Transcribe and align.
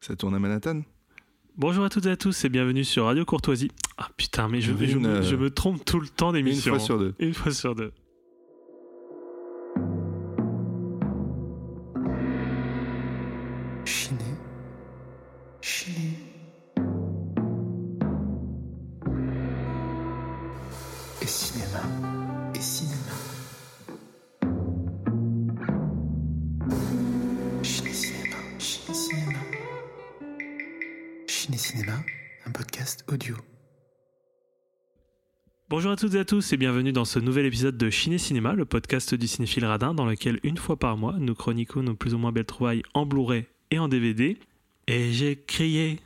Ça 0.00 0.16
tourne 0.16 0.34
à 0.34 0.38
Manhattan? 0.38 0.82
Bonjour 1.56 1.84
à 1.84 1.90
toutes 1.90 2.06
et 2.06 2.10
à 2.10 2.16
tous 2.16 2.44
et 2.44 2.48
bienvenue 2.48 2.84
sur 2.84 3.04
Radio 3.04 3.24
Courtoisie. 3.24 3.70
Ah 3.98 4.08
putain, 4.16 4.48
mais 4.48 4.60
je, 4.60 4.72
Une, 4.72 4.86
je 4.86 4.98
me, 4.98 5.08
euh, 5.08 5.22
je 5.22 5.36
me 5.36 5.50
trompe 5.50 5.84
tout 5.84 6.00
le 6.00 6.08
temps 6.08 6.28
Une 6.30 6.36
d'émission. 6.36 6.72
fois 6.72 6.78
sur 6.80 6.98
deux. 6.98 7.14
Une 7.18 7.34
fois 7.34 7.52
sur 7.52 7.74
deux. 7.74 7.92
Toutes 36.00 36.14
et 36.14 36.20
à 36.20 36.24
tous 36.24 36.54
et 36.54 36.56
bienvenue 36.56 36.92
dans 36.92 37.04
ce 37.04 37.18
nouvel 37.18 37.44
épisode 37.44 37.76
de 37.76 37.90
Ciné 37.90 38.16
Cinéma, 38.16 38.54
le 38.54 38.64
podcast 38.64 39.14
du 39.14 39.28
cinéphile 39.28 39.66
radin 39.66 39.92
dans 39.92 40.06
lequel 40.06 40.40
une 40.44 40.56
fois 40.56 40.78
par 40.78 40.96
mois 40.96 41.16
nous 41.18 41.34
chroniquons 41.34 41.82
nos 41.82 41.94
plus 41.94 42.14
ou 42.14 42.18
moins 42.18 42.32
belles 42.32 42.46
trouvailles 42.46 42.82
en 42.94 43.04
Blu-ray 43.04 43.44
et 43.70 43.78
en 43.78 43.86
DVD. 43.86 44.38
Et 44.86 45.12
j'ai 45.12 45.36
crié, 45.36 46.00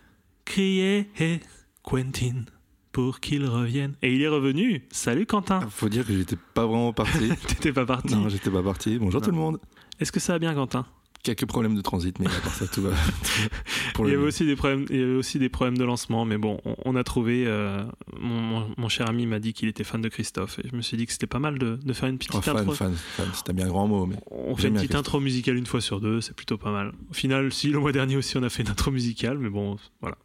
crié, 0.44 1.08
hé, 1.20 1.38
Quentin, 1.84 2.42
pour 2.90 3.20
qu'il 3.20 3.46
revienne. 3.46 3.94
Et 4.02 4.12
il 4.12 4.20
est 4.22 4.26
revenu. 4.26 4.82
Salut 4.90 5.26
Quentin. 5.26 5.60
Ah, 5.62 5.68
Faut 5.70 5.88
dire 5.88 6.04
que 6.04 6.12
j'étais 6.12 6.38
pas 6.54 6.66
vraiment 6.66 6.92
parti. 6.92 7.28
T'étais 7.46 7.72
pas 7.72 7.86
parti. 7.86 8.16
non, 8.16 8.28
j'étais 8.28 8.50
pas 8.50 8.64
parti. 8.64 8.98
Bonjour 8.98 9.20
Non. 9.20 9.24
tout 9.24 9.30
le 9.30 9.36
monde. 9.36 9.60
Est-ce 10.00 10.10
que 10.10 10.18
ça 10.18 10.32
va 10.32 10.40
bien 10.40 10.54
Quentin? 10.54 10.86
Quelques 11.24 11.46
problèmes 11.46 11.74
de 11.74 11.80
transit, 11.80 12.16
mais 12.20 12.26
à 12.26 12.40
part 12.42 12.54
ça, 12.54 12.66
tout 12.68 12.82
va. 12.82 12.90
Pour 13.94 14.06
Il 14.06 14.12
y 14.12 14.14
avait 14.14 14.22
aussi 14.26 14.44
des 14.44 14.56
problèmes, 14.56 14.84
il 14.90 14.96
y 14.96 15.02
avait 15.02 15.14
aussi 15.14 15.38
des 15.38 15.48
problèmes 15.48 15.78
de 15.78 15.82
lancement, 15.84 16.24
mais 16.26 16.36
bon, 16.36 16.60
on, 16.66 16.76
on 16.84 16.96
a 16.96 17.02
trouvé. 17.02 17.44
euh, 17.46 17.82
mon, 18.20 18.88
cher 18.90 19.08
ami 19.08 19.26
m'a 19.26 19.38
dit 19.38 19.54
qu'il 19.54 19.68
était 19.68 19.84
fan 19.84 20.02
de 20.02 20.08
Christophe, 20.10 20.58
et 20.58 20.68
je 20.70 20.76
me 20.76 20.82
suis 20.82 20.96
dit 20.98 21.06
que 21.06 21.12
c'était 21.12 21.26
pas 21.26 21.38
mal 21.38 21.58
de, 21.58 21.76
de 21.82 21.92
faire 21.94 22.10
une 22.10 22.18
petite 22.18 22.32
Oh, 22.34 22.42
fan, 22.42 22.58
intro. 22.58 22.72
fan, 22.74 22.94
fan, 22.94 23.26
c'est 23.32 23.48
un 23.50 23.54
bien 23.54 23.66
grand 23.68 23.88
mot, 23.88 24.04
mais 24.06 24.16
On 24.30 24.54
fait 24.54 24.68
une 24.68 24.74
petite 24.74 24.94
intro 24.94 25.18
musicale 25.18 25.56
une 25.56 25.66
fois 25.66 25.80
sur 25.80 25.98
deux, 26.00 26.20
c'est 26.20 26.36
plutôt 26.36 26.58
pas 26.58 26.70
mal. 26.70 26.92
Au 27.10 27.14
final, 27.14 27.52
si 27.52 27.68
le 27.68 27.78
mois 27.80 27.92
dernier 27.92 28.16
aussi 28.16 28.36
on 28.36 28.42
a 28.42 28.50
fait 28.50 28.62
une 28.62 28.68
intro 28.68 28.90
musicale, 28.90 29.38
mais 29.38 29.48
bon, 29.48 29.78
voilà. 30.02 30.18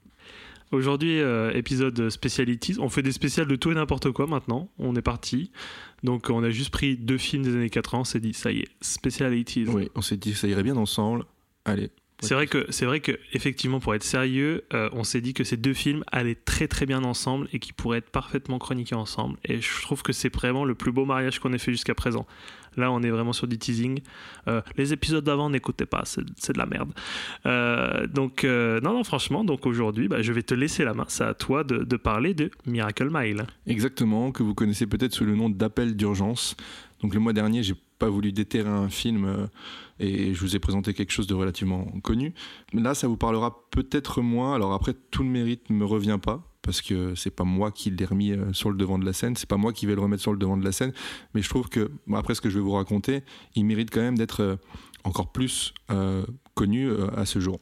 Aujourd'hui, 0.71 1.19
euh, 1.19 1.51
épisode 1.55 2.11
Specialities. 2.11 2.75
On 2.79 2.89
fait 2.89 3.01
des 3.01 3.11
spéciales 3.11 3.47
de 3.47 3.55
tout 3.55 3.71
et 3.71 3.73
n'importe 3.73 4.11
quoi 4.11 4.27
maintenant. 4.27 4.69
On 4.77 4.95
est 4.95 5.01
parti. 5.01 5.49
Donc, 6.03 6.29
on 6.29 6.43
a 6.43 6.49
juste 6.49 6.71
pris 6.71 6.97
deux 6.97 7.17
films 7.17 7.43
des 7.43 7.55
années 7.55 7.69
80. 7.69 7.99
On 8.01 8.03
s'est 8.03 8.19
dit, 8.19 8.33
ça 8.33 8.51
y 8.51 8.59
est, 8.59 8.67
Specialities. 8.81 9.65
oui, 9.67 9.89
on 9.95 10.01
s'est 10.01 10.17
dit 10.17 10.33
ça 10.33 10.47
irait 10.47 10.63
bien 10.63 10.77
ensemble. 10.77 11.25
Allez. 11.65 11.89
C'est 12.21 12.33
vrai 12.33 12.47
que 12.47 12.65
c'est 12.69 12.85
vrai 12.85 12.99
que 12.99 13.17
effectivement 13.31 13.79
pour 13.79 13.95
être 13.95 14.03
sérieux, 14.03 14.65
euh, 14.73 14.89
on 14.91 15.05
s'est 15.05 15.21
dit 15.21 15.33
que 15.33 15.45
ces 15.45 15.55
deux 15.55 15.73
films 15.73 16.03
allaient 16.11 16.35
très 16.35 16.67
très 16.67 16.85
bien 16.85 17.03
ensemble 17.03 17.47
et 17.53 17.59
qui 17.59 17.71
pourraient 17.71 17.99
être 17.99 18.09
parfaitement 18.09 18.59
chroniqués 18.59 18.95
ensemble. 18.95 19.37
Et 19.45 19.61
je 19.61 19.81
trouve 19.81 20.03
que 20.03 20.11
c'est 20.11 20.33
vraiment 20.33 20.65
le 20.65 20.75
plus 20.75 20.91
beau 20.91 21.05
mariage 21.05 21.39
qu'on 21.39 21.53
ait 21.53 21.57
fait 21.57 21.71
jusqu'à 21.71 21.95
présent. 21.95 22.27
Là, 22.79 22.91
on 22.91 23.01
est 23.03 23.09
vraiment 23.09 23.33
sur 23.33 23.47
du 23.47 23.57
teasing. 23.57 23.99
Euh, 24.47 24.61
les 24.77 24.93
épisodes 24.93 25.23
d'avant, 25.23 25.49
n'écoutez 25.49 25.85
pas, 25.85 26.03
c'est 26.05 26.23
de 26.23 26.57
la 26.57 26.65
merde. 26.65 26.91
Euh, 27.45 28.07
donc 28.07 28.43
euh, 28.43 28.79
non 28.81 28.93
non 28.93 29.03
franchement, 29.03 29.43
donc 29.43 29.65
aujourd'hui, 29.65 30.07
bah, 30.07 30.21
je 30.21 30.31
vais 30.31 30.43
te 30.43 30.53
laisser 30.53 30.83
la 30.83 30.93
main. 30.93 31.05
C'est 31.07 31.23
à 31.23 31.33
toi 31.33 31.63
de, 31.63 31.97
parler 31.97 32.33
de 32.33 32.49
Miracle 32.65 33.09
Mile. 33.11 33.45
Exactement, 33.67 34.31
que 34.31 34.41
vous 34.41 34.53
connaissez 34.53 34.87
peut-être 34.87 35.13
sous 35.13 35.25
le 35.25 35.35
nom 35.35 35.49
d'appel 35.49 35.95
d'urgence. 35.95 36.55
Donc 37.01 37.13
le 37.13 37.19
mois 37.19 37.33
dernier, 37.33 37.61
j'ai 37.63 37.75
pas 37.97 38.09
voulu 38.09 38.31
déterrer 38.31 38.69
un 38.69 38.89
film 38.89 39.49
et 39.99 40.33
je 40.33 40.39
vous 40.39 40.55
ai 40.55 40.59
présenté 40.59 40.93
quelque 40.93 41.11
chose 41.11 41.27
de 41.27 41.33
relativement 41.33 41.85
connu. 42.01 42.33
Là, 42.73 42.95
ça 42.95 43.07
vous 43.07 43.17
parlera 43.17 43.65
peut-être 43.71 44.21
moins. 44.21 44.55
Alors 44.55 44.73
après, 44.73 44.93
tout 45.11 45.23
le 45.23 45.29
mérite 45.29 45.69
ne 45.69 45.75
me 45.75 45.85
revient 45.85 46.19
pas 46.21 46.48
parce 46.69 46.83
que 46.83 47.15
c'est 47.15 47.31
pas 47.31 47.45
moi 47.45 47.71
qui 47.71 47.89
l'ai 47.89 48.05
remis 48.05 48.31
euh, 48.31 48.53
sur 48.53 48.69
le 48.69 48.77
devant 48.77 48.99
de 48.99 49.05
la 49.05 49.11
scène, 49.11 49.35
c'est 49.35 49.49
pas 49.49 49.57
moi 49.57 49.73
qui 49.73 49.87
vais 49.87 49.95
le 49.95 50.01
remettre 50.01 50.21
sur 50.21 50.31
le 50.31 50.37
devant 50.37 50.55
de 50.55 50.63
la 50.63 50.71
scène. 50.71 50.93
Mais 51.33 51.41
je 51.41 51.49
trouve 51.49 51.67
que 51.67 51.89
après 52.13 52.35
ce 52.35 52.41
que 52.41 52.49
je 52.51 52.59
vais 52.59 52.63
vous 52.63 52.73
raconter, 52.73 53.23
il 53.55 53.65
mérite 53.65 53.89
quand 53.89 54.01
même 54.01 54.19
d'être 54.19 54.43
euh, 54.43 54.55
encore 55.03 55.31
plus 55.31 55.73
euh, 55.89 56.23
connu 56.53 56.91
à 57.17 57.25
ce 57.25 57.39
jour. 57.39 57.59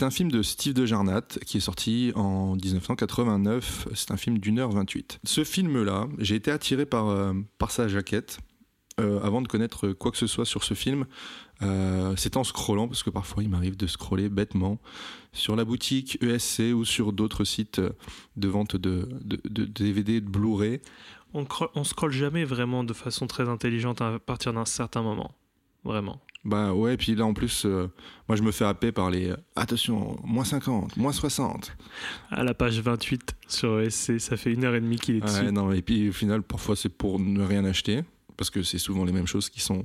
C'est 0.00 0.06
un 0.06 0.10
film 0.10 0.30
de 0.30 0.40
Steve 0.40 0.72
de 0.72 0.86
Jarnat 0.86 1.26
qui 1.44 1.58
est 1.58 1.60
sorti 1.60 2.10
en 2.14 2.56
1989. 2.56 3.88
C'est 3.94 4.10
un 4.12 4.16
film 4.16 4.38
d'une 4.38 4.58
heure 4.58 4.70
28. 4.70 5.20
Ce 5.24 5.44
film-là, 5.44 6.08
j'ai 6.16 6.36
été 6.36 6.50
attiré 6.50 6.86
par, 6.86 7.08
euh, 7.08 7.34
par 7.58 7.70
sa 7.70 7.86
jaquette. 7.86 8.38
euh, 8.98 9.20
avant 9.22 9.42
de 9.42 9.48
connaître 9.48 9.88
quoi 9.88 10.10
que 10.10 10.16
ce 10.16 10.26
soit 10.26 10.46
sur 10.46 10.64
ce 10.64 10.72
film, 10.72 11.04
euh, 11.60 12.14
c'est 12.16 12.38
en 12.38 12.44
scrollant, 12.44 12.88
parce 12.88 13.02
que 13.02 13.10
parfois 13.10 13.42
il 13.42 13.50
m'arrive 13.50 13.76
de 13.76 13.86
scroller 13.86 14.30
bêtement 14.30 14.80
sur 15.34 15.54
la 15.54 15.66
boutique 15.66 16.16
ESC 16.22 16.72
ou 16.74 16.86
sur 16.86 17.12
d'autres 17.12 17.44
sites 17.44 17.82
de 18.38 18.48
vente 18.48 18.76
de, 18.76 19.06
de, 19.22 19.64
DVD, 19.66 20.22
de 20.22 20.30
Blu-ray. 20.30 20.80
On, 21.34 21.44
on 21.74 21.84
scrolle 21.84 22.12
jamais 22.12 22.46
vraiment 22.46 22.84
de 22.84 22.94
façon 22.94 23.26
très 23.26 23.50
intelligente 23.50 24.00
à 24.00 24.18
partir 24.18 24.54
d'un 24.54 24.64
certain 24.64 25.02
moment. 25.02 25.34
Vraiment. 25.84 26.22
Bah 26.44 26.72
ouais, 26.72 26.96
puis 26.96 27.14
là 27.14 27.26
en 27.26 27.34
plus, 27.34 27.66
euh, 27.66 27.88
moi 28.26 28.36
je 28.36 28.42
me 28.42 28.50
fais 28.50 28.64
happer 28.64 28.92
par 28.92 29.10
les 29.10 29.30
euh, 29.30 29.36
attention, 29.56 30.18
moins 30.24 30.44
50, 30.44 30.96
moins 30.96 31.12
60. 31.12 31.76
À 32.30 32.44
la 32.44 32.54
page 32.54 32.80
28 32.80 33.36
sur 33.46 33.78
ESC, 33.80 34.18
ça 34.18 34.38
fait 34.38 34.52
une 34.52 34.64
heure 34.64 34.74
et 34.74 34.80
demie 34.80 34.96
qu'il 34.96 35.16
est 35.16 35.20
dessus. 35.20 35.42
Ouais, 35.42 35.52
non, 35.52 35.70
et 35.70 35.82
puis 35.82 36.08
au 36.08 36.12
final, 36.12 36.42
parfois 36.42 36.76
c'est 36.76 36.88
pour 36.88 37.20
ne 37.20 37.44
rien 37.44 37.66
acheter, 37.66 38.04
parce 38.38 38.48
que 38.48 38.62
c'est 38.62 38.78
souvent 38.78 39.04
les 39.04 39.12
mêmes 39.12 39.26
choses 39.26 39.50
qui 39.50 39.60
sont, 39.60 39.84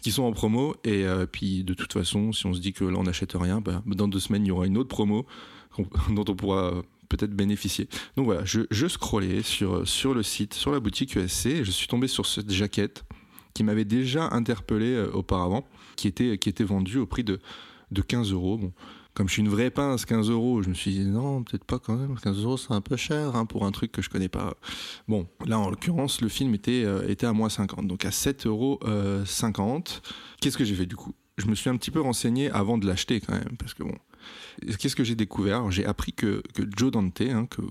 qui 0.00 0.10
sont 0.10 0.24
en 0.24 0.32
promo. 0.32 0.74
Et 0.82 1.04
euh, 1.04 1.26
puis 1.26 1.62
de 1.62 1.74
toute 1.74 1.92
façon, 1.92 2.32
si 2.32 2.44
on 2.46 2.54
se 2.54 2.60
dit 2.60 2.72
que 2.72 2.84
là 2.84 2.98
on 2.98 3.04
n'achète 3.04 3.34
rien, 3.34 3.60
bah, 3.60 3.80
dans 3.86 4.08
deux 4.08 4.20
semaines 4.20 4.44
il 4.44 4.48
y 4.48 4.52
aura 4.52 4.66
une 4.66 4.78
autre 4.78 4.88
promo 4.88 5.26
dont 6.10 6.24
on 6.26 6.34
pourra 6.34 6.72
peut-être 7.08 7.34
bénéficier. 7.36 7.88
Donc 8.16 8.24
voilà, 8.26 8.44
je, 8.44 8.62
je 8.72 8.88
scrollais 8.88 9.42
sur, 9.42 9.86
sur 9.86 10.12
le 10.12 10.24
site, 10.24 10.54
sur 10.54 10.72
la 10.72 10.80
boutique 10.80 11.16
ESC, 11.16 11.46
et 11.46 11.64
je 11.64 11.70
suis 11.70 11.86
tombé 11.86 12.08
sur 12.08 12.26
cette 12.26 12.50
jaquette 12.50 13.04
qui 13.54 13.64
m'avait 13.64 13.84
déjà 13.84 14.28
interpellé 14.32 14.94
euh, 14.94 15.10
auparavant, 15.12 15.64
qui 15.96 16.08
était, 16.08 16.38
qui 16.38 16.48
était 16.48 16.64
vendue 16.64 16.98
au 16.98 17.06
prix 17.06 17.24
de, 17.24 17.40
de 17.92 18.02
15 18.02 18.32
euros. 18.32 18.58
Bon, 18.58 18.72
comme 19.14 19.28
je 19.28 19.34
suis 19.34 19.42
une 19.42 19.48
vraie 19.48 19.70
pince, 19.70 20.04
15 20.04 20.28
euros, 20.28 20.62
je 20.62 20.68
me 20.68 20.74
suis 20.74 20.90
dit 20.90 21.04
non, 21.04 21.44
peut-être 21.44 21.64
pas 21.64 21.78
quand 21.78 21.96
même, 21.96 22.18
15 22.18 22.42
euros 22.42 22.56
c'est 22.56 22.72
un 22.72 22.80
peu 22.80 22.96
cher 22.96 23.36
hein, 23.36 23.46
pour 23.46 23.64
un 23.64 23.70
truc 23.70 23.92
que 23.92 24.02
je 24.02 24.10
connais 24.10 24.28
pas. 24.28 24.54
Bon, 25.06 25.28
là 25.46 25.58
en 25.58 25.70
l'occurrence, 25.70 26.20
le 26.20 26.28
film 26.28 26.52
était, 26.54 26.84
euh, 26.84 27.08
était 27.08 27.26
à 27.26 27.32
moins 27.32 27.48
50, 27.48 27.86
donc 27.86 28.04
à 28.04 28.10
7,50 28.10 28.48
euros. 28.48 28.80
euh, 28.84 29.24
50. 29.24 30.02
Qu'est-ce 30.40 30.58
que 30.58 30.64
j'ai 30.64 30.74
fait 30.74 30.86
du 30.86 30.96
coup? 30.96 31.14
Je 31.38 31.46
me 31.46 31.54
suis 31.54 31.70
un 31.70 31.76
petit 31.76 31.90
peu 31.92 32.00
renseigné 32.00 32.50
avant 32.50 32.76
de 32.76 32.86
l'acheter 32.86 33.20
quand 33.20 33.34
même, 33.34 33.56
parce 33.58 33.74
que 33.74 33.84
bon, 33.84 33.94
qu'est-ce 34.78 34.96
que 34.96 35.04
j'ai 35.04 35.14
découvert? 35.16 35.70
J'ai 35.70 35.84
appris 35.86 36.12
que, 36.12 36.42
que 36.54 36.62
Joe 36.76 36.90
Dante, 36.90 37.20
hein, 37.20 37.46
que 37.46 37.62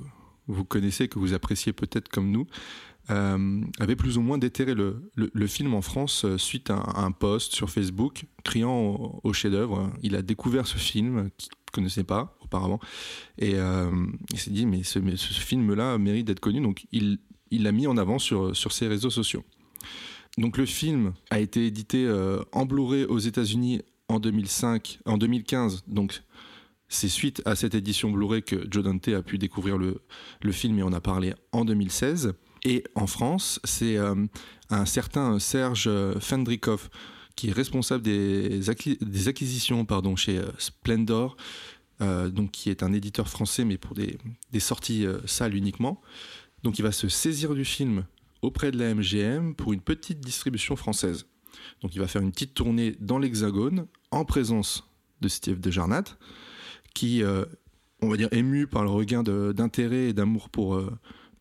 vous 0.47 0.65
connaissez, 0.65 1.07
que 1.07 1.19
vous 1.19 1.33
appréciez 1.33 1.73
peut-être 1.73 2.09
comme 2.09 2.31
nous, 2.31 2.47
euh, 3.09 3.61
avait 3.79 3.95
plus 3.95 4.17
ou 4.17 4.21
moins 4.21 4.37
déterré 4.37 4.73
le, 4.73 5.47
film 5.47 5.73
en 5.73 5.81
France 5.81 6.23
euh, 6.23 6.37
suite 6.37 6.69
à, 6.69 6.81
un- 6.95 7.11
post 7.11 7.53
sur 7.53 7.69
Facebook 7.69 8.25
criant 8.43 9.19
au, 9.23 9.33
chef-d'œuvre. 9.33 9.91
Il 10.01 10.15
a 10.15 10.21
découvert 10.21 10.67
ce 10.67 10.77
film 10.77 11.29
qu'il 11.37 11.49
ne 11.49 11.71
connaissait 11.71 12.03
pas 12.03 12.37
auparavant 12.41 12.79
et 13.37 13.55
euh, 13.55 13.91
il 14.31 14.39
s'est 14.39 14.51
dit 14.51 14.65
mais 14.65 14.83
ce, 14.83 14.99
film-là 14.99 15.97
mérite 15.97 16.27
d'être 16.27 16.39
connu 16.39 16.61
donc 16.61 16.85
il 16.91 17.19
l'a 17.51 17.71
mis 17.71 17.87
en 17.87 17.97
avant 17.97 18.19
sur, 18.19 18.55
ses 18.55 18.87
réseaux 18.87 19.09
sociaux. 19.09 19.43
Donc 20.37 20.57
le 20.57 20.65
film 20.65 21.13
a 21.29 21.39
été 21.39 21.67
édité 21.67 22.05
euh, 22.05 22.41
en 22.51 22.65
Blu-ray 22.65 23.05
aux 23.05 23.19
États-Unis 23.19 23.81
en 24.07 24.19
2005, 24.19 24.99
en 25.05 25.17
2015. 25.17 25.83
Donc 25.87 26.23
c'est 26.87 27.09
suite 27.09 27.41
à 27.45 27.55
cette 27.55 27.75
édition 27.75 28.11
Blu-ray 28.11 28.43
que 28.43 28.67
Joe 28.71 28.83
Dante 28.83 29.09
a 29.09 29.21
pu 29.21 29.37
découvrir 29.37 29.77
le, 29.77 30.01
le 30.41 30.51
film 30.51 30.79
et 30.79 30.83
on 30.83 30.93
a 30.93 31.01
parlé 31.01 31.33
en 31.51 31.65
2016. 31.65 32.33
Et 32.65 32.83
en 32.95 33.07
France, 33.07 33.59
c'est 33.63 33.97
euh, 33.97 34.15
un 34.69 34.85
certain 34.85 35.39
Serge 35.39 35.89
Fendrikov 36.19 36.89
qui 37.35 37.49
est 37.49 37.51
responsable 37.51 38.03
des, 38.03 38.59
des 39.01 39.27
acquisitions 39.27 39.85
pardon, 39.85 40.15
chez 40.15 40.37
euh, 40.37 40.45
Splendor, 40.57 41.35
euh, 42.01 42.29
donc 42.29 42.51
qui 42.51 42.69
est 42.69 42.81
un 42.81 42.91
éditeur 42.91 43.29
français 43.29 43.65
mais 43.65 43.77
pour 43.77 43.95
des, 43.95 44.17
sorties 44.59 45.05
euh, 45.05 45.19
uniquement. 45.51 46.01
Donc 46.63 46.79
il 46.79 46.81
va 46.81 46.91
se 46.91 47.07
saisir 47.07 47.53
du 47.53 47.65
film 47.65 48.05
auprès 48.41 48.71
de 48.71 48.79
la 48.79 48.93
MGM 48.93 49.53
pour 49.55 49.73
une 49.73 49.81
petite 49.81 50.19
distribution 50.19 50.75
française. 50.75 51.25
Donc 51.81 51.93
il 51.93 51.99
va 51.99 52.07
faire 52.07 52.21
une 52.21 52.31
petite 52.31 52.55
tournée 52.55 52.95
dans 52.99 53.19
l'Hexagone 53.19 53.85
en 54.11 54.25
présence 54.25 54.89
de 55.21 55.27
Steve 55.27 55.59
Dejarnat, 55.59 56.03
qui, 56.93 57.23
euh, 57.23 57.45
on 58.01 58.09
va 58.09 58.17
dire, 58.17 58.29
ému 58.31 58.67
par 58.67 58.83
le 58.83 58.89
regain 58.89 59.23
d'intérêt 59.23 60.09
et 60.09 60.13
d'amour 60.13 60.49
pour, 60.49 60.81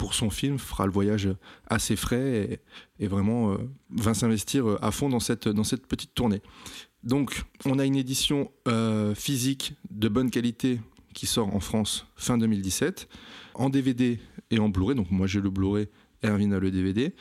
pour 0.02 0.14
son 0.14 0.30
film, 0.30 0.58
fera 0.58 0.84
le 0.84 0.90
voyage 0.90 1.28
assez 1.68 1.94
frais 1.94 2.60
et, 2.98 3.06
vraiment 3.06 3.52
euh, 3.52 3.58
va 3.90 4.14
s'investir 4.14 4.68
euh, 4.68 4.84
à 4.84 4.90
fond 4.90 5.08
dans 5.08 5.20
cette, 5.20 5.46
dans 5.46 5.62
cette 5.62 5.86
petite 5.86 6.12
tournée. 6.12 6.42
Donc, 7.04 7.44
on 7.66 7.78
a 7.78 7.84
une 7.84 7.94
édition 7.94 8.50
euh, 8.66 9.14
physique 9.14 9.76
de 9.90 10.08
bonne 10.08 10.32
qualité 10.32 10.80
qui 11.14 11.26
sort 11.26 11.54
en 11.54 11.60
France 11.60 12.08
fin 12.16 12.36
2017, 12.36 13.08
en 13.54 13.70
DVD 13.70 14.18
et 14.50 14.58
en 14.58 14.70
Blu-ray. 14.70 14.96
Donc, 14.96 15.12
moi, 15.12 15.28
j'ai 15.28 15.40
le 15.40 15.50
Blu-ray, 15.50 15.86
Erwin 16.24 16.52
a 16.52 16.58
le 16.58 16.72
DVD. 16.72 17.14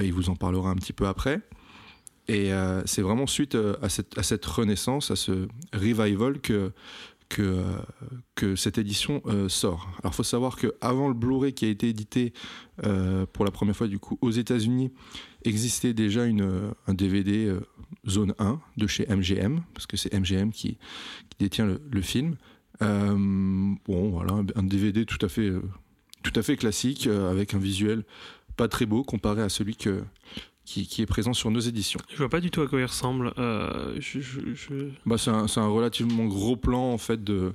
Il 0.00 0.12
vous 0.12 0.30
en 0.30 0.36
parlera 0.36 0.70
un 0.70 0.76
petit 0.76 0.92
peu 0.92 1.08
après. 1.08 1.40
Et 2.28 2.52
c'est 2.84 3.02
vraiment 3.02 3.26
suite 3.26 3.56
à, 3.82 3.88
cette, 3.88 4.16
à 4.16 4.22
cette 4.22 4.46
renaissance, 4.46 5.10
à 5.10 5.16
ce 5.16 5.48
revival 5.72 6.40
que, 6.40 6.70
que, 7.30 7.42
euh, 7.42 7.62
que 8.34 8.56
cette 8.56 8.76
édition 8.76 9.22
euh, 9.26 9.48
sort. 9.48 9.88
Alors, 10.00 10.12
il 10.12 10.16
faut 10.16 10.22
savoir 10.22 10.56
qu'avant 10.56 11.08
le 11.08 11.14
Blu-ray 11.14 11.54
qui 11.54 11.64
a 11.64 11.68
été 11.68 11.88
édité 11.88 12.34
euh, 12.84 13.24
pour 13.32 13.46
la 13.46 13.50
première 13.50 13.76
fois 13.76 13.86
du 13.86 13.98
coup 13.98 14.18
aux 14.20 14.32
États-Unis, 14.32 14.92
existait 15.44 15.94
déjà 15.94 16.26
une, 16.26 16.72
un 16.86 16.92
DVD 16.92 17.56
zone 18.06 18.34
1 18.38 18.60
de 18.76 18.86
chez 18.86 19.06
MGM, 19.06 19.62
parce 19.72 19.86
que 19.86 19.96
c'est 19.96 20.12
MGM 20.12 20.50
qui, 20.50 20.76
détient 21.38 21.66
le, 21.66 22.02
film. 22.02 22.36
Bon, 22.80 24.10
voilà, 24.10 24.34
un- 24.54 24.62
DVD 24.62 25.06
tout 25.06 25.24
à 25.24 25.28
fait, 25.28 25.50
tout 26.22 26.32
à 26.34 26.42
fait 26.42 26.56
classique, 26.56 27.06
avec 27.06 27.54
un 27.54 27.58
visuel 27.58 28.04
pas 28.56 28.68
très 28.68 28.84
beau 28.84 29.02
comparé 29.02 29.40
à 29.40 29.48
celui 29.48 29.76
que, 29.76 30.02
qui, 30.70 30.86
qui 30.86 31.02
est 31.02 31.06
présent 31.06 31.32
sur 31.32 31.50
nos 31.50 31.58
éditions. 31.60 31.98
Je 32.10 32.16
vois 32.18 32.28
pas 32.28 32.40
du 32.40 32.50
tout 32.52 32.60
à 32.62 32.68
quoi 32.68 32.78
il 32.80 32.84
ressemble. 32.84 33.32
Euh, 33.38 33.96
je, 33.98 34.20
je- 34.20 34.54
je- 34.54 34.88
Bah, 35.04 35.16
c'est 35.18 35.30
un, 35.30 35.66
relativement 35.66 36.26
gros 36.26 36.56
plan 36.56 36.92
en 36.92 36.98
fait 36.98 37.24
de, 37.24 37.54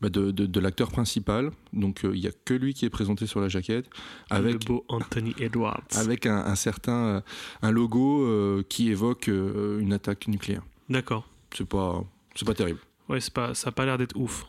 bah, 0.00 0.08
de, 0.08 0.32
de- 0.32 0.46
de 0.46 0.60
l'acteur 0.60 0.90
principal. 0.90 1.52
Donc 1.72 2.04
euh, 2.04 2.10
il 2.14 2.20
y 2.20 2.26
a 2.26 2.32
que 2.44 2.54
lui 2.54 2.74
qui 2.74 2.84
est 2.84 2.90
présenté 2.90 3.26
sur 3.26 3.40
la 3.40 3.48
jaquette, 3.48 3.86
Le 4.30 4.36
avec, 4.36 4.66
beau 4.66 4.84
Anthony 4.88 5.32
Edwards. 5.38 5.84
avec 5.94 6.26
un, 6.26 6.38
un 6.38 6.56
certain 6.56 6.92
euh, 7.06 7.20
un 7.62 7.70
logo 7.70 8.24
euh, 8.24 8.62
qui 8.68 8.90
évoque 8.90 9.28
euh, 9.28 9.78
une 9.78 9.92
attaque 9.92 10.26
nucléaire. 10.26 10.62
D'accord. 10.88 11.28
C'est 11.56 11.68
pas, 11.68 12.02
c'est 12.34 12.46
pas 12.46 12.54
terrible. 12.54 12.80
Ouais, 13.08 13.20
c'est 13.20 13.32
pas, 13.32 13.54
ça 13.54 13.68
a 13.68 13.72
pas 13.72 13.84
l'air 13.86 13.96
d'être 13.98 14.16
ouf. 14.16 14.44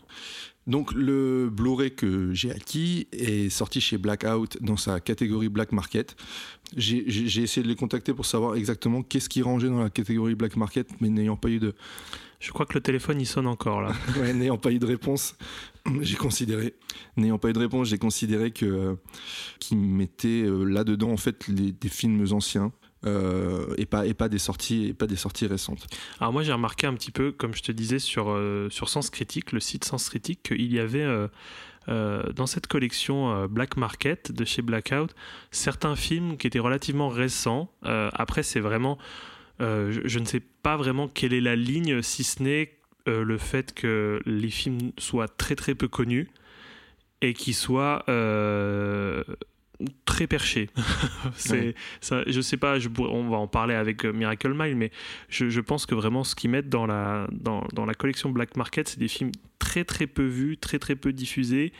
Donc 0.65 0.91
le 0.93 1.49
Blu-ray 1.49 1.95
que 1.95 2.33
j'ai 2.33 2.51
acquis 2.51 3.07
est 3.13 3.47
sorti 3.49 3.79
chez 3.79 3.97
Blackout 3.97 4.57
dans 4.61 4.75
sa 4.75 4.99
catégorie 4.99 5.47
Black 5.47 5.71
Market. 5.71 6.17
J'ai 6.75 7.07
essayé 7.41 7.63
de 7.63 7.67
les 7.69 7.75
contacter 7.75 8.13
pour 8.13 8.25
savoir 8.25 8.55
exactement 8.55 9.01
qu'est-ce 9.01 9.29
qui 9.29 9.41
rangeait 9.41 9.69
dans 9.69 9.81
la 9.83 9.89
catégorie 9.89 10.35
Black 10.35 10.57
Market, 10.57 10.89
mais 10.99 11.09
n'ayant 11.09 11.37
pas 11.37 11.49
eu 11.49 11.59
de, 11.59 11.73
Je 12.41 12.51
crois 12.51 12.65
que 12.65 12.73
le 12.73 12.81
téléphone 12.81 13.21
il 13.21 13.25
sonne 13.25 13.47
encore 13.47 13.81
là. 13.81 13.93
Ouais, 14.19 14.33
n'ayant 14.33 14.57
pas 14.57 14.71
eu 14.71 14.79
de 14.79 14.85
réponse, 14.85 15.35
j'ai 16.01 16.17
considéré, 16.17 16.73
n'ayant 17.15 17.37
pas 17.37 17.49
eu 17.49 17.53
de 17.53 17.59
réponse, 17.59 17.87
j'ai 17.87 17.97
considéré 17.97 18.51
que 18.51 18.65
euh, 18.65 18.95
qu'ils 19.59 19.77
mettaient 19.77 20.43
euh, 20.43 20.65
là-dedans 20.65 21.11
en 21.11 21.17
fait 21.17 21.47
les- 21.47 21.71
des 21.71 21.89
films 21.89 22.25
anciens 22.31 22.73
euh, 23.05 23.73
et 23.77 23.85
pas 23.85 24.05
et 24.05 24.13
pas 24.13 24.27
des 24.27 24.39
sorties 24.39 24.87
et 24.87 24.93
pas 24.93 25.07
des 25.07 25.15
sorties 25.15 25.47
récentes. 25.47 25.87
Alors 26.19 26.33
moi 26.33 26.43
j'ai 26.43 26.51
remarqué 26.51 26.85
un 26.85 26.95
petit 26.95 27.11
peu, 27.11 27.31
comme 27.31 27.53
je 27.55 27.61
te 27.63 27.71
disais 27.71 27.99
sur, 27.99 28.37
sur 28.71 28.89
Sens 28.89 29.09
Critique, 29.09 29.53
le 29.53 29.61
site 29.61 29.85
Sens 29.85 30.09
Critique, 30.09 30.41
qu'il 30.43 30.73
y 30.73 30.79
avait 30.79 31.05
euh, 31.89 32.33
dans 32.33 32.47
cette 32.47 32.67
collection 32.67 33.31
euh, 33.31 33.47
Black 33.47 33.77
Market 33.77 34.33
de 34.33 34.43
chez 34.43 34.61
Blackout 34.61 35.15
certains 35.51 35.95
films 35.95 36.35
qui 36.35 36.47
étaient 36.47 36.59
relativement 36.59 37.07
récents. 37.07 37.71
Euh, 37.85 38.09
après 38.13 38.43
c'est 38.43 38.59
vraiment, 38.59 38.97
je, 39.59 40.01
je 40.03 40.19
ne 40.19 40.25
sais 40.25 40.41
pas 40.41 40.75
vraiment 40.75 41.07
quelle 41.07 41.33
est 41.33 41.41
la 41.41 41.55
ligne, 41.55 42.01
si 42.01 42.23
ce 42.23 42.43
n'est 42.43 42.73
le 43.05 43.37
fait 43.37 43.73
que 43.73 44.21
les 44.25 44.49
films 44.49 44.91
soient 44.97 45.29
très 45.29 45.55
très 45.55 45.75
peu 45.75 45.87
connus 45.87 46.29
et 47.21 47.33
qu'ils 47.33 47.55
soient 47.55 48.03
très 50.03 50.27
perchés. 50.27 50.69
c'est, 51.35 51.73
ça, 52.01 52.23
je 52.27 52.41
sais 52.41 52.57
pas, 52.57 52.79
je 52.79 52.89
on 52.99 53.29
va 53.29 53.37
en 53.37 53.47
parler 53.47 53.75
avec 53.75 54.03
Miracle 54.03 54.53
Mile, 54.53 54.75
mais 54.75 54.91
je, 55.29 55.49
je 55.49 55.61
pense 55.61 55.85
que 55.85 55.95
vraiment 55.95 56.25
ce 56.25 56.35
qu'ils 56.35 56.49
mettent 56.49 56.69
dans 56.69 56.85
la, 56.85 57.27
dans, 57.31 57.65
dans 57.71 57.85
la 57.85 57.93
collection 57.93 58.29
Black 58.29 58.57
Market, 58.57 58.89
c'est 58.89 58.99
des 58.99 59.07
films 59.07 59.31
très 59.83 60.05
très 60.05 60.07
peu 60.07 60.25
vus, 60.25 60.57
très 60.57 60.79
très 60.79 60.95
peu 60.95 61.13
diffusés. 61.13 61.71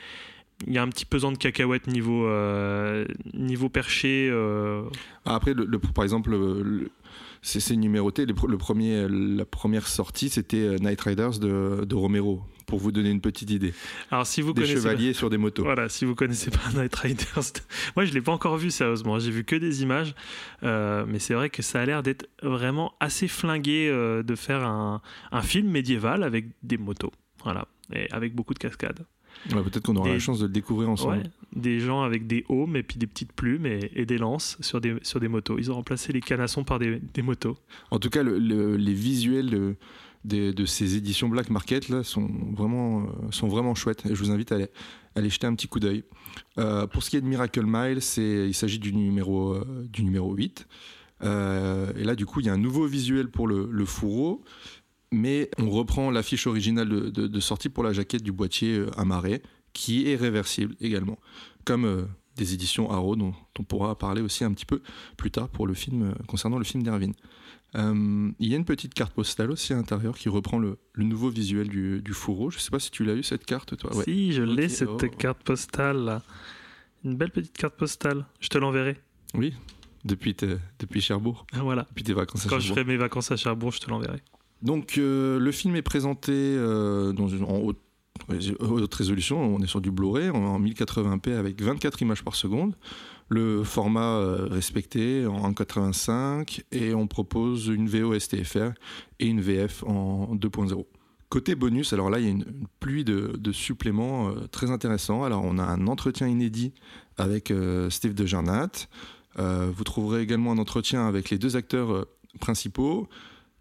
Il 0.66 0.74
y 0.74 0.78
a 0.80 0.82
un 0.84 0.88
petit 0.90 1.06
pesant 1.06 1.32
de 1.32 1.38
cacahuètes 1.38 1.88
niveau, 1.88 2.26
euh, 2.28 3.06
niveau 3.34 3.70
perché. 3.70 4.28
euh, 4.32 4.84
Après, 5.26 5.54
le, 5.54 5.66
le- 5.66 5.78
par 5.80 6.04
exemple, 6.04 6.32
le- 6.32 6.62
le- 6.64 6.92
c'est 7.44 7.76
numéroté. 7.76 8.26
Le, 8.26 8.34
le 8.48 8.58
premier, 8.58 9.08
la 9.08 9.46
première 9.46 9.88
sortie, 9.88 10.30
c'était 10.30 10.58
euh, 10.58 10.78
Night 10.80 11.00
Riders 11.00 11.38
de, 11.40 11.86
de 11.86 11.96
Romero, 11.96 12.42
pour 12.66 12.80
vous 12.80 12.92
donner 12.92 13.12
une 13.12 13.22
petite 13.22 13.52
idée. 13.52 13.72
Alors 14.10 14.26
si 14.26 14.42
vous 14.42 14.52
Des 14.52 14.62
connaissez 14.64 14.76
chevaliers 14.82 15.14
sur 15.14 15.30
des 15.30 15.38
motos. 15.38 15.64
Voilà, 15.64 15.88
si 15.90 16.06
vous 16.06 16.16
connaissez 16.16 16.50
pas 16.50 16.72
Night 16.76 16.96
Riders, 16.96 17.54
moi 17.96 18.06
je 18.06 18.14
l'ai 18.14 18.22
pas 18.22 18.32
encore 18.32 18.58
vu 18.58 18.72
sérieusement, 18.72 19.20
j'ai 19.20 19.32
vu 19.32 19.44
que 19.44 19.56
des 19.56 19.84
images, 19.84 20.16
Euh, 20.64 21.06
mais 21.08 21.20
c'est 21.20 21.36
vrai 21.36 21.52
que 21.52 21.62
ça 21.62 21.80
a 21.82 21.86
l'air 21.86 22.02
d'être 22.02 22.28
vraiment 22.42 22.94
assez 23.00 23.28
flingué 23.28 23.88
euh, 23.90 24.24
de 24.24 24.36
faire 24.36 24.64
un, 24.66 25.02
un 25.32 25.42
film 25.44 25.70
médiéval 25.70 26.24
avec 26.24 26.48
des 26.64 26.78
motos, 26.80 27.12
voilà, 27.44 27.68
et 27.94 28.10
avec 28.12 28.36
beaucoup 28.36 28.54
de 28.54 28.60
cascades. 28.60 29.06
Ouais, 29.54 29.62
Peut-être 29.62 29.84
qu'on 29.84 29.96
aura 29.96 30.08
Des- 30.08 30.14
la 30.14 30.20
chance 30.20 30.40
de 30.40 30.48
le 30.48 30.52
découvrir 30.52 30.90
ensemble. 30.90 31.18
Ouais, 31.18 31.24
des 31.56 31.80
gens 31.80 32.02
avec 32.02 32.26
des 32.26 32.44
haumes 32.50 32.76
et 32.76 32.82
puis 32.84 32.98
des 32.98 33.06
petites 33.08 33.34
plumes 33.34 33.66
et, 33.68 33.92
et 33.96 34.06
des 34.06 34.18
lances 34.18 34.58
sur 34.62 34.82
des, 34.82 34.96
sur 35.04 35.20
des 35.20 35.28
motos. 35.28 35.58
Ils 35.60 35.72
ont 35.72 35.76
remplacé 35.76 36.12
les 36.12 36.22
canassons 36.22 36.64
par 36.64 36.80
des, 36.80 37.00
des 37.14 37.22
motos. 37.22 37.56
En 37.92 38.00
tout 38.00 38.10
cas, 38.10 38.24
le- 38.24 38.40
le- 38.40 38.76
les 38.78 38.94
visuels 38.94 39.50
de, 39.52 39.76
de- 40.26 40.52
de 40.52 40.66
ces 40.66 40.96
éditions 40.96 41.30
Black 41.30 41.52
Market 41.52 41.88
là, 41.90 42.04
sont, 42.04 42.28
vraiment, 42.54 43.04
euh, 43.04 43.06
sont 43.32 43.48
vraiment 43.48 43.76
chouettes. 43.76 44.06
Et 44.08 44.16
je 44.16 44.24
vous 44.24 44.32
invite 44.32 44.52
à 44.52 44.56
aller, 44.56 44.70
à 45.16 45.20
aller 45.20 45.30
jeter 45.30 45.46
un 45.46 45.54
petit 45.54 45.68
coup 45.68 45.80
d'œil. 45.80 46.04
Euh, 46.58 46.88
pour 46.88 47.04
ce 47.04 47.12
qui 47.12 47.18
est 47.18 47.22
de 47.22 47.28
Miracle 47.28 47.64
Mile, 47.64 48.00
il 48.48 48.54
s'agit 48.56 48.80
du 48.80 48.92
numéro, 48.92 49.54
euh, 49.54 49.86
du 49.92 50.04
numéro 50.04 50.34
8. 50.34 50.68
Euh, 51.24 51.92
et 51.98 52.04
là, 52.04 52.16
du 52.16 52.26
coup, 52.26 52.40
il 52.42 52.46
y 52.46 52.50
a 52.50 52.54
un 52.54 52.58
nouveau 52.58 52.86
visuel 52.86 53.30
pour 53.30 53.48
le, 53.48 53.68
le 53.72 53.86
fourreau. 53.86 54.44
Mais 55.12 55.50
on 55.58 55.70
reprend 55.70 56.12
l'affiche 56.12 56.48
originale 56.48 56.90
de, 56.90 57.10
de- 57.10 57.28
de 57.28 57.40
sortie 57.40 57.70
pour 57.70 57.84
la 57.84 57.94
jaquette 57.94 58.24
du 58.24 58.32
boîtier 58.32 58.78
euh, 58.78 58.90
amarré, 59.00 59.42
qui 59.74 60.10
est 60.10 60.16
réversible 60.16 60.76
également. 60.82 61.18
Comme 61.66 61.86
euh, 61.86 62.04
des 62.36 62.54
éditions 62.54 62.92
Arrow, 62.92 63.16
dont 63.16 63.34
on 63.58 63.64
pourra 63.64 63.98
parler 63.98 64.22
aussi 64.22 64.44
un 64.44 64.52
petit 64.54 64.66
peu 64.66 64.82
plus 65.16 65.32
tard 65.32 65.48
pour 65.50 65.66
le 65.66 65.74
film, 65.74 66.04
euh, 66.04 66.14
concernant 66.28 66.58
le 66.58 66.66
film 66.66 66.84
d'Erwin. 66.84 67.14
Euh, 67.76 68.32
il 68.40 68.50
y 68.50 68.54
a 68.54 68.58
une 68.58 68.66
petite 68.66 68.94
carte 68.94 69.14
postale 69.14 69.52
aussi 69.52 69.74
à 69.74 69.76
l'intérieur 69.76 70.18
qui 70.18 70.30
reprend 70.30 70.58
le, 70.58 70.78
le 70.94 71.04
nouveau 71.04 71.30
visuel 71.30 71.68
du, 71.68 72.02
du 72.02 72.14
fourreau. 72.14 72.50
Je 72.50 72.60
sais 72.60 72.70
pas 72.72 72.80
si 72.80 72.92
tu 72.92 73.04
l'as 73.06 73.14
eu 73.14 73.24
cette 73.24 73.46
carte, 73.46 73.76
toi. 73.78 73.96
Ouais. 73.96 74.04
Si, 74.06 74.32
je 74.34 74.42
l'ai 74.42 74.70
cette 74.70 74.88
oh. 74.90 74.98
carte 75.18 75.44
postale 75.44 75.98
là. 75.98 76.22
Une 77.04 77.16
belle 77.16 77.32
petite 77.32 77.58
carte 77.58 77.76
postale. 77.76 78.26
Je 78.40 78.48
te 78.50 78.58
l'enverrai. 78.58 78.98
Oui, 79.34 79.54
depuis, 80.06 80.36
depuis 80.80 81.02
Cherbourg, 81.02 81.46
Voilà. 81.54 81.86
depuis 81.90 82.04
tes 82.04 82.14
vacances 82.14 82.46
à 82.46 82.50
Quand 82.50 82.56
je 82.60 82.68
Cherbourg. 82.68 82.84
ferai 82.84 82.88
mes 82.94 82.98
vacances 82.98 83.32
à 83.32 83.36
Cherbourg, 83.38 83.72
je 83.72 83.80
te 83.80 83.90
l'enverrai. 83.90 84.22
Donc 84.62 84.98
euh, 84.98 85.40
le 85.40 85.52
film 85.52 85.76
est 85.76 85.82
présenté 85.82 86.32
euh, 86.34 87.14
en 87.14 87.58
haute, 87.58 87.80
haute 88.60 88.94
résolution, 88.94 89.40
on 89.40 89.60
est 89.60 89.68
sur 89.68 89.82
du 89.82 89.92
Blu-ray 89.92 90.30
en 90.30 90.60
1080p 90.60 91.34
avec 91.34 91.62
24 91.62 92.02
images 92.02 92.24
par 92.24 92.36
seconde. 92.36 92.76
Le 93.30 93.64
format 93.64 94.16
euh, 94.16 94.48
respecté 94.50 95.26
en 95.26 95.52
1.85 95.52 96.62
et 96.72 96.94
on 96.94 97.08
propose 97.08 97.68
une 97.68 97.88
VO 97.88 98.18
STFR 98.18 98.72
et 99.20 99.28
une 99.28 99.42
VF 99.42 99.84
en 99.84 100.36
2.0. 100.36 100.86
Côté 101.30 101.56
bonus, 101.56 101.92
alors 101.92 102.10
là 102.10 102.20
il 102.20 102.26
y 102.26 102.28
a 102.28 102.32
une, 102.32 102.46
pluie 102.80 103.04
de, 103.04 103.34
de 103.38 103.52
suppléments 103.52 104.30
euh, 104.30 104.48
très 104.50 104.72
intéressants. 104.72 105.26
Alors 105.26 105.44
on 105.44 105.58
a 105.58 105.64
un 105.64 105.88
entretien 105.88 106.28
inédit 106.28 106.74
avec 107.18 107.52
euh, 107.52 107.90
Steve 107.90 108.14
de 108.14 108.26
Jarnat. 108.26 108.70
Euh, 109.40 109.70
vous 109.76 109.84
trouverez 109.84 110.22
également 110.22 110.52
un 110.52 110.58
entretien 110.58 111.08
avec 111.08 111.30
les 111.30 111.38
deux 111.38 111.56
acteurs 111.56 111.92
euh, 111.92 112.06
principaux. 112.40 113.08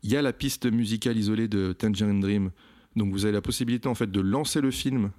Il 0.06 0.12
y 0.12 0.16
a 0.16 0.22
la 0.22 0.32
piste 0.32 0.70
musicale 0.70 1.16
isolée 1.16 1.48
de 1.48 1.72
Tangerine 1.72 2.20
Dream. 2.20 2.52
Donc 2.94 3.12
vous 3.12 3.24
avez 3.24 3.32
la 3.32 3.42
possibilité 3.42 3.88
en 3.88 3.96
fait 3.96 4.08
de 4.08 4.20
lancer 4.20 4.60
le 4.60 4.70
film 4.70 5.10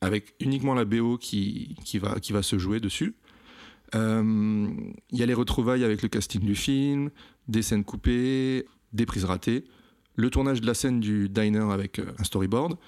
avec 0.00 0.36
uniquement 0.38 0.74
la 0.74 0.84
BO 0.84 1.18
qui, 1.18 1.74
va 2.30 2.42
se 2.44 2.56
jouer 2.56 2.78
dessus. 2.78 3.16
Euh, 3.96 4.70
il 5.10 5.18
y 5.18 5.24
a 5.24 5.26
les 5.26 5.34
retrouvailles 5.34 5.82
avec 5.82 6.02
le 6.02 6.08
casting 6.08 6.40
du 6.40 6.54
film, 6.54 7.10
des 7.48 7.62
scènes 7.62 7.82
coupées, 7.82 8.64
des 8.92 9.06
prises 9.06 9.24
ratées, 9.24 9.64
le 10.14 10.30
tournage 10.30 10.60
de 10.60 10.66
la 10.66 10.74
scène 10.74 11.00
du 11.00 11.28
diner 11.28 11.72
avec 11.72 11.98
euh, 11.98 12.12
un 12.20 12.22
storyboard, 12.22 12.78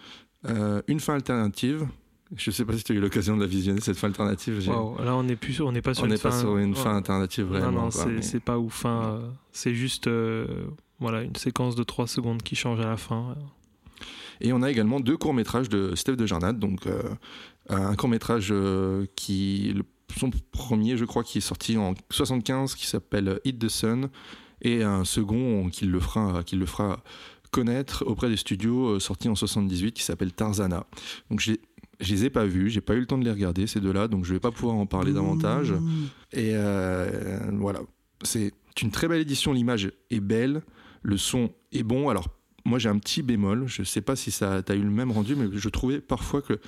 euh, 0.47 0.83
une 0.87 1.01
fin 1.01 1.15
alternative. 1.15 1.89
Je 2.37 2.51
ne 2.51 2.55
sais 2.55 2.65
pas 2.65 2.77
si 2.77 2.85
tu 2.85 2.93
as 2.93 2.95
eu 2.95 3.01
l'occasion 3.01 3.37
de 3.37 3.41
la 3.43 3.47
visionner, 3.49 3.81
cette 3.81 3.97
fin 3.97 4.07
alternative. 4.09 4.63
Waouh, 4.69 5.03
Là, 5.03 5.17
on 5.17 5.25
n'est 5.25 5.35
plus, 5.37 5.61
on 5.61 5.73
n'est 5.73 5.83
pas 5.83 5.95
sur 5.95 6.05
On 6.05 6.07
une 6.07 6.13
pas 6.19 6.31
fin. 6.31 6.39
sur 6.41 6.57
une 6.59 6.71
Ouais. 6.71 6.77
fin 6.79 6.97
alternative 6.97 7.47
vraiment. 7.47 7.71
non, 7.73 7.83
non, 7.87 7.91
c'est 7.91 8.35
mais- 8.35 8.41
pas 8.41 8.59
ou 8.59 8.69
fin. 8.71 9.03
euh, 9.15 9.29
c'est 9.51 9.75
juste, 9.75 10.07
euh, 10.07 10.47
voilà, 11.01 11.23
une 11.23 11.35
séquence 11.35 11.75
de 11.75 11.83
3 11.83 12.07
secondes 12.07 12.43
qui 12.43 12.55
change 12.55 12.79
à 12.81 12.87
la 12.87 12.97
fin. 12.97 13.35
Et 14.41 14.53
on 14.53 14.63
a 14.63 14.71
également 14.71 15.01
deux 15.01 15.17
courts-métrages 15.17 15.69
de 15.69 15.95
Steve 15.97 16.17
de 16.17 16.25
Jarnat. 16.27 16.53
Donc, 16.55 16.87
euh, 16.87 17.03
un 17.69 17.95
court-métrage 17.97 18.49
euh, 18.53 19.07
qui. 19.17 19.73
le- 19.75 19.85
son 20.19 20.31
premier, 20.51 20.97
je 20.97 21.05
crois, 21.05 21.23
qui 21.23 21.39
est 21.39 21.41
sorti 21.41 21.77
en 21.77 21.95
75, 22.11 22.75
qui 22.75 22.87
s'appelle 22.87 23.39
Hit 23.45 23.59
the 23.61 23.69
Sun. 23.69 24.09
Et 24.63 24.83
un 24.83 25.05
second 25.05 25.69
qui 25.71 25.85
le 25.87 26.01
fera, 26.01 26.43
qui 26.43 26.57
le 26.57 26.67
fera 26.67 27.01
connaître 27.53 28.05
auprès 28.07 28.29
des 28.29 28.37
studios, 28.37 28.89
euh, 28.97 29.01
sorti 29.01 29.29
en 29.29 29.35
78, 29.35 29.93
qui 29.95 30.03
s'appelle 30.03 30.33
Tarzana. 30.33 30.85
Donc, 31.31 31.41
j'ai 31.41 31.61
Je 32.01 32.15
les 32.15 32.25
ai 32.25 32.31
pas 32.31 32.47
vus, 32.47 32.71
j'ai 32.71 32.81
pas 32.81 32.95
eu 32.95 33.01
le 33.01 33.07
temps 33.07 33.19
de 33.19 33.25
les 33.25 33.31
regarder 33.31 33.67
ces 33.67 33.81
deux-là, 33.81 34.09
donc 34.09 34.25
je 34.25 34.33
vais 34.33 34.41
pas 34.41 34.51
pouvoir 34.51 34.77
en 34.77 34.87
parler 34.87 35.13
davantage. 35.13 35.73
Et 36.33 36.53
euh, 36.55 37.39
voilà, 37.53 37.81
c'est 38.23 38.53
une 38.81 38.91
très 38.91 39.07
belle 39.07 39.21
édition. 39.21 39.53
L'image 39.53 39.93
est 40.11 40.21
belle, 40.21 40.63
le 41.03 41.17
son 41.19 41.51
est 41.73 41.83
bon. 41.83 42.09
Alors 42.09 42.29
moi 42.65 42.79
j'ai 42.79 42.89
un 42.89 42.99
petit 42.99 43.23
bémol, 43.23 43.67
je 43.67 43.83
sais 43.83 44.01
pas 44.01 44.17
si 44.17 44.31
ça 44.31 44.63
t'as 44.63 44.77
eu 44.77 44.83
le 44.83 44.91
même 44.91 45.11
rendu, 45.11 45.35
mais 45.37 45.49
je 45.53 45.69
trouvais 45.69 46.01
parfois 46.01 46.41
que 46.43 46.59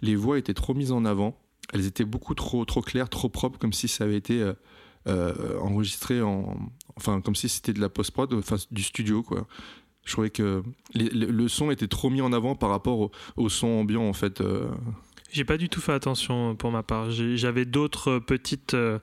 les 0.00 0.16
voix 0.16 0.38
étaient 0.38 0.54
trop 0.54 0.74
mises 0.74 0.92
en 0.92 1.04
avant. 1.04 1.38
Elles 1.74 1.86
étaient 1.86 2.06
beaucoup 2.06 2.34
trop 2.34 2.64
trop 2.64 2.80
claires, 2.80 3.10
trop 3.10 3.28
propres, 3.28 3.58
comme 3.58 3.74
si 3.74 3.88
ça 3.88 4.04
avait 4.04 4.16
été 4.16 4.40
euh, 4.40 4.54
euh, 5.06 5.58
enregistré 5.60 6.22
en, 6.22 6.56
enfin 6.96 7.20
comme 7.20 7.34
si 7.34 7.48
c'était 7.48 7.74
de 7.74 7.80
la 7.80 7.90
post 7.90 8.10
prod, 8.10 8.32
enfin 8.32 8.56
du 8.70 8.82
studio 8.82 9.22
quoi. 9.22 9.46
Je 10.08 10.12
trouvais 10.14 10.30
que 10.30 10.62
les- 10.94 11.10
le, 11.10 11.26
le 11.26 11.48
son 11.48 11.70
était 11.70 11.86
trop 11.86 12.08
mis 12.08 12.22
en 12.22 12.32
avant 12.32 12.54
par 12.54 12.70
rapport 12.70 12.98
au, 12.98 13.10
au 13.36 13.48
son 13.50 13.66
ambiant 13.68 14.04
en 14.08 14.14
fait. 14.14 14.40
euh. 14.40 14.66
J'ai 15.30 15.44
pas 15.44 15.58
du 15.58 15.68
tout 15.68 15.82
fait 15.82 15.92
attention 15.92 16.56
pour 16.56 16.72
ma 16.72 16.82
part. 16.82 17.10
J'avais 17.10 17.66
d'autres 17.66 18.18
petites, 18.18 18.72
euh, 18.72 18.98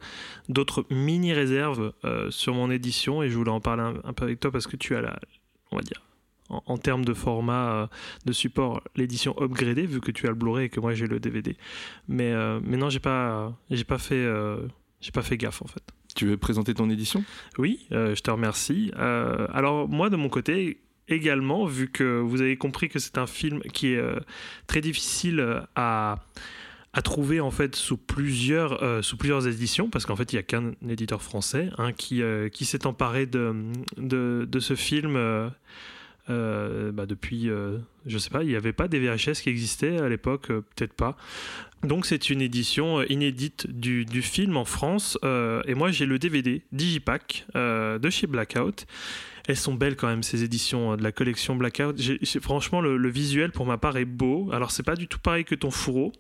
d'autres 0.50 0.84
mini 0.90 1.32
réserves 1.32 1.94
euh, 2.06 2.32
sur 2.32 2.56
mon 2.56 2.72
édition 2.72 3.22
et 3.22 3.30
je 3.30 3.38
voulais 3.38 3.52
en 3.52 3.62
parler 3.62 3.84
un, 3.84 3.94
un 4.04 4.14
peu 4.14 4.24
avec 4.24 4.40
toi 4.40 4.52
parce 4.52 4.66
que 4.66 4.76
tu 4.78 4.96
as 4.96 5.02
la, 5.02 5.20
on 5.72 5.76
va 5.76 5.84
dire, 5.84 6.02
en, 6.50 6.64
en 6.66 6.78
termes 6.80 7.06
de 7.06 7.14
format 7.14 7.72
euh, 7.84 7.88
de 8.26 8.32
support, 8.34 8.82
l'édition 8.96 9.36
upgradée 9.40 9.86
vu 9.86 10.02
que 10.02 10.10
tu 10.10 10.26
as 10.26 10.30
le 10.30 10.36
Blu-ray 10.36 10.66
et 10.66 10.70
que 10.70 10.80
moi 10.80 10.96
j'ai 10.96 11.06
le 11.06 11.20
DVD. 11.20 11.56
Mais, 12.08 12.32
euh, 12.32 12.60
mais 12.64 12.78
non, 12.78 12.90
j'ai 12.90 13.00
pas, 13.00 13.54
j'ai 13.70 13.84
pas 13.84 14.00
fait, 14.00 14.16
euh, 14.16 14.58
j'ai 15.02 15.12
pas 15.12 15.22
fait 15.22 15.38
gaffe 15.38 15.62
en 15.62 15.68
fait. 15.68 15.84
Tu 16.16 16.26
veux 16.26 16.38
présenter 16.38 16.74
ton 16.74 16.90
édition? 16.90 17.24
Oui, 17.60 17.86
euh, 17.92 18.16
je 18.16 18.22
te 18.24 18.32
remercie. 18.32 18.92
Euh, 18.98 19.46
alors 19.54 19.88
moi 19.88 20.10
de 20.10 20.16
mon 20.16 20.30
côté 20.30 20.80
également, 21.08 21.66
vu 21.66 21.90
que 21.90 22.20
vous 22.20 22.42
avez 22.42 22.58
compris 22.58 22.90
que 22.90 23.00
c'est 23.00 23.18
un 23.18 23.28
film 23.28 23.62
qui 23.74 23.94
est 23.94 23.98
euh, 23.98 24.20
très 24.68 24.82
difficile 24.82 25.64
à, 25.76 26.18
trouver 27.04 27.42
en 27.42 27.52
fait 27.52 27.76
sous 27.76 27.98
plusieurs, 27.98 28.82
euh, 28.82 29.02
sous 29.02 29.18
plusieurs 29.18 29.48
éditions, 29.48 29.90
parce 29.90 30.06
qu'en 30.06 30.16
fait 30.16 30.32
il 30.32 30.36
n'y 30.36 30.40
a 30.40 30.44
qu'un 30.44 30.72
éditeur 30.88 31.22
français 31.22 31.70
hein, 31.78 31.92
qui, 31.92 32.22
euh, 32.22 32.50
qui 32.50 32.66
s'est 32.66 32.88
emparé 32.88 33.26
de, 33.26 33.54
de, 33.98 34.60
ce 34.60 34.76
film. 34.76 35.14
bah, 36.28 37.06
depuis, 37.06 37.50
euh, 37.50 37.78
je 38.06 38.18
sais 38.18 38.30
pas, 38.30 38.44
il 38.44 38.50
n'y 38.50 38.56
avait 38.56 38.74
pas 38.74 38.88
des 38.88 39.00
VHS 39.00 39.42
qui 39.44 39.50
existaient 39.50 40.00
à 40.00 40.10
l'époque, 40.10 40.48
peut-être 40.48 40.94
pas. 40.94 41.18
Donc 41.84 42.06
c'est 42.06 42.30
une 42.30 42.42
édition 42.42 43.04
inédite 43.04 43.68
du, 43.70 44.06
du 44.06 44.22
film 44.22 44.58
en 44.58 44.66
France. 44.66 45.20
et 45.24 45.76
moi 45.76 45.92
j'ai 45.92 46.06
le 46.06 46.18
DVD 46.18 46.64
Digipack 46.72 47.46
de 47.54 48.10
chez 48.10 48.26
Blackout. 48.26 48.88
Elles 49.48 49.58
sont 49.58 49.76
belles 49.76 49.96
quand 49.96 50.08
même 50.08 50.24
ces 50.24 50.44
éditions 50.44 50.94
euh, 50.94 50.96
de 50.98 51.04
la 51.04 51.12
collection 51.12 51.56
Blackout. 51.56 51.96
Franchement 52.42 52.82
le, 52.82 53.10
visuel 53.10 53.52
pour 53.52 53.66
ma 53.66 53.78
part 53.78 53.98
est 53.98 54.06
beau. 54.06 54.50
Alors 54.52 54.72
c'est 54.72 54.84
pas 54.84 54.96
du 54.96 55.08
tout 55.08 55.20
pareil 55.20 55.46
que 55.46 55.56
ton 55.56 55.72
fourreau. 55.72 56.12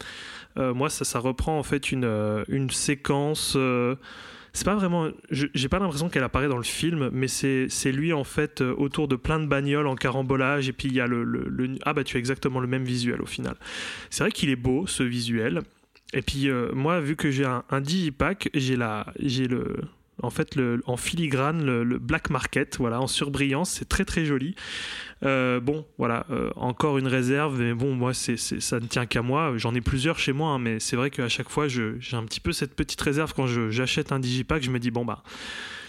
Euh, 0.57 0.73
moi 0.73 0.89
ça, 0.89 1.05
ça 1.05 1.19
reprend 1.19 1.57
en 1.57 1.63
fait 1.63 1.91
une, 1.91 2.05
euh, 2.05 2.43
une 2.47 2.69
séquence. 2.69 3.53
euh, 3.55 3.95
c'est 4.53 4.63
pas 4.63 4.75
vraiment. 4.75 5.09
J'ai 5.31 5.67
pas 5.67 5.79
l'impression 5.79 6.07
qu'elle 6.07 6.23
apparaît 6.23 6.47
dans 6.47 6.55
le 6.55 6.63
film, 6.63 7.09
mais 7.11 7.27
c'est 7.27 7.91
lui 7.91 8.13
en 8.13 8.23
fait 8.23 8.61
autour 8.61 9.09
de 9.09 9.17
plein 9.17 9.39
de 9.41 9.47
bagnoles 9.47 9.87
en 9.87 9.95
carambolage. 9.95 10.69
Et 10.69 10.71
puis 10.71 10.87
il 10.87 10.93
y 10.93 11.01
a 11.01 11.07
le, 11.07 11.25
le- 11.25 11.75
Ah 11.83 11.93
bah 11.93 12.05
tu 12.05 12.15
as 12.15 12.19
exactement 12.19 12.61
le 12.61 12.67
même 12.67 12.85
visuel 12.85 13.21
au 13.21 13.25
final. 13.25 13.55
C'est 14.09 14.23
vrai 14.23 14.31
qu'il 14.31 14.49
est 14.49 14.55
beau 14.55 14.87
ce 14.87 15.03
visuel. 15.03 15.61
Et 16.13 16.21
puis 16.21 16.47
moi, 16.73 17.01
vu 17.01 17.17
que 17.17 17.31
j'ai 17.31 17.43
un, 17.43 17.65
un 17.69 17.81
digipack, 17.81 18.49
j'ai 18.53 18.77
la, 18.77 19.07
j'ai 19.19 19.47
le, 19.49 19.75
en 20.21 20.29
fait 20.29 20.57
en 20.85 20.97
filigrane 20.97 21.65
le, 21.65 21.99
black 21.99 22.29
market, 22.29 22.77
voilà, 22.79 23.01
en 23.01 23.07
surbrillance, 23.07 23.71
c'est 23.71 23.89
très 23.89 24.05
très 24.05 24.25
joli. 24.25 24.55
Euh, 25.23 25.59
bon, 25.59 25.85
voilà, 25.97 26.25
euh, 26.29 26.49
encore 26.55 26.97
une 26.97 27.07
réserve, 27.07 27.59
mais 27.59 27.73
bon, 27.73 27.95
moi, 27.95 28.13
c'est, 28.13 28.37
ça 28.37 28.79
ne 28.79 28.85
tient 28.85 29.05
qu'à 29.05 29.21
moi. 29.21 29.53
J'en 29.57 29.73
ai 29.73 29.81
plusieurs 29.81 30.19
chez 30.19 30.33
moi, 30.33 30.51
hein, 30.51 30.59
mais 30.59 30.79
c'est 30.79 30.95
vrai 30.95 31.09
qu'à 31.09 31.29
chaque 31.29 31.49
fois, 31.49 31.67
j'ai 31.67 31.95
un 32.13 32.23
petit 32.23 32.39
peu 32.39 32.51
cette 32.51 32.75
petite 32.75 33.01
réserve 33.01 33.33
quand 33.33 33.47
j'achète 33.47 34.11
un 34.11 34.19
digipack. 34.19 34.63
Je 34.63 34.71
me 34.71 34.79
dis 34.79 34.91
bon 34.91 35.05
bah, 35.05 35.23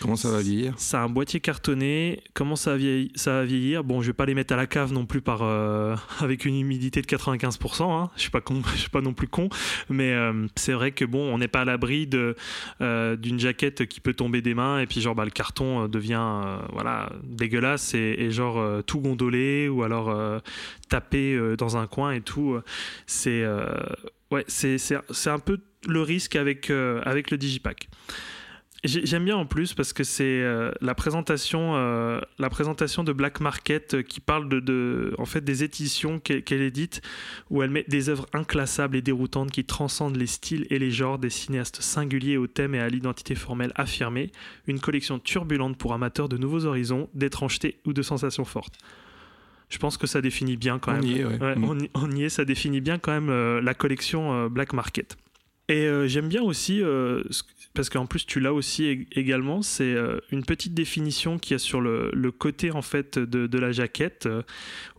Comment 0.00 0.16
ça 0.16 0.30
va 0.30 0.40
vieillir 0.40 0.74
c'est 0.76 0.96
un 0.96 1.08
boîtier 1.08 1.40
cartonné. 1.40 2.22
Comment 2.34 2.56
ça 2.56 2.72
va 2.72 2.76
vieillir, 2.76 3.10
ça 3.14 3.32
va 3.32 3.44
vieillir? 3.44 3.84
Bon, 3.84 4.02
je 4.02 4.08
vais 4.08 4.12
pas 4.12 4.26
les 4.26 4.34
mettre 4.34 4.54
à 4.54 4.56
la 4.56 4.66
cave 4.66 4.92
non 4.92 5.06
plus 5.06 5.20
par 5.20 5.42
euh, 5.42 5.96
avec 6.20 6.44
une 6.44 6.58
humidité 6.58 7.02
de 7.02 7.06
95%. 7.06 7.82
Hein. 7.82 8.10
Je 8.16 8.22
suis 8.22 8.30
pas 8.30 8.40
con, 8.40 8.62
je 8.74 8.78
suis 8.78 8.90
pas 8.90 9.00
non 9.00 9.14
plus 9.14 9.28
con, 9.28 9.48
mais 9.88 10.12
euh, 10.12 10.46
c'est 10.56 10.72
vrai 10.72 10.92
que 10.92 11.04
bon, 11.04 11.32
on 11.32 11.38
n'est 11.38 11.48
pas 11.48 11.62
à 11.62 11.64
l'abri 11.64 12.06
de 12.06 12.36
euh, 12.80 13.16
d'une 13.16 13.38
jaquette 13.38 13.86
qui 13.86 14.00
peut 14.00 14.14
tomber 14.14 14.42
des 14.42 14.54
mains 14.54 14.80
et 14.80 14.86
puis 14.86 15.00
genre 15.00 15.14
bah, 15.14 15.24
le 15.24 15.30
carton 15.30 15.88
devient 15.88 16.58
voilà 16.72 17.10
dégueulasse 17.24 17.94
et, 17.94 18.16
et 18.18 18.30
genre 18.30 18.82
tout 18.84 19.00
gondolé 19.00 19.68
ou 19.68 19.82
alors 19.82 20.40
tapé 20.88 21.38
dans 21.58 21.76
un 21.76 21.86
coin 21.86 22.12
et 22.12 22.20
tout. 22.20 22.58
C'est 23.06 23.44
ouais, 24.30 24.44
c'est 24.48 25.00
un 25.26 25.38
peu 25.38 25.58
le 25.86 26.02
risque 26.02 26.36
avec 26.36 26.70
avec 26.70 27.30
le 27.30 27.38
digipack. 27.38 27.88
J'ai- 28.86 29.04
J'aime 29.06 29.24
bien 29.24 29.36
en 29.36 29.46
plus 29.46 29.74
parce 29.74 29.92
que 29.92 30.04
c'est 30.04 30.24
euh, 30.42 30.70
la 30.80 30.94
présentation, 30.94 31.72
euh, 31.76 32.20
la 32.38 32.48
présentation 32.50 33.04
de 33.04 33.12
Black 33.12 33.40
Market 33.40 33.94
euh, 33.94 34.02
qui 34.02 34.20
parle 34.20 34.48
de, 34.48 34.60
de- 34.60 35.14
en 35.18 35.24
fait 35.26 35.42
des 35.42 35.64
éditions 35.64 36.18
qu'elle 36.20 36.62
édite 36.62 37.02
où 37.50 37.62
elle 37.62 37.70
met 37.70 37.84
des 37.88 38.08
œuvres 38.08 38.26
inclassables 38.32 38.96
et 38.96 39.02
déroutantes 39.02 39.50
qui 39.50 39.64
transcendent 39.64 40.16
les 40.16 40.26
styles 40.26 40.66
et 40.70 40.78
les 40.78 40.90
genres 40.90 41.18
des 41.18 41.30
cinéastes 41.30 41.80
singuliers 41.82 42.36
au 42.36 42.46
thème 42.46 42.74
et 42.74 42.80
à 42.80 42.88
l'identité 42.88 43.34
formelle 43.34 43.72
affirmée. 43.74 44.30
Une 44.66 44.80
collection 44.80 45.18
turbulente 45.18 45.76
pour 45.76 45.92
amateurs 45.94 46.28
de 46.28 46.36
nouveaux 46.36 46.64
horizons, 46.64 47.08
d'étrangeté 47.14 47.78
ou 47.86 47.92
de 47.92 48.02
sensations 48.02 48.44
fortes. 48.44 48.78
Je 49.68 49.78
pense 49.78 49.96
que 49.98 50.06
ça 50.06 50.20
définit 50.20 50.56
bien 50.56 50.78
quand 50.78 50.92
On 50.92 51.00
même. 51.00 51.04
y 51.04 51.18
est, 51.20 51.24
ouais. 51.24 51.38
Ouais, 51.40 51.56
Mm. 51.56 51.64
on, 51.64 51.78
y, 51.80 51.90
on 51.94 52.10
y 52.12 52.22
est, 52.24 52.28
ça 52.28 52.44
définit 52.44 52.80
bien 52.80 52.98
quand 52.98 53.10
même 53.12 53.30
euh, 53.30 53.60
la 53.60 53.74
collection 53.74 54.32
euh, 54.32 54.48
Black 54.48 54.72
Market. 54.72 55.16
Et 55.68 55.86
euh, 55.88 56.06
j'aime 56.06 56.28
bien 56.28 56.42
aussi, 56.42 56.78
ce- 56.78 57.42
parce 57.76 57.90
qu'en 57.90 58.06
plus 58.06 58.26
tu 58.26 58.40
l'as 58.40 58.52
aussi 58.52 58.82
ég- 58.84 59.06
également, 59.12 59.62
c'est 59.62 59.94
euh, 59.94 60.18
une 60.32 60.44
petite 60.44 60.74
définition 60.74 61.38
qu'il 61.38 61.52
y 61.52 61.56
a 61.56 61.58
sur 61.58 61.80
le, 61.80 62.10
côté 62.36 62.72
en 62.72 62.82
fait 62.82 63.18
de, 63.18 63.58
la 63.58 63.70
jaquette 63.70 64.26
euh, 64.26 64.42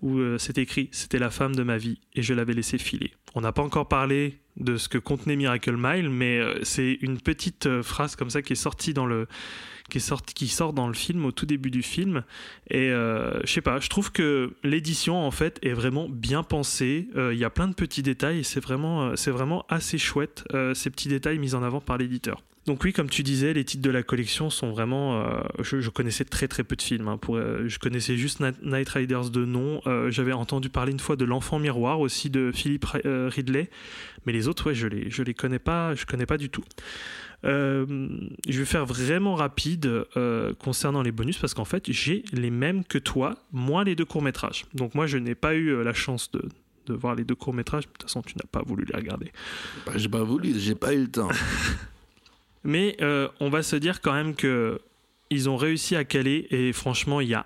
où 0.01 0.19
euh, 0.19 0.37
c'est 0.37 0.57
écrit 0.57 0.87
c'était 0.91 1.19
la 1.19 1.29
femme 1.29 1.55
de 1.55 1.63
ma 1.63 1.77
vie 1.77 1.99
et 2.15 2.21
je 2.21 2.33
l'avais 2.33 2.53
laissé 2.53 2.77
filer. 2.77 3.13
On 3.35 3.41
n'a 3.41 3.51
pas 3.51 3.63
encore 3.63 3.87
parlé 3.87 4.39
de 4.55 4.77
ce 4.77 4.87
que 4.87 4.97
contenait 4.97 5.35
Miracle 5.35 5.75
Mile, 5.77 6.09
mais 6.09 6.41
c'est 6.63 6.97
une 7.01 7.19
petite 7.19 7.81
phrase 7.81 8.15
comme 8.15 8.29
ça 8.29 8.41
qui 8.41 8.53
est 8.53 8.55
sortie 8.55 8.93
dans 8.93 9.05
le 9.05 9.27
qui, 9.89 9.99
qui 10.33 10.47
sort 10.47 10.73
dans 10.73 10.87
le 10.87 10.95
film 10.95 11.25
au 11.25 11.31
tout 11.31 11.45
début 11.45 11.69
du 11.69 11.83
film. 11.83 12.23
Et 12.71 12.89
je 12.89 13.45
sais 13.45 13.61
pas 13.61 13.79
je 13.79 13.89
trouve 13.89 14.11
que 14.11 14.55
l'édition 14.63 15.23
en 15.23 15.29
fait 15.29 15.59
est 15.61 15.73
vraiment 15.73 16.09
bien 16.09 16.41
pensée. 16.41 17.07
Il 17.15 17.37
y 17.37 17.43
a 17.43 17.51
plein 17.51 17.67
de 17.67 17.75
petits 17.75 18.01
détails 18.01 18.39
et 18.39 18.43
c'est 18.43 18.59
vraiment 18.59 19.15
c'est 19.15 19.29
vraiment 19.29 19.63
assez 19.69 19.99
chouette 19.99 20.43
ces 20.73 20.89
petits 20.89 21.09
détails 21.09 21.37
mis 21.37 21.53
en 21.53 21.61
avant 21.61 21.81
par 21.81 21.99
l'éditeur 21.99 22.41
donc 22.67 22.83
oui, 22.83 22.93
comme 22.93 23.09
tu 23.09 23.23
disais, 23.23 23.53
les 23.53 23.63
titres 23.65 23.81
de 23.81 23.89
la 23.89 24.03
collection 24.03 24.49
sont 24.51 24.69
vraiment. 24.71 25.21
euh, 25.21 25.41
je, 25.63 25.79
je 25.81 25.89
connaissais 25.89 26.25
très 26.25 26.47
très 26.47 26.63
peu 26.63 26.75
de 26.75 26.81
films. 26.83 27.07
hein, 27.07 27.17
pour, 27.17 27.37
euh, 27.37 27.63
je 27.67 27.79
connaissais 27.79 28.17
juste 28.17 28.41
Night 28.61 28.89
Riders 28.89 29.29
de 29.31 29.45
nom. 29.45 29.81
Euh, 29.87 30.11
J'avais 30.11 30.33
entendu 30.33 30.69
parler 30.69 30.91
une 30.91 30.99
fois 30.99 31.15
de 31.15 31.25
L'Enfant 31.25 31.57
Miroir 31.59 31.99
aussi 31.99 32.29
de 32.29 32.51
Philippe 32.53 32.85
Ri- 32.85 33.01
Ridley, 33.29 33.69
mais 34.25 34.33
les 34.33 34.47
autres, 34.47 34.67
ouais, 34.67 34.75
je 34.75 34.85
les 34.87 35.09
je 35.09 35.23
les 35.23 35.33
connais 35.33 35.59
pas. 35.59 35.95
Je 35.95 36.05
connais 36.05 36.25
pas 36.27 36.37
du 36.37 36.49
tout. 36.49 36.63
Je 37.43 38.25
vais 38.59 38.65
faire 38.65 38.85
vraiment 38.85 39.35
rapide 39.35 40.05
concernant 40.59 41.01
les 41.01 41.11
bonus 41.11 41.37
parce 41.37 41.53
qu'en 41.53 41.65
fait 41.65 41.91
j'ai 41.91 42.23
les 42.33 42.49
mêmes 42.51 42.83
que 42.83 42.97
toi, 42.97 43.35
moins 43.53 43.83
les 43.83 43.95
deux 43.95 44.05
courts 44.05 44.21
métrages. 44.21 44.65
Donc 44.73 44.93
moi 44.95 45.07
je 45.07 45.17
n'ai 45.17 45.35
pas 45.35 45.55
eu 45.55 45.83
la 45.83 45.93
chance 45.93 46.31
de, 46.31 46.43
de 46.87 46.93
voir 46.93 47.15
les 47.15 47.23
deux 47.23 47.35
courts 47.35 47.53
métrages. 47.53 47.85
De 47.85 47.91
toute 47.91 48.03
façon 48.03 48.21
tu 48.21 48.35
n'as 48.37 48.47
pas 48.51 48.61
voulu 48.65 48.85
les 48.85 48.95
regarder. 48.97 49.31
Bah, 49.85 49.93
J'ai 49.95 50.09
pas 50.09 50.23
voulu, 50.23 50.53
j'ai 50.59 50.75
pas 50.75 50.93
eu 50.93 51.01
le 51.03 51.07
temps. 51.11 51.29
Mais 52.67 52.97
euh, 52.99 53.29
on 53.39 53.49
va 53.49 53.63
se 53.63 53.77
dire 53.77 54.01
quand 54.01 54.13
même 54.13 54.35
que 54.35 54.81
ils 55.29 55.49
ont 55.49 55.55
réussi 55.55 55.95
à 55.95 56.03
caler 56.03 56.47
et 56.51 56.73
franchement 56.73 57.21
il 57.21 57.29
y 57.29 57.33
a 57.33 57.45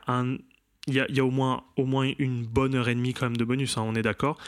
au 0.88 1.30
moins 1.32 2.12
une 2.18 2.44
bonne 2.44 2.74
heure 2.74 2.90
et 2.90 2.96
demie 2.96 3.14
quand 3.14 3.28
même 3.28 3.38
de 3.38 3.46
bonus 3.46 3.78
hein, 3.78 3.84
on 3.86 3.96
est 3.96 4.02
d'accord 4.02 4.40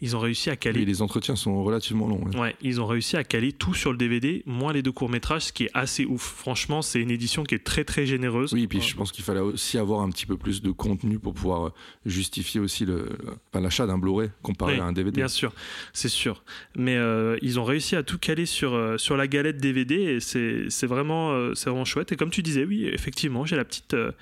ils 0.00 0.16
ont 0.16 0.18
réussi 0.20 0.50
à 0.50 0.56
caler 0.56 0.80
Oui, 0.80 0.86
les 0.86 1.02
entretiens 1.02 1.36
sont 1.36 1.62
relativement 1.62 2.06
longs. 2.08 2.24
ouais. 2.24 2.38
Ouais, 2.38 2.56
ils 2.62 2.80
ont 2.80 2.86
réussi 2.86 3.16
à 3.16 3.24
caler 3.24 3.52
tout 3.52 3.74
sur 3.74 3.92
le 3.92 3.98
DVD, 3.98 4.42
moins 4.46 4.72
les 4.72 4.82
deux 4.82 4.92
courts-métrages, 4.92 5.46
ce 5.46 5.52
qui 5.52 5.64
est 5.64 5.70
assez 5.74 6.04
ouf. 6.04 6.22
Franchement, 6.22 6.82
c'est 6.82 7.00
une 7.00 7.10
édition 7.10 7.44
qui 7.44 7.54
est 7.54 7.64
très 7.64 7.84
très 7.84 8.06
généreuse. 8.06 8.52
Oui, 8.52 8.62
et 8.62 8.66
puis 8.68 8.80
je 8.80 8.96
pense 8.96 9.12
qu'il 9.12 9.24
fallait 9.24 9.40
aussi 9.40 9.78
avoir 9.78 10.00
un 10.02 10.10
petit 10.10 10.26
peu 10.26 10.36
plus 10.36 10.62
de 10.62 10.70
contenu 10.70 11.18
pour 11.18 11.34
pouvoir 11.34 11.66
euh, 11.66 11.70
justifier 12.06 12.60
aussi 12.60 12.84
le- 12.84 13.08
enfin, 13.52 13.60
l'achat 13.62 13.86
d'un 13.86 13.98
Blu-ray 13.98 14.30
comparé 14.42 14.74
Oui, 14.74 14.80
à 14.80 14.84
un 14.84 14.92
DVD. 14.92 15.16
Bien 15.16 15.28
sûr, 15.28 15.52
c'est 15.92 16.08
sûr. 16.08 16.42
Mais 16.76 16.96
euh, 16.96 17.36
ils 17.42 17.60
ont 17.60 17.64
réussi 17.64 17.96
à 17.96 18.02
tout 18.02 18.18
caler 18.18 18.46
sur, 18.46 18.74
euh, 18.74 18.96
sur 18.98 19.16
la 19.16 19.26
galette 19.26 19.58
DVD 19.58 19.94
et 19.94 20.20
c'est 20.20 20.86
vraiment, 20.86 21.54
c'est 21.54 21.68
vraiment 21.70 21.84
chouette. 21.84 22.12
Et 22.12 22.16
comme 22.16 22.30
tu 22.30 22.42
disais, 22.42 22.64
oui, 22.64 22.86
effectivement, 22.86 23.44
j'ai 23.44 23.56
la 23.56 23.64
petite, 23.64 23.94
euh, 23.94 24.12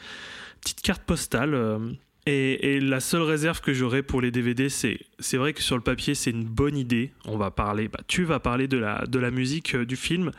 petite 0.61 0.81
carte 0.83 1.03
postale. 1.03 1.55
Et, 2.29 2.77
et 2.77 2.81
la 2.81 3.01
seule 3.01 3.23
réserve 3.23 3.61
que 3.61 3.73
j'aurais 3.73 4.03
pour 4.03 4.21
les 4.21 4.31
DVD, 4.31 4.69
c'est 4.69 4.99
c'est 5.19 5.37
vrai 5.37 5.53
que 5.53 5.63
sur 5.63 5.77
le 5.77 5.83
papier, 5.83 6.15
c'est 6.15 6.31
une 6.31 6.45
bonne 6.45 6.77
idée. 6.77 7.13
On 7.25 7.37
va 7.37 7.51
parler, 7.51 7.89
bah, 7.89 8.01
tu 8.07 8.25
vas 8.25 8.39
parler 8.41 8.69
de 8.69 8.79
la, 8.79 9.05
de 9.07 9.19
la 9.19 9.31
musique 9.31 9.75
euh, 9.75 9.85
du 9.85 9.97
film. 9.97 10.31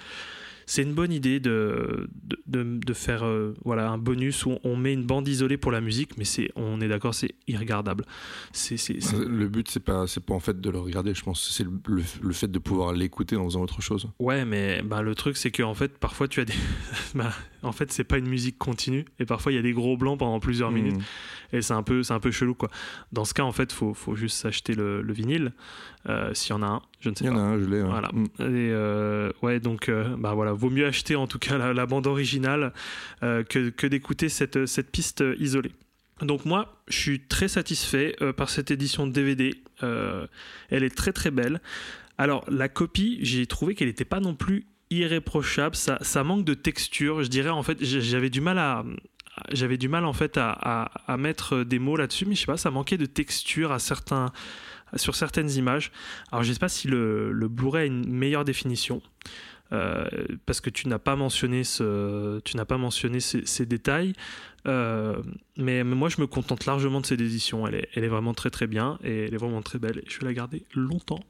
c'est 0.66 0.84
une 0.84 0.94
bonne 0.94 1.12
idée 1.12 1.40
de, 1.40 2.08
de, 2.24 2.38
de- 2.46 2.80
de 2.86 2.94
faire 2.94 3.26
euh, 3.26 3.56
voilà, 3.66 3.90
un 3.90 3.98
bonus 3.98 4.46
où 4.46 4.60
on 4.64 4.76
met 4.76 4.94
une 4.94 5.04
bande 5.04 5.28
isolée 5.28 5.58
pour 5.58 5.72
la 5.72 5.82
musique, 5.82 6.12
mais 6.18 6.26
c'est, 6.26 6.52
on 6.56 6.80
est 6.80 6.88
d'accord, 6.88 7.16
c'est 7.16 7.34
irregardable. 7.48 8.06
C'est, 8.54 8.78
c'est, 8.78 9.02
c'est- 9.02 9.18
Le 9.18 9.48
but, 9.48 9.68
c'est 9.68 9.80
pas, 9.84 10.06
c'est 10.06 10.24
pas 10.24 10.36
en 10.36 10.40
fait 10.40 10.62
de 10.62 10.70
le 10.70 10.78
regarder, 10.78 11.16
je 11.16 11.24
pense, 11.24 11.50
c'est 11.50 11.64
le, 11.64 11.72
le- 11.88 12.04
le 12.22 12.34
fait 12.34 12.52
de 12.52 12.60
pouvoir 12.60 12.94
l'écouter 12.94 13.36
en 13.36 13.46
faisant 13.46 13.62
autre 13.64 13.82
chose. 13.82 14.10
Ouais, 14.20 14.46
mais 14.46 14.84
bah, 14.84 15.02
le 15.02 15.16
truc, 15.16 15.38
c'est 15.38 15.50
que 15.50 15.64
en 15.64 15.74
fait, 15.74 15.98
parfois, 15.98 16.28
tu 16.28 16.40
as 16.40 16.46
des. 16.46 16.54
bah, 17.16 17.34
en 17.64 17.72
fait, 17.72 17.92
c'est 17.92 18.04
pas 18.06 18.20
une 18.20 18.30
musique 18.30 18.60
continue, 18.60 19.06
et 19.20 19.26
parfois, 19.26 19.52
il 19.52 19.56
y 19.56 19.60
a 19.60 19.64
des 19.64 19.74
gros 19.74 19.98
blancs 19.98 20.20
pendant 20.20 20.40
plusieurs 20.40 20.70
minutes. 20.72 21.02
Et 21.54 21.62
c'est 21.62 21.74
un 21.74 21.84
peu, 21.84 22.04
c'est 22.04 22.14
un 22.14 22.20
peu 22.20 22.32
chelou, 22.32 22.54
quoi. 22.56 22.70
Dans 23.12 23.26
ce 23.26 23.34
cas, 23.34 23.44
en 23.44 23.52
fait, 23.52 23.72
faut, 23.72 23.94
faut 23.94 24.16
juste 24.16 24.38
s'acheter 24.38 24.74
le, 24.76 25.02
le 25.02 25.14
vinyle, 25.14 25.54
euh, 26.08 26.34
s'il 26.34 26.52
y 26.52 26.54
en 26.54 26.62
a 26.62 26.68
un, 26.68 26.82
je 27.00 27.10
ne 27.10 27.16
sais 27.16 27.26
Il 27.26 27.28
y 27.28 27.30
en 27.30 27.36
pas. 27.36 27.42
a 27.42 27.44
un, 27.44 27.60
je 27.60 27.66
l'ai. 27.66 27.82
Voilà. 27.82 28.10
Mm. 28.14 28.26
Et 28.40 28.72
euh, 28.72 29.32
ouais, 29.42 29.60
donc, 29.60 29.90
euh, 29.90 30.16
bah 30.18 30.34
voilà, 30.34 30.54
vaut 30.54 30.70
mieux 30.70 30.86
acheter 30.86 31.16
en 31.16 31.28
tout 31.28 31.40
cas 31.40 31.58
la, 31.58 31.74
la 31.74 31.86
bande 31.86 32.08
originale 32.08 32.74
que, 33.22 33.70
que 33.70 33.88
d'écouter 33.88 34.30
cette, 34.30 34.66
cette 34.66 34.92
piste 34.92 35.24
isolée. 35.40 35.72
Donc 36.22 36.46
moi, 36.46 36.82
je 36.88 36.98
suis 36.98 37.20
très 37.22 37.48
satisfait 37.48 38.16
euh, 38.22 38.34
par 38.34 38.50
cette 38.50 38.72
édition 38.72 39.08
de 39.08 39.12
DVD. 39.12 39.64
Euh, 39.84 40.28
elle 40.70 40.84
est 40.84 40.96
très 40.96 41.14
très 41.14 41.32
belle. 41.32 41.62
Alors 42.18 42.44
la 42.50 42.68
copie, 42.68 43.20
j'ai 43.22 43.46
trouvé 43.46 43.76
qu'elle 43.76 43.88
n'était 43.88 44.06
pas 44.06 44.20
non 44.20 44.36
plus 44.36 44.66
irréprochable. 44.90 45.76
Ça, 45.76 45.98
ça 46.02 46.24
manque 46.24 46.46
de 46.46 46.54
texture. 46.54 47.24
Je 47.24 47.30
dirais 47.30 47.50
en 47.50 47.64
fait, 47.64 47.78
j'avais 47.84 48.30
du 48.30 48.42
mal 48.42 48.58
à 48.60 48.84
j'avais 49.52 49.78
du 49.78 49.88
mal 49.90 50.06
en 50.06 50.14
fait 50.14 50.38
à, 50.38 50.50
à- 51.08 51.18
mettre 51.18 51.64
des 51.64 51.80
mots 51.80 51.96
là-dessus, 51.98 52.26
mais 52.26 52.36
je 52.36 52.42
sais 52.42 52.46
pas, 52.46 52.58
ça 52.58 52.72
manquait 52.72 52.98
de 52.98 53.06
texture 53.06 53.72
à 53.72 53.80
certains, 53.80 54.32
sur 54.96 55.16
certaines 55.16 55.50
images. 55.52 55.92
Alors 56.32 56.44
je 56.44 56.52
sais 56.54 56.60
pas 56.60 56.70
si 56.70 56.88
le, 56.88 57.32
le 57.32 57.48
Blu-ray 57.48 57.84
a 57.84 57.86
une 57.86 58.08
meilleure 58.12 58.46
définition. 58.46 59.02
euh, 59.72 60.08
parce 60.48 60.62
que 60.62 60.70
tu 60.72 60.88
n'as 60.88 60.98
pas 60.98 61.16
mentionné 61.16 61.64
ce, 61.64 62.40
tu 62.40 62.58
n'as 62.58 62.66
pas 62.66 62.78
mentionné 62.78 63.20
ces, 63.20 63.66
détails, 63.66 64.14
Euh, 64.68 65.16
mais, 65.58 65.84
mais 65.86 65.96
moi 65.96 66.10
je 66.10 66.20
me 66.20 66.28
contente 66.28 66.66
largement 66.66 67.00
de 67.02 67.06
cette 67.06 67.22
édition. 67.22 67.66
Elle 67.68 67.76
est, 67.76 67.88
elle 67.96 68.04
est 68.04 68.10
vraiment 68.10 68.34
très 68.34 68.50
très 68.50 68.68
bien 68.68 68.98
et 69.04 69.26
elle 69.26 69.34
est 69.34 69.38
vraiment 69.38 69.62
très 69.62 69.80
belle. 69.80 70.02
Je 70.08 70.20
vais 70.20 70.26
la 70.26 70.34
garder 70.34 70.64
longtemps. 70.76 71.24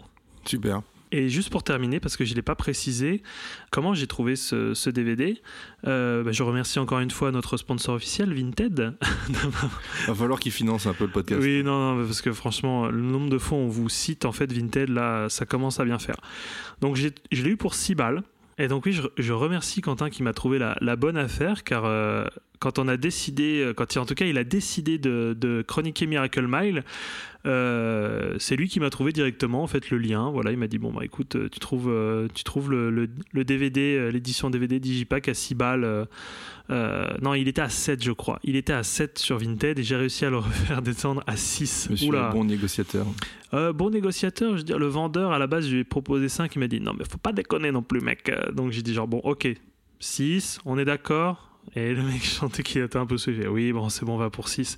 Super. 0.46 0.82
Et 1.12 1.28
juste 1.30 1.50
pour 1.50 1.64
terminer, 1.64 2.00
parce 2.00 2.18
que 2.18 2.24
je 2.26 2.32
ne 2.32 2.36
l'ai 2.36 2.42
pas 2.44 2.56
précisé, 2.56 3.24
comment 3.72 3.94
j'ai 3.96 4.06
trouvé 4.06 4.36
ce, 4.36 4.74
ce 4.76 4.90
DVD 4.92 5.42
Euh, 5.88 6.24
bah, 6.24 6.32
Je 6.32 6.44
remercie 6.44 6.78
encore 6.78 7.00
une 7.00 7.10
fois 7.10 7.32
notre 7.32 7.58
sponsor 7.58 7.96
officiel, 7.96 8.32
Vinted. 8.34 8.94
Va 10.08 10.14
falloir 10.16 10.40
qu'il 10.40 10.52
finance 10.52 10.86
un 10.86 10.94
peu 10.94 11.06
le 11.06 11.12
podcast. 11.12 11.42
oui, 11.42 11.64
non, 11.64 11.96
non, 11.96 12.06
parce 12.06 12.22
que 12.22 12.32
franchement, 12.32 12.88
le 12.88 13.02
nombre 13.02 13.30
de 13.30 13.38
fois 13.38 13.58
où 13.58 13.62
on 13.62 13.68
vous 13.68 13.90
cite 13.90 14.26
en 14.26 14.32
fait 14.32 14.52
Vinted, 14.52 14.90
là, 14.90 15.30
ça 15.30 15.46
commence 15.46 15.80
à 15.80 15.86
bien 15.86 15.98
faire. 16.00 16.18
Donc 16.82 16.96
je 16.96 17.10
l'ai 17.32 17.50
eu 17.50 17.58
pour 17.58 17.74
6 17.74 17.96
balles. 17.96 18.22
Et 18.60 18.68
donc 18.68 18.86
oui, 18.86 18.92
je, 18.92 19.02
je 19.18 19.32
remercie 19.34 19.80
Quentin 19.80 20.10
qui 20.10 20.22
m'a 20.22 20.34
trouvé 20.34 20.60
la, 20.60 20.78
la 20.82 20.98
bonne 20.98 21.16
affaire, 21.16 21.64
car 21.64 21.86
euh, 21.86 22.26
quand 22.60 22.78
on 22.78 22.90
a 22.90 22.98
décidé, 22.98 23.62
euh, 23.62 23.74
quand 23.74 23.96
il, 23.96 24.00
en 24.00 24.06
tout 24.06 24.16
cas 24.16 24.26
il 24.26 24.38
a 24.38 24.44
décidé 24.44 24.98
de, 24.98 25.34
de 25.40 25.62
chroniquer 25.66 26.08
Miracle 26.08 26.46
Mile, 26.46 26.84
euh, 27.46 28.36
c'est 28.38 28.56
lui 28.56 28.68
qui 28.68 28.80
m'a 28.80 28.90
trouvé 28.90 29.12
directement 29.14 29.64
en 29.64 29.68
fait 29.68 29.90
le 29.92 29.98
lien. 29.98 30.30
Voilà, 30.32 30.52
il 30.52 30.58
m'a 30.58 30.68
dit 30.68 30.78
bon 30.78 30.92
bah 30.92 31.06
écoute, 31.06 31.36
euh, 31.36 31.48
tu 31.50 31.60
trouves, 31.60 31.90
euh, 31.90 32.28
tu 32.34 32.44
trouves 32.44 32.70
le, 32.72 32.90
le- 32.90 33.10
le 33.32 33.44
DVD, 33.46 34.12
l'édition 34.12 34.50
DVD 34.50 34.80
Digipack 34.80 35.30
à 35.30 35.34
6 35.34 35.56
balles. 35.56 36.08
euh, 36.70 37.08
non, 37.22 37.34
il 37.34 37.48
était 37.48 37.62
à 37.62 37.70
7 37.70 38.04
je 38.04 38.12
crois. 38.12 38.40
Il 38.44 38.56
était 38.56 38.74
à 38.74 38.84
7 38.84 39.18
sur 39.20 39.38
Vinted 39.38 39.80
et 39.80 39.84
j'ai 39.84 39.96
réussi 39.96 40.26
à 40.26 40.30
le 40.30 40.38
refaire 40.40 40.82
descendre 40.82 41.24
à 41.28 41.36
6. 41.38 41.90
Monsieur 41.92 42.10
Oula. 42.10 42.28
le 42.28 42.34
bon 42.34 42.44
négociateur. 42.44 43.06
Bon 43.52 43.90
négociateur, 43.90 44.52
je 44.52 44.58
veux 44.58 44.64
dire, 44.64 44.78
le 44.78 44.86
vendeur 44.88 45.32
à 45.32 45.40
la 45.40 45.48
base, 45.48 45.66
je 45.68 45.74
lui 45.74 45.80
ai 45.80 45.84
proposé 45.84 46.30
5, 46.30 46.56
il 46.56 46.60
m'a 46.60 46.68
dit 46.68 46.80
non, 46.82 46.94
mais 46.98 47.06
faut 47.10 47.18
pas 47.18 47.32
déconner 47.32 47.72
non 47.72 47.82
plus, 47.82 48.02
mec. 48.02 48.32
Donc 48.54 48.72
j'ai 48.72 48.82
dit 48.84 48.94
genre, 48.94 49.08
bon, 49.08 49.20
ok, 49.24 49.48
6, 50.00 50.60
on 50.66 50.78
est 50.78 50.86
d'accord. 50.86 51.46
Et 51.76 51.94
le 51.94 52.04
mec, 52.04 52.24
sentais 52.26 52.64
qu'il 52.64 52.82
était 52.82 52.98
un 52.98 53.06
peu 53.06 53.18
suivi. 53.18 53.48
Oui, 53.48 53.72
bon, 53.72 53.90
c'est 53.90 54.06
bon, 54.06 54.16
on 54.16 54.18
va 54.18 54.30
pour 54.30 54.50
6. 54.50 54.78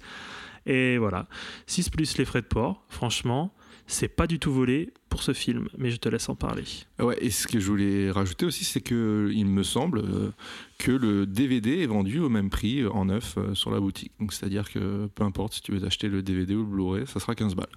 Et 0.66 0.98
voilà. 0.98 1.28
6 1.68 1.90
plus 1.90 2.18
les 2.18 2.26
frais 2.26 2.42
de 2.42 2.48
port, 2.48 2.86
franchement, 2.90 3.54
c'est 3.88 4.08
pas 4.08 4.28
du 4.28 4.40
tout 4.40 4.54
volé 4.54 4.94
pour 5.10 5.22
ce 5.22 5.34
film, 5.34 5.68
mais 5.78 5.92
je 5.92 5.98
te 5.98 6.08
laisse 6.08 6.30
en 6.30 6.36
parler. 6.36 6.64
Ouais, 7.00 7.18
et 7.20 7.30
ce 7.30 7.48
que 7.48 7.60
je 7.60 7.68
voulais 7.68 8.10
rajouter 8.10 8.46
aussi, 8.46 8.64
c'est 8.64 8.80
que 8.80 9.30
il 9.34 9.46
me 9.46 9.64
semble 9.64 10.00
euh, 10.00 10.32
que 10.78 10.92
le 10.92 11.26
DVD 11.26 11.80
est 11.80 11.88
vendu 11.88 12.20
au 12.20 12.30
même 12.30 12.50
prix 12.50 12.82
euh, 12.82 12.92
en 12.92 13.06
neuf 13.06 13.36
euh, 13.38 13.54
sur 13.54 13.72
la 13.72 13.80
boutique. 13.80 14.14
Donc 14.20 14.34
c'est-à-dire 14.34 14.72
que 14.72 15.08
peu 15.08 15.24
importe 15.24 15.54
si 15.54 15.62
tu 15.62 15.74
veux 15.74 15.86
acheter 15.86 16.08
le 16.08 16.24
DVD 16.24 16.56
ou 16.56 16.60
le 16.60 16.66
Blu-ray, 16.66 17.08
ça 17.08 17.20
sera 17.20 17.36
15 17.36 17.56
balles. 17.56 17.68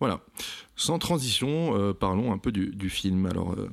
Voilà. 0.00 0.20
Sans 0.74 0.98
transition, 0.98 1.94
parlons 1.94 2.32
un 2.32 2.38
peu 2.38 2.50
du, 2.50 2.90
film. 2.90 3.24
Alors, 3.26 3.52
euh, 3.52 3.70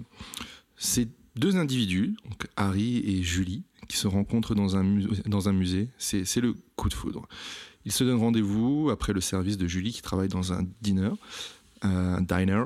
c'est 0.77 1.09
deux 1.35 1.57
individus, 1.57 2.15
Harry 2.55 2.97
et 2.97 3.23
Julie, 3.23 3.63
qui 3.87 3.97
se 3.97 4.07
rencontrent 4.07 4.53
dans 4.53 4.75
un, 4.77 4.83
musée. 4.83 5.89
C'est 5.97 6.39
le 6.39 6.53
coup 6.75 6.87
de 6.87 6.93
foudre. 6.93 7.27
Ils 7.85 7.91
se 7.91 8.03
donnent 8.03 8.19
rendez-vous 8.19 8.89
après 8.91 9.13
le 9.13 9.21
service 9.21 9.57
de 9.57 9.67
Julie 9.67 9.93
qui 9.93 10.01
travaille 10.01 10.27
dans 10.27 10.53
un 10.53 10.65
diner, 10.81 11.11
un 11.81 12.21
diner 12.21 12.65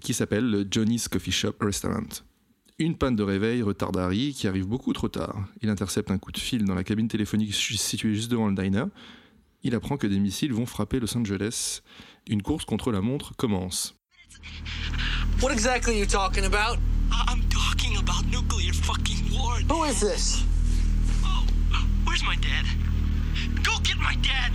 qui 0.00 0.14
s'appelle 0.14 0.48
le 0.50 0.66
Johnny's 0.70 1.08
Coffee 1.08 1.32
Shop 1.32 1.54
Restaurant. 1.60 2.06
Une 2.78 2.96
panne 2.96 3.14
de 3.16 3.22
réveil 3.22 3.62
retarde 3.62 3.96
Harry 3.98 4.32
qui 4.32 4.48
arrive 4.48 4.66
beaucoup 4.66 4.92
trop 4.92 5.08
tard. 5.08 5.44
Il 5.60 5.68
intercepte 5.68 6.10
un 6.10 6.18
coup 6.18 6.32
de 6.32 6.38
fil 6.38 6.64
dans 6.64 6.74
la 6.74 6.84
cabine 6.84 7.06
téléphonique 7.08 7.54
située 7.54 8.14
juste 8.14 8.30
devant 8.30 8.48
le 8.48 8.54
diner. 8.54 8.84
Il 9.62 9.74
apprend 9.74 9.96
que 9.96 10.06
des 10.06 10.18
missiles 10.18 10.52
vont 10.52 10.66
frapper 10.66 10.98
Los 10.98 11.16
Angeles. 11.16 11.82
Une 12.28 12.42
course 12.42 12.64
contre 12.64 12.90
la 12.90 13.00
montre 13.00 13.36
commence. 13.36 13.94
What 15.40 15.52
exactly 15.52 15.94
are 15.94 15.98
you 16.00 16.06
talking 16.06 16.44
about? 16.44 16.78
I- 17.12 17.32
I'm 17.32 17.42
talking 17.48 17.96
about 17.98 18.24
nuclear 18.30 18.72
fucking 18.72 19.30
war. 19.32 19.58
Who 19.68 19.84
is 19.84 20.00
this? 20.00 20.42
Oh, 21.24 21.44
where's 22.06 22.22
my 22.24 22.36
dad? 22.36 22.64
Go 23.62 23.78
get 23.82 23.98
my 23.98 24.16
dad! 24.22 24.52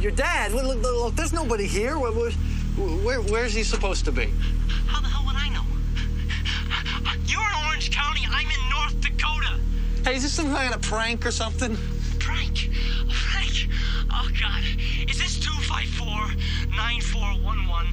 Your 0.00 0.12
dad? 0.12 0.52
Look, 0.52 0.64
look, 0.64 0.82
look, 0.82 1.16
there's 1.16 1.32
nobody 1.32 1.66
here. 1.66 1.98
Where, 1.98 2.12
where, 2.12 2.30
where, 3.04 3.20
where's 3.22 3.54
he 3.54 3.64
supposed 3.64 4.04
to 4.04 4.12
be? 4.12 4.32
How 4.86 5.00
the 5.00 5.08
hell 5.08 5.24
would 5.26 5.36
I 5.36 5.48
know? 5.48 5.64
You're 7.26 7.40
in 7.40 7.66
Orange 7.66 7.90
County, 7.90 8.22
I'm 8.30 8.46
in 8.46 8.70
North 8.70 9.00
Dakota. 9.00 9.58
Hey, 10.04 10.16
is 10.16 10.22
this 10.22 10.32
some 10.32 10.54
kind 10.54 10.74
of 10.74 10.82
prank 10.82 11.26
or 11.26 11.30
something? 11.30 11.76
Frank, 12.20 12.70
Frank, 13.10 13.68
oh 14.12 14.28
god, 14.40 14.62
is 15.08 15.18
this 15.18 15.38
254 15.40 16.36
9411? 16.76 17.88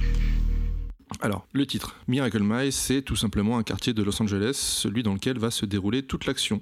Alors, 1.20 1.46
le 1.52 1.66
titre, 1.66 1.96
Miracle 2.08 2.42
Mile, 2.42 2.72
c'est 2.72 3.02
tout 3.02 3.16
simplement 3.16 3.58
un 3.58 3.62
quartier 3.62 3.94
de 3.94 4.02
Los 4.02 4.20
Angeles, 4.20 4.54
celui 4.54 5.02
dans 5.02 5.14
lequel 5.14 5.38
va 5.38 5.50
se 5.50 5.64
dérouler 5.64 6.02
toute 6.02 6.26
l'action. 6.26 6.60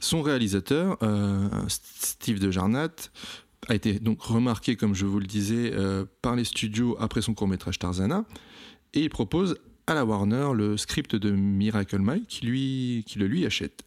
Son 0.00 0.22
réalisateur, 0.22 0.96
euh, 1.02 1.48
Steve 1.68 2.38
DeJarnat, 2.38 2.90
a 3.68 3.74
été 3.74 3.98
donc 3.98 4.22
remarqué, 4.22 4.76
comme 4.76 4.94
je 4.94 5.04
vous 5.04 5.20
le 5.20 5.26
disais, 5.26 5.72
euh, 5.74 6.04
par 6.22 6.36
les 6.36 6.44
studios 6.44 6.96
après 7.00 7.22
son 7.22 7.34
court-métrage 7.34 7.78
Tarzana, 7.78 8.24
et 8.94 9.00
il 9.00 9.10
propose 9.10 9.56
à 9.86 9.94
la 9.94 10.04
Warner 10.04 10.50
le 10.54 10.76
script 10.76 11.16
de 11.16 11.30
Miracle 11.30 11.98
Mile 11.98 12.24
qui, 12.26 13.04
qui 13.06 13.18
le 13.18 13.26
lui 13.26 13.46
achète. 13.46 13.84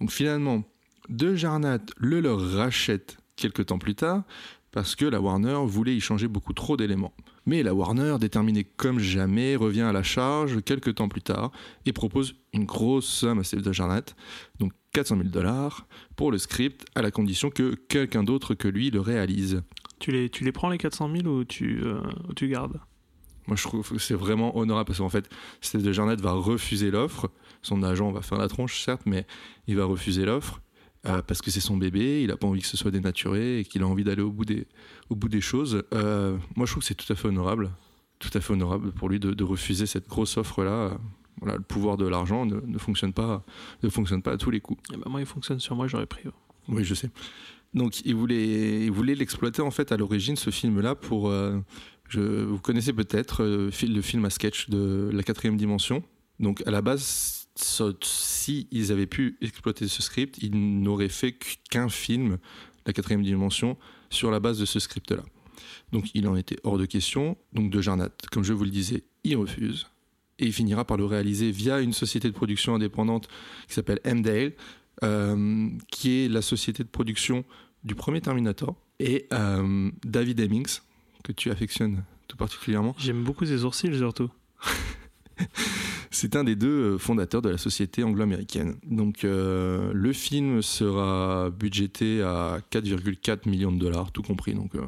Donc 0.00 0.10
finalement, 0.10 0.64
DeJarnat 1.08 1.80
le 1.96 2.20
leur 2.20 2.40
rachète 2.52 3.18
quelques 3.36 3.66
temps 3.66 3.78
plus 3.78 3.94
tard, 3.94 4.22
parce 4.70 4.94
que 4.94 5.04
la 5.04 5.20
Warner 5.20 5.58
voulait 5.66 5.96
y 5.96 6.00
changer 6.00 6.28
beaucoup 6.28 6.52
trop 6.52 6.76
d'éléments. 6.76 7.14
Mais 7.50 7.64
la 7.64 7.74
Warner, 7.74 8.14
déterminée 8.20 8.62
comme 8.62 9.00
jamais, 9.00 9.56
revient 9.56 9.80
à 9.80 9.90
la 9.90 10.04
charge 10.04 10.62
quelques 10.62 10.94
temps 10.94 11.08
plus 11.08 11.20
tard 11.20 11.50
et 11.84 11.92
propose 11.92 12.36
une 12.52 12.64
grosse 12.64 13.06
somme 13.06 13.40
à 13.40 13.42
Steve 13.42 13.62
DeJarnat, 13.62 14.04
donc 14.60 14.70
400 14.92 15.16
000 15.16 15.30
dollars, 15.30 15.88
pour 16.14 16.30
le 16.30 16.38
script, 16.38 16.86
à 16.94 17.02
la 17.02 17.10
condition 17.10 17.50
que 17.50 17.74
quelqu'un 17.88 18.22
d'autre 18.22 18.54
que 18.54 18.68
lui 18.68 18.92
le 18.92 19.00
réalise. 19.00 19.64
Tu 19.98 20.12
les, 20.12 20.30
tu 20.30 20.44
les 20.44 20.52
prends 20.52 20.68
les 20.68 20.78
400 20.78 21.10
000 21.12 21.26
ou 21.26 21.42
tu, 21.42 21.80
euh, 21.82 22.00
ou 22.28 22.34
tu 22.34 22.46
gardes? 22.46 22.78
Moi, 23.48 23.56
je 23.56 23.64
trouve 23.64 23.94
que 23.94 23.98
c'est 23.98 24.14
vraiment 24.14 24.56
honorable 24.56 24.86
parce 24.86 25.00
qu'en 25.00 25.08
fait, 25.08 25.28
Steve 25.60 25.82
DeJarnat 25.82 26.22
va 26.22 26.30
refuser 26.30 26.92
l'offre. 26.92 27.32
Son 27.62 27.82
agent 27.82 28.12
va 28.12 28.22
faire 28.22 28.38
la 28.38 28.46
tronche, 28.46 28.80
certes, 28.80 29.02
mais 29.06 29.26
il 29.66 29.76
va 29.76 29.86
refuser 29.86 30.24
l'offre 30.24 30.60
euh, 31.06 31.22
parce 31.22 31.40
que 31.42 31.50
c'est 31.50 31.60
son 31.60 31.76
bébé. 31.76 32.22
Il 32.22 32.28
n'a 32.28 32.36
pas 32.36 32.46
envie 32.46 32.60
que 32.60 32.66
ce 32.66 32.76
soit 32.76 32.90
dénaturé 32.90 33.60
et 33.60 33.64
qu'il 33.64 33.82
a 33.82 33.86
envie 33.86 34.04
d'aller 34.04 34.22
au 34.22 34.30
bout 34.32 34.44
des, 34.44 34.66
au 35.08 35.14
bout 35.16 35.28
des 35.28 35.40
choses. 35.40 35.82
Euh, 35.94 36.36
moi, 36.56 36.66
je 36.66 36.72
trouve 36.72 36.82
que 36.82 36.86
c'est 36.86 36.94
tout 36.94 37.10
à 37.12 37.16
fait 37.16 37.28
honorable, 37.28 37.70
tout 38.18 38.30
à 38.34 38.40
fait 38.40 38.52
honorable 38.52 38.92
pour 38.92 39.08
lui 39.08 39.18
de, 39.20 39.32
de 39.32 39.44
refuser 39.44 39.86
cette 39.86 40.08
grosse 40.08 40.36
offre-là. 40.36 40.98
Voilà, 41.40 41.56
le 41.56 41.62
pouvoir 41.62 41.96
de 41.96 42.06
l'argent 42.06 42.44
ne, 42.44 42.60
ne 42.60 42.78
fonctionne 42.78 43.14
pas, 43.14 43.42
ne 43.82 43.88
fonctionne 43.88 44.20
pas 44.20 44.32
à 44.32 44.36
tous 44.36 44.50
les 44.50 44.60
coups. 44.60 44.82
Eh 44.92 44.96
ben, 44.98 45.04
Moi, 45.08 45.20
il 45.20 45.26
fonctionne 45.26 45.58
sur 45.58 45.74
moi, 45.74 45.86
j'aurais 45.86 46.06
pris. 46.06 46.24
ouais. 46.26 46.32
Oui, 46.68 46.84
je 46.84 46.94
sais. 46.94 47.10
Donc, 47.72 48.00
il 48.04 48.14
voulait, 48.14 48.84
il 48.84 48.90
voulait 48.90 49.14
l'exploiter 49.14 49.62
en 49.62 49.70
fait 49.70 49.90
à 49.92 49.96
l'origine 49.96 50.36
ce 50.36 50.50
film-là 50.50 50.94
pour. 50.96 51.28
euh, 51.30 51.58
je, 52.08 52.20
vous 52.42 52.58
connaissez 52.58 52.92
peut-être 52.92 53.44
le 53.44 53.70
film 54.02 54.24
à 54.24 54.30
sketch 54.30 54.68
de 54.68 55.08
la 55.12 55.22
quatrième 55.22 55.56
dimension. 55.56 56.02
Donc, 56.40 56.62
à 56.66 56.70
la 56.72 56.82
base, 56.82 57.39
si 58.02 58.68
ils 58.70 58.92
avaient 58.92 59.06
pu 59.06 59.36
exploiter 59.40 59.88
ce 59.88 60.02
script, 60.02 60.38
ils 60.42 60.82
n'auraient 60.82 61.08
fait 61.08 61.34
qu'un 61.70 61.88
film, 61.88 62.38
la 62.86 62.92
quatrième 62.92 63.22
dimension, 63.22 63.76
sur 64.10 64.30
la 64.30 64.40
base 64.40 64.58
de 64.58 64.64
ce 64.64 64.80
script-là. 64.80 65.22
Donc, 65.92 66.10
il 66.14 66.26
en 66.28 66.36
était 66.36 66.56
hors 66.64 66.78
de 66.78 66.86
question. 66.86 67.36
Donc, 67.52 67.70
de 67.70 67.80
Jarnat, 67.80 68.10
comme 68.32 68.44
je 68.44 68.52
vous 68.52 68.64
le 68.64 68.70
disais, 68.70 69.04
il 69.24 69.36
refuse. 69.36 69.86
et 70.38 70.46
il 70.46 70.52
finira 70.54 70.86
par 70.86 70.96
le 70.96 71.04
réaliser 71.04 71.50
via 71.50 71.80
une 71.80 71.92
société 71.92 72.26
de 72.28 72.32
production 72.32 72.74
indépendante 72.74 73.28
qui 73.68 73.74
s'appelle 73.74 74.00
M-Dale, 74.04 74.52
euh, 75.04 75.68
qui 75.90 76.24
est 76.24 76.28
la 76.28 76.40
société 76.40 76.82
de 76.82 76.88
production 76.88 77.44
du 77.84 77.94
premier 77.94 78.22
Terminator, 78.22 78.74
et 78.98 79.26
euh, 79.32 79.90
David 80.04 80.40
Hemmings, 80.40 80.80
que 81.24 81.32
tu 81.32 81.50
affectionnes 81.50 82.04
tout 82.26 82.36
particulièrement. 82.36 82.94
J'aime 82.98 83.22
beaucoup 83.22 83.44
ses 83.44 83.58
sourcils 83.58 83.96
surtout. 83.96 84.30
C'est 86.12 86.34
un 86.34 86.42
des 86.44 86.56
deux 86.56 86.94
euh, 86.94 86.98
fondateurs 86.98 87.40
de 87.40 87.48
la 87.48 87.58
société 87.58 88.02
anglo-américaine. 88.02 88.76
Donc 88.84 89.24
euh, 89.24 89.92
le 89.94 90.12
film 90.12 90.60
sera 90.60 91.50
budgété 91.50 92.22
à 92.22 92.58
4,4 92.72 93.48
millions 93.48 93.70
de 93.72 93.78
dollars, 93.78 94.10
tout 94.10 94.22
compris. 94.22 94.54
Donc 94.54 94.74
euh, 94.74 94.86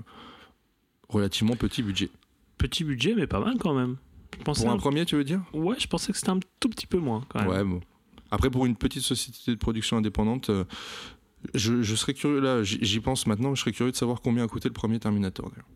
relativement 1.09 1.55
petit 1.57 1.83
budget. 1.83 2.11
Petit 2.59 2.85
budget, 2.85 3.15
mais 3.15 3.27
pas 3.27 3.41
mal 3.41 3.57
quand 3.59 3.75
même. 3.75 3.97
Je 4.39 4.43
Pour 4.45 4.69
un 4.69 4.75
un- 4.75 4.77
premier, 4.79 5.05
tu 5.05 5.15
veux 5.17 5.25
dire? 5.25 5.43
Ouais, 5.53 5.77
je 5.79 5.87
pensais 5.87 6.11
que 6.13 6.19
c'était 6.19 6.31
un 6.31 6.41
tout 6.59 6.69
petit 6.69 6.87
peu 6.87 6.99
moins 6.99 7.25
quand 7.29 7.41
même. 7.41 7.49
Ouais, 7.49 7.65
bon. 7.65 7.81
Après, 8.31 8.51
pour 8.51 8.65
une 8.67 8.77
petite 8.77 9.03
société 9.03 9.51
de 9.53 9.59
production 9.59 9.99
indépendante, 9.99 10.49
euh, 10.51 10.65
je, 11.55 11.83
je 11.83 11.95
serais 11.95 12.15
curieux, 12.15 12.41
là, 12.41 12.63
j'y 12.63 12.99
pense 13.01 13.27
maintenant, 13.27 13.55
je 13.55 13.61
serais 13.61 13.73
curieux 13.73 13.93
de 13.93 13.97
savoir 13.97 14.21
combien 14.23 14.43
a 14.45 14.49
coûté 14.49 14.69
le 14.69 14.73
premier 14.73 14.99
Terminator. 14.99 15.51
d'ailleurs. 15.51 15.67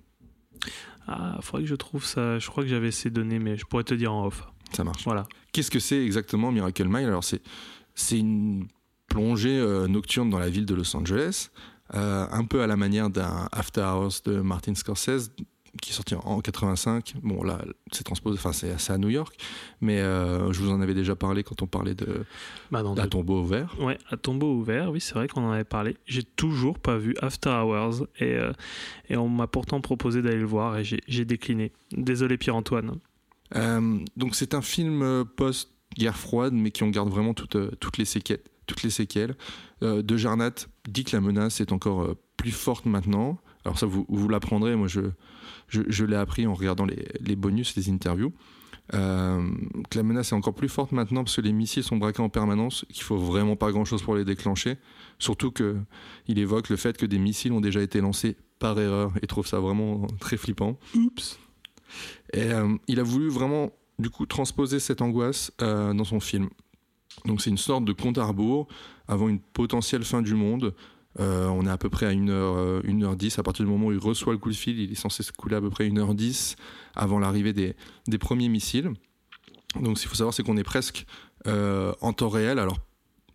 Ah, 1.06 1.38
faudrait 1.42 1.62
que 1.62 1.68
je 1.68 1.74
trouve 1.74 2.04
ça. 2.04 2.38
Je 2.38 2.48
crois 2.48 2.64
que 2.64 2.68
j'avais 2.70 2.90
ces 2.90 3.10
données, 3.10 3.38
mais 3.38 3.56
je 3.56 3.64
pourrais 3.66 3.84
te 3.84 3.94
dire 3.94 4.12
en 4.12 4.26
off. 4.26 4.48
Ça 4.76 4.84
marche. 4.84 5.04
Voilà. 5.04 5.26
Qu'est-ce 5.52 5.70
que 5.70 5.78
c'est 5.78 6.04
exactement 6.04 6.52
Miracle 6.52 6.86
Mile? 6.86 7.06
Alors, 7.06 7.24
c'est, 7.24 7.40
c'est 7.94 8.18
une 8.18 8.66
plongée 9.08 9.58
euh, 9.58 9.88
nocturne 9.88 10.28
dans 10.30 10.38
la 10.38 10.50
ville 10.50 10.66
de 10.66 10.74
Los 10.74 10.94
Angeles, 10.96 11.48
euh, 11.94 12.26
un 12.30 12.44
peu 12.44 12.62
à 12.62 12.66
la 12.66 12.76
manière 12.76 13.08
d'un 13.08 13.48
After 13.52 13.80
Hours 13.82 14.20
de 14.24 14.40
Martin 14.40 14.74
Scorsese, 14.74 15.30
qui 15.80 15.90
est 15.90 15.94
sorti 15.94 16.14
en 16.14 16.40
85. 16.40 17.14
Bon, 17.22 17.42
là, 17.42 17.62
c'est 17.92 18.02
transposé, 18.02 18.38
enfin, 18.38 18.52
c'est, 18.52 18.90
à 18.90 18.98
New 18.98 19.10
York, 19.10 19.34
mais 19.82 20.00
euh, 20.00 20.50
je 20.52 20.60
vous 20.60 20.70
en 20.70 20.80
avais 20.80 20.94
déjà 20.94 21.14
parlé 21.14 21.42
quand 21.42 21.60
on 21.62 21.66
parlait 21.66 21.94
de 21.94 22.24
Bah, 22.70 22.82
d'un 22.82 22.94
de- 22.94 23.06
tombeau 23.08 23.42
ouvert. 23.42 23.74
Ouais, 23.78 23.98
à 24.10 24.16
tombeau 24.16 24.54
ouvert, 24.54 24.90
oui, 24.90 25.00
c'est 25.00 25.14
vrai 25.14 25.28
qu'on 25.28 25.44
en 25.44 25.50
avait 25.52 25.64
parlé. 25.64 25.96
J'ai 26.06 26.22
toujours 26.22 26.78
pas 26.78 26.96
vu 26.96 27.14
After 27.20 27.50
Hours 27.50 28.06
et, 28.18 28.34
euh, 28.36 28.52
et 29.10 29.16
on 29.18 29.28
m'a 29.28 29.46
pourtant 29.46 29.80
proposé 29.82 30.22
d'aller 30.22 30.38
le 30.40 30.46
voir 30.46 30.78
et 30.78 30.84
j'ai 30.84 31.00
j'ai 31.08 31.24
décliné. 31.26 31.72
Désolé 31.92 32.36
Pierre-Antoine. 32.38 32.98
Euh, 33.54 33.98
donc 34.16 34.34
c'est 34.34 34.54
un 34.54 34.62
film 34.62 35.02
euh, 35.02 35.24
post-guerre 35.24 36.16
froide, 36.16 36.52
mais 36.52 36.70
qui 36.70 36.84
en 36.84 36.88
garde 36.88 37.08
vraiment 37.08 37.34
toutes, 37.34 37.56
euh, 37.56 37.70
les 37.98 38.04
séquelles. 38.04 38.42
Toutes 38.66 38.82
les 38.82 38.90
séquelles. 38.90 39.36
De 39.80 40.16
Jarnat 40.16 40.54
dit 40.88 41.04
que 41.04 41.14
la 41.14 41.20
menace 41.20 41.60
est 41.60 41.70
encore 41.70 42.16
plus 42.36 42.50
forte 42.50 42.84
maintenant. 42.84 43.38
Alors 43.64 43.78
ça, 43.78 43.86
vous, 43.86 44.28
l'apprendrez. 44.28 44.74
Moi, 44.74 44.88
je, 44.88 46.04
l'ai 46.04 46.16
appris 46.16 46.48
en 46.48 46.54
regardant 46.54 46.84
les, 46.84 47.36
bonus, 47.36 47.76
les 47.76 47.88
interviews. 47.90 48.32
Que 48.90 49.94
la 49.94 50.02
menace 50.02 50.32
est 50.32 50.34
encore 50.34 50.54
plus 50.54 50.68
forte 50.68 50.90
maintenant 50.90 51.22
parce 51.22 51.36
que 51.36 51.42
les 51.42 51.52
missiles 51.52 51.84
sont 51.84 51.96
braqués 51.96 52.22
en 52.22 52.28
permanence, 52.28 52.84
qu'il 52.92 53.04
faut 53.04 53.18
vraiment 53.18 53.54
pas 53.54 53.70
grand-chose 53.70 54.02
pour 54.02 54.16
les 54.16 54.24
déclencher. 54.24 54.78
Surtout 55.20 55.52
que 55.52 55.76
il 56.26 56.40
évoque 56.40 56.68
le 56.68 56.76
fait 56.76 56.96
que 56.96 57.06
des 57.06 57.20
missiles 57.20 57.52
ont 57.52 57.60
déjà 57.60 57.82
été 57.82 58.00
lancés 58.00 58.36
par 58.58 58.80
erreur 58.80 59.12
et 59.22 59.28
trouve 59.28 59.46
ça 59.46 59.60
vraiment 59.60 60.08
très 60.18 60.36
flippant. 60.36 60.76
Oups. 60.96 61.38
Et 62.36 62.52
euh, 62.52 62.76
il 62.86 63.00
a 63.00 63.02
voulu 63.02 63.28
vraiment, 63.28 63.72
du 63.98 64.10
coup, 64.10 64.26
transposer 64.26 64.78
cette 64.78 65.00
angoisse 65.00 65.50
euh, 65.62 65.94
dans 65.94 66.04
son 66.04 66.20
film. 66.20 66.48
Donc 67.24 67.40
c'est 67.40 67.50
une 67.50 67.58
sorte 67.58 67.84
de 67.84 67.92
compte 67.92 68.18
à 68.18 68.24
rebours 68.24 68.68
avant 69.08 69.28
une 69.28 69.40
potentielle 69.40 70.04
fin 70.04 70.20
du 70.20 70.34
monde. 70.34 70.74
Euh, 71.18 71.46
on 71.46 71.64
est 71.64 71.70
à 71.70 71.78
peu 71.78 71.88
près 71.88 72.04
à 72.04 72.12
1h, 72.12 72.28
euh, 72.30 72.82
1h10. 72.82 73.40
À 73.40 73.42
partir 73.42 73.64
du 73.64 73.70
moment 73.70 73.86
où 73.86 73.92
il 73.92 73.98
reçoit 73.98 74.34
le 74.34 74.38
coup 74.38 74.50
de 74.50 74.54
fil, 74.54 74.78
il 74.78 74.92
est 74.92 74.96
censé 74.96 75.22
se 75.22 75.32
couler 75.32 75.56
à 75.56 75.62
peu 75.62 75.70
près 75.70 75.88
1h10 75.88 76.56
avant 76.94 77.18
l'arrivée 77.18 77.54
des, 77.54 78.18
premiers 78.18 78.50
missiles. 78.50 78.92
Donc 79.80 79.96
ce 79.96 80.02
qu'il 80.02 80.10
faut 80.10 80.16
savoir, 80.16 80.34
c'est 80.34 80.42
qu'on 80.42 80.58
est 80.58 80.62
presque 80.62 81.06
en 81.46 82.12
temps 82.12 82.28
réel. 82.28 82.58
Alors 82.58 82.78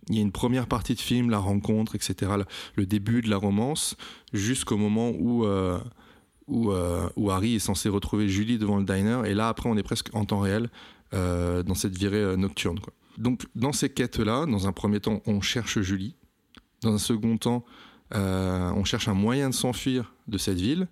il 0.09 0.15
y 0.15 0.19
a 0.19 0.21
une 0.21 0.31
première 0.31 0.67
partie 0.67 0.93
de 0.93 0.99
film, 0.99 1.29
la 1.29 1.37
rencontre, 1.37 1.95
etc., 1.95 2.31
le, 2.75 2.85
début 2.85 3.21
de 3.21 3.29
la 3.29 3.37
romance, 3.37 3.95
jusqu'au 4.33 4.77
moment 4.77 5.11
où, 5.17 5.45
où, 6.47 6.71
euh, 6.71 7.07
où 7.15 7.31
Harry 7.31 7.55
est 7.55 7.59
censé 7.59 7.89
retrouver 7.89 8.27
Julie 8.27 8.57
devant 8.57 8.77
le 8.77 8.83
diner. 8.83 9.21
Et 9.25 9.33
là, 9.33 9.47
après, 9.47 9.69
on 9.69 9.77
est 9.77 9.83
presque 9.83 10.09
en 10.13 10.25
temps 10.25 10.39
réel 10.39 10.69
euh, 11.13 11.63
dans 11.63 11.75
cette 11.75 11.97
virée 11.97 12.17
euh, 12.17 12.35
nocturne. 12.35 12.79
Donc, 13.17 13.43
dans 13.55 13.73
ces 13.73 13.89
quêtes-là, 13.89 14.45
dans 14.45 14.67
un 14.67 14.71
premier 14.71 14.99
temps, 14.99 15.21
on 15.25 15.41
cherche 15.41 15.79
Julie. 15.81 16.15
Dans 16.81 16.93
un 16.93 16.97
second 16.97 17.37
temps, 17.37 17.65
on 18.13 18.83
cherche 18.83 19.07
un 19.07 19.13
moyen 19.13 19.49
de 19.49 19.53
s'enfuir 19.53 20.13
de 20.27 20.37
cette 20.37 20.59
ville. 20.59 20.87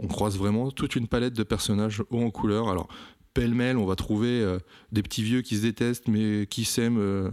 On 0.00 0.06
croise 0.06 0.36
vraiment 0.36 0.70
toute 0.70 0.96
une 0.96 1.06
palette 1.06 1.34
de 1.34 1.42
personnages 1.42 2.02
hauts 2.10 2.22
en 2.22 2.30
couleur. 2.30 2.68
Alors, 2.68 2.88
pêle-mêle, 3.34 3.76
on 3.76 3.86
va 3.86 3.94
trouver 3.94 4.58
des 4.90 5.02
petits 5.02 5.22
vieux 5.22 5.42
qui 5.42 5.56
se 5.56 5.62
détestent, 5.62 6.08
mais 6.08 6.46
qui 6.46 6.64
s'aiment 6.64 7.32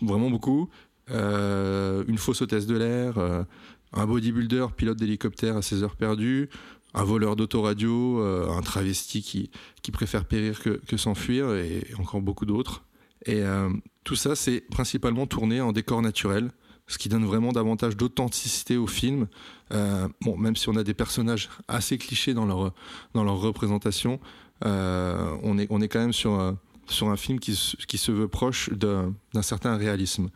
vraiment 0.00 0.30
beaucoup. 0.30 0.68
Une 1.08 2.18
fausse 2.18 2.42
hôtesse 2.42 2.66
de 2.66 2.76
l'air, 2.76 3.46
un 3.92 4.06
bodybuilder, 4.06 4.66
pilote 4.76 4.98
d'hélicoptère 4.98 5.56
à 5.56 5.62
ses 5.62 5.82
heures 5.82 5.96
perdues, 5.96 6.48
un 6.94 7.04
voleur 7.04 7.36
d'autoradio, 7.36 8.20
euh, 8.20 8.50
un 8.50 8.60
travesti 8.62 9.22
qui, 9.22 9.50
qui 9.82 9.90
préfère 9.90 10.24
périr 10.24 10.60
que, 10.60 10.80
que 10.86 10.96
s'enfuir, 10.96 11.54
et 11.54 11.86
encore 11.98 12.20
beaucoup 12.20 12.46
d'autres. 12.46 12.84
Et 13.24 13.40
euh, 13.42 13.70
tout 14.04 14.16
ça, 14.16 14.34
c'est 14.34 14.60
principalement 14.60 15.26
tourné 15.26 15.60
en 15.60 15.72
décor 15.72 16.02
naturel, 16.02 16.50
ce 16.86 16.98
qui 16.98 17.08
donne 17.08 17.24
vraiment 17.24 17.52
davantage 17.52 17.96
d'authenticité 17.96 18.76
au 18.76 18.86
film. 18.86 19.28
Euh, 19.72 20.08
bon, 20.20 20.36
même 20.36 20.56
si 20.56 20.68
on 20.68 20.76
a 20.76 20.82
des 20.82 20.94
personnages 20.94 21.48
assez 21.68 21.96
clichés 21.96 22.34
dans 22.34 22.44
leur, 22.44 22.74
dans 23.14 23.24
leur 23.24 23.40
représentation, 23.40 24.20
on, 24.64 25.58
est, 25.58 25.66
on 25.70 25.80
est 25.80 25.88
quand 25.88 25.98
même 25.98 26.12
sur, 26.12 26.56
sur 26.86 27.08
un 27.08 27.16
film 27.16 27.40
qui, 27.40 27.58
qui 27.88 27.98
se 27.98 28.12
veut 28.12 28.28
proche 28.28 28.70
d'un 28.70 29.12
d'un 29.34 29.42
certain 29.42 29.76
réalisme. 29.76 30.28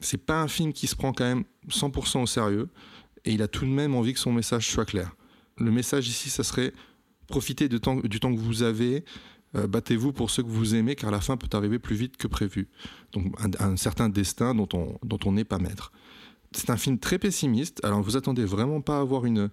C'est 0.00 0.24
pas 0.24 0.40
un 0.40 0.48
film 0.48 0.72
qui 0.72 0.86
se 0.86 0.96
prend 0.96 1.12
quand 1.12 1.24
même 1.24 1.44
100% 1.68 2.22
au 2.22 2.26
sérieux, 2.26 2.68
et 3.26 3.32
il 3.32 3.42
a 3.42 3.48
tout 3.48 3.64
de 3.64 3.70
même 3.70 3.94
envie 3.94 4.14
que 4.14 4.20
son 4.20 4.32
message 4.32 4.70
soit 4.70 4.84
clair. 4.84 5.14
Le 5.58 5.70
message 5.70 6.08
ici, 6.08 6.30
ça 6.30 6.44
serait 6.44 6.72
profitez 7.26 7.68
du 7.68 7.80
temps 7.80 8.00
que 8.00 8.38
vous 8.38 8.62
avez, 8.62 9.04
euh, 9.56 9.66
battez-vous 9.66 10.12
pour 10.12 10.30
ceux 10.30 10.42
que 10.42 10.48
vous 10.48 10.74
aimez, 10.74 10.94
car 10.94 11.10
la 11.10 11.20
fin 11.20 11.36
peut 11.36 11.48
arriver 11.56 11.78
plus 11.78 11.96
vite 11.96 12.16
que 12.16 12.26
prévu. 12.28 12.68
Donc 13.12 13.34
un, 13.58 13.76
certain 13.76 14.08
destin 14.08 14.54
dont 14.54 14.68
on 15.24 15.32
n'est 15.32 15.44
pas 15.44 15.58
maître. 15.58 15.92
C'est 16.52 16.70
un 16.70 16.76
film 16.76 16.98
très 16.98 17.18
pessimiste. 17.18 17.84
Alors 17.84 18.00
vous 18.00 18.16
attendez 18.16 18.44
vraiment 18.44 18.80
pas 18.80 18.98
à 18.98 19.00
avoir 19.00 19.26
une 19.26 19.50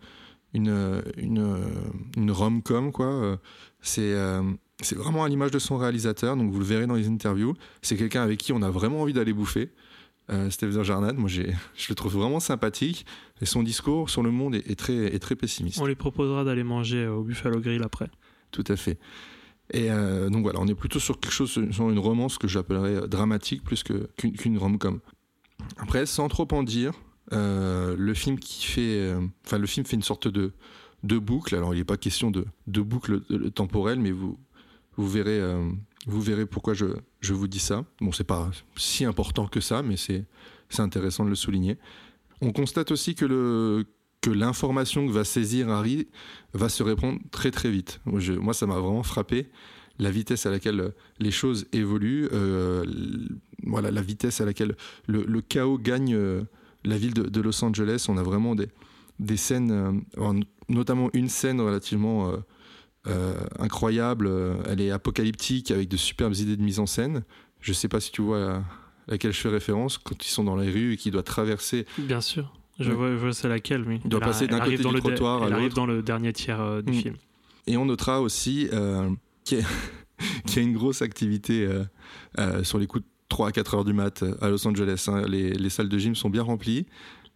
une 0.53 2.31
rom-com 2.31 2.91
quoi. 2.91 3.39
C'est 3.81 4.13
euh, 4.13 4.43
c'est 4.81 4.95
vraiment 4.95 5.23
à 5.23 5.29
l'image 5.29 5.51
de 5.51 5.59
son 5.59 5.77
réalisateur. 5.77 6.35
Donc 6.35 6.51
vous 6.51 6.59
le 6.59 6.65
verrez 6.65 6.87
dans 6.87 6.95
les 6.95 7.07
interviews. 7.07 7.55
C'est 7.81 7.97
quelqu'un 7.97 8.21
avec 8.21 8.39
qui 8.39 8.53
on 8.53 8.61
a 8.61 8.69
vraiment 8.69 9.01
envie 9.01 9.13
d'aller 9.13 9.33
bouffer. 9.33 9.71
Euh, 10.31 10.49
Steven 10.49 10.83
Jarnad, 10.83 11.17
moi 11.17 11.29
je 11.29 11.41
le 11.89 11.95
trouve 11.95 12.13
vraiment 12.13 12.39
sympathique 12.39 13.05
et 13.41 13.45
son 13.45 13.61
discours 13.61 14.09
sur 14.09 14.23
le 14.23 14.31
monde 14.31 14.55
est, 14.55 14.69
est 14.69 14.75
très, 14.75 14.95
est 14.95 15.19
très 15.19 15.35
pessimiste. 15.35 15.79
On 15.81 15.85
lui 15.85 15.95
proposera 15.95 16.43
d'aller 16.43 16.63
manger 16.63 17.07
au 17.07 17.23
Buffalo 17.23 17.59
Grill 17.59 17.83
après. 17.83 18.09
Tout 18.51 18.63
à 18.67 18.75
fait. 18.75 18.97
Et 19.71 19.89
euh, 19.89 20.29
donc 20.29 20.43
voilà, 20.43 20.59
on 20.61 20.67
est 20.67 20.75
plutôt 20.75 20.99
sur 20.99 21.19
quelque 21.19 21.31
chose, 21.31 21.51
sur 21.51 21.89
une 21.89 21.99
romance 21.99 22.37
que 22.37 22.47
j'appellerais 22.47 22.95
euh, 22.95 23.07
dramatique 23.07 23.63
plus 23.63 23.83
que, 23.83 24.09
qu'une, 24.17 24.33
qu'une 24.33 24.57
rom-com. 24.57 24.99
Après, 25.77 26.05
sans 26.05 26.27
trop 26.27 26.47
en 26.51 26.63
dire, 26.63 26.93
euh, 27.31 27.95
le 27.97 28.13
film 28.13 28.37
qui 28.39 28.65
fait, 28.65 28.99
euh, 28.99 29.21
enfin 29.45 29.57
le 29.57 29.67
film 29.67 29.85
fait 29.85 29.95
une 29.95 30.03
sorte 30.03 30.27
de, 30.27 30.51
de 31.03 31.17
boucle. 31.17 31.55
Alors 31.55 31.73
il 31.73 31.77
n'est 31.77 31.83
pas 31.85 31.97
question 31.97 32.31
de, 32.31 32.45
de 32.67 32.81
boucle 32.81 33.21
euh, 33.31 33.49
temporelle, 33.49 33.99
mais 33.99 34.11
vous, 34.11 34.37
vous 34.97 35.07
verrez, 35.07 35.39
euh, 35.39 35.69
vous 36.05 36.21
verrez 36.21 36.45
pourquoi 36.45 36.73
je, 36.73 36.85
je 37.23 37.33
vous 37.33 37.47
dis 37.47 37.59
ça. 37.59 37.85
Bon, 38.01 38.11
c'est 38.11 38.25
pas 38.25 38.51
si 38.75 39.05
important 39.05 39.47
que 39.47 39.61
ça, 39.61 39.81
mais 39.81 39.97
c'est, 39.97 40.25
intéressant 40.77 41.23
de 41.23 41.29
le 41.29 41.35
souligner. 41.35 41.77
On 42.41 42.51
constate 42.51 42.91
aussi 42.91 43.15
que 43.15 43.25
le 43.25 43.85
que 44.21 44.29
l'information 44.31 45.05
que 45.05 45.11
va 45.11 45.25
saisir 45.25 45.69
Harry 45.69 46.07
va 46.53 46.69
se 46.69 46.81
répondre 46.81 47.19
très 47.29 47.51
très 47.51 47.69
vite. 47.69 47.99
Moi, 48.05 48.21
je- 48.21 48.33
ça 48.53 48.65
m'a 48.65 48.79
vraiment 48.79 49.03
frappé 49.03 49.49
la 49.99 50.09
vitesse 50.09 50.45
à 50.45 50.49
laquelle 50.49 50.79
euh, 50.79 50.89
les 51.19 51.29
choses 51.29 51.67
évoluent, 51.73 52.29
euh, 52.31 52.85
voilà, 53.63 53.91
la 53.91 54.01
vitesse 54.01 54.39
à 54.41 54.45
laquelle 54.45 54.75
le, 55.07 55.41
chaos 55.41 55.77
gagne 55.77 56.15
euh, 56.15 56.41
la 56.85 56.97
ville 56.97 57.13
de, 57.13 57.41
Los 57.41 57.63
Angeles. 57.63 58.05
On 58.07 58.17
a 58.17 58.23
vraiment 58.23 58.55
des, 58.55 58.69
des 59.19 59.37
scènes, 59.37 60.01
notamment 60.69 61.09
une 61.13 61.29
scène 61.29 61.61
relativement 61.61 62.33
euh, 63.07 63.33
incroyable. 63.59 64.27
euh, 64.27 64.55
Elle 64.67 64.81
est 64.81 64.91
apocalyptique 64.91 65.71
avec 65.71 65.89
de 65.89 65.97
superbes 65.97 66.35
idées 66.35 66.57
de 66.57 66.63
mise 66.63 66.79
en 66.79 66.85
scène. 66.85 67.23
Je 67.61 67.73
sais 67.73 67.87
pas 67.87 67.99
si 67.99 68.11
tu 68.11 68.21
vois 68.21 68.55
à 68.57 68.63
laquelle 69.07 69.33
je 69.33 69.39
fais 69.39 69.49
référence 69.49 69.97
quand 69.97 70.25
ils 70.25 70.29
sont 70.29 70.43
dans 70.43 70.55
les 70.55 70.69
rues 70.69 70.93
et 70.93 70.97
qu'ils 70.97 71.11
doivent 71.11 71.23
traverser 71.23 71.85
Bien 71.97 72.21
sûr. 72.21 72.53
Je 72.79 72.89
Ouais. 72.89 72.95
vois, 72.95 73.09
je 73.11 73.15
vois 73.17 73.33
c'est 73.33 73.47
laquelle, 73.49 73.83
oui. 73.87 73.99
Il 74.03 74.09
doit 74.09 74.19
Elle 74.21 74.25
passer 74.27 74.47
d'un 74.47 74.59
côté 74.59 74.77
dans 74.77 74.89
du 74.89 74.95
le 74.95 75.01
trottoir 75.01 75.43
à 75.43 75.47
Elle 75.47 75.53
arrive 75.53 75.63
l'autre. 75.65 75.75
dans 75.75 75.85
le 75.85 76.01
dernier 76.01 76.33
tiers 76.33 76.59
euh, 76.61 76.81
du 76.81 76.91
Mm. 76.91 76.95
film. 76.95 77.15
Et 77.67 77.77
on 77.77 77.85
notera 77.85 78.21
aussi 78.21 78.67
euh, 78.73 79.09
qu'il 79.43 79.59
y, 79.59 79.61
a- 79.61 79.65
qu'il 80.45 80.55
y 80.57 80.59
a 80.59 80.67
une 80.67 80.73
grosse 80.73 81.01
activité 81.01 81.67
sur 82.63 82.79
les 82.79 82.87
coups 82.87 83.03
de 83.03 83.09
3 83.29 83.49
à 83.49 83.51
4 83.51 83.75
heures 83.75 83.85
du 83.85 83.93
mat 83.93 84.23
à 84.41 84.49
Los 84.49 84.67
Angeles. 84.67 85.05
hein. 85.07 85.23
Les, 85.27 85.51
les 85.51 85.69
salles 85.69 85.89
de 85.89 85.97
gym 85.97 86.15
sont 86.15 86.29
bien 86.29 86.43
remplies. 86.43 86.85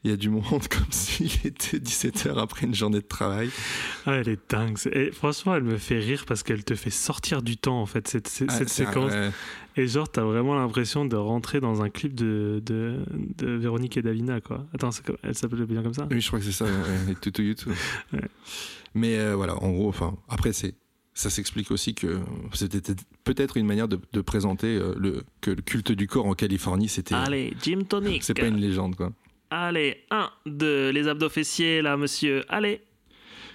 Il 0.04 0.12
y 0.12 0.14
a 0.14 0.18
du 0.18 0.30
monde 0.30 0.44
comme 0.70 0.92
s'il 0.92 1.32
était 1.46 1.78
17h 1.80 2.38
après 2.40 2.66
une 2.68 2.76
journée 2.76 3.00
de 3.02 3.08
travail. 3.08 3.50
Ah, 4.06 4.14
elle 4.16 4.30
est 4.30 4.40
dingue. 4.50 4.78
Et 4.94 5.12
franchement, 5.12 5.56
elle 5.56 5.64
me 5.64 5.78
fait 5.78 6.00
rire 6.00 6.26
parce 6.28 6.44
qu'elle 6.44 6.64
te 6.64 6.76
fait 6.76 6.92
sortir 6.92 7.42
du 7.42 7.58
temps, 7.58 7.82
en 7.82 7.86
fait, 7.88 8.08
cette, 8.08 8.28
cette 8.28 8.50
Ah, 8.52 8.62
un- 8.62 8.68
séquence. 8.68 9.12
ouais. 9.12 9.32
Et 9.76 9.88
genre, 9.88 10.10
t'as 10.10 10.24
vraiment 10.24 10.56
l'impression 10.56 11.06
de 11.06 11.16
rentrer 11.16 11.60
dans 11.60 11.82
un 11.84 11.90
clip 11.90 12.16
de, 12.16 12.62
de, 12.66 13.00
de 13.38 13.48
Véronique 13.52 13.98
et 13.98 14.02
Davina, 14.02 14.40
quoi. 14.40 14.66
Attends, 14.74 14.90
comme- 15.06 15.18
elle 15.24 15.36
s'appelle 15.36 15.66
bien 15.66 15.84
comme 15.84 15.94
ça? 15.94 16.08
Oui, 16.10 16.22
je 16.22 16.28
crois 16.28 16.40
que 16.40 16.46
c'est 16.46 16.52
ça, 16.52 16.66
Tutu. 17.22 17.56
Ouais. 18.14 18.22
Mais 18.94 19.18
euh, 19.20 19.36
voilà, 19.36 19.62
en 19.62 19.72
gros, 19.72 19.90
enfin, 19.90 20.16
après, 20.30 20.54
c'est, 20.54 20.74
ça 21.14 21.30
s'explique 21.30 21.70
aussi 21.72 21.94
que 21.96 22.20
c'était 22.54 22.94
peut-être 23.24 23.58
une 23.58 23.66
manière 23.66 23.88
de, 23.88 24.00
de 24.14 24.22
présenter 24.22 24.78
euh, 24.78 24.94
le, 24.98 25.24
que 25.42 25.52
le 25.52 25.62
culte 25.62 25.92
du 25.92 26.08
corps 26.08 26.26
en 26.28 26.34
Californie, 26.34 26.88
c'était. 26.88 27.16
Allez, 27.16 27.54
Jim 27.62 27.82
Tonic. 27.88 28.24
C'est 28.24 28.34
pas 28.36 28.48
une 28.48 28.58
légende, 28.58 28.96
quoi. 28.96 29.12
Allez, 29.50 30.04
un, 30.12 30.30
deux, 30.46 30.90
les 30.90 31.08
abdos 31.08 31.30
fessiers, 31.30 31.82
là, 31.82 31.96
monsieur. 31.98 32.44
Allez. 32.50 32.82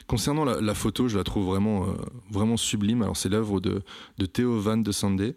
Concernant 0.07 0.45
la, 0.45 0.61
la 0.61 0.75
photo, 0.75 1.09
je 1.09 1.17
la 1.17 1.25
trouve 1.25 1.47
vraiment, 1.47 1.89
euh, 1.89 1.93
vraiment 2.31 2.57
sublime. 2.57 3.03
Alors, 3.03 3.17
c'est 3.17 3.29
l'œuvre 3.29 3.61
de, 3.61 3.83
de 4.19 4.27
Theo 4.27 4.59
Van 4.59 4.77
de 4.77 4.93
Sande, 4.93 5.35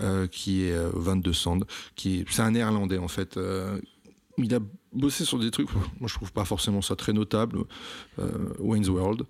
euh, 0.00 0.26
qui 0.26 0.64
est 0.64 0.72
euh, 0.72 0.90
Van 0.94 1.16
de 1.16 1.32
Sande, 1.32 1.66
qui 1.96 2.20
est, 2.20 2.24
c'est 2.30 2.42
un 2.42 2.52
néerlandais 2.52 2.98
en 2.98 3.08
fait. 3.08 3.36
Euh, 3.36 3.78
il 4.38 4.54
a 4.54 4.58
bossé 4.92 5.24
sur 5.24 5.38
des 5.38 5.50
trucs, 5.50 5.72
moi 6.00 6.08
je 6.08 6.14
trouve 6.14 6.32
pas 6.32 6.44
forcément 6.44 6.82
ça 6.82 6.96
très 6.96 7.12
notable. 7.12 7.60
Wayne's 8.58 8.88
World 8.88 9.22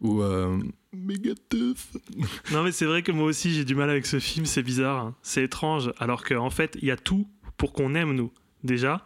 ou 0.00 0.22
euh. 0.22 0.58
Non, 2.52 2.62
mais 2.62 2.72
c'est 2.72 2.86
vrai 2.86 3.02
que 3.02 3.12
moi 3.12 3.26
aussi, 3.26 3.52
j'ai 3.54 3.64
du 3.64 3.74
mal 3.74 3.90
avec 3.90 4.06
ce 4.06 4.18
film. 4.18 4.46
C'est 4.46 4.62
bizarre. 4.62 4.98
hein. 4.98 5.14
C'est 5.22 5.44
étrange. 5.44 5.92
Alors 5.98 6.24
qu'en 6.24 6.50
fait, 6.50 6.76
il 6.80 6.88
y 6.88 6.90
a 6.90 6.96
tout 6.96 7.28
pour 7.56 7.72
qu'on 7.72 7.94
aime, 7.94 8.12
nous. 8.14 8.32
Déjà, 8.64 9.04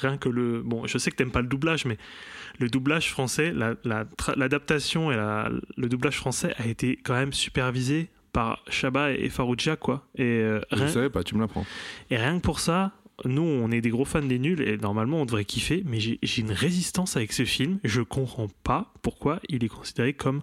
rien 0.00 0.16
que 0.18 0.28
le. 0.28 0.62
Bon, 0.62 0.86
je 0.86 0.98
sais 0.98 1.10
que 1.10 1.16
t'aimes 1.16 1.30
pas 1.30 1.42
le 1.42 1.48
doublage, 1.48 1.84
mais 1.84 1.96
le 2.58 2.68
doublage 2.68 3.10
français, 3.10 3.52
la- 3.52 3.74
la 3.84 4.04
l'adaptation 4.36 5.10
et 5.12 5.16
la- 5.16 5.50
le 5.76 5.88
doublage 5.88 6.16
français 6.16 6.54
a 6.58 6.66
été 6.66 6.96
quand 7.02 7.14
même 7.14 7.32
supervisé 7.32 8.08
par 8.32 8.62
Chabat 8.68 9.12
et 9.12 9.28
Farouja, 9.28 9.76
quoi. 9.76 10.06
Et, 10.16 10.22
euh, 10.24 10.60
Je 10.70 10.76
rien, 10.76 10.88
savais 10.88 11.10
pas, 11.10 11.22
tu 11.24 11.34
me 11.34 11.40
l'apprends. 11.40 11.64
et 12.10 12.16
rien 12.16 12.36
que 12.38 12.42
pour 12.42 12.60
ça, 12.60 12.92
nous, 13.24 13.42
on 13.42 13.70
est 13.70 13.80
des 13.80 13.90
gros 13.90 14.04
fans 14.04 14.22
des 14.22 14.38
nuls 14.38 14.62
et 14.66 14.76
normalement, 14.78 15.20
on 15.20 15.26
devrait 15.26 15.44
kiffer. 15.44 15.82
Mais 15.86 15.98
j'ai 16.00 16.18
une 16.38 16.52
résistance 16.52 17.16
avec 17.16 17.32
ce 17.32 17.44
film. 17.44 17.78
Je 17.84 18.00
comprends 18.02 18.48
pas 18.62 18.92
pourquoi 19.02 19.40
il 19.48 19.64
est 19.64 19.68
considéré 19.68 20.12
comme 20.14 20.42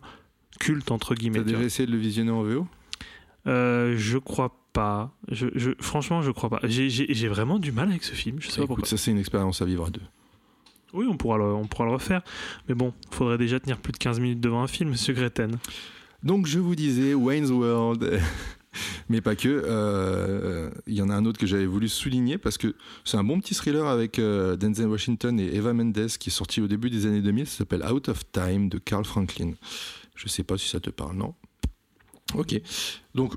culte, 0.60 0.92
entre 0.92 1.16
guillemets. 1.16 1.40
T'as 1.40 1.46
déjà 1.46 1.62
essayé 1.64 1.88
de 1.88 1.92
le 1.92 1.98
visionner 1.98 2.32
en 2.32 2.44
VO 2.44 2.68
Euh, 3.48 3.96
je 3.98 4.18
crois 4.18 4.50
pas. 4.50 4.56
Je, 5.30 5.48
je- 5.56 5.72
franchement, 5.80 6.22
je 6.22 6.32
crois 6.32 6.50
pas. 6.50 6.60
J'ai- 6.64 7.28
vraiment 7.28 7.60
du 7.60 7.72
mal 7.72 7.90
avec 7.90 8.04
ce 8.04 8.14
film. 8.14 8.38
Je 8.40 8.48
sais 8.48 8.58
pas 8.58 8.64
Écoute, 8.64 8.68
pourquoi. 8.78 8.86
ça 8.88 8.98
c'est 8.98 9.12
une 9.12 9.18
expérience 9.20 9.62
à 9.62 9.66
vivre 9.66 9.86
à 9.86 9.90
deux. 9.90 10.02
Oui, 10.94 11.06
on 11.10 11.18
pourra, 11.18 11.38
le, 11.38 11.44
on 11.44 11.68
pourra 11.68 11.86
le 11.86 11.92
refaire. 11.92 12.22
Mais 12.70 12.76
bon, 12.76 12.94
faudrait 13.12 13.38
déjà 13.38 13.60
tenir 13.60 13.78
plus 13.80 13.92
de 13.92 13.98
15 13.98 14.20
minutes 14.20 14.40
devant 14.40 14.64
un 14.64 14.68
film, 14.68 14.90
monsieur 14.92 15.14
Greten. 15.14 15.58
Donc 16.24 16.48
je 16.48 16.60
vous 16.60 16.76
disais 16.76 17.14
Wayne's 17.14 17.52
World, 17.52 18.20
mais 19.10 19.22
pas 19.22 19.36
que. 19.36 19.48
euh, 19.66 20.70
Il 20.88 20.94
y 20.96 21.02
en 21.02 21.10
a 21.10 21.16
un 21.16 21.26
autre 21.26 21.38
que 21.40 21.46
j'avais 21.46 21.66
voulu 21.66 21.88
souligner 21.90 22.38
parce 22.38 22.58
que 22.58 22.74
c'est 23.04 23.18
un 23.18 23.24
bon 23.24 23.40
petit 23.40 23.54
thriller 23.54 23.86
avec 23.86 24.18
euh, 24.18 24.56
Denzel 24.56 24.88
Washington 24.88 25.40
et 25.40 25.54
Eva 25.56 25.74
Mendes 25.74 26.08
qui 26.20 26.30
est 26.30 26.34
sorti 26.34 26.62
au 26.62 26.68
début 26.68 26.90
des 26.90 27.06
années 27.06 27.22
2000. 27.22 27.46
Ça 27.48 27.58
s'appelle 27.60 27.84
Out 27.84 28.10
of 28.10 28.32
Time 28.32 28.70
de 28.70 28.78
Carl 28.78 29.04
Franklin. 29.06 29.52
Je 30.16 30.28
sais 30.28 30.44
pas 30.44 30.58
si 30.58 30.68
ça 30.70 30.80
te 30.80 30.90
parle, 30.90 31.18
non? 31.18 31.36
Ok. 32.34 32.60
Donc 33.14 33.36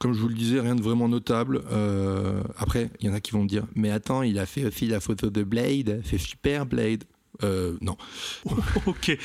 comme 0.00 0.14
je 0.14 0.20
vous 0.20 0.28
le 0.28 0.34
disais, 0.34 0.58
rien 0.58 0.74
de 0.74 0.82
vraiment 0.82 1.08
notable. 1.08 1.62
Euh, 1.70 2.42
après, 2.56 2.90
il 3.00 3.06
y 3.06 3.10
en 3.10 3.12
a 3.12 3.20
qui 3.20 3.32
vont 3.32 3.42
me 3.42 3.48
dire, 3.48 3.66
mais 3.74 3.90
attends, 3.90 4.22
il 4.22 4.38
a 4.38 4.46
fait 4.46 4.64
aussi 4.64 4.86
la 4.86 4.98
photo 4.98 5.28
de 5.28 5.44
Blade, 5.44 6.00
c'est 6.04 6.18
super 6.18 6.64
Blade. 6.66 7.04
Euh, 7.42 7.76
non, 7.80 7.96
ok, 8.86 9.16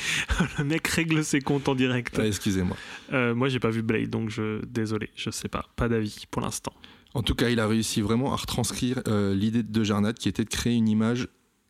le 0.58 0.64
mec 0.64 0.86
règle 0.86 1.24
ses 1.24 1.40
comptes 1.40 1.68
en 1.68 1.74
direct. 1.74 2.16
Ouais, 2.18 2.28
excusez-moi. 2.28 2.76
Euh, 3.12 3.34
moi, 3.34 3.48
j'ai 3.48 3.58
pas 3.58 3.70
vu 3.70 3.82
Blade, 3.82 4.10
donc 4.10 4.28
je 4.28 4.64
désolé, 4.66 5.10
je 5.16 5.30
sais 5.30 5.48
pas. 5.48 5.66
Pas 5.76 5.88
d'avis 5.88 6.24
pour 6.30 6.42
l'instant. 6.42 6.74
En 7.14 7.22
tout 7.22 7.34
cas, 7.34 7.48
il 7.48 7.58
a 7.58 7.66
réussi 7.66 8.02
vraiment 8.02 8.34
à 8.34 8.36
retranscrire 8.36 9.02
l'idée 9.06 9.62
de 9.62 9.84
Jarnat 9.84 10.12
qui 10.12 10.28
était 10.28 10.44
de 10.44 10.50
créer 10.50 10.74
une 10.74 10.88
image 10.88 11.28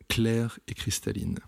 claire 0.08 0.58
et 0.66 0.74
cristalline. 0.74 1.38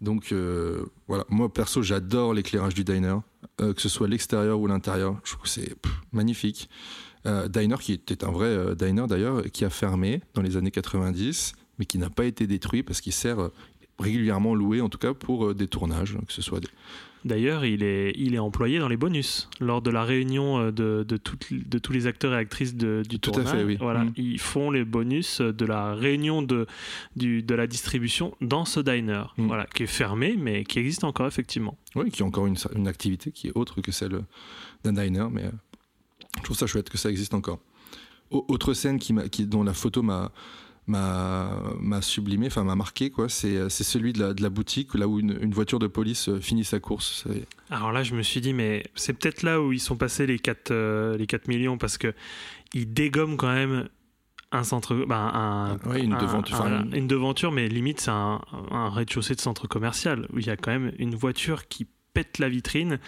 Donc 0.00 0.32
euh, 0.32 0.86
voilà, 1.08 1.24
moi 1.28 1.52
perso 1.52 1.82
j'adore 1.82 2.32
l'éclairage 2.32 2.74
du 2.74 2.84
diner, 2.84 3.16
euh, 3.60 3.74
que 3.74 3.80
ce 3.80 3.88
soit 3.88 4.08
l'extérieur 4.08 4.58
ou 4.58 4.66
l'intérieur, 4.66 5.20
je 5.24 5.32
trouve 5.32 5.42
que 5.42 5.48
c'est 5.48 5.74
magnifique. 6.12 6.68
Euh, 7.26 7.48
diner 7.48 7.76
qui 7.80 7.92
était 7.92 8.24
un 8.24 8.30
vrai 8.30 8.74
diner 8.76 9.06
d'ailleurs, 9.06 9.42
qui 9.52 9.64
a 9.66 9.70
fermé 9.70 10.22
dans 10.32 10.40
les 10.40 10.56
années 10.56 10.70
90, 10.70 11.52
mais 11.78 11.84
qui 11.84 11.98
n'a 11.98 12.08
pas 12.08 12.24
été 12.24 12.46
détruit 12.46 12.82
parce 12.82 13.02
qu'il 13.02 13.12
sert 13.12 13.50
régulièrement 13.98 14.54
loué 14.54 14.80
en 14.80 14.88
tout 14.88 14.98
cas 14.98 15.12
pour 15.12 15.54
des 15.54 15.68
tournages, 15.68 16.16
que 16.26 16.32
ce 16.32 16.40
soit 16.40 16.60
D'ailleurs, 17.24 17.64
il 17.66 17.82
est, 17.82 18.12
il 18.16 18.34
est 18.34 18.38
employé 18.38 18.78
dans 18.78 18.88
les 18.88 18.96
bonus. 18.96 19.48
Lors 19.60 19.82
de 19.82 19.90
la 19.90 20.04
réunion 20.04 20.58
euh, 20.58 20.70
de, 20.72 21.04
de, 21.06 21.18
de 21.50 21.78
tous 21.78 21.92
les 21.92 22.06
acteurs 22.06 22.32
et 22.32 22.36
actrices 22.36 22.74
de- 22.74 23.02
du 23.08 23.18
Tout 23.20 23.30
à 23.30 23.34
tournage, 23.34 23.52
fait, 23.58 23.64
oui. 23.64 23.76
voilà, 23.78 24.04
Mm. 24.04 24.12
ils 24.16 24.38
font 24.38 24.70
les 24.70 24.84
bonus 24.84 25.40
de 25.42 25.66
la 25.66 25.94
réunion 25.94 26.40
de, 26.42 26.66
du, 27.16 27.42
de 27.42 27.54
la 27.54 27.66
distribution 27.66 28.34
dans 28.40 28.64
ce 28.64 28.80
diner, 28.80 29.24
Mm. 29.36 29.46
voilà, 29.48 29.66
qui 29.66 29.82
est 29.82 29.86
fermé, 29.86 30.36
mais 30.38 30.64
qui 30.64 30.78
existe 30.78 31.04
encore 31.04 31.26
effectivement. 31.26 31.76
Oui, 31.94 32.10
qui 32.10 32.22
a 32.22 32.26
encore 32.26 32.46
une, 32.46 32.56
une 32.74 32.88
activité 32.88 33.30
qui 33.32 33.48
est 33.48 33.52
autre 33.54 33.80
que 33.82 33.92
celle 33.92 34.20
d'un 34.84 34.92
diner, 34.94 35.26
mais 35.30 35.44
euh, 35.44 35.50
je 36.38 36.42
trouve 36.44 36.56
ça 36.56 36.66
chouette 36.66 36.88
que 36.88 36.96
ça 36.98 37.10
existe 37.10 37.34
encore. 37.34 37.58
Au- 38.30 38.44
autre 38.48 38.72
scène 38.74 38.98
qui 38.98 39.14
qui, 39.30 39.44
dont 39.46 39.62
la 39.64 39.74
photo 39.74 40.02
m'a 40.02 40.32
m'a 40.86 42.02
sublimé, 42.02 42.46
enfin 42.48 42.64
m'a 42.64 42.74
marqué, 42.74 43.10
quoi, 43.10 43.28
c'est 43.28 43.68
celui 43.70 44.12
de 44.12 44.20
la, 44.20 44.34
de 44.34 44.42
la 44.42 44.50
boutique 44.50 44.94
là 44.94 45.06
où 45.08 45.18
une, 45.20 45.38
une 45.40 45.52
voiture 45.52 45.78
de 45.78 45.86
police 45.86 46.28
euh, 46.28 46.40
finit 46.40 46.64
sa 46.64 46.80
course. 46.80 47.24
Alors 47.70 47.92
là, 47.92 48.02
je 48.02 48.14
me 48.14 48.22
suis 48.22 48.40
dit, 48.40 48.52
mais 48.52 48.84
c'est 48.94 49.12
peut-être 49.12 49.42
là 49.42 49.60
où 49.62 49.72
ils 49.72 49.80
sont 49.80 49.96
passés 49.96 50.26
les 50.26 50.38
4, 50.38 50.70
euh, 50.70 51.16
les 51.16 51.26
4 51.26 51.48
millions, 51.48 51.78
parce 51.78 51.98
que 51.98 52.12
ils 52.74 52.92
dégomment 52.92 53.36
quand 53.36 53.52
même 53.52 53.88
un 54.52 54.64
centre, 54.64 54.94
ben, 55.06 55.16
un, 55.32 55.78
Ouais, 55.88 56.02
une 56.02 56.14
un- 56.14 56.18
devanture, 56.18 56.60
un- 56.62 56.82
une- 56.84 56.94
une 56.96 57.06
devanture, 57.06 57.52
mais 57.52 57.68
limite 57.68 58.00
c'est 58.00 58.10
un, 58.10 58.40
un 58.72 58.88
rez-de-chaussée 58.90 59.36
de 59.36 59.40
centre 59.40 59.68
commercial 59.68 60.26
où 60.32 60.38
il 60.40 60.46
y 60.46 60.50
a 60.50 60.56
quand 60.56 60.72
même 60.72 60.92
une 60.98 61.14
voiture 61.14 61.68
qui 61.68 61.86
pète 62.14 62.38
la 62.40 62.48
vitrine, 62.48 62.98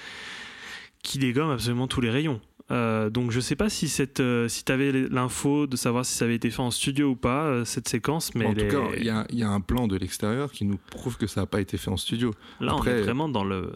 qui 1.03 1.19
dégomme 1.19 1.51
absolument 1.51 1.89
tous 1.89 2.01
les 2.01 2.11
rayons. 2.11 2.41
Euh, 2.71 3.11
donc 3.11 3.31
je 3.33 3.41
sais 3.41 3.57
pas 3.57 3.69
si 3.69 3.89
cette, 3.89 4.21
euh, 4.21 4.49
si 4.49 4.65
t'avais 4.65 4.93
l'info 4.93 5.67
de 5.67 5.77
savoir 5.77 6.07
si 6.07 6.15
ça 6.15 6.25
avait 6.25 6.37
été 6.37 6.51
fait 6.51 6.61
en 6.63 6.71
studio 6.71 7.11
ou 7.11 7.17
pas 7.17 7.45
euh, 7.47 7.65
cette 7.65 7.89
séquence, 7.89 8.35
mais 8.35 8.47
en 8.47 8.55
tout 8.55 8.67
cas, 8.69 8.83
il 8.97 9.05
y 9.05 9.11
a, 9.11 9.27
il 9.31 9.39
y 9.39 9.43
a 9.43 9.51
un 9.51 9.61
plan 9.61 9.89
de 9.89 9.97
l'extérieur 9.97 10.53
qui 10.53 10.65
nous 10.65 10.79
prouve 10.91 11.19
que 11.19 11.27
ça 11.27 11.41
n'a 11.43 11.47
pas 11.47 11.61
été 11.61 11.77
fait 11.77 11.91
en 11.91 11.97
studio. 11.97 12.33
là 12.61 12.75
on 12.77 12.85
est 12.85 13.03
vraiment 13.03 13.29
dans 13.29 13.45
le 13.45 13.73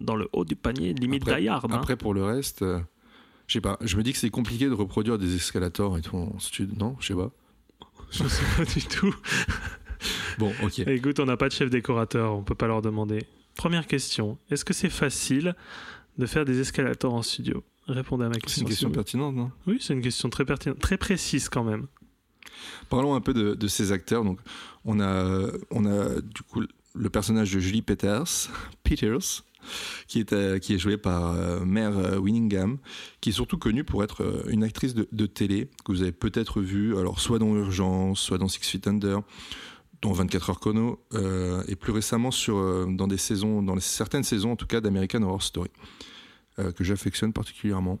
dans 0.00 0.16
le 0.16 0.28
haut 0.32 0.44
du 0.44 0.56
panier, 0.56 0.94
limite 0.94 1.22
Après- 1.28 1.46
hein. 1.46 1.60
Après, 1.70 1.96
pour 1.96 2.14
le 2.14 2.24
reste, 2.24 2.62
euh, 2.62 2.80
je 3.46 3.52
sais 3.52 3.60
pas, 3.60 3.78
je 3.82 3.96
me 3.96 4.02
dis 4.02 4.12
que 4.12 4.18
c'est 4.18 4.30
compliqué 4.30 4.66
de 4.66 4.72
reproduire 4.74 5.18
des 5.18 5.36
escalators 5.36 5.96
et 5.96 6.00
tout 6.00 6.16
en 6.16 6.38
studio, 6.40 6.74
non 6.76 6.96
Je 6.98 7.08
sais 7.08 7.14
pas. 7.14 7.30
Je 8.10 8.26
sais 8.26 8.42
pas 8.56 8.64
du 8.64 8.82
tout. 8.86 9.14
Bon, 10.38 10.52
ok. 10.64 10.80
Écoute, 10.80 11.20
on 11.20 11.26
n'a 11.26 11.36
pas 11.36 11.48
de 11.48 11.52
chef 11.52 11.70
décorateur, 11.70 12.34
on 12.34 12.42
peut 12.42 12.56
pas 12.56 12.66
leur 12.66 12.82
demander. 12.82 13.20
Première 13.54 13.86
question, 13.86 14.36
est-ce 14.50 14.64
que 14.64 14.72
c'est 14.74 14.90
facile 14.90 15.54
de 16.18 16.26
faire 16.26 16.44
des 16.44 16.58
escalators 16.60 17.14
en 17.14 17.22
studio? 17.22 17.62
Répondez 17.88 18.24
à 18.24 18.28
ma 18.28 18.34
C'est 18.34 18.40
question. 18.40 18.62
une 18.62 18.68
question 18.68 18.90
pertinente, 18.90 19.34
non? 19.34 19.50
Oui, 19.66 19.78
c'est 19.80 19.92
une 19.94 20.02
question 20.02 20.30
très 20.30 20.44
pertinente, 20.44 20.78
très 20.78 20.96
précise 20.96 21.48
quand 21.48 21.64
même. 21.64 21.86
Parlons 22.88 23.14
un 23.14 23.20
peu 23.20 23.34
de, 23.34 23.54
de 23.54 23.66
ces 23.66 23.92
acteurs. 23.92 24.24
Donc, 24.24 24.38
on 24.84 25.00
a, 25.00 25.50
on 25.70 25.84
a 25.86 26.20
du 26.20 26.42
coup 26.42 26.62
le 26.94 27.10
personnage 27.10 27.52
de 27.52 27.58
Julie 27.60 27.82
Peters, 27.82 28.24
Peters 28.84 29.42
qui 30.08 30.18
est, 30.18 30.32
euh, 30.32 30.58
qui 30.58 30.74
est 30.74 30.78
joué 30.78 30.96
par 30.96 31.30
euh, 31.32 31.64
Mare 31.64 31.96
euh, 31.96 32.16
Winningham, 32.18 32.78
qui 33.20 33.28
est 33.30 33.32
surtout 33.32 33.58
connue 33.58 33.84
pour 33.84 34.02
être 34.02 34.22
euh, 34.24 34.42
une 34.48 34.64
actrice 34.64 34.92
de, 34.92 35.06
de 35.12 35.26
télé 35.26 35.70
que 35.84 35.92
vous 35.92 36.02
avez 36.02 36.10
peut-être 36.12 36.60
vue, 36.60 36.96
alors 36.98 37.20
soit 37.20 37.38
dans 37.38 37.54
Urgence, 37.56 38.20
soit 38.20 38.38
dans 38.38 38.48
Six 38.48 38.60
Feet 38.68 38.88
Under, 38.88 39.20
dans 40.02 40.10
24 40.12 40.50
heures 40.50 40.58
chrono, 40.60 41.00
et 41.68 41.76
plus 41.76 41.92
récemment 41.92 42.32
sur, 42.32 42.88
dans 42.88 43.06
des 43.06 43.16
saisons, 43.18 43.62
dans 43.62 43.76
les- 43.76 43.80
certaines 43.80 44.24
saisons 44.24 44.50
en 44.50 44.56
tout 44.56 44.66
cas 44.66 44.80
d'American 44.80 45.22
Horror 45.22 45.40
Story, 45.44 45.70
euh, 46.58 46.72
que 46.72 46.84
j'affectionne 46.84 47.32
particulièrement. 47.32 47.98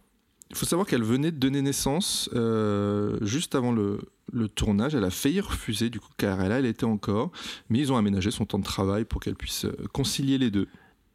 Il 0.52 0.56
faut 0.56 0.66
savoir 0.66 0.86
qu'elle 0.86 1.02
venait 1.02 1.32
de 1.32 1.38
donner 1.38 1.62
naissance 1.62 2.28
euh, 2.34 3.16
juste 3.22 3.54
avant 3.54 3.72
le, 3.72 4.00
le 4.32 4.48
tournage. 4.50 4.94
Elle 4.94 5.04
a 5.04 5.10
failli 5.10 5.40
refuser, 5.40 5.88
du 5.88 5.98
coup, 5.98 6.10
car 6.18 6.42
elle, 6.42 6.52
elle 6.52 6.66
était 6.66 6.84
encore. 6.84 7.30
Mais 7.70 7.78
ils 7.78 7.90
ont 7.90 7.96
aménagé 7.96 8.30
son 8.30 8.44
temps 8.44 8.58
de 8.58 8.64
travail 8.64 9.06
pour 9.06 9.22
qu'elle 9.22 9.34
puisse 9.34 9.64
euh, 9.64 9.74
concilier 9.92 10.36
les 10.36 10.50
deux. 10.50 10.68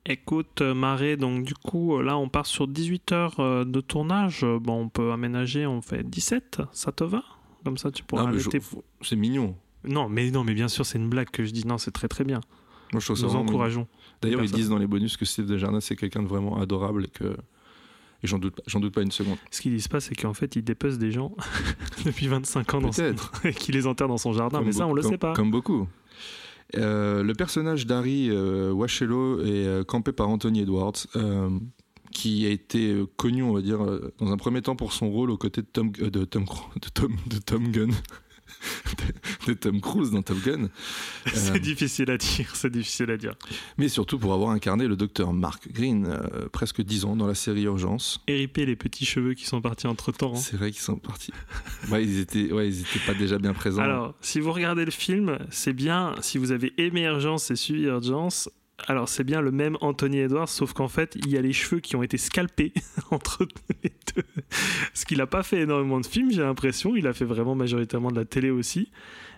Écoute, 0.08 0.62
euh, 0.62 0.74
Maré, 0.74 1.18
donc 1.18 1.44
du 1.44 1.54
coup, 1.54 2.02
là, 2.02 2.18
on 2.18 2.30
part 2.30 2.48
sur 2.48 2.68
18 2.68 3.12
heures 3.12 3.66
de 3.66 3.82
tournage. 3.82 4.44
Bon, 4.44 4.82
on 4.82 4.90
peut 4.90 5.12
aménager, 5.12 5.68
on 5.68 5.84
fait 5.84 6.02
17, 6.02 6.62
ça 6.72 6.92
te 6.92 7.04
va? 7.04 7.24
Comme 7.64 7.78
ça, 7.78 7.92
tu 7.92 8.04
pourras 8.04 8.32
C'est 9.02 9.16
mignon. 9.16 9.56
Non, 9.84 10.10
mais 10.10 10.32
non, 10.32 10.44
mais 10.44 10.56
bien 10.56 10.68
sûr, 10.68 10.84
c'est 10.86 10.98
une 10.98 11.10
blague 11.10 11.30
que 11.30 11.46
je 11.46 11.52
dis. 11.52 11.68
Non, 11.68 11.78
c'est 11.78 11.92
très 11.92 12.08
très 12.08 12.24
bien. 12.24 12.42
Moi, 12.92 13.02
je 13.02 13.12
Nous 13.12 13.36
encourageons. 13.36 13.88
D'ailleurs, 14.22 14.44
ils 14.44 14.52
disent 14.52 14.70
dans 14.70 14.78
les 14.78 14.88
bonus 14.88 15.18
que 15.18 15.26
Steve 15.26 15.46
Desjardins, 15.46 15.80
c'est 15.82 15.96
quelqu'un 15.96 16.24
de 16.24 16.28
vraiment 16.28 16.60
adorable 16.60 17.06
et 17.06 17.10
que. 17.10 17.36
Et 18.24 18.28
j'en 18.28 18.40
doute, 18.40 18.56
pas- 18.56 18.64
j'en 18.66 18.80
doute 18.80 18.94
pas 18.94 19.04
une 19.04 19.12
seconde. 19.12 19.38
Ce 19.52 19.62
qu'ils 19.62 19.74
disent 19.74 19.88
pas, 19.88 20.00
c'est 20.00 20.16
qu'en 20.16 20.34
fait, 20.34 20.56
il 20.56 20.64
dépece 20.64 20.98
des 20.98 21.12
gens 21.12 21.36
depuis 22.06 22.28
25 22.28 22.74
ans 22.74 22.82
dans 22.82 22.92
son... 22.92 23.14
Et 23.44 23.54
qu'il 23.54 23.76
les 23.76 23.86
enterre 23.86 24.08
dans 24.08 24.18
son 24.18 24.34
jardin. 24.34 24.58
Comme 24.58 24.66
mais 24.68 24.74
ça, 24.74 24.88
on 24.88 24.94
le 24.94 25.04
comme- 25.04 25.12
sait 25.12 25.18
pas. 25.20 25.34
Comme 25.34 25.52
beaucoup. 25.52 25.88
Euh, 26.76 27.22
le 27.22 27.34
personnage 27.34 27.86
d'Harry 27.86 28.30
euh, 28.32 28.72
Washello 28.74 29.42
est 29.42 29.66
euh, 29.68 29.84
campé 29.84 30.12
par 30.14 30.30
Anthony 30.30 30.62
Edwards, 30.62 30.94
euh, 31.16 31.50
qui 32.12 32.48
a 32.48 32.50
été 32.50 33.04
connu, 33.18 33.44
on 33.44 33.54
va 33.54 33.62
dire, 33.62 33.80
dans 34.18 34.32
un 34.32 34.38
premier 34.38 34.64
temps 34.64 34.76
pour 34.76 34.94
son 34.94 35.12
rôle 35.12 35.30
aux 35.30 35.38
côtés 35.38 35.62
de 35.62 35.68
Tom, 35.68 35.92
de 35.92 36.26
Tom, 36.26 36.46
de 36.82 36.90
Tom, 36.90 37.16
de 37.28 37.38
Tom 37.38 37.68
Gunn. 37.72 37.92
de, 39.48 39.54
Tom 39.54 39.82
Cruise 39.82 40.12
dans 40.12 40.22
Top 40.22 40.38
Gun. 40.44 40.70
C'est 41.34 41.56
Euh, 41.56 41.60
difficile 41.60 42.10
à 42.12 42.18
dire, 42.18 42.56
c'est 42.56 42.70
difficile 42.72 43.12
à 43.12 43.18
dire. 43.18 43.34
mais 43.78 43.88
surtout 43.90 44.18
pour 44.20 44.34
avoir 44.34 44.52
incarné 44.52 44.88
le 44.88 44.96
docteur 44.96 45.34
Mark 45.34 45.68
Green, 45.72 46.06
euh, 46.08 46.48
presque 46.52 46.82
10 46.82 47.06
ans 47.06 47.16
dans 47.16 47.28
la 47.28 47.36
série 47.36 47.64
Urgence. 47.64 48.22
Éripé 48.28 48.66
les 48.66 48.76
petits 48.76 49.06
cheveux 49.06 49.34
qui 49.34 49.46
sont 49.46 49.62
partis 49.62 49.88
entre 49.88 50.12
temps. 50.12 50.36
C'est 50.36 50.58
vrai 50.58 50.72
qu'ils 50.72 50.82
sont 50.82 50.98
partis. 50.98 51.32
ouais, 51.92 52.04
ils 52.04 52.20
étaient, 52.20 52.52
ouais, 52.52 52.68
ils 52.70 52.82
étaient 52.82 53.06
pas 53.06 53.14
déjà 53.14 53.38
bien 53.38 53.54
présents. 53.54 53.82
Alors, 53.82 54.14
si 54.22 54.40
vous 54.40 54.52
regardez 54.52 54.86
le 54.86 54.92
film, 54.92 55.38
c'est 55.50 55.74
bien, 55.74 56.16
si 56.22 56.38
vous 56.38 56.52
avez 56.52 56.74
aimé 56.78 57.04
Urgence 57.04 57.52
et 57.52 57.56
suivi 57.56 57.84
Urgence, 57.84 58.50
alors 58.88 59.10
c'est 59.10 59.24
bien 59.24 59.42
le 59.42 59.52
même 59.52 59.78
Anthony 59.82 60.20
Edwards, 60.20 60.50
sauf 60.50 60.74
qu'en 60.74 60.88
fait, 60.88 61.16
il 61.16 61.30
y 61.30 61.38
a 61.38 61.42
les 61.42 61.54
cheveux 61.54 61.80
qui 61.82 61.96
ont 61.96 62.04
été 62.04 62.18
scalpés 62.18 62.74
entre 63.12 63.48
les 63.84 63.92
deux. 64.16 64.24
Ce 64.94 65.06
qu'il 65.06 65.18
n'a 65.18 65.28
pas 65.28 65.44
fait 65.44 65.62
énormément 65.62 66.00
de 66.00 66.06
films, 66.06 66.32
j'ai 66.32 66.42
l'impression. 66.44 66.96
Il 66.96 67.08
a 67.08 67.14
fait 67.14 67.26
vraiment 67.26 67.56
majoritairement 67.56 68.12
de 68.12 68.16
la 68.18 68.26
télé 68.26 68.50
aussi. 68.52 68.92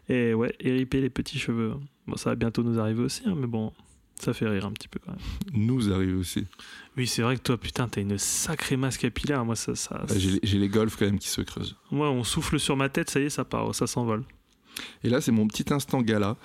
Et 0.10 0.34
ouais, 0.34 0.54
éripé 0.60 1.02
les 1.02 1.10
petits 1.10 1.40
cheveux. 1.40 1.74
Bon, 2.08 2.18
ça 2.18 2.32
va 2.32 2.36
bientôt 2.36 2.64
nous 2.64 2.80
arriver 2.80 3.04
aussi, 3.04 3.22
hein, 3.28 3.36
mais 3.38 3.48
bon, 3.48 3.72
ça 4.20 4.34
fait 4.34 4.48
rire 4.48 4.66
un 4.66 4.72
petit 4.72 4.88
peu 4.88 5.00
quand 5.06 5.12
même. 5.12 5.22
Nous 5.54 5.94
arrive 5.94 6.18
aussi. 6.18 6.46
Oui, 6.98 7.08
c'est 7.08 7.22
vrai 7.22 7.38
que 7.38 7.42
toi, 7.44 7.58
putain, 7.58 7.88
t'as 7.88 8.02
une 8.02 8.18
sacrée 8.18 8.76
masse 8.76 8.98
capillaire. 8.98 9.46
Moi, 9.46 9.56
ça. 9.56 9.76
ça 9.76 10.04
Ouais, 10.10 10.20
J'ai 10.44 10.58
les- 10.58 10.68
golfs 10.70 10.96
quand 10.98 11.06
même 11.06 11.20
qui 11.20 11.30
se 11.30 11.42
creusent. 11.42 11.76
Moi, 11.92 12.10
on 12.10 12.24
souffle 12.24 12.60
sur 12.60 12.76
ma 12.76 12.90
tête, 12.90 13.10
ça 13.10 13.20
y 13.20 13.24
est, 13.26 13.30
ça 13.30 13.46
part, 13.46 13.74
ça 13.76 13.86
s'envole. 13.88 14.24
Et 15.04 15.10
là, 15.10 15.22
c'est 15.22 15.32
mon 15.32 15.48
petit 15.48 15.72
instant 15.74 16.02
gala. 16.02 16.36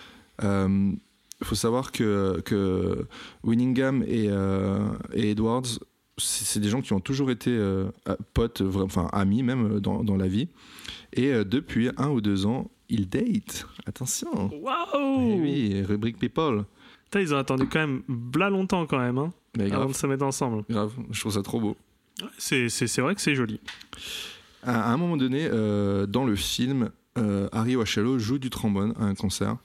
Il 1.44 1.46
faut 1.46 1.54
savoir 1.54 1.92
que, 1.92 2.40
que 2.46 3.06
Winningham 3.42 4.02
et, 4.02 4.28
euh, 4.30 4.78
et 5.12 5.32
Edwards, 5.32 5.66
c'est 6.16 6.58
des 6.58 6.70
gens 6.70 6.80
qui 6.80 6.94
ont 6.94 7.00
toujours 7.00 7.30
été 7.30 7.50
euh, 7.50 7.90
potes, 8.32 8.62
enfin 8.62 9.10
amis 9.12 9.42
même 9.42 9.74
euh, 9.76 9.80
dans, 9.80 10.02
dans 10.02 10.16
la 10.16 10.26
vie. 10.26 10.48
Et 11.12 11.34
euh, 11.34 11.44
depuis 11.44 11.90
un 11.98 12.08
ou 12.08 12.22
deux 12.22 12.46
ans, 12.46 12.70
ils 12.88 13.10
datent. 13.10 13.66
Attention. 13.84 14.50
Waouh 14.62 15.32
Eh 15.36 15.38
oui, 15.38 15.82
rubrique 15.82 16.18
People. 16.18 16.64
Putain, 17.04 17.20
ils 17.20 17.34
ont 17.34 17.36
attendu 17.36 17.66
quand 17.68 17.80
même 17.80 18.02
bla 18.08 18.48
longtemps 18.48 18.86
quand 18.86 18.98
même, 18.98 19.18
hein, 19.18 19.30
Mais 19.58 19.64
avant 19.64 19.80
grave, 19.80 19.88
de 19.92 19.96
se 19.96 20.06
mettre 20.06 20.24
ensemble. 20.24 20.64
grave, 20.70 20.94
je 21.10 21.20
trouve 21.20 21.32
ça 21.32 21.42
trop 21.42 21.60
beau. 21.60 21.76
C'est, 22.38 22.70
c'est, 22.70 22.86
c'est 22.86 23.02
vrai 23.02 23.14
que 23.14 23.20
c'est 23.20 23.34
joli. 23.34 23.60
À, 24.62 24.88
à 24.88 24.94
un 24.94 24.96
moment 24.96 25.18
donné, 25.18 25.46
euh, 25.52 26.06
dans 26.06 26.24
le 26.24 26.36
film, 26.36 26.88
Harry 27.52 27.76
Washello 27.76 28.18
joue 28.18 28.38
du 28.38 28.48
trombone 28.48 28.94
à 28.98 29.04
un 29.04 29.14
concert. 29.14 29.58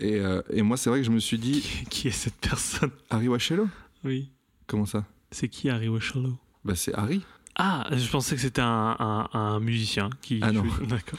Et, 0.00 0.16
euh, 0.16 0.42
et 0.50 0.62
moi, 0.62 0.76
c'est 0.76 0.90
vrai 0.90 1.00
que 1.00 1.06
je 1.06 1.10
me 1.10 1.18
suis 1.20 1.38
dit, 1.38 1.62
Qui 1.90 2.08
est 2.08 2.12
cette 2.12 2.34
personne? 2.36 2.90
Harry 3.10 3.28
Washello 3.28 3.68
Oui. 4.04 4.30
Comment 4.66 4.86
ça? 4.86 5.04
C'est 5.30 5.48
qui 5.48 5.68
Harry 5.70 5.88
Washello 5.88 6.34
Bah, 6.64 6.74
c'est 6.74 6.94
Harry. 6.94 7.22
Ah, 7.58 7.88
je 7.90 8.06
pensais 8.10 8.34
que 8.34 8.40
c'était 8.42 8.60
un, 8.60 8.96
un- 8.98 9.28
un 9.32 9.60
musicien 9.60 10.10
qui. 10.20 10.40
Ah 10.42 10.52
non. 10.52 10.62
joue- 10.64 10.86
D'accord. 10.88 11.18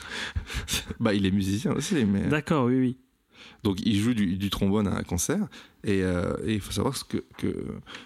Bah, 1.00 1.14
il 1.16 1.26
est 1.26 1.32
musicien 1.32 1.72
aussi, 1.74 2.06
mais. 2.06 2.28
D'accord, 2.28 2.66
oui, 2.66 2.76
oui. 2.80 2.98
Donc, 3.64 3.80
il 3.84 3.98
joue 4.00 4.14
du, 4.14 4.38
du 4.38 4.50
trombone 4.52 4.88
à 4.88 4.96
un 4.98 5.04
concert. 5.04 5.48
Et, 5.84 6.04
euh, 6.04 6.36
et 6.46 6.54
il 6.56 6.62
faut 6.62 6.72
savoir 6.72 6.96
que, 7.08 7.24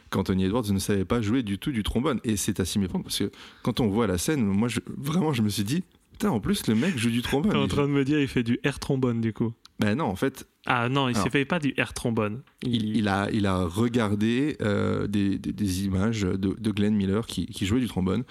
qu'Anthony 0.10 0.45
Edwards 0.45 0.71
ne 0.71 0.79
savait 0.79 1.05
pas 1.05 1.21
jouer 1.21 1.43
du 1.43 1.57
tout 1.57 1.71
du 1.71 1.84
trombone. 1.84 2.19
Et 2.23 2.38
c'est 2.38 2.60
à 2.62 2.65
s'y 2.65 2.79
méprendre 2.79 3.03
parce 3.03 3.19
que 3.19 3.31
quand 3.63 3.79
on 3.81 3.88
voit 3.88 4.07
la 4.07 4.17
scène, 4.17 4.45
moi, 4.45 4.67
je, 4.69 4.79
vraiment, 4.97 5.34
je 5.34 5.41
me 5.41 5.49
suis 5.49 5.63
dit, 5.63 5.84
putain, 6.13 6.29
en 6.29 6.39
plus, 6.39 6.67
le 6.67 6.75
mec 6.75 6.97
joue 6.97 7.10
du 7.10 7.21
trombone. 7.21 7.51
T'es 7.51 7.57
en 7.57 7.67
train 7.67 7.84
de 7.84 7.91
me 7.91 8.05
dire, 8.05 8.19
il 8.19 8.27
fait 8.27 8.43
du 8.43 8.60
air 8.63 8.79
trombone 8.79 9.19
du 9.21 9.34
coup. 9.34 9.53
Bah, 9.82 9.96
non, 9.96 10.06
en 10.06 10.15
fait, 10.15 10.48
Ah 10.65 10.88
non, 10.89 11.10
il 11.10 11.17
ne 11.17 11.30
fait 11.30 11.44
pas 11.46 11.60
du 11.60 11.74
air 11.78 11.94
trombone. 11.94 12.41
il, 12.63 12.96
il 12.96 13.08
a, 13.08 13.30
il 13.32 13.46
a 13.48 13.63
regardé 13.65 14.56
euh, 14.62 15.08
des, 15.08 15.38
des- 15.39 15.52
des 15.54 15.86
images 15.86 16.22
de, 16.22 16.36
de 16.36 16.72
Glenn 16.72 16.96
Miller 16.96 17.26
qui, 17.26 17.48
qui 17.48 17.65
jouait 17.65 17.80
du 17.82 17.88
trombone. 17.88 18.24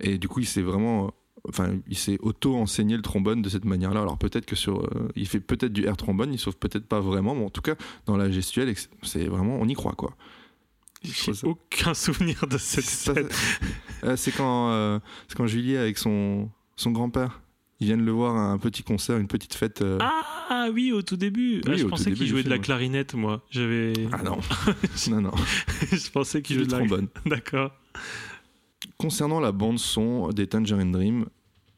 Et 0.00 0.18
du 0.18 0.28
coup, 0.28 0.40
il 0.40 0.46
s'est 0.46 0.62
vraiment. 0.62 1.12
Enfin, 1.48 1.76
il 1.88 1.96
s'est 1.96 2.18
auto-enseigné 2.20 2.96
le 2.96 3.02
trombone 3.02 3.42
de 3.42 3.48
cette 3.48 3.64
manière-là. 3.64 4.00
Alors 4.02 4.18
peut-être 4.18 4.44
que 4.44 4.56
sur. 4.56 4.80
euh, 4.84 5.08
il 5.16 5.26
fait 5.28 5.40
peut-être 5.40 5.72
du 5.72 5.86
air 5.86 5.96
trombone, 5.96 6.32
il 6.34 6.38
sauve 6.38 6.56
peut-être 6.56 6.86
pas 6.86 7.00
vraiment, 7.00 7.34
mais 7.34 7.44
en 7.44 7.50
tout 7.50 7.62
cas, 7.62 7.76
dans 8.06 8.16
la 8.16 8.28
gestuelle, 8.30 8.74
c'est 9.02 9.26
vraiment. 9.26 9.56
On 9.60 9.66
y 9.68 9.74
croit, 9.74 9.94
quoi. 9.94 10.16
J'ai 11.04 11.32
aucun 11.44 11.94
souvenir 11.94 12.44
de 12.48 12.58
cette 12.58 12.84
Ça, 12.84 13.14
scène. 13.14 13.28
euh, 14.04 14.16
c'est 14.16 14.32
quand, 14.32 14.70
euh, 14.72 14.98
c'est 15.28 15.36
quand 15.36 15.46
Julie, 15.46 15.76
avec 15.76 15.96
son, 15.96 16.50
son 16.74 16.90
grand-père, 16.90 17.40
ils 17.80 17.86
viennent 17.86 18.04
le 18.04 18.12
voir 18.12 18.36
à 18.36 18.50
un 18.50 18.58
petit 18.58 18.82
concert, 18.82 19.18
une 19.18 19.28
petite 19.28 19.54
fête. 19.54 19.82
euh, 19.82 19.98
Ah 20.00 20.68
oui, 20.72 20.92
au 20.92 21.02
tout 21.02 21.16
début. 21.16 21.60
Ah, 21.66 21.74
je 21.76 21.84
pensais 21.84 22.12
qu'il 22.12 22.26
jouait 22.26 22.42
de 22.42 22.50
la 22.50 22.58
clarinette, 22.58 23.14
moi. 23.14 23.44
J'avais. 23.50 23.92
Ah 24.12 24.22
non, 24.22 24.38
non, 25.10 25.20
non, 25.20 25.32
je 25.92 26.10
pensais 26.10 26.42
qu'il 26.42 26.56
jouait 26.56 26.66
de 26.66 26.72
la 26.72 26.78
trombone. 26.78 27.08
D'accord. 27.26 27.72
Concernant 28.96 29.40
la 29.40 29.52
bande 29.52 29.78
son 29.78 30.28
des 30.30 30.46
Tangerine 30.46 30.92
Dream, 30.92 31.26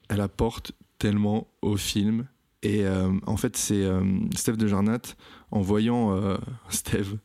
elle 0.08 0.20
apporte 0.20 0.72
tellement 0.98 1.46
au 1.62 1.76
film. 1.76 2.26
Et 2.62 2.84
euh, 2.84 3.10
en 3.26 3.36
fait, 3.38 3.56
c'est 3.56 3.82
euh, 3.84 4.02
Steve 4.34 4.56
de 4.56 4.66
Jarnat, 4.66 5.00
en 5.50 5.60
voyant 5.62 6.14
euh, 6.16 6.36
Steve, 6.68 7.16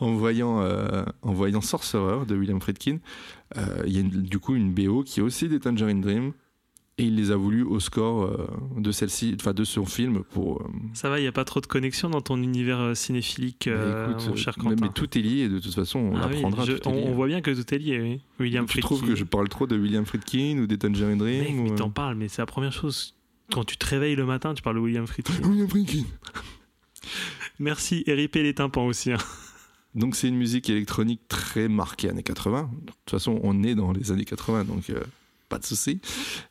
en 0.00 0.12
voyant, 0.14 0.62
en 1.22 1.32
voyant 1.32 1.60
Sorcerer 1.60 2.24
de 2.26 2.34
William 2.36 2.60
Friedkin, 2.60 2.98
il 3.86 3.92
y 3.92 3.98
a 3.98 4.00
une- 4.00 4.08
du 4.22 4.38
coup 4.38 4.54
une 4.54 4.72
BO 4.72 5.02
qui 5.02 5.20
est 5.20 5.22
aussi 5.22 5.48
des 5.48 5.60
Tangerine 5.60 6.00
Dream. 6.00 6.32
Et 7.00 7.04
il 7.06 7.16
les 7.16 7.30
a 7.30 7.36
voulu 7.36 7.62
au 7.62 7.80
score 7.80 8.24
euh, 8.24 8.46
de 8.76 8.92
celle-ci, 8.92 9.34
enfin 9.40 9.52
de 9.52 9.64
son 9.64 9.86
film 9.86 10.22
pour. 10.32 10.62
euh, 10.62 10.66
Ça 10.94 11.08
va, 11.10 11.18
il 11.18 11.22
n'y 11.22 11.28
a 11.28 11.32
pas 11.32 11.44
trop 11.44 11.60
de 11.60 11.66
connexion 11.66 12.10
dans 12.10 12.20
ton 12.20 12.40
univers 12.42 12.78
euh, 12.80 12.94
cinéphilique, 12.94 13.68
bah, 13.68 14.08
écoute, 14.10 14.28
mon 14.28 14.36
cher 14.36 14.54
Quentin. 14.56 14.76
mais 14.80 14.88
tout 14.94 15.18
est 15.18 15.22
lié, 15.22 15.48
de 15.48 15.58
toute 15.58 15.74
façon, 15.74 15.98
on 15.98 16.16
Ah 16.16 16.28
oui, 16.30 16.36
je- 16.66 16.72
tout 16.74 16.88
est 16.88 16.92
on, 17.08 17.12
voit 17.14 17.26
bien 17.26 17.40
que 17.40 17.50
tout 17.50 17.74
est 17.74 17.78
lié, 17.78 18.00
oui. 18.00 18.20
William 18.38 18.66
tu 18.66 18.80
trouves 18.80 18.98
Friedkin. 18.98 19.14
que 19.14 19.18
je 19.18 19.24
parle 19.24 19.48
trop 19.48 19.66
de 19.66 19.76
William 19.78 20.04
Friedkin 20.06 20.58
ou 20.58 20.66
des 20.66 20.78
Tangerine 20.78 21.18
Dream 21.18 21.40
Mec, 21.42 21.50
ou, 21.58 21.62
mais 21.70 21.74
t'en 21.74 21.90
parles, 21.90 22.14
mais 22.16 22.28
c'est 22.28 22.42
la 22.42 22.46
première 22.46 22.72
chose. 22.72 23.14
Quand 23.52 23.64
tu 23.64 23.76
te 23.76 23.86
réveilles 23.86 24.14
le 24.16 24.26
matin, 24.26 24.54
tu 24.54 24.62
parles 24.62 24.76
de 24.76 24.80
William 24.80 25.06
Friedkin. 25.06 25.32
William 25.48 25.68
Friedkin 25.68 26.04
Merci, 27.58 28.02
et 28.06 28.14
ripé 28.14 28.42
les 28.42 28.54
tympans 28.54 28.86
aussi. 28.86 29.12
hein. 29.12 29.18
Donc 29.94 30.14
c'est 30.14 30.28
une 30.28 30.36
musique 30.36 30.70
électronique 30.70 31.20
très 31.28 31.68
marquée 31.68 32.08
années 32.08 32.22
80. 32.22 32.70
De 32.72 32.86
toute 32.86 33.10
façon, 33.10 33.40
on 33.42 33.62
est 33.64 33.74
dans 33.74 33.92
les 33.92 34.12
années 34.12 34.24
80, 34.24 34.64
donc 34.64 34.88
euh, 34.90 35.00
pas 35.50 35.58
de 35.58 35.66
souci. 35.66 36.00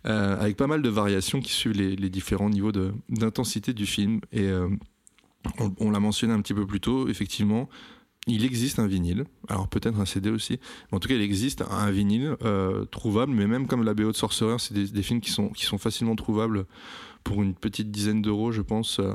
Euh, 0.05 0.39
avec 0.39 0.55
pas 0.57 0.67
mal 0.67 0.83
de 0.83 0.89
variations 0.89 1.39
qui 1.41 1.51
suivent 1.51 1.73
les, 1.75 1.95
les 1.95 2.09
différents 2.11 2.49
niveaux 2.51 2.71
de- 2.71 2.93
d'intensité 3.09 3.73
du 3.73 3.87
film. 3.87 4.19
Et 4.31 4.43
euh, 4.43 4.69
on, 5.57 5.73
on 5.79 5.89
l'a 5.89 5.99
mentionné 5.99 6.33
un 6.33 6.41
petit 6.41 6.53
peu 6.53 6.67
plus 6.67 6.79
tôt, 6.81 7.07
effectivement, 7.07 7.67
il 8.27 8.45
existe 8.45 8.77
un 8.77 8.85
vinyle. 8.87 9.23
Alors 9.47 9.67
peut-être 9.67 9.99
un 9.99 10.05
CD 10.05 10.29
aussi. 10.29 10.59
Mais 10.91 10.97
en 10.97 10.99
tout 10.99 11.07
cas, 11.07 11.15
il 11.15 11.21
existe 11.21 11.63
un 11.71 11.89
vinyle 11.89 12.35
euh, 12.43 12.85
trouvable, 12.85 13.31
mais 13.33 13.47
même 13.47 13.65
comme 13.65 13.83
la 13.83 13.93
BO 13.95 14.11
de 14.11 14.15
Sorcerer, 14.17 14.57
c'est 14.59 14.73
des, 14.75 14.87
des 14.87 15.01
films 15.01 15.21
qui 15.21 15.31
sont, 15.31 15.49
qui 15.49 15.65
sont 15.65 15.77
facilement 15.79 16.15
trouvables 16.15 16.65
pour 17.23 17.41
une 17.41 17.55
petite 17.55 17.89
dizaine 17.91 18.21
d'euros, 18.21 18.51
je 18.51 18.61
pense. 18.61 18.99
Euh, 18.99 19.13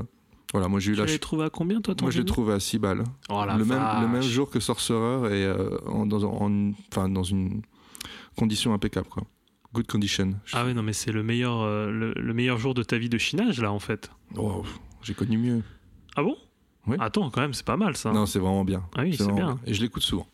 voilà, 0.53 0.68
moi 0.68 0.79
j'ai 0.81 0.92
eu 0.92 0.94
Tu 0.94 1.01
la 1.05 1.18
trouvé 1.18 1.44
à 1.44 1.51
combien, 1.51 1.81
toi, 1.81 1.94
ton 1.94 2.05
Moi 2.07 2.11
je 2.12 2.18
l'ai 2.18 2.25
trouvé 2.25 2.53
à 2.55 2.61
6 2.61 2.79
balles 2.79 3.03
Oh 3.29 3.44
la 3.47 3.57
le, 3.57 3.64
même, 3.64 3.83
le 4.03 4.09
même 4.09 4.23
jour 4.23 4.49
que 4.51 4.61
Sorcerer 4.61 5.40
et 5.40 5.44
euh, 5.44 5.77
en- 5.87 6.07
dans, 6.07 6.23
en- 6.25 6.70
enfin, 6.92 7.09
dans 7.09 7.23
une 7.25 7.62
condition 8.37 8.73
impeccable 8.73 9.09
quoi. 9.09 9.25
Good 9.75 9.87
condition. 9.89 10.35
Ah 10.53 10.65
oui, 10.65 10.73
non, 10.73 10.83
mais 10.83 10.93
c'est 10.93 11.13
le 11.13 11.23
meilleur, 11.23 11.61
euh, 11.61 11.91
le, 11.91 12.13
le 12.15 12.35
meilleur 12.35 12.59
jour 12.59 12.73
de 12.75 12.83
ta 12.83 12.97
vie 12.97 13.09
de 13.09 13.19
chinage, 13.19 13.61
là, 13.61 13.71
en 13.73 13.81
fait. 13.81 14.11
Oh, 14.37 14.65
J'ai 15.03 15.15
connu 15.15 15.37
mieux. 15.37 15.63
Ah 16.17 16.23
bon? 16.23 16.37
Oui. 16.87 16.97
Attends, 17.01 17.29
quand 17.31 17.41
même, 17.41 17.55
c'est 17.55 17.67
pas 17.67 17.77
mal, 17.77 17.97
ça. 17.97 18.13
Non, 18.13 18.25
c'est 18.27 18.39
vraiment 18.39 18.65
bien. 18.65 18.85
Ah 18.97 19.03
oui, 19.03 19.17
c'est 19.17 19.33
bien. 19.33 19.59
Et 19.67 19.75
je 19.75 19.83
l'écoute 19.83 20.03
souvent. 20.03 20.27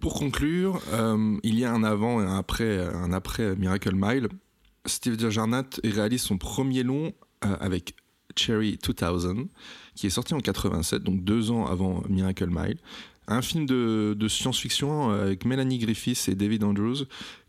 Pour 0.00 0.14
conclure, 0.14 0.80
euh, 0.92 1.36
il 1.42 1.58
y 1.58 1.64
a 1.64 1.72
un 1.72 1.82
avant 1.84 2.22
et 2.22 2.24
un 2.24 2.38
après, 2.38 2.86
un 2.86 3.12
après 3.12 3.54
Miracle 3.56 3.94
Mile. 3.94 4.28
Steve 4.86 5.28
Jarnat 5.30 5.64
réalise 5.84 6.22
son 6.22 6.38
premier 6.38 6.82
long 6.84 7.12
euh, 7.44 7.56
avec 7.60 7.94
Cherry 8.36 8.78
2000, 8.82 9.46
qui 9.94 10.06
est 10.06 10.10
sorti 10.10 10.32
en 10.32 10.40
87, 10.40 11.02
donc 11.02 11.22
deux 11.24 11.50
ans 11.50 11.66
avant 11.66 12.02
Miracle 12.08 12.48
Mile. 12.48 12.78
Un 13.26 13.42
film 13.42 13.66
de, 13.66 14.14
de 14.18 14.28
science-fiction 14.28 15.10
euh, 15.12 15.24
avec 15.24 15.44
Melanie 15.44 15.78
Griffiths 15.78 16.28
et 16.28 16.34
David 16.34 16.64
Andrews, 16.64 17.04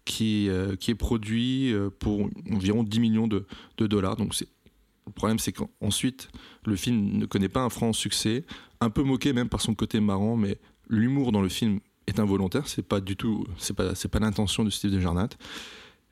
qui, 0.06 0.50
euh, 0.50 0.76
qui 0.76 0.92
est 0.92 0.96
produit 0.96 1.74
euh, 1.74 1.90
pour 1.90 2.30
environ 2.52 2.84
10 2.84 3.00
millions 3.00 3.28
de, 3.28 3.46
dollars. 3.78 4.16
Donc 4.16 4.36
le 4.40 5.12
problème, 5.12 5.40
c'est 5.40 5.52
qu'ensuite, 5.52 6.30
le 6.66 6.76
film 6.76 7.18
ne 7.18 7.26
connaît 7.26 7.50
pas 7.50 7.62
un 7.62 7.70
franc 7.70 7.94
succès, 7.94 8.46
un 8.80 8.90
peu 8.90 9.04
moqué 9.04 9.34
même 9.34 9.50
par 9.50 9.62
son 9.62 9.74
côté 9.74 10.00
marrant, 10.00 10.36
mais 10.36 10.58
l'humour 10.88 11.32
dans 11.32 11.42
le 11.42 11.50
film 11.50 11.80
est 12.08 12.20
involontaire, 12.20 12.68
c'est 12.68 12.88
pas 12.88 13.00
du 13.00 13.16
tout, 13.16 13.46
c'est 13.58 13.76
pas, 13.76 13.94
pas 13.94 14.20
l'intention 14.20 14.64
de 14.64 14.70
Steve 14.70 14.92
Desjarnat. 14.92 15.30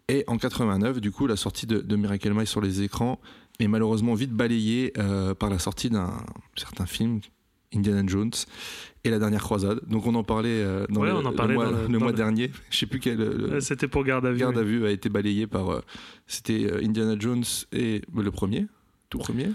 Et 0.08 0.24
en 0.28 0.38
89, 0.38 1.02
du 1.02 1.12
coup, 1.12 1.28
la 1.28 1.36
sortie 1.36 1.68
de, 1.68 1.80
de 1.80 1.96
Miracle 1.96 2.34
Mile 2.34 2.48
sur 2.48 2.62
les 2.62 2.82
écrans 2.82 3.20
est 3.60 3.68
malheureusement 3.68 4.16
vite 4.16 4.32
balayée 4.32 4.94
euh, 4.98 5.36
par 5.36 5.50
la 5.50 5.60
sortie 5.60 5.90
d'un 5.90 6.14
certain 6.56 6.86
film, 6.86 7.20
Indiana 7.74 8.04
Jones 8.08 8.32
et 9.04 9.10
la 9.10 9.20
dernière 9.20 9.42
croisade. 9.42 9.80
Donc 9.88 10.06
on 10.08 10.16
en 10.16 10.24
parlait 10.24 10.62
euh, 10.64 10.86
dans 10.90 11.02
Ouais, 11.02 11.08
le, 11.08 11.14
mois, 11.14 11.22
dans 11.24 11.32
le- 11.48 11.54
le 11.88 11.94
dans 11.94 12.00
mois 12.00 12.12
le- 12.12 12.18
dernier. 12.18 12.52
Je 12.70 12.78
sais 12.78 12.86
plus 12.86 13.00
quel. 13.00 13.62
C'était 13.62 13.88
pour 13.88 14.04
garde 14.04 14.26
à 14.26 14.32
vue. 14.32 14.40
Garde 14.40 14.58
à 14.58 14.64
vue 14.64 14.86
a 14.86 14.92
été 14.92 15.10
balayé 15.10 15.48
par. 15.48 15.70
euh, 15.72 15.82
C'était 16.28 16.66
euh, 16.72 16.84
Indiana 16.84 17.16
Jones 17.18 17.44
et 17.72 18.02
le 18.16 18.32
premier, 18.32 18.68
tout 19.10 19.18
premier. 19.20 19.50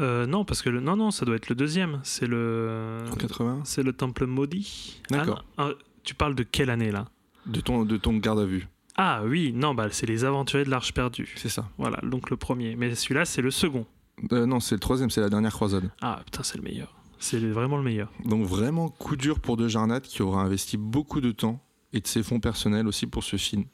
Euh, 0.00 0.26
non, 0.26 0.44
parce 0.44 0.60
que 0.62 0.70
le... 0.70 0.80
non, 0.80 0.96
non, 0.96 1.10
ça 1.12 1.24
doit 1.24 1.36
être 1.36 1.48
le 1.48 1.54
deuxième. 1.54 2.00
C'est 2.02 2.26
le. 2.26 2.98
En 3.12 3.14
80 3.14 3.60
C'est 3.64 3.82
le 3.82 3.92
temple 3.92 4.26
maudit. 4.26 5.00
D'accord. 5.10 5.44
Ah. 5.56 5.68
Ah, 5.70 5.74
tu 6.02 6.14
parles 6.14 6.34
de 6.34 6.42
quelle 6.42 6.70
année 6.70 6.90
là? 6.90 7.06
De 7.46 7.60
ton, 7.60 7.84
de 7.84 7.96
ton 7.96 8.14
garde 8.16 8.40
à 8.40 8.44
vue. 8.44 8.66
Ah 8.96 9.22
oui, 9.26 9.52
non, 9.52 9.74
bah 9.74 9.88
c'est 9.90 10.06
les 10.06 10.24
aventuriers 10.24 10.64
de 10.64 10.70
l'Arche 10.70 10.94
perdue. 10.94 11.32
C'est 11.36 11.48
ça. 11.48 11.68
Voilà, 11.78 11.98
donc 12.02 12.30
le 12.30 12.36
premier. 12.36 12.76
Mais 12.76 12.94
celui-là, 12.94 13.24
c'est 13.24 13.42
le 13.42 13.50
second. 13.50 13.86
Non, 14.30 14.60
c'est 14.60 14.76
le 14.76 14.80
troisième, 14.80 15.10
c'est 15.10 15.20
la 15.20 15.28
dernière 15.28 15.52
croisade. 15.52 15.90
Ah 16.00 16.20
putain, 16.24 16.42
c'est 16.44 16.56
le 16.58 16.62
meilleur. 16.62 16.94
C'est 17.24 17.38
vraiment 17.38 17.78
le 17.78 17.82
meilleur. 17.82 18.12
Donc 18.26 18.44
vraiment 18.44 18.90
coup 18.90 19.16
dur 19.16 19.40
pour 19.40 19.56
De 19.56 19.66
Jarnat 19.66 20.02
qui 20.02 20.20
aura 20.20 20.42
investi 20.42 20.76
beaucoup 20.76 21.22
de 21.22 21.32
temps 21.32 21.58
et 21.94 22.00
de 22.00 22.06
ses 22.06 22.22
fonds 22.22 22.38
personnels 22.38 22.86
aussi 22.86 23.06
pour 23.06 23.24
ce 23.24 23.38
film. 23.38 23.64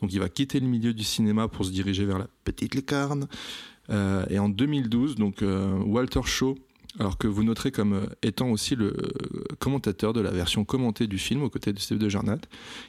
Donc 0.00 0.12
il 0.12 0.20
va 0.20 0.28
quitter 0.28 0.60
le 0.60 0.68
milieu 0.68 0.94
du 0.94 1.02
cinéma 1.02 1.48
pour 1.48 1.64
se 1.64 1.72
diriger 1.72 2.04
vers 2.04 2.20
la 2.20 2.28
petite 2.44 2.76
lucarne. 2.76 3.26
Euh, 3.90 4.24
et 4.30 4.38
en 4.38 4.48
2012, 4.48 5.16
donc 5.16 5.42
euh, 5.42 5.76
Walter 5.78 6.20
Shaw, 6.24 6.56
alors 7.00 7.18
que 7.18 7.26
vous 7.26 7.42
noterez 7.42 7.72
comme 7.72 7.94
euh, 7.94 8.06
étant 8.22 8.48
aussi 8.50 8.76
le 8.76 8.94
commentateur 9.58 10.12
de 10.12 10.20
la 10.20 10.30
version 10.30 10.64
commentée 10.64 11.08
du 11.08 11.18
film 11.18 11.42
aux 11.42 11.50
côtés 11.50 11.72
de 11.72 11.80
Steve 11.80 11.98
De 11.98 12.08
Jarnat, 12.08 12.38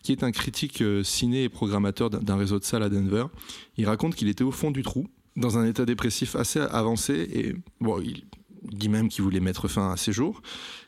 qui 0.03 0.11
est 0.11 0.23
un 0.23 0.31
critique 0.31 0.83
ciné 1.01 1.45
et 1.45 1.49
programmateur 1.49 2.11
d'un 2.11 2.37
réseau 2.37 2.59
de 2.59 2.63
salles 2.63 2.83
à 2.83 2.89
Denver. 2.89 3.25
Il 3.75 3.87
raconte 3.87 4.13
qu'il 4.13 4.29
était 4.29 4.43
au 4.43 4.51
fond 4.51 4.69
du 4.69 4.83
trou, 4.83 5.07
dans 5.35 5.57
un 5.57 5.65
état 5.65 5.83
dépressif 5.83 6.35
assez 6.35 6.59
avancé, 6.59 7.27
et 7.33 7.55
bon, 7.79 7.99
il 7.99 8.25
même 8.89 9.09
qu'il 9.09 9.23
voulait 9.23 9.39
mettre 9.39 9.67
fin 9.67 9.91
à 9.91 9.97
ses 9.97 10.11
jours. 10.11 10.41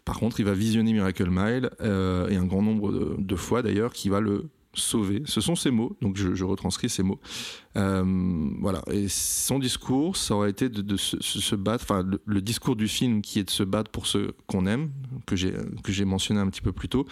Par 0.05 0.19
contre, 0.19 0.39
il 0.39 0.45
va 0.45 0.53
visionner 0.53 0.93
Miracle 0.93 1.29
Mile, 1.29 1.69
euh, 1.81 2.27
et 2.29 2.35
un 2.35 2.45
grand 2.45 2.61
nombre 2.61 3.15
de, 3.17 3.35
fois 3.35 3.61
d'ailleurs, 3.61 3.93
qui 3.93 4.09
va 4.09 4.19
le 4.19 4.49
sauver. 4.73 5.21
Ce 5.25 5.39
sont 5.39 5.55
ses 5.55 5.71
mots, 5.71 5.95
donc 6.01 6.17
je, 6.17 6.43
retranscris 6.43 6.89
ces 6.89 7.03
mots. 7.03 7.19
Euh, 7.77 8.03
voilà, 8.59 8.81
et 8.91 9.07
son 9.07 9.59
discours, 9.59 10.17
ça 10.17 10.35
aurait 10.35 10.49
été 10.49 10.69
de, 10.69 10.97
se, 10.97 11.55
battre, 11.55 11.85
enfin 11.87 12.05
le, 12.25 12.41
discours 12.41 12.75
du 12.75 12.87
film 12.87 13.21
qui 13.21 13.39
est 13.39 13.43
de 13.43 13.51
se 13.51 13.63
battre 13.63 13.91
pour 13.91 14.07
ceux 14.07 14.33
qu'on 14.47 14.65
aime, 14.65 14.91
que 15.25 15.35
j'ai 15.35 16.05
mentionné 16.05 16.39
un 16.39 16.47
petit 16.47 16.61
peu 16.61 16.71
plus 16.71 16.89
tôt. 16.89 17.05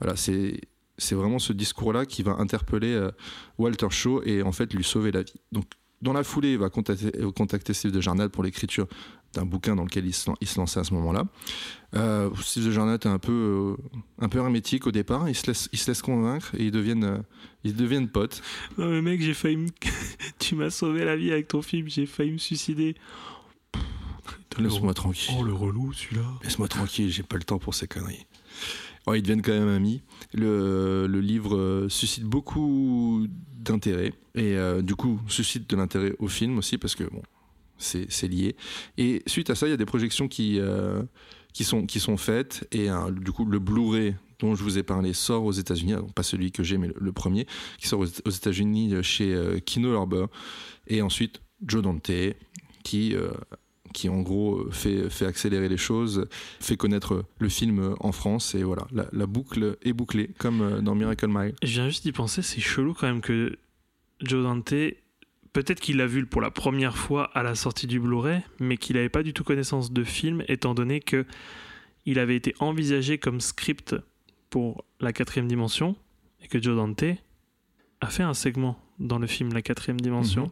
Voilà, 0.00 0.16
c'est 0.16 0.60
c'est 0.98 1.14
vraiment 1.14 1.38
ce 1.38 1.52
discours-là 1.52 2.06
qui 2.06 2.22
va 2.22 2.36
interpeller 2.38 2.92
euh, 2.92 3.10
Walter 3.58 3.88
Shaw 3.90 4.22
et 4.24 4.42
en 4.42 4.52
fait 4.52 4.72
lui 4.72 4.84
sauver 4.84 5.10
la 5.10 5.22
vie. 5.22 5.34
Donc 5.50 5.64
dans 6.00 6.12
la 6.12 6.24
foulée, 6.24 6.52
il 6.52 6.58
va 6.58 6.68
contacter, 6.68 7.12
contacter 7.34 7.72
Steve 7.72 7.92
de 7.92 8.00
Jarnat 8.00 8.28
pour 8.28 8.42
l'écriture 8.42 8.88
d'un 9.34 9.44
bouquin 9.44 9.76
dans 9.76 9.84
lequel 9.84 10.06
il 10.06 10.12
se, 10.12 10.30
il 10.40 10.48
se 10.48 10.58
lançait 10.58 10.80
à 10.80 10.84
ce 10.84 10.94
moment-là. 10.94 11.24
Euh, 11.94 12.30
Steve 12.42 12.66
de 12.66 12.70
Jarnat 12.70 12.94
est 12.94 13.06
un 13.06 13.18
peu, 13.18 13.76
euh, 13.78 13.98
un 14.18 14.28
peu 14.28 14.38
hermétique 14.38 14.86
au 14.86 14.92
départ, 14.92 15.28
il 15.28 15.34
se 15.34 15.46
laisse, 15.46 15.68
il 15.72 15.78
se 15.78 15.90
laisse 15.90 16.02
convaincre 16.02 16.54
et 16.56 16.64
ils 16.64 16.70
deviennent, 16.70 17.04
euh, 17.04 17.18
ils 17.64 17.74
deviennent 17.74 18.08
potes. 18.08 18.42
Non 18.78 18.88
mais 18.88 19.02
mec, 19.02 19.20
j'ai 19.20 19.34
failli 19.34 19.56
me... 19.56 19.68
tu 20.38 20.54
m'as 20.54 20.70
sauvé 20.70 21.04
la 21.04 21.16
vie 21.16 21.32
avec 21.32 21.48
ton 21.48 21.62
film, 21.62 21.88
j'ai 21.88 22.06
failli 22.06 22.32
me 22.32 22.38
suicider. 22.38 22.94
Laisse-moi 24.58 24.94
tranquille. 24.94 25.34
Oh 25.38 25.42
le 25.42 25.52
relou 25.52 25.92
celui-là. 25.92 26.24
Laisse-moi 26.42 26.68
tranquille, 26.68 27.10
j'ai 27.10 27.22
pas 27.22 27.36
le 27.36 27.44
temps 27.44 27.58
pour 27.58 27.74
ces 27.74 27.86
conneries. 27.86 28.26
Ouais, 29.06 29.18
ils 29.18 29.22
deviennent 29.22 29.42
quand 29.42 29.52
même 29.52 29.68
amis. 29.68 30.02
Le, 30.32 31.06
le 31.06 31.20
livre 31.20 31.56
euh, 31.56 31.88
suscite 31.88 32.24
beaucoup 32.24 33.26
d'intérêt 33.58 34.12
et 34.34 34.56
euh, 34.56 34.82
du 34.82 34.94
coup 34.94 35.20
suscite 35.28 35.68
de 35.68 35.76
l'intérêt 35.76 36.14
au 36.18 36.28
film 36.28 36.58
aussi 36.58 36.78
parce 36.78 36.94
que 36.94 37.04
bon, 37.04 37.22
c'est 37.82 38.28
lié. 38.28 38.56
Et 38.98 39.22
suite 39.26 39.50
à 39.50 39.54
ça, 39.54 39.66
il 39.66 39.70
y 39.70 39.74
a 39.74 39.76
des 39.76 39.86
projections 39.86 40.28
qui, 40.28 40.58
euh, 40.58 41.02
qui, 41.52 41.64
sont, 41.64 41.86
qui 41.86 42.00
sont 42.00 42.16
faites 42.16 42.66
et 42.72 42.88
du 43.10 43.32
coup 43.32 43.44
le 43.44 43.58
Blu-ray 43.58 44.14
dont 44.42 44.54
je 44.54 44.62
vous 44.62 44.76
ai 44.76 44.82
parlé 44.82 45.12
sort 45.12 45.44
aux 45.44 45.52
États-Unis, 45.52 45.94
pas 46.14 46.22
celui 46.22 46.50
que 46.52 46.62
j'ai 46.62 46.76
mais 46.76 46.90
le, 46.94 47.12
premier, 47.12 47.46
qui 47.78 47.88
sort 47.88 48.00
aux, 48.00 48.30
États-Unis 48.30 48.94
euh, 48.94 49.02
chez 49.02 49.32
euh, 49.32 49.58
Kino 49.60 49.92
Lorber 49.92 50.26
et 50.88 51.00
ensuite 51.00 51.40
Joe 51.66 51.82
Dante 51.82 52.10
qui 52.82 53.14
euh, 53.14 53.30
qui 53.94 54.08
en 54.08 54.22
gros 54.22 54.70
fait, 54.70 55.10
fait 55.10 55.26
accélérer 55.26 55.68
les 55.68 55.76
choses, 55.76 56.26
fait 56.60 56.78
connaître 56.78 57.26
le 57.38 57.48
film 57.50 57.94
en 58.00 58.10
France 58.10 58.54
et 58.54 58.62
voilà, 58.62 58.86
la, 58.90 59.06
la 59.12 59.26
boucle 59.26 59.76
est 59.82 59.92
bouclée 59.92 60.30
comme 60.38 60.80
dans 60.80 60.94
Miracle 60.94 61.28
Mile. 61.28 61.54
Je 61.62 61.72
viens 61.72 61.88
juste 61.90 62.02
d'y 62.02 62.12
penser, 62.12 62.40
c'est 62.40 62.60
chelou 62.60 62.94
quand 62.94 63.06
même 63.06 63.20
que 63.20 63.58
Joe 64.22 64.42
Dante, 64.42 64.72
peut-être 65.52 65.80
qu'il 65.80 65.96
l'a 65.98 66.06
vu 66.06 66.24
pour 66.26 66.40
la 66.40 66.50
première 66.50 66.96
fois 66.96 67.24
à 67.34 67.42
la 67.42 67.54
sortie 67.54 67.86
du 67.86 68.00
Blu-ray, 68.00 68.40
mais 68.60 68.76
qu'il 68.76 68.96
n'avait 68.96 69.08
pas 69.08 69.22
du 69.22 69.32
tout 69.32 69.44
connaissance 69.44 69.92
de 69.92 70.04
film, 70.04 70.42
étant 70.48 70.74
donné 70.74 71.00
que 71.00 71.24
il 72.06 72.18
avait 72.18 72.36
été 72.36 72.54
envisagé 72.58 73.18
comme 73.18 73.40
script 73.40 73.94
pour 74.50 74.84
la 75.00 75.12
quatrième 75.12 75.48
dimension, 75.48 75.96
et 76.42 76.48
que 76.48 76.60
Joe 76.60 76.76
Dante 76.76 77.04
a 78.00 78.06
fait 78.08 78.22
un 78.24 78.34
segment 78.34 78.78
dans 78.98 79.18
le 79.18 79.26
film 79.26 79.52
La 79.52 79.62
quatrième 79.62 80.00
dimension. 80.00 80.44
Mhm. 80.44 80.50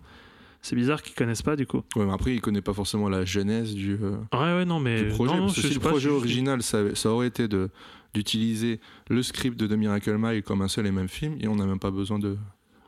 C'est 0.62 0.76
bizarre 0.76 1.02
qu'ils 1.02 1.14
connaissent 1.14 1.42
pas 1.42 1.56
du 1.56 1.66
coup. 1.66 1.82
Ouais, 1.96 2.04
mais 2.04 2.12
après, 2.12 2.34
il 2.34 2.40
connaît 2.42 2.60
pas 2.60 2.74
forcément 2.74 3.08
la 3.08 3.24
genèse 3.24 3.74
du, 3.74 3.94
euh, 3.94 4.18
Ouais, 4.32 4.38
ouais, 4.58 4.64
non, 4.66 4.78
mais. 4.78 5.02
du 5.04 5.08
projet. 5.08 5.32
non, 5.32 5.38
non, 5.38 5.46
parce 5.46 5.56
que 5.56 5.62
je 5.62 5.68
si 5.68 5.74
le 5.74 5.80
pas, 5.80 5.88
projet 5.88 6.10
je- 6.10 6.14
original, 6.14 6.62
ça, 6.62 6.94
ça 6.94 7.10
aurait 7.10 7.28
été 7.28 7.48
d'utiliser 8.14 8.78
le 9.08 9.22
script 9.22 9.58
de 9.58 9.66
The 9.66 9.72
Miracle 9.78 10.16
Mile 10.18 10.42
comme 10.42 10.60
un 10.62 10.68
seul 10.68 10.86
et 10.86 10.92
même 10.92 11.08
film, 11.08 11.36
et 11.40 11.48
on 11.48 11.56
n'a 11.56 11.64
même 11.66 11.78
pas 11.78 11.90
besoin 11.90 12.18
de. 12.18 12.36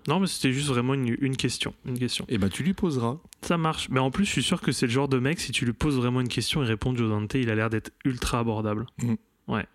Non, 0.09 0.21
mais 0.21 0.27
c'était 0.27 0.53
juste 0.53 0.69
vraiment 0.69 0.95
une, 0.95 1.17
une 1.21 1.37
question. 1.37 1.75
Une 1.87 1.99
question. 1.99 2.25
Et 2.29 2.39
ben, 2.39 2.49
tu 2.49 2.63
lui 2.63 2.75
poseras. 2.75 3.19
Ça 3.43 3.57
marche. 3.57 3.89
Mais 3.91 4.01
en 4.01 4.11
plus, 4.11 4.25
je 4.25 4.31
suis 4.31 4.43
sûr 4.43 4.61
que 4.61 4.73
c'est 4.73 4.87
le 4.87 4.93
genre 4.93 5.09
de 5.09 5.19
mec, 5.19 5.41
si 5.41 5.53
tu 5.53 5.65
lui 5.65 5.73
poses 5.73 5.97
vraiment 5.97 6.21
une 6.21 6.29
question, 6.29 6.63
il 6.63 6.67
répond 6.67 6.95
Joe 6.95 7.09
Dante, 7.09 7.35
il 7.35 7.51
a 7.51 7.55
l'air 7.55 7.71
d'être 7.71 7.93
ultra 8.05 8.41
abordable. 8.41 8.87
Mm. 9.03 9.15
Ouais. 9.49 9.67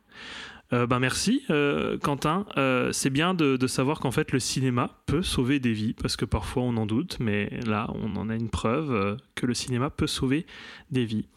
Euh, 0.74 0.86
ben 0.86 1.00
merci, 1.00 1.44
euh, 1.50 1.98
Quentin. 1.98 2.46
Euh, 2.58 2.92
c'est 2.92 3.10
bien 3.10 3.34
de, 3.34 3.56
de 3.56 3.68
savoir 3.68 4.00
qu'en 4.00 4.12
fait, 4.12 4.32
le 4.34 4.40
cinéma 4.40 5.02
peut 5.06 5.22
sauver 5.22 5.60
des 5.60 5.72
vies, 5.72 5.94
parce 5.94 6.18
que 6.18 6.26
parfois 6.26 6.64
on 6.64 6.76
en 6.76 6.86
doute, 6.86 7.18
mais 7.22 7.50
là, 7.66 7.90
on 7.96 8.16
en 8.18 8.30
a 8.30 8.36
une 8.36 8.50
preuve 8.50 9.18
que 9.36 9.46
le 9.46 9.54
cinéma 9.54 9.90
peut 9.90 10.08
sauver 10.08 10.46
des 10.92 11.06
vies. 11.06 11.28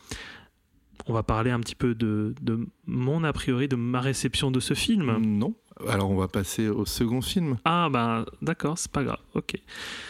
On 1.06 1.12
va 1.12 1.22
parler 1.22 1.50
un 1.50 1.60
petit 1.60 1.76
peu 1.76 1.94
de, 1.94 2.34
de 2.42 2.66
mon 2.86 3.24
a 3.24 3.32
priori, 3.32 3.68
de 3.68 3.76
ma 3.76 4.00
réception 4.00 4.50
de 4.50 4.60
ce 4.60 4.74
film. 4.74 5.16
Non. 5.18 5.54
Alors, 5.88 6.10
on 6.10 6.16
va 6.16 6.28
passer 6.28 6.68
au 6.68 6.84
second 6.84 7.20
film. 7.22 7.56
Ah 7.64 7.88
ben 7.90 8.24
d'accord, 8.42 8.76
c'est 8.78 8.90
pas 8.90 9.02
grave, 9.04 9.18
ok. 9.34 9.54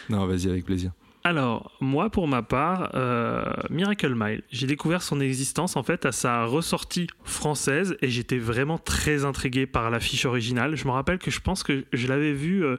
Non, 0.08 0.26
vas-y, 0.26 0.48
avec 0.48 0.64
plaisir. 0.64 0.92
Alors, 1.22 1.70
moi, 1.80 2.08
pour 2.08 2.26
ma 2.28 2.40
part, 2.42 2.92
euh, 2.94 3.44
Miracle 3.68 4.14
Mile, 4.16 4.42
j'ai 4.50 4.66
découvert 4.66 5.02
son 5.02 5.20
existence 5.20 5.76
en 5.76 5.82
fait 5.82 6.06
à 6.06 6.12
sa 6.12 6.46
ressortie 6.46 7.08
française 7.24 7.94
et 8.00 8.08
j'étais 8.08 8.38
vraiment 8.38 8.78
très 8.78 9.24
intrigué 9.26 9.66
par 9.66 9.90
l'affiche 9.90 10.24
originale. 10.24 10.76
Je 10.76 10.86
me 10.86 10.92
rappelle 10.92 11.18
que 11.18 11.30
je 11.30 11.40
pense 11.40 11.62
que 11.62 11.84
je 11.92 12.06
l'avais 12.08 12.32
vu. 12.32 12.64
euh, 12.64 12.76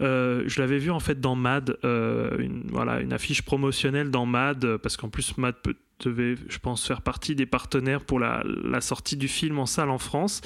euh, 0.00 0.44
je 0.46 0.60
l'avais 0.62 0.78
vu 0.78 0.90
en 0.90 1.00
fait 1.00 1.20
dans 1.20 1.34
Mad, 1.34 1.76
une, 1.82 2.62
voilà, 2.70 3.00
une 3.00 3.12
affiche 3.12 3.42
promotionnelle 3.42 4.10
dans 4.10 4.24
Mad, 4.26 4.76
parce 4.78 4.96
qu'en 4.96 5.08
plus 5.10 5.36
Mad 5.36 5.56
peut- 5.62 5.76
devait, 6.00 6.34
je 6.48 6.58
pense, 6.58 6.86
faire 6.86 7.02
partie 7.02 7.34
des 7.34 7.46
partenaires 7.46 8.00
pour 8.04 8.18
la, 8.20 8.42
la 8.64 8.80
sortie 8.80 9.16
du 9.16 9.28
film 9.28 9.58
en 9.58 9.66
salle 9.66 9.90
en 9.90 9.98
France, 9.98 10.40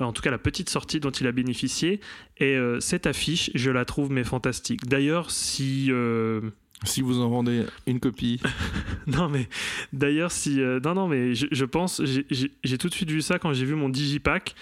Euh, 0.00 0.04
en 0.04 0.12
tout 0.12 0.22
cas 0.22 0.30
la 0.30 0.38
petite 0.38 0.70
sortie 0.70 1.00
dont 1.00 1.10
il 1.10 1.26
a 1.26 1.32
bénéficié. 1.32 2.00
Et 2.38 2.56
euh, 2.56 2.80
cette 2.80 3.06
affiche, 3.06 3.50
je 3.54 3.70
la 3.70 3.84
trouve 3.84 4.10
mais 4.10 4.24
fantastique. 4.24 4.86
D'ailleurs, 4.86 5.30
si 5.30 5.88
euh, 5.90 6.40
Si 6.84 7.00
vous 7.02 7.20
en 7.20 7.28
vendez 7.28 7.64
une 7.86 8.00
copie, 8.00 8.40
non 9.06 9.28
mais 9.28 9.48
d'ailleurs 9.92 10.32
si 10.32 10.60
euh, 10.60 10.80
non 10.84 10.94
non 10.94 11.06
mais 11.08 11.32
je, 11.34 11.46
je 11.52 11.64
pense 11.64 12.02
j'ai- 12.04 12.78
tout 12.78 12.88
de 12.88 12.94
suite 12.94 13.10
vu 13.10 13.22
ça 13.22 13.38
quand 13.38 13.52
j'ai 13.52 13.64
vu 13.64 13.74
mon 13.76 13.88
digipack. 13.88 14.54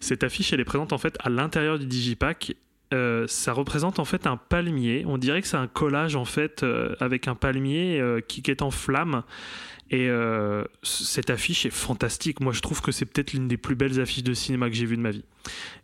Cette 0.00 0.24
affiche 0.24 0.52
elle 0.52 0.58
est 0.60 0.64
présente 0.64 0.92
en 0.92 0.98
fait 0.98 1.16
à 1.20 1.28
l'intérieur 1.28 1.78
du 1.78 1.86
digipack. 1.86 2.54
Euh, 2.94 3.26
ça 3.28 3.52
représente 3.52 3.98
en 4.00 4.04
fait 4.06 4.26
un 4.26 4.38
palmier. 4.38 5.04
On 5.06 5.18
dirait 5.18 5.42
que 5.42 5.46
c'est 5.46 5.58
un 5.58 5.68
collage 5.68 6.16
en 6.16 6.24
fait 6.24 6.62
euh, 6.62 6.94
avec 6.98 7.28
un 7.28 7.34
palmier 7.36 8.02
qui, 8.26 8.40
qui 8.42 8.50
est 8.50 8.62
en 8.62 8.70
flamme 8.72 9.22
et 9.90 10.08
euh, 10.08 10.64
cette 10.82 11.30
affiche 11.30 11.64
est 11.66 11.70
fantastique 11.70 12.40
moi 12.40 12.52
je 12.52 12.60
trouve 12.60 12.82
que 12.82 12.92
c'est 12.92 13.06
peut-être 13.06 13.32
l'une 13.32 13.48
des 13.48 13.56
plus 13.56 13.74
belles 13.74 14.00
affiches 14.00 14.22
de 14.22 14.34
cinéma 14.34 14.68
que 14.68 14.76
j'ai 14.76 14.84
vues 14.84 14.96
de 14.96 15.02
ma 15.02 15.10
vie 15.10 15.24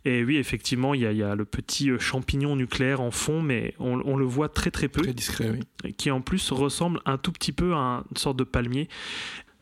et 0.05 0.23
oui 0.23 0.37
effectivement 0.37 0.93
il 0.93 1.01
y 1.01 1.05
a, 1.05 1.11
il 1.11 1.17
y 1.17 1.23
a 1.23 1.33
le 1.33 1.45
petit 1.45 1.89
euh, 1.89 1.97
champignon 1.97 2.55
nucléaire 2.55 3.01
en 3.01 3.11
fond 3.11 3.41
mais 3.41 3.73
on, 3.79 4.01
on 4.05 4.15
le 4.15 4.25
voit 4.25 4.49
très 4.49 4.69
très 4.69 4.87
peu 4.87 5.01
très 5.01 5.13
discret, 5.13 5.51
oui. 5.83 5.93
qui 5.93 6.11
en 6.11 6.21
plus 6.21 6.51
ressemble 6.51 6.99
un 7.05 7.17
tout 7.17 7.31
petit 7.31 7.51
peu 7.51 7.73
à 7.73 8.03
une 8.09 8.17
sorte 8.17 8.37
de 8.37 8.43
palmier. 8.43 8.89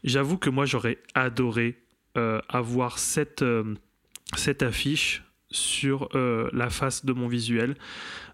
J'avoue 0.04 0.38
que 0.38 0.50
moi 0.50 0.66
j'aurais 0.66 0.98
adoré 1.16 1.78
euh, 2.18 2.42
avoir 2.50 3.00
cette, 3.00 3.42
euh, 3.42 3.76
cette 4.36 4.62
affiche 4.62 5.24
sur 5.54 6.10
euh, 6.16 6.50
la 6.52 6.70
face 6.70 7.06
de 7.06 7.14
mon 7.14 7.28
visuel. 7.28 7.76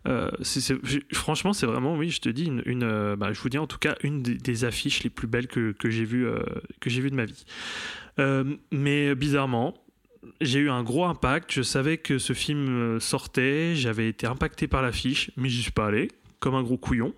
Euh, 0.08 0.32
franchement, 1.14 1.54
c'est 1.54 1.66
vraiment, 1.66 1.96
oui, 1.96 2.10
je 2.10 2.22
te 2.22 2.30
dis, 2.30 2.46
une, 2.46 2.84
euh, 2.84 3.16
bah, 3.16 3.34
je 3.34 3.40
vous 3.42 3.50
dis 3.50 3.58
en 3.58 3.68
tout 3.68 3.78
cas 3.78 3.96
une 4.02 4.24
des, 4.24 4.66
affiches 4.66 5.04
les 5.04 5.10
plus 5.10 5.28
belles 5.28 5.48
que, 5.48 5.72
que 5.74 5.90
j'ai 5.90 6.06
vues 6.06 6.26
de 6.26 7.16
ma 7.16 7.26
vie. 7.26 7.46
Mais 8.72 9.16
bizarrement, 9.16 9.76
j'ai 10.42 10.60
eu 10.60 10.70
un 10.70 10.84
gros 10.84 11.06
impact. 11.06 11.54
Je 11.54 11.62
savais 11.62 11.98
que 11.98 12.18
ce 12.18 12.34
film 12.34 13.00
sortait, 13.00 13.76
j'avais 13.76 14.10
été 14.10 14.28
impacté 14.28 14.68
par 14.68 14.82
l'affiche, 14.82 15.32
mais 15.38 15.48
j'y 15.50 15.62
suis 15.62 15.72
pas 15.72 15.88
allé 15.88 16.10
comme 16.40 16.56
un 16.56 16.64
gros 16.64 16.78
couillon. 16.78 17.14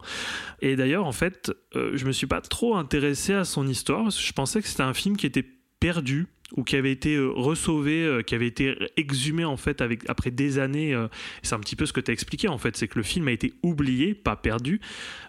Et 0.61 0.75
d'ailleurs, 0.75 1.05
en 1.05 1.11
fait, 1.11 1.51
je 1.73 2.05
me 2.05 2.11
suis 2.11 2.27
pas 2.27 2.41
trop 2.41 2.75
intéressé 2.75 3.33
à 3.33 3.43
son 3.43 3.67
histoire 3.67 4.03
parce 4.03 4.17
que 4.17 4.23
je 4.23 4.33
pensais 4.33 4.61
que 4.61 4.67
c'était 4.67 4.83
un 4.83 4.93
film 4.93 5.17
qui 5.17 5.25
était 5.25 5.45
perdu 5.79 6.27
ou 6.55 6.63
qui 6.63 6.75
avait 6.75 6.91
été 6.91 7.15
euh, 7.15 7.29
ressauvé, 7.29 8.03
euh, 8.03 8.21
qui 8.21 8.35
avait 8.35 8.47
été 8.47 8.75
exhumé 8.97 9.45
en 9.45 9.57
fait 9.57 9.83
après 10.07 10.31
des 10.31 10.59
années. 10.59 10.93
euh, 10.93 11.07
c'est 11.43 11.55
un 11.55 11.59
petit 11.59 11.75
peu 11.75 11.85
ce 11.85 11.93
que 11.93 12.01
tu 12.01 12.11
as 12.11 12.13
expliqué 12.13 12.47
en 12.47 12.57
fait, 12.57 12.75
c'est 12.75 12.87
que 12.87 12.97
le 12.97 13.03
film 13.03 13.27
a 13.27 13.31
été 13.31 13.53
oublié, 13.63 14.13
pas 14.13 14.35
perdu, 14.35 14.81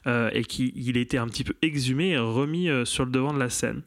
et 0.06 0.44
qu'il 0.44 0.72
il 0.74 0.98
a 0.98 1.00
été 1.00 1.18
un 1.18 1.26
petit 1.26 1.44
peu 1.44 1.54
exhumé 1.62 2.10
et 2.10 2.18
remis 2.18 2.68
sur 2.84 3.04
le 3.04 3.10
devant 3.10 3.32
de 3.32 3.38
la 3.38 3.50
scène. 3.50 3.82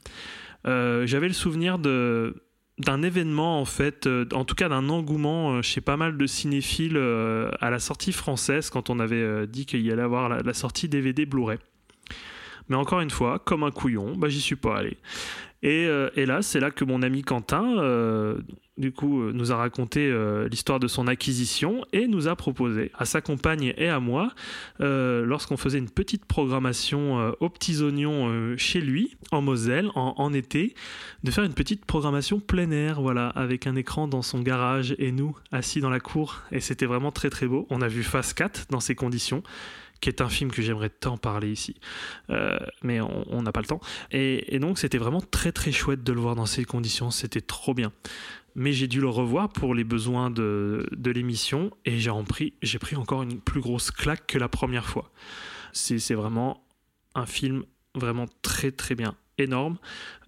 J'avais 0.65 1.27
le 1.27 1.33
souvenir 1.33 1.77
d'un 1.77 3.01
événement 3.03 3.59
en 3.59 3.65
fait, 3.65 4.07
en 4.33 4.45
tout 4.45 4.55
cas 4.55 4.69
d'un 4.69 4.89
engouement 4.89 5.61
chez 5.61 5.81
pas 5.81 5.97
mal 5.97 6.17
de 6.17 6.25
cinéphiles 6.25 6.97
à 6.97 7.69
la 7.69 7.79
sortie 7.79 8.11
française 8.11 8.69
quand 8.69 8.89
on 8.89 8.99
avait 8.99 9.47
dit 9.47 9.65
qu'il 9.65 9.81
y 9.81 9.91
allait 9.91 10.01
avoir 10.01 10.29
la, 10.29 10.41
la 10.41 10.53
sortie 10.53 10.88
DVD 10.88 11.25
Blu-ray. 11.25 11.57
Mais 12.69 12.75
encore 12.75 13.01
une 13.01 13.11
fois, 13.11 13.39
comme 13.39 13.63
un 13.63 13.71
couillon, 13.71 14.15
bah, 14.15 14.27
j'y 14.29 14.41
suis 14.41 14.55
pas 14.55 14.77
allé. 14.77 14.97
Et, 15.66 15.88
euh, 15.88 16.11
et 16.16 16.28
là, 16.28 16.43
c'est 16.43 16.59
là 16.59 16.70
que 16.70 16.86
mon 16.86 17.01
ami 17.01 17.24
Quentin, 17.24 17.80
euh, 17.80 18.38
du 18.78 18.91
coup, 18.91 19.24
euh, 19.24 19.32
nous 19.34 19.51
a 19.51 19.55
raconté 19.55 20.13
l'histoire 20.47 20.80
de 20.80 20.88
son 20.88 21.07
acquisition 21.07 21.84
et 21.91 22.07
nous 22.07 22.28
a 22.28 22.36
proposé 22.36 22.91
à 22.93 23.05
sa 23.05 23.20
compagne 23.20 23.74
et 23.76 23.89
à 23.89 23.99
moi, 23.99 24.32
lorsqu'on 24.80 25.57
faisait 25.57 25.80
une 25.80 25.89
petite 25.89 26.26
programmation 26.26 27.34
aux 27.39 27.49
petits 27.49 27.82
oignons 27.82 28.55
chez 28.57 28.80
lui, 28.80 29.18
en 29.32 29.41
Moselle, 29.41 29.89
en, 29.95 30.13
en 30.18 30.34
été, 30.34 30.76
de 31.24 31.32
faire 31.32 31.43
une 31.43 31.55
petite 31.55 31.86
programmation 31.86 32.39
plein 32.39 32.70
air, 32.70 33.01
voilà, 33.01 33.30
avec 33.30 33.66
un 33.66 33.76
écran 33.76 34.07
dans 34.07 34.22
son 34.22 34.41
garage 34.41 34.95
et 34.99 35.11
nous 35.11 35.36
assis 35.51 35.82
dans 35.82 35.89
la 35.89 35.99
cour. 35.99 36.43
Et 36.51 36.59
c'était 36.59 36.86
vraiment 36.86 37.11
très 37.11 37.32
très 37.32 37.47
beau. 37.47 37.66
On 37.72 37.82
a 37.82 37.88
vu 37.88 38.03
Phase 38.03 38.34
4 38.34 38.68
dans 38.70 38.80
ces 38.80 38.93
conditions 38.93 39.41
qui 40.01 40.09
est 40.09 40.21
un 40.21 40.29
film 40.29 40.51
que 40.51 40.61
j'aimerais 40.61 40.89
tant 40.89 41.17
parler 41.17 41.51
ici, 41.51 41.75
Euh, 42.29 42.57
mais 42.83 42.99
on 43.01 43.41
n'a 43.41 43.51
pas 43.51 43.61
le 43.61 43.67
temps. 43.67 43.81
Et, 44.11 44.59
donc 44.59 44.77
c'était 44.79 44.97
vraiment 44.97 45.21
très 45.21 45.51
très 45.51 45.71
chouette 45.71 46.03
de 46.03 46.13
le 46.13 46.19
voir 46.19 46.35
dans 46.35 46.45
ces 46.45 46.65
conditions, 46.65 47.11
c'était 47.11 47.41
trop 47.41 47.73
bien. 47.73 47.91
Mais 48.55 48.71
j'ai 48.71 48.87
dû 48.87 49.01
le 49.01 49.09
revoir 49.09 49.49
pour 49.49 49.75
les 49.75 49.83
besoins 49.83 50.29
de, 50.29 50.87
de 50.91 51.11
l'émission 51.11 51.71
et 51.83 51.99
j'ai 51.99 52.11
pris, 52.27 52.53
pris 52.79 52.95
encore 52.95 53.23
une 53.23 53.39
plus 53.41 53.59
grosse 53.59 53.91
claque 53.91 54.27
que 54.27 54.37
la 54.37 54.47
première 54.47 54.85
fois. 54.85 55.11
C'est 55.73 56.13
vraiment 56.13 56.65
un 57.15 57.25
film 57.25 57.65
vraiment 57.95 58.27
très 58.41 58.71
très 58.71 58.95
bien 58.95 59.15
énorme. 59.38 59.77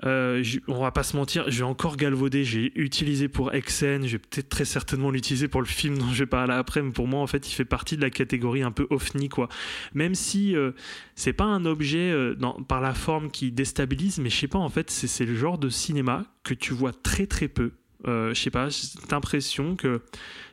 Euh, 0.04 0.44
on 0.68 0.82
va 0.82 0.92
pas 0.92 1.04
se 1.04 1.16
mentir, 1.16 1.50
je 1.50 1.60
vais 1.60 1.64
encore 1.64 1.98
galvauder. 1.98 2.44
J'ai 2.44 2.72
utilisé 2.80 3.28
pour 3.28 3.54
Exen, 3.54 4.06
je 4.06 4.14
vais 4.14 4.20
peut-être 4.20 4.50
très 4.50 4.66
certainement 4.66 5.12
l'utiliser 5.12 5.48
pour 5.48 5.62
le 5.62 5.68
film 5.68 5.98
dont 5.98 6.10
je 6.10 6.20
vais 6.20 6.26
parler 6.26 6.54
après. 6.54 6.82
Mais 6.82 6.92
pour 6.92 7.08
moi, 7.08 7.22
en 7.22 7.28
fait, 7.28 7.50
il 7.50 7.54
fait 7.54 7.66
partie 7.66 7.98
de 7.98 8.02
la 8.02 8.10
catégorie 8.10 8.64
un 8.64 8.72
peu 8.72 8.88
ovni, 8.90 9.30
quoi. 9.30 9.50
Même 9.94 10.16
si 10.16 10.56
euh, 10.56 10.72
c'est 11.16 11.34
pas 11.34 11.46
un 11.46 11.66
objet 11.66 12.12
euh, 12.12 12.36
par 12.68 12.82
la 12.82 12.94
forme 12.94 13.32
qui 13.32 13.52
déstabilise, 13.52 14.20
mais 14.20 14.30
je 14.30 14.38
sais 14.38 14.48
pas, 14.48 14.60
en 14.60 14.70
fait, 14.70 14.90
c'est 14.90 15.26
le 15.26 15.36
genre 15.36 15.58
de 15.58 15.70
cinéma 15.70 16.26
que 16.44 16.54
tu 16.54 16.74
vois 16.74 16.92
très 16.94 17.28
très 17.28 17.48
peu. 17.48 17.72
Euh, 18.08 18.34
je 18.34 18.40
sais 18.42 18.52
pas, 18.52 18.70
j'ai 18.70 18.86
cette 18.88 19.14
impression 19.14 19.76
que 19.76 20.02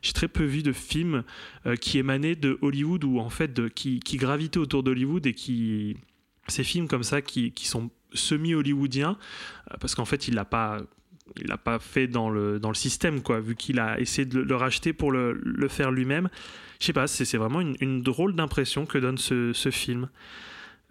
j'ai 0.02 0.12
très 0.12 0.28
peu 0.28 0.44
vu 0.44 0.62
de 0.62 0.72
films 0.72 1.24
euh, 1.66 1.76
qui 1.76 1.98
émanaient 1.98 2.36
de 2.36 2.59
Hollywood 2.62 3.05
ou 3.05 3.18
en 3.18 3.28
fait 3.28 3.68
qui, 3.74 4.00
qui 4.00 4.16
gravitaient 4.16 4.59
autour 4.59 4.82
d'Hollywood 4.82 5.26
et 5.26 5.34
qui 5.34 5.96
ces 6.48 6.64
films 6.64 6.88
comme 6.88 7.02
ça 7.02 7.22
qui 7.22 7.52
sont 7.62 7.90
semi-hollywoodiens 8.14 9.18
euh, 9.70 9.74
parce 9.80 9.94
qu'en 9.94 10.04
fait 10.04 10.28
il 10.28 10.34
l'a 10.34 10.44
pas 10.44 10.80
il 11.40 11.48
l'a 11.48 11.56
pas 11.56 11.78
fait 11.78 12.06
dans 12.06 12.28
le, 12.30 12.58
dans 12.60 12.68
le 12.68 12.74
système 12.74 13.22
quoi 13.22 13.40
vu 13.40 13.56
qu'il 13.56 13.80
a 13.80 13.98
essayé 13.98 14.26
de 14.26 14.40
le, 14.40 14.56
racheter 14.56 14.92
pour 14.92 15.10
le, 15.10 15.32
le 15.32 15.68
faire 15.68 15.90
lui-même. 15.90 16.28
Je 16.80 16.86
sais 16.86 16.92
pas 16.92 17.06
c'est 17.06 17.36
vraiment 17.36 17.60
une, 17.60 18.02
drôle 18.02 18.34
d'impression 18.34 18.86
que 18.86 18.98
donne 18.98 19.18
ce, 19.18 19.70
film. 19.70 20.08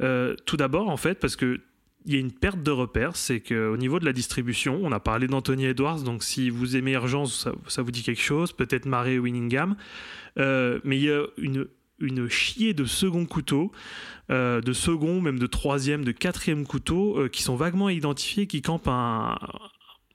Euh, 0.02 0.36
tout 0.46 0.58
d'abord 0.58 0.90
en 0.90 0.98
fait 0.98 1.20
parce 1.20 1.36
que 1.36 1.62
il 2.06 2.14
y 2.14 2.18
a 2.18 2.20
une 2.20 2.32
perte 2.32 2.62
de 2.62 2.72
repères, 2.72 3.16
c'est 3.16 3.40
qu'au 3.40 3.78
niveau 3.78 3.98
de 3.98 4.04
la 4.04 4.12
distribution, 4.12 4.78
on 4.84 4.92
a 4.92 5.00
parlé 5.00 5.28
d'Anthony 5.28 5.68
Edwards, 5.68 6.02
donc 6.02 6.22
si 6.22 6.50
vous 6.50 6.76
aimez 6.76 6.92
Urgence, 6.92 7.44
ça, 7.44 7.54
ça 7.68 7.82
vous 7.82 7.92
dit 7.92 8.04
quelque 8.04 8.22
chose, 8.22 8.52
peut-être 8.52 8.86
Murray 8.86 9.20
Winningham, 9.20 9.78
Euh, 10.40 10.80
mais 10.84 10.98
il 10.98 11.04
y 11.04 11.12
a 11.12 11.26
une, 11.38 11.68
une 12.00 12.28
chier 12.28 12.74
de 12.74 12.86
second 12.86 13.26
couteau, 13.26 13.72
euh, 14.30 14.62
de 14.62 14.74
second, 14.74 15.22
même 15.22 15.40
de 15.40 15.48
troisième, 15.48 16.04
de 16.04 16.12
quatrième 16.12 16.66
couteau, 16.66 17.20
euh, 17.20 17.30
qui 17.30 17.44
sont 17.44 17.56
vaguement 17.56 17.90
identifiés, 17.90 18.48
qui 18.48 18.62
campent 18.62 18.88
un, 18.88 19.38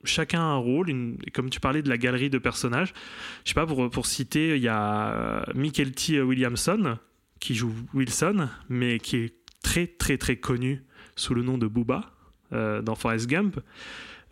chacun 0.05 0.41
un 0.41 0.57
rôle, 0.57 0.89
comme 1.33 1.51
tu 1.51 1.61
parlais 1.61 1.83
de 1.83 1.89
la 1.89 1.99
galerie 1.99 2.31
de 2.31 2.39
personnages, 2.39 2.93
je 3.45 3.51
sais 3.51 3.55
pas, 3.55 3.67
pour, 3.67 3.89
pour 3.91 4.07
citer, 4.07 4.57
il 4.57 4.63
y 4.63 4.69
a 4.69 5.13
euh, 5.13 5.43
Michael 5.55 5.93
T. 5.93 6.21
Williamson, 6.21 6.99
qui 7.41 7.55
joue 7.55 7.73
Wilson, 7.95 8.49
mais 8.69 8.99
qui 8.99 9.17
est 9.17 9.35
très 9.63 9.87
très 9.87 10.19
très 10.19 10.37
connu 10.37 10.83
sous 11.15 11.35
le 11.35 11.43
nom 11.43 11.59
de 11.59 11.67
Booba 11.67 12.13
dans 12.51 12.95
Forrest 12.95 13.29
Gump. 13.29 13.61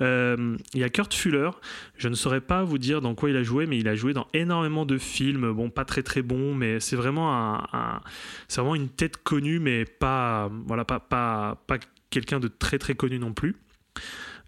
Euh, 0.03 0.57
il 0.75 0.81
y 0.81 0.85
a 0.85 0.89
Kurt 0.91 1.15
Fuller, 1.15 1.51
je 1.97 2.09
ne 2.09 2.15
saurais 2.15 2.41
pas 2.43 2.63
vous 2.65 2.77
dire 2.79 3.01
dans 3.01 3.15
quoi 3.15 3.31
il 3.31 3.37
a 3.37 3.43
joué, 3.43 3.67
mais 3.67 3.79
il 3.79 3.89
a 3.89 3.95
joué 3.95 4.13
dans 4.13 4.27
énormément 4.35 4.85
de 4.85 4.99
films, 4.99 5.51
bon 5.53 5.71
pas 5.71 5.85
très 5.87 6.03
très 6.03 6.21
bons, 6.23 6.55
mais 6.55 6.81
c'est 6.81 6.97
vraiment 6.97 7.35
un, 7.35 7.67
un- 7.73 8.01
c'est 8.49 8.61
vraiment 8.61 8.75
une 8.75 8.89
tête 8.91 9.17
connue, 9.17 9.59
mais 9.59 9.85
pas 9.87 10.51
voilà 10.67 10.85
pas 10.85 11.01
pas 11.01 11.63
pas 11.67 11.79
quelqu'un 12.11 12.41
de 12.41 12.49
très 12.49 12.79
très 12.79 12.95
connu 12.95 13.19
non 13.19 13.33
plus. 13.33 13.57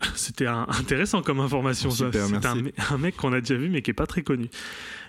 C'était 0.14 0.46
intéressant 0.46 1.22
comme 1.22 1.40
information. 1.40 1.90
ça. 1.90 2.07
Super, 2.12 2.26
C'est 2.26 2.46
un, 2.92 2.99
mec 2.99 3.16
qu'on 3.16 3.32
a 3.32 3.40
déjà 3.40 3.57
vu 3.57 3.68
mais 3.68 3.82
qui 3.82 3.90
est 3.90 3.94
pas 3.94 4.07
très 4.07 4.22
connu. 4.22 4.49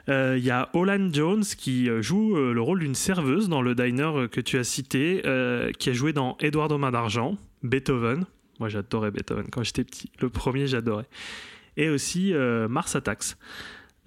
Euh, 0.08 0.36
Il 0.38 0.44
y 0.44 0.50
a 0.52 0.70
Olan 0.74 1.10
Jones 1.14 1.44
qui 1.44 1.90
euh, 1.90 2.02
joue 2.02 2.36
euh, 2.38 2.54
le 2.54 2.62
rôle 2.62 2.80
d'une 2.80 2.96
serveuse 2.96 3.50
dans 3.50 3.62
le 3.62 3.76
diner 3.76 4.28
que 4.32 4.42
tu 4.42 4.58
as 4.58 4.64
cité, 4.64 5.22
euh, 5.26 5.72
qui 5.74 5.90
a 5.92 5.94
joué 5.94 6.12
dans 6.14 6.38
Édouard 6.40 6.72
aux 6.72 6.78
mains 6.80 6.90
d'argent, 6.92 7.38
Beethoven. 7.62 8.26
Moi 8.60 8.70
j'adorais 8.70 9.12
Beethoven 9.12 9.48
quand 9.50 9.64
j'étais 9.64 9.84
petit. 9.84 10.12
Le 10.22 10.30
premier 10.30 10.68
j'adorais. 10.68 11.08
Et 11.78 11.90
aussi 11.90 12.34
euh, 12.34 12.68
Mars 12.68 12.96
Attacks. 12.96 13.36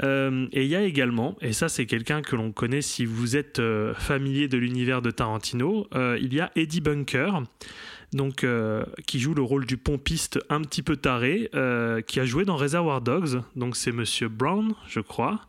Euh, 0.03 0.47
et 0.53 0.65
il 0.65 0.69
y 0.69 0.77
a 0.77 0.83
également, 0.83 1.37
et 1.41 1.53
ça 1.53 1.69
c'est 1.69 1.87
quelqu'un 1.87 2.23
que 2.23 2.35
l'on 2.35 2.51
connaît 2.51 2.83
si 2.83 3.05
vous 3.05 3.37
êtes 3.37 3.61
euh, 3.61 3.95
familier 3.95 4.49
de 4.49 4.59
l'univers 4.59 5.01
de 5.01 5.11
Tarantino, 5.11 5.87
il 5.95 6.35
y 6.35 6.41
a 6.41 6.51
Eddie 6.57 6.81
Bunker, 6.81 7.43
donc, 8.13 8.45
qui 9.07 9.21
joue 9.21 9.33
le 9.33 9.43
rôle 9.43 9.65
du 9.65 9.79
pompiste 9.79 10.39
un 10.51 10.61
petit 10.63 10.83
peu 10.83 10.97
taré, 10.97 11.51
qui 12.07 12.21
a 12.21 12.25
joué 12.25 12.45
dans 12.45 12.57
Reservoir 12.57 13.01
Dogs, 13.01 13.43
donc 13.55 13.77
c'est 13.77 13.93
Monsieur 13.93 14.29
Brown, 14.29 14.75
je 14.89 15.01
crois, 15.01 15.41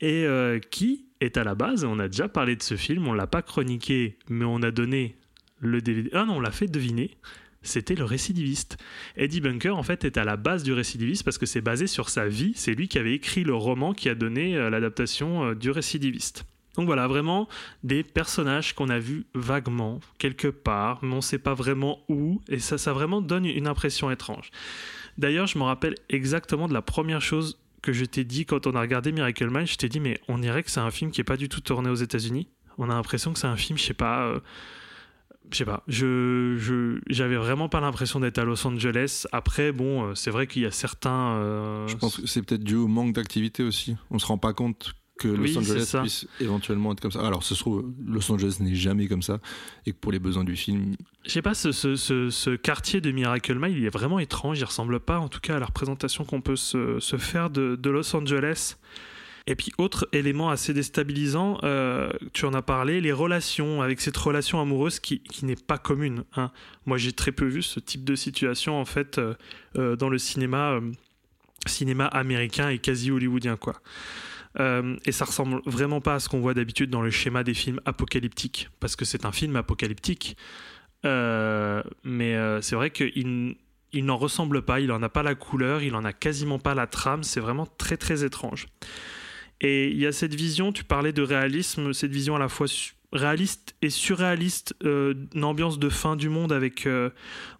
et 0.00 0.26
qui 0.70 1.06
est 1.20 1.36
à 1.36 1.44
la 1.44 1.54
base, 1.54 1.84
on 1.84 1.98
a 1.98 2.08
déjà 2.08 2.28
parlé 2.28 2.56
de 2.56 2.62
ce 2.62 2.76
film, 2.76 3.08
on 3.08 3.14
l'a 3.14 3.26
pas 3.26 3.42
chroniqué, 3.42 4.16
mais 4.28 4.44
on 4.44 4.62
a 4.62 4.70
donné 4.70 5.16
le 5.60 5.80
DVD, 5.80 6.10
ah 6.12 6.24
non, 6.24 6.36
on 6.36 6.40
l'a 6.40 6.52
fait 6.52 6.68
deviner, 6.68 7.16
c'était 7.62 7.94
le 7.94 8.04
récidiviste. 8.04 8.78
Eddie 9.16 9.40
Bunker, 9.40 9.76
en 9.76 9.82
fait, 9.82 10.04
est 10.04 10.16
à 10.16 10.24
la 10.24 10.36
base 10.36 10.62
du 10.62 10.72
récidiviste 10.72 11.24
parce 11.24 11.38
que 11.38 11.46
c'est 11.46 11.60
basé 11.60 11.86
sur 11.86 12.08
sa 12.08 12.28
vie. 12.28 12.52
C'est 12.54 12.74
lui 12.74 12.88
qui 12.88 12.98
avait 12.98 13.14
écrit 13.14 13.44
le 13.44 13.54
roman 13.54 13.92
qui 13.92 14.08
a 14.08 14.14
donné 14.14 14.56
euh, 14.56 14.70
l'adaptation 14.70 15.44
euh, 15.50 15.54
du 15.54 15.70
récidiviste. 15.70 16.44
Donc 16.76 16.86
voilà, 16.86 17.08
vraiment 17.08 17.48
des 17.82 18.04
personnages 18.04 18.72
qu'on 18.72 18.88
a 18.88 19.00
vus 19.00 19.26
vaguement, 19.34 19.98
quelque 20.18 20.46
part, 20.46 21.00
mais 21.02 21.12
on 21.12 21.16
ne 21.16 21.20
sait 21.20 21.40
pas 21.40 21.54
vraiment 21.54 21.98
où, 22.08 22.40
et 22.48 22.60
ça, 22.60 22.78
ça 22.78 22.92
vraiment 22.92 23.20
donne 23.20 23.46
une 23.46 23.66
impression 23.66 24.12
étrange. 24.12 24.50
D'ailleurs, 25.16 25.48
je 25.48 25.58
me 25.58 25.64
rappelle 25.64 25.96
exactement 26.08 26.68
de 26.68 26.72
la 26.72 26.82
première 26.82 27.20
chose 27.20 27.58
que 27.82 27.92
je 27.92 28.04
t'ai 28.04 28.22
dit 28.22 28.44
quand 28.46 28.68
on 28.68 28.76
a 28.76 28.80
regardé 28.80 29.10
Miracle 29.10 29.50
Man. 29.50 29.66
Je 29.66 29.74
t'ai 29.76 29.88
dit, 29.88 29.98
mais 29.98 30.20
on 30.28 30.38
dirait 30.38 30.62
que 30.62 30.70
c'est 30.70 30.78
un 30.78 30.92
film 30.92 31.10
qui 31.10 31.20
n'est 31.20 31.24
pas 31.24 31.36
du 31.36 31.48
tout 31.48 31.60
tourné 31.60 31.90
aux 31.90 31.96
États-Unis. 31.96 32.46
On 32.76 32.88
a 32.90 32.94
l'impression 32.94 33.32
que 33.32 33.40
c'est 33.40 33.48
un 33.48 33.56
film, 33.56 33.76
je 33.76 33.82
sais 33.82 33.94
pas. 33.94 34.28
euh, 34.28 34.40
je 35.50 35.56
sais 35.58 35.64
pas, 35.64 35.82
je, 35.88 36.98
j'avais 37.08 37.36
vraiment 37.36 37.68
pas 37.68 37.80
l'impression 37.80 38.20
d'être 38.20 38.38
à 38.38 38.44
Los 38.44 38.66
Angeles. 38.66 39.24
Après, 39.32 39.72
bon, 39.72 40.04
euh, 40.10 40.14
c'est 40.14 40.30
vrai 40.30 40.46
qu'il 40.46 40.62
y 40.62 40.66
a 40.66 40.70
certains. 40.70 41.32
euh, 41.36 41.86
Je 41.88 41.96
pense 41.96 42.18
que 42.18 42.26
c'est 42.26 42.42
peut-être 42.42 42.64
dû 42.64 42.74
au 42.76 42.86
manque 42.88 43.12
d'activité 43.14 43.62
aussi. 43.62 43.96
On 44.10 44.18
se 44.18 44.26
rend 44.26 44.38
pas 44.38 44.52
compte 44.52 44.92
que 45.18 45.26
Los 45.28 45.42
Oui, 45.42 45.58
Angeles 45.58 45.96
puisse 46.00 46.28
éventuellement 46.40 46.92
être 46.92 47.00
comme 47.00 47.10
ça. 47.10 47.26
Alors, 47.26 47.42
ce 47.42 47.54
se 47.56 47.60
trouve, 47.60 47.84
Los 48.06 48.30
Angeles 48.30 48.58
n'est 48.60 48.74
jamais 48.76 49.08
comme 49.08 49.22
ça. 49.22 49.40
Et 49.84 49.92
que 49.92 49.96
pour 49.98 50.12
les 50.12 50.20
besoins 50.20 50.44
du 50.44 50.54
film, 50.54 50.94
Je 51.24 51.30
sais 51.30 51.42
pas, 51.42 51.54
ce, 51.54 51.72
ce, 51.72 51.96
ce, 51.96 52.30
ce 52.30 52.50
quartier 52.54 53.00
de 53.00 53.10
Miracle 53.10 53.58
Mile, 53.58 53.76
il 53.78 53.84
est 53.84 53.90
vraiment 53.90 54.20
étrange. 54.20 54.60
Il 54.60 54.64
ressemble 54.64 55.00
pas, 55.00 55.18
en 55.18 55.28
tout 55.28 55.40
cas, 55.40 55.56
à 55.56 55.58
la 55.58 55.66
représentation 55.66 56.24
qu'on 56.24 56.40
peut 56.40 56.54
se, 56.56 57.00
se 57.00 57.16
faire 57.16 57.50
de, 57.50 57.74
de 57.74 57.90
Los 57.90 58.14
Angeles. 58.14 58.76
Et 59.50 59.56
puis, 59.56 59.72
autre 59.78 60.06
élément 60.12 60.50
assez 60.50 60.74
déstabilisant, 60.74 61.56
euh, 61.64 62.10
tu 62.34 62.44
en 62.44 62.52
as 62.52 62.60
parlé, 62.60 63.00
les 63.00 63.12
relations, 63.12 63.80
avec 63.80 63.98
cette 64.02 64.16
relation 64.18 64.60
amoureuse 64.60 65.00
qui, 65.00 65.22
qui 65.22 65.46
n'est 65.46 65.56
pas 65.56 65.78
commune. 65.78 66.24
hein. 66.36 66.50
Moi, 66.84 66.98
j'ai 66.98 67.12
très 67.12 67.32
peu 67.32 67.46
vu 67.46 67.62
ce 67.62 67.80
type 67.80 68.04
de 68.04 68.14
situation, 68.14 68.78
en 68.78 68.84
fait, 68.84 69.16
euh, 69.16 69.32
euh, 69.78 69.96
dans 69.96 70.10
le 70.10 70.18
cinéma, 70.18 70.80
cinéma 71.64 72.04
américain 72.04 72.68
et 72.68 72.78
quasi 72.78 73.10
hollywoodien, 73.10 73.56
quoi. 73.56 73.80
Et 75.04 75.12
ça 75.12 75.24
ressemble 75.24 75.62
vraiment 75.66 76.00
pas 76.00 76.16
à 76.16 76.20
ce 76.20 76.28
qu'on 76.28 76.40
voit 76.40 76.52
d'habitude 76.52 76.90
dans 76.90 77.00
le 77.00 77.10
schéma 77.10 77.44
des 77.44 77.54
films 77.54 77.80
apocalyptiques, 77.84 78.68
parce 78.80 78.96
que 78.96 79.04
c'est 79.04 79.24
un 79.24 79.30
film 79.30 79.54
apocalyptique. 79.54 80.36
Mais 81.04 82.60
c'est 82.60 82.74
vrai 82.74 82.90
qu'il 82.90 83.56
il 83.92 84.04
n'en 84.04 84.16
ressemble 84.16 84.62
pas, 84.62 84.80
il 84.80 84.90
en 84.90 85.00
a 85.02 85.08
pas 85.08 85.22
la 85.22 85.36
couleur, 85.36 85.82
il 85.82 85.94
en 85.94 86.04
a 86.04 86.12
quasiment 86.12 86.58
pas 86.58 86.74
la 86.74 86.88
trame, 86.88 87.22
c'est 87.22 87.40
vraiment 87.40 87.68
très 87.78 87.96
très 87.96 88.24
étrange. 88.24 88.66
Et 89.60 89.88
il 89.90 89.98
y 89.98 90.06
a 90.06 90.12
cette 90.12 90.34
vision, 90.34 90.72
tu 90.72 90.84
parlais 90.84 91.12
de 91.12 91.22
réalisme, 91.22 91.92
cette 91.92 92.12
vision 92.12 92.36
à 92.36 92.38
la 92.38 92.48
fois 92.48 92.66
réaliste 93.12 93.74
et 93.82 93.90
surréaliste, 93.90 94.74
euh, 94.84 95.14
une 95.34 95.44
ambiance 95.44 95.78
de 95.78 95.88
fin 95.88 96.14
du 96.14 96.28
monde 96.28 96.52
avec 96.52 96.86
euh, 96.86 97.10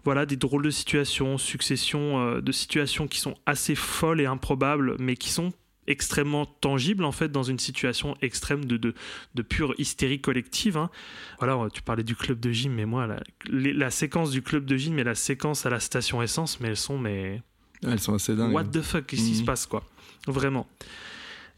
voilà 0.05 0.27
des 0.27 0.37
drôles 0.37 0.63
de 0.65 0.71
situations, 0.71 1.39
succession 1.39 2.21
euh, 2.21 2.41
de 2.41 2.53
situations 2.53 3.09
qui 3.09 3.19
sont 3.19 3.35
assez 3.47 3.75
folles 3.75 4.21
et 4.21 4.27
improbables, 4.27 4.95
mais 5.01 5.17
qui 5.17 5.31
sont 5.31 5.53
extrêmement 5.87 6.45
tangibles 6.45 7.03
en 7.03 7.13
fait 7.13 7.33
dans 7.33 7.43
une 7.45 7.59
situation 7.59 8.15
extrême 8.21 8.67
de, 8.67 8.77
de, 8.77 8.93
de 9.35 9.43
pure 9.43 9.75
hystérie 9.79 10.21
collective. 10.21 10.77
hein. 10.77 10.91
Voilà, 11.39 11.57
tu 11.73 11.81
parlais 11.81 12.05
du 12.05 12.15
club 12.15 12.39
de 12.41 12.53
gym, 12.53 12.75
mais 12.75 12.85
moi 12.85 13.07
la, 13.07 13.21
les- 13.49 13.73
la 13.73 13.91
séquence 13.91 14.31
du 14.31 14.43
club 14.43 14.67
de 14.67 14.77
gym 14.77 14.99
et 14.99 15.05
la 15.05 15.15
séquence 15.15 15.65
à 15.65 15.71
la 15.71 15.81
station 15.81 16.23
essence, 16.23 16.61
mais 16.61 16.69
elles 16.69 16.77
sont 16.77 16.99
mais 16.99 17.41
Elles 17.83 18.01
sont 18.01 18.13
assez 18.15 18.37
dingues. 18.37 18.53
What 18.53 18.65
the 18.65 18.83
fuck, 18.83 19.07
qu'est-ce 19.07 19.23
qui 19.23 19.31
Mhm. 19.31 19.39
se 19.39 19.45
passe, 19.45 19.65
quoi? 19.67 19.83
Vraiment. 20.27 20.69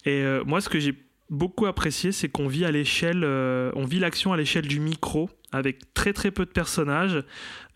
Et 0.05 0.23
euh, 0.23 0.43
moi, 0.45 0.61
ce 0.61 0.69
que 0.69 0.79
j'ai 0.79 0.95
beaucoup 1.29 1.67
apprécié, 1.67 2.13
c'est 2.13 2.29
qu'on 2.29 2.49
vit 2.49 2.65
à 2.65 2.71
l'échelle, 2.71 3.23
euh, 3.25 3.71
on 3.75 3.85
vit 3.85 3.99
l'action 3.99 4.33
à 4.33 4.37
l'échelle 4.37 4.67
du 4.67 4.81
micro, 4.81 5.31
avec 5.53 5.95
très 5.95 6.13
très 6.13 6.31
peu 6.31 6.45
de 6.45 6.51
personnages 6.51 7.23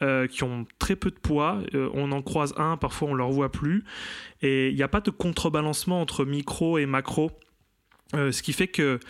euh, 0.03 0.27
qui 0.27 0.45
ont 0.45 0.67
très 0.79 0.97
peu 0.97 1.11
de 1.11 1.19
poids. 1.19 1.59
On 1.73 2.13
en 2.13 2.23
croise 2.23 2.55
un, 2.57 2.77
parfois 2.77 3.09
on 3.09 3.13
ne 3.13 3.19
le 3.19 3.25
revoit 3.25 3.51
plus. 3.51 3.85
Et 4.43 4.71
il 4.71 4.77
n'y 4.77 4.83
a 4.83 4.89
pas 4.89 5.01
de 5.01 5.11
contrebalancement 5.11 6.01
entre 6.01 6.25
micro 6.25 6.79
et 6.79 6.87
macro. 6.87 7.31
Ce 8.13 8.43
qui 8.43 8.53
fait 8.53 8.69
que 8.69 9.01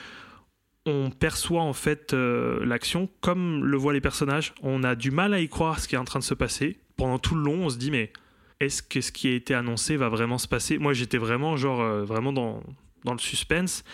on 0.86 1.10
perçoit 1.10 1.62
en 1.62 1.74
fait 1.74 2.14
l'action 2.14 3.10
comme 3.20 3.64
le 3.64 3.76
voient 3.76 3.92
les 3.92 4.00
personnages. 4.00 4.54
On 4.62 4.82
a 4.82 4.94
du 4.94 5.10
mal 5.10 5.34
à 5.34 5.40
y 5.40 5.48
croire 5.48 5.78
ce 5.78 5.88
qui 5.88 5.94
est 5.94 5.98
en 5.98 6.04
train 6.04 6.20
de 6.20 6.24
se 6.24 6.32
passer. 6.32 6.78
Pendant 6.96 7.18
tout 7.18 7.34
le 7.34 7.42
long, 7.42 7.66
on 7.66 7.68
se 7.68 7.76
dit 7.76 7.90
mais 7.90 8.14
est-ce 8.60 8.82
que 8.82 9.02
ce 9.02 9.12
qui 9.12 9.28
a 9.28 9.34
été 9.34 9.52
annoncé 9.52 9.98
va 9.98 10.08
vraiment 10.08 10.38
se 10.38 10.48
passer? 10.48 10.78
Moi, 10.78 10.94
j'étais 10.94 11.18
vraiment 11.18 11.58
genre 11.58 11.82
vraiment 12.06 12.32
dans 12.32 12.62
dans 13.04 13.12
le 13.12 13.18
suspense 13.18 13.84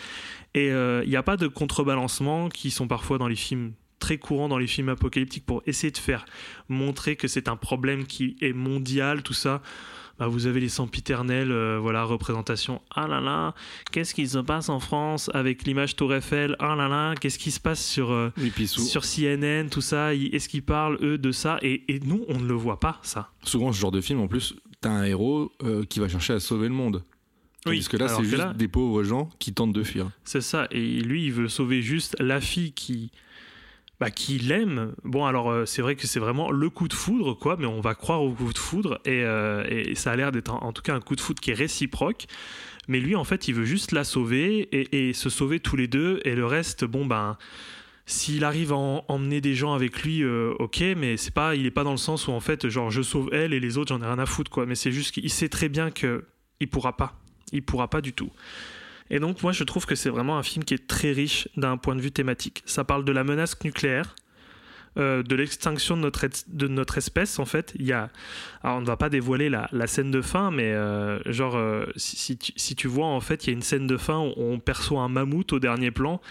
et 0.53 0.67
il 0.67 1.09
n'y 1.09 1.15
a 1.15 1.23
pas 1.23 1.37
de 1.37 1.47
contrebalancement 1.47 2.49
qui 2.49 2.71
sont 2.71 2.87
parfois 2.87 3.17
dans 3.17 3.27
les 3.27 3.35
films 3.35 3.73
très 4.01 4.17
courants 4.17 4.49
dans 4.49 4.57
les 4.57 4.67
films 4.67 4.89
apocalyptiques 4.89 5.45
pour 5.45 5.63
essayer 5.65 5.91
de 5.91 5.97
faire 5.97 6.25
montrer 6.67 7.15
que 7.15 7.29
c'est 7.29 7.47
un 7.47 7.55
problème 7.55 8.05
qui 8.05 8.35
est 8.41 8.51
mondial, 8.51 9.23
tout 9.23 9.33
ça. 9.33 9.61
Bah, 10.19 10.27
vous 10.27 10.45
avez 10.45 10.59
les 10.59 10.69
sempiternels, 10.69 11.51
euh, 11.51 11.79
voilà, 11.81 12.03
représentation. 12.03 12.81
Ah 12.93 13.07
là 13.07 13.21
là, 13.21 13.55
qu'est-ce 13.91 14.13
qui 14.13 14.27
se 14.27 14.37
passe 14.37 14.69
en 14.69 14.79
France 14.79 15.31
avec 15.33 15.63
l'image 15.63 15.95
Tour 15.95 16.13
Eiffel? 16.13 16.55
Ah 16.59 16.75
là 16.75 16.87
là, 16.87 17.15
qu'est-ce 17.15 17.39
qui 17.39 17.49
se 17.49 17.59
passe 17.59 17.83
sur, 17.83 18.11
euh, 18.11 18.31
sur 18.65 19.03
CNN, 19.03 19.69
tout 19.69 19.81
ça? 19.81 20.13
Est-ce 20.13 20.47
qu'ils 20.47 20.63
parlent, 20.63 20.99
eux, 21.01 21.17
de 21.17 21.31
ça? 21.31 21.57
Et, 21.61 21.83
et 21.87 21.99
nous, 22.01 22.25
on 22.27 22.39
ne 22.39 22.45
le 22.45 22.53
voit 22.53 22.79
pas, 22.79 22.99
ça. 23.01 23.31
souvent, 23.43 23.71
ce 23.71 23.79
genre 23.79 23.91
de 23.91 24.01
film, 24.01 24.19
en 24.19 24.27
plus, 24.27 24.55
t'as 24.81 24.91
un 24.91 25.05
héros 25.05 25.51
euh, 25.63 25.85
qui 25.85 25.99
va 25.99 26.07
chercher 26.07 26.33
à 26.33 26.39
sauver 26.39 26.67
le 26.67 26.73
monde. 26.75 27.03
Oui, 27.67 27.77
Parce 27.77 27.89
que 27.89 27.97
là, 27.97 28.07
c'est 28.07 28.23
juste 28.23 28.37
là- 28.37 28.53
des 28.53 28.67
pauvres 28.67 29.03
gens 29.03 29.29
qui 29.39 29.53
tentent 29.53 29.73
de 29.73 29.83
fuir. 29.83 30.09
C'est 30.23 30.41
ça. 30.41 30.67
Et 30.71 30.99
lui, 31.01 31.25
il 31.25 31.31
veut 31.31 31.47
sauver 31.47 31.81
juste 31.83 32.15
la 32.19 32.41
fille 32.41 32.71
qui, 32.73 33.11
bah, 33.99 34.09
qui 34.09 34.39
l'aime. 34.39 34.93
Bon, 35.03 35.25
alors 35.25 35.51
euh, 35.51 35.65
c'est 35.65 35.83
vrai 35.83 35.95
que 35.95 36.07
c'est 36.07 36.19
vraiment 36.19 36.49
le 36.51 36.69
coup 36.71 36.87
de 36.87 36.93
foudre, 36.93 37.33
quoi. 37.37 37.57
Mais 37.59 37.67
on 37.67 37.79
va 37.81 37.93
croire 37.93 38.23
au 38.23 38.31
coup 38.31 38.51
de 38.51 38.57
foudre 38.57 38.99
et, 39.05 39.23
euh, 39.23 39.63
et 39.69 39.93
ça 39.93 40.11
a 40.11 40.15
l'air 40.15 40.31
d'être 40.31 40.51
en, 40.51 40.63
en 40.63 40.73
tout 40.73 40.81
cas 40.81 40.95
un 40.95 40.99
coup 41.01 41.15
de 41.15 41.21
foudre 41.21 41.39
qui 41.39 41.51
est 41.51 41.55
réciproque. 41.55 42.25
Mais 42.87 42.99
lui, 42.99 43.15
en 43.15 43.23
fait, 43.23 43.47
il 43.47 43.53
veut 43.53 43.63
juste 43.65 43.91
la 43.91 44.03
sauver 44.03 44.67
et, 44.71 45.09
et 45.09 45.13
se 45.13 45.29
sauver 45.29 45.59
tous 45.59 45.75
les 45.75 45.87
deux. 45.87 46.19
Et 46.25 46.33
le 46.35 46.45
reste, 46.47 46.83
bon 46.83 47.05
ben. 47.05 47.37
S'il 48.07 48.43
arrive 48.43 48.73
à 48.73 48.75
en- 48.75 49.05
emmener 49.07 49.39
des 49.39 49.53
gens 49.53 49.73
avec 49.73 50.01
lui, 50.03 50.23
euh, 50.23 50.53
ok, 50.59 50.83
mais 50.97 51.15
c'est 51.15 51.33
pas, 51.33 51.55
il 51.55 51.65
est 51.67 51.71
pas 51.71 51.83
dans 51.83 51.91
le 51.91 51.97
sens 51.97 52.27
où 52.27 52.31
en 52.31 52.39
fait, 52.41 52.67
genre, 52.67 52.89
je 52.89 53.03
sauve 53.03 53.29
elle 53.31 53.53
et 53.53 53.59
les 53.59 53.77
autres, 53.77 53.95
j'en 53.95 54.01
ai 54.01 54.05
rien 54.07 54.17
à 54.19 54.25
foutre, 54.25 54.49
quoi. 54.51 54.65
Mais 54.65 54.73
c'est 54.75 54.91
juste 54.91 55.11
qu'il 55.13 55.29
sait 55.29 55.47
très 55.47 55.69
bien 55.69 55.91
que 55.91 56.25
il 56.59 56.67
pourra 56.67 56.97
pas, 56.97 57.20
il 57.51 57.63
pourra 57.63 57.89
pas 57.89 58.01
du 58.01 58.13
tout. 58.13 58.31
Et 59.09 59.19
donc, 59.19 59.43
moi, 59.43 59.51
je 59.51 59.65
trouve 59.65 59.85
que 59.85 59.95
c'est 59.95 60.09
vraiment 60.09 60.37
un 60.37 60.43
film 60.43 60.63
qui 60.63 60.73
est 60.73 60.87
très 60.87 61.11
riche 61.11 61.49
d'un 61.57 61.75
point 61.75 61.95
de 61.95 62.01
vue 62.01 62.11
thématique. 62.11 62.63
Ça 62.65 62.85
parle 62.85 63.03
de 63.03 63.11
la 63.11 63.25
menace 63.25 63.61
nucléaire, 63.63 64.15
euh, 64.97 65.21
de 65.21 65.35
l'extinction 65.35 65.97
de 65.97 66.01
notre, 66.01 66.25
de 66.47 66.67
notre 66.69 66.97
espèce, 66.97 67.37
en 67.37 67.45
fait. 67.45 67.73
Il 67.75 67.85
y 67.85 67.91
a... 67.91 68.09
Alors, 68.63 68.77
on 68.77 68.81
ne 68.81 68.85
va 68.85 68.95
pas 68.95 69.09
dévoiler 69.09 69.49
la, 69.49 69.67
la 69.73 69.87
scène 69.87 70.11
de 70.11 70.21
fin, 70.21 70.49
mais 70.49 70.71
euh, 70.71 71.19
genre, 71.29 71.57
euh, 71.57 71.85
si, 71.97 72.15
si 72.15 72.37
tu, 72.37 72.53
si 72.55 72.75
tu 72.75 72.87
vois, 72.87 73.07
en 73.07 73.19
fait, 73.19 73.45
il 73.45 73.47
y 73.47 73.49
a 73.49 73.53
une 73.53 73.61
scène 73.61 73.85
de 73.85 73.97
fin 73.97 74.19
où 74.19 74.33
on 74.37 74.59
perçoit 74.59 75.01
un 75.01 75.09
mammouth 75.09 75.51
au 75.51 75.59
dernier 75.59 75.91
plan. 75.91 76.21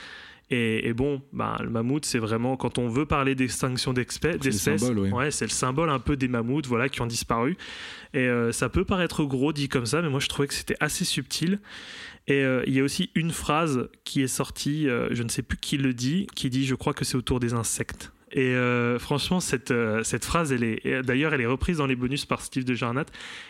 Et, 0.51 0.89
et 0.89 0.93
bon, 0.93 1.23
ben, 1.33 1.57
le 1.61 1.71
mammouth, 1.71 2.05
c'est 2.05 2.19
vraiment, 2.19 2.57
quand 2.57 2.79
on 2.79 2.89
veut 2.89 3.07
parler 3.07 3.35
d'extinction 3.35 3.93
d'espèces, 3.93 4.39
C'est 4.41 4.73
le 4.73 4.79
symbole, 4.79 4.99
oui. 4.99 5.11
ouais, 5.11 5.31
c'est 5.31 5.45
le 5.45 5.51
symbole 5.51 5.91
un 5.91 6.01
peu 6.01 6.17
des 6.17 6.29
mammouths 6.29 6.67
voilà, 6.67 6.89
qui 6.89 7.01
ont 7.03 7.07
disparu. 7.07 7.57
Et 8.15 8.27
euh, 8.27 8.51
ça 8.51 8.69
peut 8.69 8.85
paraître 8.85 9.25
gros 9.25 9.53
dit 9.53 9.69
comme 9.69 9.87
ça, 9.87 10.03
mais 10.03 10.09
moi 10.09 10.21
je 10.21 10.29
trouvais 10.29 10.49
que 10.49 10.55
c'était 10.55 10.77
assez 10.81 11.05
subtil. 11.05 11.61
Et 12.27 12.45
euh, 12.45 12.63
il 12.67 12.75
y 12.75 12.81
a 12.81 12.83
aussi 12.83 13.11
une 13.15 13.31
phrase 13.31 13.89
qui 14.05 14.23
est 14.23 14.29
sortie, 14.29 14.89
euh, 14.89 15.09
je 15.13 15.23
ne 15.23 15.29
sais 15.29 15.43
plus 15.43 15.59
qui 15.59 15.77
le 15.77 15.95
dit, 15.95 16.27
qui 16.35 16.51
dit 16.51 16.67
Je 16.67 16.75
crois 16.75 16.95
que 16.95 17.05
c'est 17.05 17.17
autour 17.17 17.41
des 17.41 17.55
insectes. 17.55 18.13
Et 18.33 18.55
euh, 18.55 18.99
franchement, 18.99 19.41
cette, 19.41 19.71
euh, 19.71 20.05
cette 20.05 20.25
phrase, 20.25 20.53
elle 20.53 20.63
est, 20.63 21.03
d'ailleurs, 21.03 21.35
elle 21.35 21.41
est 21.41 21.47
reprise 21.47 21.79
dans 21.79 21.87
les 21.87 21.97
bonus 21.97 22.27
par 22.27 22.43
Steve 22.43 22.65
de 22.65 22.75
Jarnat. 22.75 23.07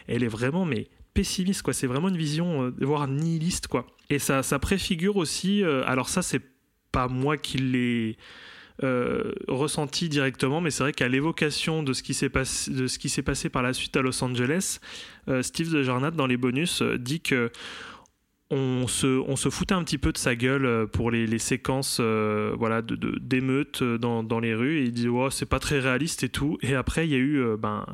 Elle 0.07 0.23
est 0.23 0.29
vraiment, 0.29 0.65
mais 0.65 0.89
pessimiste, 1.13 1.63
quoi. 1.63 1.75
C'est 1.75 1.87
vraiment 1.87 2.09
une 2.09 2.17
vision, 2.17 2.65
euh, 2.65 2.75
voire 2.81 3.07
nihiliste, 3.07 3.69
quoi. 3.69 3.87
Et 4.09 4.19
ça, 4.19 4.43
ça 4.43 4.59
préfigure 4.59 5.17
aussi, 5.17 5.63
alors 5.63 6.09
ça, 6.09 6.21
c'est 6.21 6.41
pas 6.93 7.09
moi 7.09 7.37
qui 7.37 7.59
l'ai 7.59 8.17
euh, 8.83 9.33
ressenti 9.47 10.09
directement, 10.09 10.63
mais 10.63 10.71
c'est 10.71 10.83
vrai 10.83 10.93
qu'à 10.95 11.09
l'évocation 11.09 11.83
de 11.83 11.93
ce 11.93 12.03
qui 12.03 12.15
s'est 12.15 12.31
passé, 12.31 13.49
par 13.51 13.63
la 13.63 13.75
suite 13.75 13.95
à 13.97 14.01
Los 14.01 14.25
Angeles, 14.25 14.79
euh, 15.29 15.43
Steve 15.43 15.71
de 15.71 15.83
Jarnat 15.83 16.13
dans 16.13 16.27
les 16.27 16.39
bonus 16.39 16.81
euh, 16.81 16.97
dit 16.97 17.21
que 17.21 17.51
on 18.53 18.89
se, 18.89 19.49
foutait 19.51 19.75
un 19.75 19.85
petit 19.85 19.99
peu 19.99 20.13
de 20.13 20.19
sa 20.19 20.35
gueule 20.35 20.89
pour 20.89 21.13
les, 21.13 21.39
séquences 21.39 22.01
voilà, 22.01 22.83
de, 22.83 22.97
d'émeutes 23.21 23.85
dans, 23.85 24.41
les 24.41 24.57
rues. 24.57 24.79
Et 24.79 24.83
il 24.87 24.93
dit 24.93 25.07
oh, 25.07 25.31
c'est 25.31 25.47
pas 25.47 25.61
très 25.61 25.79
réaliste 25.79 26.25
et 26.25 26.31
tout. 26.31 26.59
Et 26.61 26.75
après, 26.75 27.07
il 27.07 27.13
y 27.13 27.15
a 27.15 27.19
eu 27.19 27.57
ben, 27.57 27.87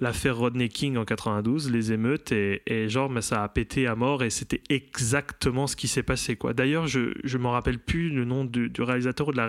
l'affaire 0.00 0.36
Rodney 0.36 0.68
King 0.68 0.96
en 0.96 1.04
92, 1.04 1.70
les 1.70 1.92
émeutes, 1.92 2.32
et, 2.32 2.88
genre, 2.88 3.08
ben, 3.08 3.20
ça 3.20 3.42
a 3.42 3.48
pété 3.48 3.86
à 3.86 3.94
mort. 3.94 4.22
Et 4.22 4.30
c'était 4.30 4.62
exactement 4.68 5.66
ce 5.66 5.76
qui 5.76 5.88
s'est 5.88 6.02
passé. 6.02 6.36
Quoi. 6.36 6.54
D'ailleurs, 6.54 6.86
je 6.86 7.00
ne 7.24 7.38
me 7.38 7.48
rappelle 7.48 7.78
plus 7.78 8.10
le 8.10 8.24
nom 8.24 8.44
du, 8.44 8.70
réalisateur 8.78 9.28
ou 9.28 9.32
de 9.32 9.36
la 9.36 9.46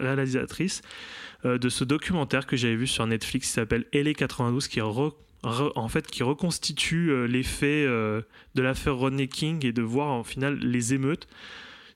réalisatrice 0.00 0.82
euh, 1.44 1.58
de 1.58 1.68
ce 1.68 1.84
documentaire 1.84 2.46
que 2.46 2.56
j'avais 2.56 2.76
vu 2.76 2.86
sur 2.86 3.06
Netflix 3.06 3.48
qui 3.48 3.52
s'appelle 3.52 3.84
LA 3.92 4.14
92, 4.14 4.68
qui 4.68 4.80
en 4.80 5.88
fait 5.88 6.06
qui 6.06 6.22
reconstitue 6.22 7.10
euh, 7.10 7.26
les 7.26 7.42
faits 7.42 7.86
euh, 7.86 8.22
de 8.54 8.62
l'affaire 8.62 8.96
Rodney 8.96 9.28
King 9.28 9.64
et 9.66 9.72
de 9.72 9.82
voir 9.82 10.08
en 10.08 10.24
final 10.24 10.58
les 10.58 10.94
émeutes. 10.94 11.28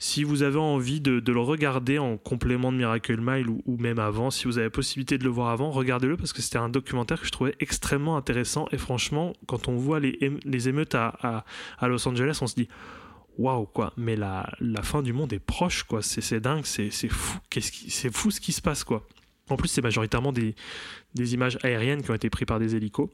Si 0.01 0.23
vous 0.23 0.43
avez 0.43 0.59
envie 0.59 1.01
de, 1.01 1.21
le 1.27 1.41
regarder 1.41 1.99
en 1.99 2.17
complément 2.17 2.71
de 2.71 2.77
Miracle 2.77 3.21
Mile 3.21 3.49
ou, 3.49 3.77
même 3.79 3.99
avant, 3.99 4.31
si 4.31 4.45
vous 4.45 4.57
avez 4.59 4.67
la 4.67 4.71
possibilité 4.71 5.19
de 5.19 5.25
le 5.25 5.31
voir 5.31 5.49
avant, 5.49 5.71
regardez-le 5.73 6.17
parce 6.17 6.33
que 6.33 6.41
c'était 6.41 6.59
un 6.59 6.69
documentaire 6.69 7.21
que 7.21 7.27
je 7.27 7.33
trouvais 7.33 7.57
extrêmement 7.59 8.17
intéressant. 8.17 8.69
Et 8.71 8.79
franchement, 8.79 9.33
quand 9.49 9.67
on 9.67 9.75
voit 9.75 9.99
les, 9.99 10.13
ém- 10.21 10.39
les 10.45 10.69
émeutes 10.69 10.95
à, 10.95 11.45
à- 11.81 11.89
Los 11.89 12.07
Angeles, 12.07 12.39
on 12.43 12.47
se 12.47 12.55
dit 12.55 12.69
waouh 13.39 13.67
quoi, 13.67 13.93
mais 13.97 14.15
la, 14.15 14.49
fin 14.83 15.03
du 15.03 15.13
monde 15.13 15.33
est 15.33 15.41
proche 15.41 15.83
quoi. 15.83 16.01
C'est 16.01 16.41
dingue, 16.41 16.65
c'est 16.65 16.91
fou. 17.09 17.39
Qu'est-ce 17.51 17.73
qui- 17.73 17.91
c'est 17.91 18.15
fou 18.15 18.31
ce 18.31 18.41
qui 18.41 18.53
se 18.53 18.63
passe 18.63 18.85
quoi. 18.85 19.05
En 19.51 19.57
plus, 19.57 19.69
c'est 19.69 19.83
majoritairement 19.83 20.33
des, 20.33 20.55
images 21.17 21.59
aériennes 21.63 22.03
qui 22.03 22.11
ont 22.11 22.15
été 22.15 22.31
prises 22.31 22.47
par 22.47 22.61
des 22.61 22.77
hélicos. 22.77 23.09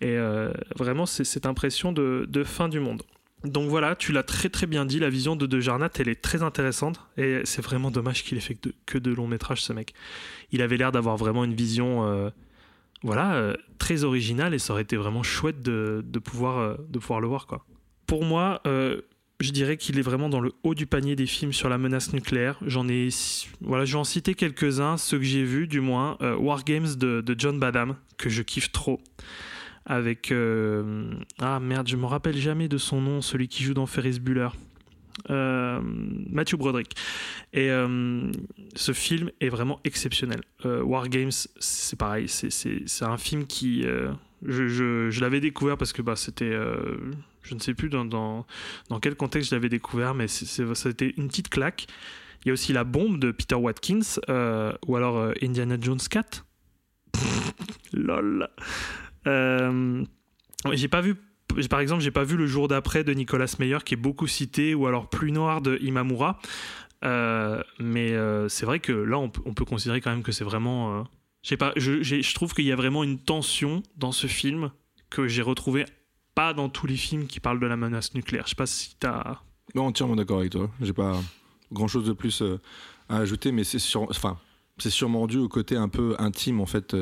Et 0.00 0.16
euh, 0.16 0.50
vraiment, 0.76 1.04
c'est 1.04 1.24
cette 1.24 1.44
impression 1.44 1.92
de 1.92 2.44
fin 2.44 2.70
du 2.70 2.80
monde. 2.80 3.02
Donc 3.44 3.68
voilà, 3.68 3.96
tu 3.96 4.12
l'as 4.12 4.22
très 4.22 4.48
très 4.48 4.66
bien 4.66 4.84
dit, 4.84 5.00
la 5.00 5.10
vision 5.10 5.34
de 5.36 5.46
De 5.46 5.60
Jarnat, 5.60 5.90
elle 5.98 6.08
est 6.08 6.22
très 6.22 6.42
intéressante. 6.42 7.00
Et 7.16 7.40
c'est 7.44 7.62
vraiment 7.62 7.90
dommage 7.90 8.22
qu'il 8.24 8.38
ait 8.38 8.40
fait 8.40 8.54
que 8.54 8.68
de, 8.68 8.74
que 8.86 8.98
de 8.98 9.12
longs 9.12 9.26
métrages, 9.26 9.62
ce 9.62 9.72
mec. 9.72 9.94
Il 10.52 10.62
avait 10.62 10.76
l'air 10.76 10.92
d'avoir 10.92 11.16
vraiment 11.16 11.44
une 11.44 11.54
vision 11.54 12.06
euh, 12.06 12.30
voilà, 13.02 13.34
euh, 13.34 13.54
très 13.78 14.04
originale 14.04 14.54
et 14.54 14.58
ça 14.58 14.72
aurait 14.72 14.82
été 14.82 14.96
vraiment 14.96 15.22
chouette 15.22 15.60
de, 15.60 16.04
de 16.06 16.18
pouvoir, 16.18 16.58
euh, 16.58 16.74
de 16.88 16.98
pouvoir 16.98 17.20
le 17.20 17.26
voir. 17.26 17.46
Quoi. 17.46 17.66
Pour 18.06 18.24
moi, 18.24 18.60
je 18.64 19.50
dirais 19.50 19.76
qu'il 19.76 19.98
est 19.98 20.02
vraiment 20.02 20.28
dans 20.28 20.40
le 20.40 20.52
haut 20.62 20.74
du 20.74 20.86
panier 20.86 21.16
des 21.16 21.26
films 21.26 21.52
sur 21.52 21.68
la 21.68 21.78
menace 21.78 22.12
nucléaire. 22.12 22.58
J'en 22.64 22.88
ai, 22.88 23.08
voilà, 23.60 23.84
je 23.84 23.94
vais 23.94 23.98
en 23.98 24.04
citer 24.04 24.34
quelques-uns, 24.34 24.98
ceux 24.98 25.18
que 25.18 25.24
j'ai 25.24 25.44
vus 25.44 25.66
du 25.66 25.80
moins. 25.80 26.18
War 26.20 26.62
Games 26.62 26.94
de, 26.96 27.22
de 27.22 27.34
John 27.36 27.58
Badham, 27.58 27.96
que 28.18 28.28
je 28.28 28.42
kiffe 28.42 28.70
trop. 28.70 29.00
Avec 29.84 30.30
euh, 30.30 31.12
ah 31.40 31.58
merde, 31.60 31.88
je 31.88 31.96
me 31.96 32.06
rappelle 32.06 32.36
jamais 32.36 32.68
de 32.68 32.78
son 32.78 33.00
nom, 33.00 33.20
celui 33.20 33.48
qui 33.48 33.64
joue 33.64 33.74
dans 33.74 33.86
Ferris 33.86 34.20
Bueller. 34.20 34.48
Euh, 35.28 35.80
Matthew 35.82 36.54
Broderick. 36.56 36.94
Et 37.52 37.70
euh, 37.70 38.30
ce 38.74 38.92
film 38.92 39.30
est 39.40 39.48
vraiment 39.48 39.80
exceptionnel. 39.84 40.40
War 40.64 41.08
Games, 41.08 41.32
c'est 41.58 41.98
pareil, 41.98 42.28
c'est- 42.28 43.02
un 43.02 43.18
film 43.18 43.46
qui. 43.46 43.82
je 44.44 44.68
je, 44.68 45.20
l'avais 45.20 45.40
découvert 45.40 45.76
parce 45.76 45.92
que 45.92 46.02
bah, 46.02 46.16
c'était. 46.16 46.56
je 47.42 47.54
ne 47.54 47.60
sais 47.60 47.74
plus 47.74 47.88
dans, 47.88 48.04
dans, 48.04 48.46
dans 48.88 49.00
quel 49.00 49.16
contexte 49.16 49.50
je 49.50 49.56
l'avais 49.56 49.68
découvert, 49.68 50.14
mais 50.14 50.28
c'était 50.28 51.12
une 51.16 51.28
petite 51.28 51.48
claque. 51.48 51.86
Il 52.44 52.48
y 52.48 52.50
a 52.50 52.54
aussi 52.54 52.72
La 52.72 52.84
Bombe 52.84 53.18
de 53.18 53.30
Peter 53.32 53.54
Watkins, 53.56 54.18
ou 54.86 54.96
alors 54.96 55.32
Indiana 55.42 55.76
Jones 55.80 55.98
4. 56.08 56.46
Lol. 57.92 58.48
Euh, 59.26 60.04
j'ai 60.72 60.88
pas 60.88 61.00
vu 61.00 61.16
par 61.68 61.80
exemple, 61.80 62.02
j'ai 62.02 62.10
pas 62.10 62.24
vu 62.24 62.36
le 62.36 62.46
jour 62.46 62.68
d'après 62.68 63.04
de 63.04 63.12
Nicolas 63.12 63.54
Meyer 63.58 63.78
qui 63.84 63.94
est 63.94 63.98
beaucoup 63.98 64.26
cité, 64.26 64.74
ou 64.74 64.86
alors 64.86 65.08
Plus 65.08 65.32
Noir 65.32 65.60
de 65.60 65.78
Imamura. 65.82 66.38
Euh, 67.04 67.62
mais 67.78 68.12
euh, 68.12 68.48
c'est 68.48 68.64
vrai 68.64 68.80
que 68.80 68.92
là, 68.92 69.18
on, 69.18 69.30
on 69.44 69.54
peut 69.54 69.64
considérer 69.64 70.00
quand 70.00 70.10
même 70.10 70.22
que 70.22 70.32
c'est 70.32 70.44
vraiment. 70.44 71.00
euh, 71.00 71.56
pas, 71.56 71.72
je, 71.76 72.02
je 72.02 72.34
trouve 72.34 72.54
qu'il 72.54 72.64
y 72.64 72.72
a 72.72 72.76
vraiment 72.76 73.02
une 73.04 73.18
tension 73.18 73.82
dans 73.96 74.12
ce 74.12 74.26
film 74.26 74.70
que 75.10 75.28
j'ai 75.28 75.42
retrouvé 75.42 75.84
pas 76.34 76.54
dans 76.54 76.68
tous 76.68 76.86
les 76.86 76.96
films 76.96 77.26
qui 77.26 77.40
parlent 77.40 77.60
de 77.60 77.66
la 77.66 77.76
menace 77.76 78.14
nucléaire. 78.14 78.44
Je 78.46 78.50
sais 78.50 78.56
pas 78.56 78.66
si 78.66 78.96
t'as. 78.98 79.40
Non, 79.74 79.86
entièrement 79.86 80.16
d'accord 80.16 80.38
avec 80.38 80.52
toi. 80.52 80.70
J'ai 80.80 80.92
pas 80.92 81.20
grand 81.72 81.88
chose 81.88 82.06
de 82.06 82.12
plus 82.12 82.42
à 83.08 83.18
ajouter, 83.18 83.52
mais 83.52 83.64
c'est 83.64 83.78
sur... 83.78 84.02
enfin, 84.02 84.38
c'est 84.78 84.90
sûrement 84.90 85.26
dû 85.26 85.38
au 85.38 85.48
côté 85.48 85.76
un 85.76 85.88
peu 85.88 86.14
intime 86.18 86.60
en 86.60 86.66
fait 86.66 86.96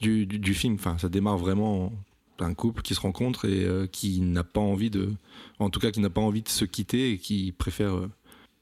du, 0.00 0.54
film. 0.54 0.74
Enfin, 0.74 0.96
ça 0.98 1.08
démarre 1.08 1.38
vraiment 1.38 1.92
un 2.40 2.54
couple 2.54 2.82
qui 2.82 2.94
se 2.94 3.00
rencontre 3.00 3.46
et 3.46 3.64
euh, 3.64 3.86
qui 3.86 4.20
n'a 4.20 4.44
pas 4.44 4.60
envie 4.60 4.90
de, 4.90 5.12
en 5.58 5.70
tout 5.70 5.80
cas, 5.80 5.90
qui 5.90 6.00
n'a 6.00 6.10
pas 6.10 6.20
envie 6.20 6.42
de 6.42 6.48
se 6.48 6.64
quitter 6.64 7.12
et 7.12 7.18
qui 7.18 7.52
préfère. 7.52 7.94
euh, 7.94 8.10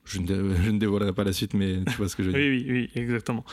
je, 0.06 0.20
ne, 0.20 0.54
je 0.64 0.70
ne 0.70 0.78
dévoilerai 0.78 1.12
pas 1.12 1.24
la 1.24 1.32
suite, 1.32 1.54
mais 1.54 1.78
tu 1.86 1.96
vois 1.96 2.08
ce 2.08 2.16
que 2.16 2.22
je 2.22 2.30
veux 2.30 2.34
dire. 2.34 2.42
Oui, 2.50 2.64
oui, 2.68 2.90
oui, 2.94 3.00
exactement. 3.00 3.44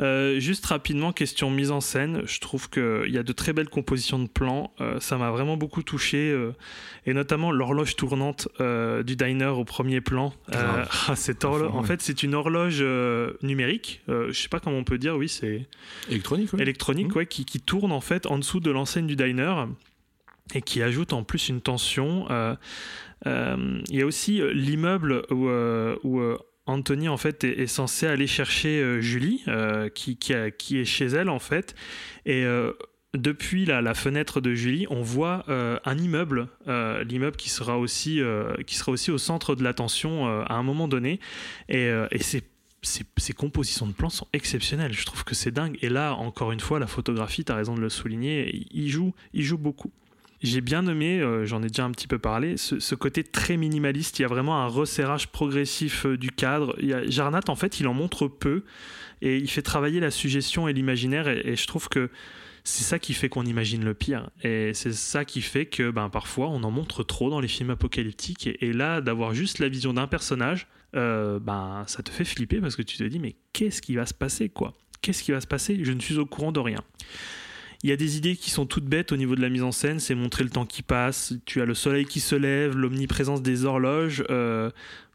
Euh, 0.00 0.40
juste 0.40 0.64
rapidement, 0.66 1.12
question 1.12 1.50
mise 1.50 1.70
en 1.70 1.80
scène. 1.80 2.22
Je 2.24 2.40
trouve 2.40 2.70
qu'il 2.70 3.10
y 3.10 3.18
a 3.18 3.22
de 3.22 3.32
très 3.32 3.52
belles 3.52 3.68
compositions 3.68 4.18
de 4.18 4.28
plans. 4.28 4.72
Euh, 4.80 4.98
ça 4.98 5.18
m'a 5.18 5.30
vraiment 5.30 5.56
beaucoup 5.56 5.82
touché. 5.82 6.30
euh, 6.30 6.52
et 7.06 7.12
notamment 7.12 7.50
l'horloge 7.52 7.96
tournante 7.96 8.48
du 8.58 9.16
diner 9.16 9.46
au 9.46 9.64
premier 9.64 10.00
plan. 10.00 10.32
Grave. 10.50 10.88
ah, 11.08 11.16
cette 11.16 11.44
horloge, 11.44 11.70
en 11.72 11.80
ouais. 11.80 11.86
fait, 11.86 12.02
c'est 12.02 12.22
une 12.22 12.34
horloge 12.34 12.84
numérique. 13.42 14.02
Je 14.08 14.32
sais 14.32 14.48
pas 14.48 14.60
comment 14.60 14.78
on 14.78 14.84
peut 14.84 14.98
dire. 14.98 15.16
Oui, 15.16 15.28
c'est 15.28 15.66
Électronique, 16.08 16.52
ouais. 16.52 16.62
électronique, 16.62 17.14
ouais, 17.16 17.26
qui, 17.26 17.44
qui 17.44 17.60
tourne 17.60 17.92
en 17.92 18.00
fait 18.00 18.26
en 18.26 18.38
dessous 18.38 18.60
de 18.60 18.70
l'enseigne 18.70 19.06
du 19.06 19.16
diner 19.16 19.66
et 20.54 20.62
qui 20.62 20.82
ajoute 20.82 21.12
en 21.12 21.22
plus 21.22 21.48
une 21.48 21.60
tension. 21.60 22.26
Euh, 22.30 22.54
Il 23.26 23.96
y 23.96 24.02
a 24.02 24.06
aussi 24.06 24.40
euh, 24.40 24.52
l'immeuble 24.52 25.22
où, 25.30 25.48
euh, 25.48 25.96
euh, 26.04 26.38
Anthony 26.66 27.08
en 27.08 27.16
fait 27.16 27.44
est, 27.44 27.66
censé 27.66 28.06
aller 28.06 28.26
chercher 28.26 28.80
euh, 28.80 29.00
Julie, 29.00 29.42
euh, 29.48 29.88
qui, 29.88 30.16
est 30.32 30.84
chez 30.84 31.06
elle 31.06 31.28
en 31.28 31.38
fait, 31.38 31.74
et 32.26 32.44
euh, 32.44 32.72
depuis 33.14 33.64
la, 33.64 33.94
fenêtre 33.94 34.40
de 34.40 34.54
Julie, 34.54 34.86
on 34.88 35.02
voit 35.02 35.44
euh, 35.48 35.78
un 35.84 35.98
immeuble, 35.98 36.46
euh, 36.68 37.02
l'immeuble 37.02 37.36
qui 37.36 37.50
sera 37.50 37.76
aussi 37.76 38.20
euh, 38.20 38.54
qui 38.66 38.76
sera 38.76 38.92
aussi 38.92 39.10
au 39.10 39.18
centre 39.18 39.56
de 39.56 39.64
l'attention 39.64 40.28
euh, 40.28 40.44
à 40.46 40.54
un 40.54 40.62
moment 40.62 40.86
donné, 40.86 41.18
et, 41.68 41.88
euh, 41.88 42.06
et 42.12 42.20
ces 42.22 43.32
compositions 43.32 43.86
de 43.86 43.92
plans 43.92 44.10
sont 44.10 44.28
exceptionnelles. 44.32 44.92
Je 44.92 45.04
trouve 45.04 45.24
que 45.24 45.34
c'est 45.34 45.50
dingue. 45.50 45.76
Et 45.82 45.88
là, 45.88 46.14
encore 46.14 46.52
une 46.52 46.60
fois, 46.60 46.78
la 46.78 46.86
photographie, 46.86 47.44
tu 47.44 47.52
as 47.52 47.56
raison 47.56 47.74
de 47.74 47.80
le 47.80 47.88
souligner, 47.88 48.66
il 48.70 48.88
joue, 48.88 49.12
il 49.32 49.42
joue 49.42 49.58
beaucoup. 49.58 49.90
J'ai 50.42 50.60
bien 50.60 50.86
aimé, 50.86 51.20
euh, 51.20 51.44
j'en 51.44 51.62
ai 51.62 51.66
déjà 51.66 51.84
un 51.84 51.90
petit 51.90 52.06
peu 52.06 52.18
parlé, 52.18 52.56
ce, 52.56 52.94
côté 52.94 53.24
très 53.24 53.56
minimaliste. 53.56 54.18
Il 54.18 54.22
y 54.22 54.24
a 54.24 54.28
vraiment 54.28 54.62
un 54.62 54.66
resserrage 54.66 55.28
progressif 55.28 56.06
euh, 56.06 56.16
du 56.16 56.30
cadre. 56.30 56.74
Il 56.80 57.10
Jarnat, 57.10 57.42
en 57.48 57.56
fait, 57.56 57.80
il 57.80 57.86
en 57.86 57.94
montre 57.94 58.26
peu 58.26 58.64
et 59.20 59.36
il 59.36 59.50
fait 59.50 59.62
travailler 59.62 60.00
la 60.00 60.10
suggestion 60.10 60.66
et 60.66 60.72
l'imaginaire. 60.72 61.28
Et, 61.28 61.56
je 61.56 61.66
trouve 61.66 61.88
que 61.88 62.10
c'est 62.64 62.84
ça 62.84 62.98
qui 62.98 63.12
fait 63.12 63.28
qu'on 63.28 63.44
imagine 63.44 63.84
le 63.84 63.92
pire. 63.92 64.30
Et 64.42 64.72
c'est 64.72 64.94
ça 64.94 65.24
qui 65.26 65.42
fait 65.42 65.66
que 65.66 65.90
ben, 65.90 66.08
parfois 66.08 66.48
on 66.48 66.62
en 66.62 66.70
montre 66.70 67.02
trop 67.02 67.28
dans 67.28 67.40
les 67.40 67.48
films 67.48 67.70
apocalyptiques. 67.70 68.46
Et, 68.46 68.66
et 68.66 68.72
là, 68.72 69.02
d'avoir 69.02 69.34
juste 69.34 69.58
la 69.58 69.68
vision 69.68 69.92
d'un 69.92 70.06
personnage, 70.06 70.68
euh, 70.96 71.38
ben, 71.38 71.84
ça 71.86 72.02
te 72.02 72.10
fait 72.10 72.24
flipper 72.24 72.60
parce 72.60 72.76
que 72.76 72.82
tu 72.82 72.96
te 72.96 73.04
dis, 73.04 73.18
mais 73.18 73.36
qu'est-ce 73.52 73.80
qui 73.82 73.94
va 73.94 74.06
se 74.06 74.14
passer 74.14 74.48
quoi? 74.48 74.74
Qu'est-ce 75.02 75.22
qui 75.22 75.32
va 75.32 75.40
se 75.40 75.46
passer? 75.46 75.78
Je 75.82 75.92
ne 75.92 76.00
suis 76.00 76.18
au 76.18 76.26
courant 76.26 76.52
de 76.52 76.60
rien. 76.60 76.82
Il 77.82 77.88
y 77.88 77.92
a 77.94 77.96
des 77.96 78.18
idées 78.18 78.36
qui 78.36 78.50
sont 78.50 78.66
toutes 78.66 78.84
bêtes 78.84 79.10
au 79.10 79.16
niveau 79.16 79.34
de 79.34 79.40
la 79.40 79.48
mise 79.48 79.62
en 79.62 79.72
scène, 79.72 80.00
c'est 80.00 80.14
montrer 80.14 80.44
le 80.44 80.50
temps 80.50 80.66
qui 80.66 80.82
passe, 80.82 81.32
tu 81.46 81.62
as 81.62 81.64
le 81.64 81.74
soleil 81.74 82.04
qui 82.04 82.20
se 82.20 82.34
lève, 82.34 82.76
l'omniprésence 82.76 83.40
des 83.40 83.64
horloges, 83.64 84.22
euh, 84.28 84.70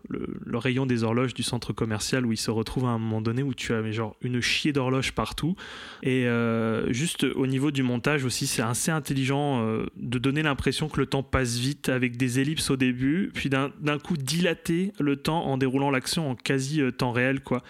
le, 0.09 0.57
rayon 0.57 0.87
des 0.87 1.03
horloges 1.03 1.35
du 1.35 1.43
centre 1.43 1.73
commercial 1.73 2.25
où 2.25 2.31
il 2.31 2.37
se 2.37 2.49
retrouve 2.49 2.85
à 2.85 2.89
un 2.89 2.97
moment 2.97 3.21
donné 3.21 3.43
où 3.43 3.53
tu 3.53 3.71
as 3.75 3.83
une 4.21 4.41
chier 4.41 4.73
d'horloges 4.73 5.11
partout. 5.11 5.55
Et 6.01 6.25
euh, 6.25 6.91
juste 6.91 7.23
au 7.23 7.45
niveau 7.45 7.69
du 7.69 7.83
montage 7.83 8.25
aussi, 8.25 8.47
c'est 8.47 8.63
assez 8.63 8.89
intelligent 8.89 9.61
euh, 9.61 9.85
de 9.97 10.17
donner 10.17 10.41
l'impression 10.41 10.89
que 10.89 10.99
le 10.99 11.05
temps 11.05 11.23
passe 11.23 11.57
vite 11.57 11.89
avec 11.89 12.17
des 12.17 12.39
ellipses 12.39 12.71
au 12.71 12.77
début, 12.77 13.29
puis 13.35 13.49
d'un 13.49 13.99
coup 13.99 14.17
dilater 14.17 14.91
le 14.99 15.17
temps 15.17 15.45
en 15.45 15.59
déroulant 15.59 15.91
l'action 15.91 16.31
en 16.31 16.35
quasi 16.35 16.81
temps 16.97 17.11
réel. 17.11 17.41
quoi. 17.41 17.61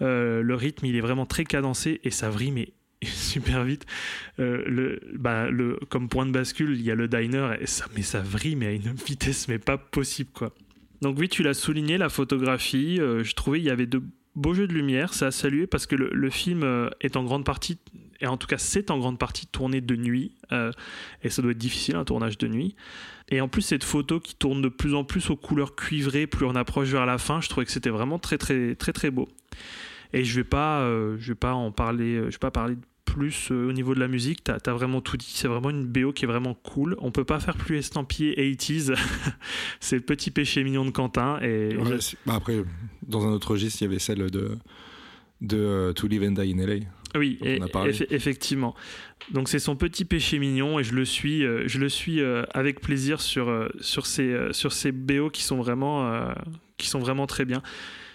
Le 0.00 0.54
rythme, 0.54 0.86
il 0.86 0.94
est 0.94 1.00
vraiment 1.00 1.26
très 1.26 1.44
cadencé 1.44 2.00
et 2.04 2.10
ça 2.10 2.30
vrille 2.30 2.52
mais 2.52 2.68
super 3.04 3.64
vite. 3.64 3.86
Euh, 4.38 4.98
bah, 5.14 5.48
comme 5.88 6.08
point 6.08 6.26
de 6.26 6.32
bascule, 6.32 6.72
il 6.72 6.82
y 6.82 6.90
a 6.90 6.94
le 6.94 7.08
diner 7.08 7.56
et 7.60 7.66
ça, 7.66 7.86
mais 7.94 8.02
ça 8.02 8.20
vrille 8.20 8.56
mais 8.56 8.66
à 8.66 8.72
une 8.72 8.92
vitesse 8.92 9.48
mais 9.48 9.58
pas 9.58 9.78
possible 9.78 10.30
quoi. 10.32 10.52
Donc 11.02 11.18
oui, 11.18 11.28
tu 11.28 11.42
l'as 11.42 11.54
souligné, 11.54 11.98
la 11.98 12.08
photographie. 12.08 12.98
euh, 13.00 13.22
je 13.22 13.34
trouvais 13.34 13.60
il 13.60 13.64
y 13.64 13.70
avait 13.70 13.86
de 13.86 14.02
beaux 14.34 14.54
jeux 14.54 14.66
de 14.66 14.72
lumière, 14.72 15.12
c'est 15.14 15.26
à 15.26 15.30
saluer 15.30 15.66
parce 15.66 15.86
que 15.86 15.94
le, 15.94 16.30
film 16.30 16.62
euh, 16.62 16.88
est 17.00 17.16
en 17.16 17.24
grande 17.24 17.44
partie, 17.44 17.78
et 18.20 18.26
en 18.26 18.36
tout 18.36 18.46
cas 18.46 18.58
c'est 18.58 18.90
en 18.90 18.98
grande 18.98 19.18
partie 19.18 19.46
tourné 19.46 19.80
de 19.80 19.96
nuit, 19.96 20.32
et 21.22 21.30
ça 21.30 21.42
doit 21.42 21.50
être 21.50 21.58
difficile 21.58 21.96
un 21.96 22.04
tournage 22.04 22.38
de 22.38 22.48
nuit. 22.48 22.76
Et 23.28 23.40
en 23.40 23.48
plus 23.48 23.62
cette 23.62 23.84
photo 23.84 24.20
qui 24.20 24.36
tourne 24.36 24.62
de 24.62 24.68
plus 24.68 24.94
en 24.94 25.04
plus 25.04 25.30
aux 25.30 25.36
couleurs 25.36 25.74
cuivrées, 25.74 26.26
plus 26.26 26.46
on 26.46 26.54
approche 26.54 26.88
vers 26.88 27.06
la 27.06 27.18
fin, 27.18 27.40
je 27.40 27.48
trouvais 27.48 27.66
que 27.66 27.72
c'était 27.72 27.90
vraiment 27.90 28.18
très 28.18 28.38
très 28.38 28.74
très 28.74 28.92
très 28.92 29.10
beau. 29.10 29.28
Et 30.12 30.24
je 30.24 30.34
vais 30.36 30.44
pas, 30.44 30.80
euh, 30.80 31.16
je 31.18 31.28
vais 31.32 31.34
pas 31.36 31.54
en 31.54 31.72
parler, 31.72 32.14
euh, 32.16 32.24
je 32.30 32.36
vais 32.36 32.38
pas 32.38 32.50
parler 32.50 32.76
plus 33.04 33.48
euh, 33.50 33.68
au 33.68 33.72
niveau 33.72 33.94
de 33.94 34.00
la 34.00 34.08
musique. 34.08 34.44
T'as 34.44 34.58
as 34.66 34.72
vraiment 34.72 35.00
tout 35.00 35.16
dit. 35.16 35.30
C'est 35.34 35.48
vraiment 35.48 35.70
une 35.70 35.84
BO 35.86 36.12
qui 36.12 36.24
est 36.24 36.28
vraiment 36.28 36.54
cool. 36.54 36.96
On 36.98 37.10
peut 37.12 37.24
pas 37.24 37.40
faire 37.40 37.56
plus 37.56 37.76
estampillé 37.78 38.34
80s. 38.54 38.94
c'est 39.80 39.96
le 39.96 40.02
petit 40.02 40.30
péché 40.30 40.62
mignon 40.64 40.84
de 40.84 40.90
Quentin. 40.90 41.38
Et 41.40 41.76
Ouais, 41.76 41.98
bah, 42.26 42.34
après, 42.34 42.62
dans 43.06 43.26
un 43.26 43.30
autre 43.32 43.52
registre, 43.52 43.82
il 43.82 43.84
y 43.86 43.88
avait 43.88 43.98
celle 43.98 44.30
de, 44.30 44.58
de 45.40 45.92
To 45.94 46.06
Live 46.08 46.22
and 46.24 46.32
Die 46.32 46.52
in 46.52 46.66
LA. 46.66 46.74
Oui, 47.16 47.38
dont 47.40 47.46
et- 47.46 47.58
on 47.60 47.64
a 47.64 47.68
parlé. 47.68 47.92
effe- 47.92 48.06
effectivement. 48.10 48.74
Donc 49.32 49.48
c'est 49.48 49.58
son 49.58 49.76
petit 49.76 50.04
péché 50.04 50.38
mignon 50.38 50.78
et 50.78 50.84
je 50.84 50.94
le 50.94 51.04
suis, 51.04 51.44
euh, 51.44 51.64
je 51.66 51.78
le 51.78 51.88
suis 51.88 52.20
euh, 52.20 52.42
avec 52.52 52.80
plaisir 52.80 53.20
sur 53.20 53.48
euh, 53.48 53.68
sur 53.80 54.06
ces 54.06 54.36
sur 54.52 54.72
ces 54.72 54.92
BO 54.92 55.30
qui 55.30 55.42
sont 55.42 55.56
vraiment 55.56 56.28
qui 56.76 56.88
sont 56.88 56.98
vraiment 56.98 57.26
très 57.26 57.44
bien. 57.44 57.62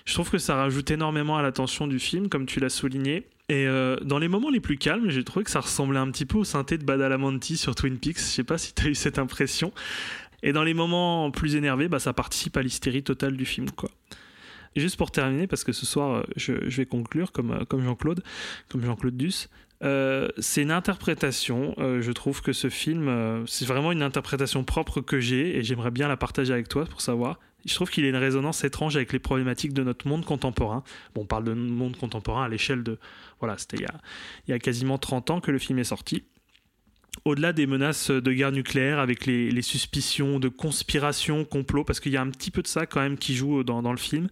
Je 0.05 0.13
trouve 0.13 0.29
que 0.29 0.37
ça 0.37 0.55
rajoute 0.55 0.89
énormément 0.91 1.37
à 1.37 1.41
l'attention 1.41 1.87
du 1.87 1.99
film, 1.99 2.29
comme 2.29 2.45
tu 2.45 2.59
l'as 2.59 2.69
souligné. 2.69 3.27
Et 3.51 3.67
euh, 3.67 3.97
dans 3.97 4.17
les 4.17 4.29
moments 4.29 4.49
les 4.49 4.61
plus 4.61 4.77
calmes, 4.77 5.09
j'ai 5.09 5.25
trouvé 5.25 5.43
que 5.43 5.51
ça 5.51 5.59
ressemblait 5.59 5.99
un 5.99 6.09
petit 6.09 6.25
peu 6.25 6.37
au 6.37 6.43
synthé 6.45 6.77
de 6.77 6.85
Badalamenti 6.85 7.57
sur 7.57 7.75
Twin 7.75 7.97
Peaks. 7.97 8.17
Je 8.17 8.23
sais 8.23 8.43
pas 8.45 8.57
si 8.57 8.73
tu 8.73 8.87
as 8.87 8.89
eu 8.89 8.95
cette 8.95 9.19
impression. 9.19 9.73
Et 10.41 10.53
dans 10.53 10.63
les 10.63 10.73
moments 10.73 11.29
plus 11.31 11.55
énervés, 11.55 11.89
bah, 11.89 11.99
ça 11.99 12.13
participe 12.13 12.55
à 12.55 12.61
l'hystérie 12.61 13.03
totale 13.03 13.35
du 13.35 13.45
film. 13.45 13.69
Quoi. 13.71 13.89
Juste 14.77 14.95
pour 14.95 15.11
terminer, 15.11 15.47
parce 15.47 15.65
que 15.65 15.73
ce 15.73 15.85
soir, 15.85 16.19
euh, 16.19 16.23
je, 16.37 16.53
vais 16.53 16.85
conclure 16.85 17.33
comme, 17.33 17.51
euh, 17.51 17.65
comme 17.65 17.83
Jean-Claude, 17.83 18.23
comme 18.69 18.85
Jean-Claude 18.85 19.17
Duss. 19.17 19.49
C'est 20.37 20.61
une 20.61 20.71
interprétation. 20.71 21.75
je 21.77 22.11
trouve 22.11 22.43
que 22.43 22.53
ce 22.53 22.69
film, 22.69 23.43
c'est 23.47 23.65
vraiment 23.65 23.91
une 23.91 24.03
interprétation 24.03 24.63
propre 24.63 25.01
que 25.01 25.19
j'ai 25.19 25.57
et 25.57 25.63
j'aimerais 25.63 25.89
bien 25.89 26.07
la 26.07 26.17
partager 26.17 26.53
avec 26.53 26.69
toi 26.69 26.85
pour 26.85 27.01
savoir. 27.01 27.39
Je 27.65 27.75
trouve 27.75 27.89
qu'il 27.89 28.05
a 28.05 28.09
une 28.09 28.15
résonance 28.15 28.63
étrange 28.63 28.95
avec 28.95 29.13
les 29.13 29.19
problématiques 29.19 29.73
de 29.73 29.83
notre 29.83 30.07
monde 30.07 30.25
contemporain. 30.25 30.83
Bon, 31.13 31.21
on 31.21 31.25
parle 31.25 31.43
de 31.43 31.53
monde 31.53 31.95
contemporain 31.95 32.45
à 32.45 32.49
l'échelle 32.49 32.83
de. 32.83 32.97
Voilà, 33.39 33.57
c'était 33.57 33.77
il 33.77 34.51
y, 34.51 34.53
a, 34.53 34.59
quasiment 34.59 34.97
30 34.97 35.29
ans 35.31 35.41
que 35.41 35.51
le 35.51 35.59
film 35.59 35.79
est 35.79 35.83
sorti. 35.83 36.23
Au-delà 37.25 37.53
des 37.53 37.67
menaces 37.67 38.09
de 38.09 38.31
guerre 38.31 38.51
nucléaire, 38.51 38.99
avec 38.99 39.25
les, 39.25 39.61
suspicions 39.61 40.39
de 40.39 40.47
conspiration, 40.47 41.45
complot, 41.45 41.83
parce 41.83 41.99
qu'il 41.99 42.11
y 42.11 42.17
a 42.17 42.21
un 42.21 42.29
petit 42.29 42.51
peu 42.51 42.61
de 42.61 42.67
ça 42.67 42.85
quand 42.85 43.01
même 43.01 43.17
qui 43.17 43.35
joue 43.35 43.63
dans 43.63 43.91
le 43.91 43.97
film. 43.97 44.29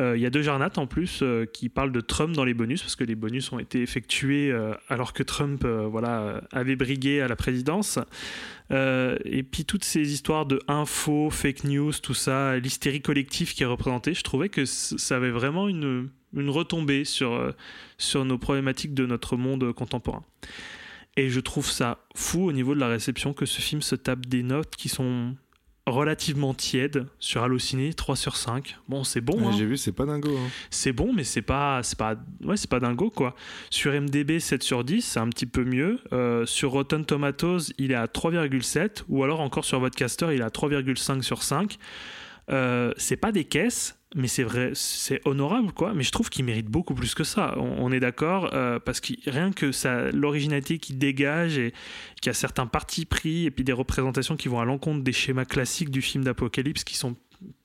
Euh, 0.00 0.16
Il 0.16 0.22
y 0.22 0.26
a 0.26 0.30
deux 0.30 0.42
Jarnat 0.42 0.72
en 0.76 0.86
plus 0.86 1.20
euh, 1.22 1.44
qui 1.44 1.68
parlent 1.68 1.92
de 1.92 2.00
Trump 2.00 2.34
dans 2.34 2.44
les 2.44 2.54
bonus, 2.54 2.82
parce 2.82 2.96
que 2.96 3.04
les 3.04 3.14
bonus 3.14 3.52
ont 3.52 3.58
été 3.58 3.82
effectués 3.82 4.50
euh, 4.50 4.74
alors 4.88 5.12
que 5.12 5.22
Trump 5.22 5.64
voilà, 5.64 6.42
avait 6.52 6.76
brigué 6.76 7.20
à 7.20 7.28
la 7.28 7.36
présidence. 7.36 7.98
Et 8.70 9.42
puis 9.42 9.66
toutes 9.66 9.84
ces 9.84 10.14
histoires 10.14 10.46
de 10.46 10.58
infos, 10.66 11.28
fake 11.28 11.64
news, 11.64 11.92
tout 11.92 12.14
ça, 12.14 12.56
l'hystérie 12.56 13.02
collective 13.02 13.52
qui 13.52 13.64
est 13.64 13.66
représentée, 13.66 14.14
je 14.14 14.22
trouvais 14.22 14.48
que 14.48 14.64
ça 14.64 15.16
avait 15.16 15.30
vraiment 15.30 15.68
une, 15.68 16.08
une 16.34 16.48
retombée 16.48 17.04
sur, 17.04 17.52
sur 17.98 18.24
nos 18.24 18.38
problématiques 18.38 18.94
de 18.94 19.04
notre 19.04 19.36
monde 19.36 19.74
contemporain. 19.74 20.24
Et 21.18 21.28
je 21.28 21.40
trouve 21.40 21.68
ça 21.70 21.98
fou 22.14 22.46
au 22.46 22.52
niveau 22.52 22.74
de 22.74 22.80
la 22.80 22.88
réception 22.88 23.34
que 23.34 23.44
ce 23.44 23.60
film 23.60 23.82
se 23.82 23.94
tape 23.94 24.24
des 24.24 24.42
notes 24.42 24.74
qui 24.76 24.88
sont 24.88 25.36
relativement 25.86 26.54
tièdes 26.54 27.06
sur 27.18 27.42
Allociné 27.42 27.92
3 27.92 28.14
sur 28.14 28.36
5 28.36 28.76
bon 28.88 29.02
c'est 29.02 29.20
bon 29.20 29.38
Ouais, 29.40 29.46
hein. 29.48 29.54
J'ai 29.58 29.64
vu, 29.66 29.76
c'est 29.76 29.90
pas 29.92 30.06
dingo. 30.06 30.30
hein. 30.36 30.48
c'est 30.70 30.92
bon 30.92 31.12
mais 31.12 31.24
c'est 31.24 31.42
pas 31.42 31.82
c'est 31.82 31.98
pas 31.98 32.14
ouais 32.44 32.56
c'est 32.56 32.70
pas 32.70 32.78
dingo 32.78 33.10
quoi 33.10 33.34
sur 33.68 33.92
MDB 33.92 34.38
7 34.38 34.62
sur 34.62 34.84
10 34.84 35.02
c'est 35.02 35.18
un 35.20 35.28
petit 35.28 35.46
peu 35.46 35.64
mieux 35.64 35.98
Euh, 36.12 36.46
sur 36.46 36.70
Rotten 36.70 37.04
Tomatoes 37.04 37.72
il 37.78 37.90
est 37.90 37.96
à 37.96 38.06
3,7 38.06 39.02
ou 39.08 39.24
alors 39.24 39.40
encore 39.40 39.64
sur 39.64 39.80
Vodcaster 39.80 40.28
il 40.32 40.40
est 40.40 40.44
à 40.44 40.50
3,5 40.50 41.22
sur 41.22 41.42
5 41.42 41.78
Euh, 42.50 42.92
c'est 42.96 43.16
pas 43.16 43.32
des 43.32 43.44
caisses 43.44 43.98
mais 44.14 44.28
c'est 44.28 44.42
vrai 44.42 44.72
c'est 44.74 45.20
honorable 45.26 45.72
quoi 45.72 45.94
mais 45.94 46.02
je 46.02 46.10
trouve 46.12 46.28
qu'il 46.30 46.44
mérite 46.44 46.66
beaucoup 46.66 46.94
plus 46.94 47.14
que 47.14 47.24
ça 47.24 47.54
on, 47.56 47.86
on 47.86 47.92
est 47.92 48.00
d'accord 48.00 48.50
euh, 48.52 48.78
parce 48.78 49.00
que 49.00 49.12
rien 49.30 49.52
que 49.52 49.72
ça 49.72 50.10
l'originalité 50.10 50.78
qui 50.78 50.92
dégage 50.94 51.56
et 51.58 51.72
qu'il 52.20 52.26
y 52.26 52.30
a 52.30 52.34
certains 52.34 52.66
partis 52.66 53.04
pris 53.06 53.46
et 53.46 53.50
puis 53.50 53.64
des 53.64 53.72
représentations 53.72 54.36
qui 54.36 54.48
vont 54.48 54.60
à 54.60 54.64
l'encontre 54.64 55.02
des 55.02 55.12
schémas 55.12 55.44
classiques 55.46 55.90
du 55.90 56.02
film 56.02 56.24
d'apocalypse 56.24 56.84
qui 56.84 56.96
sont 56.96 57.16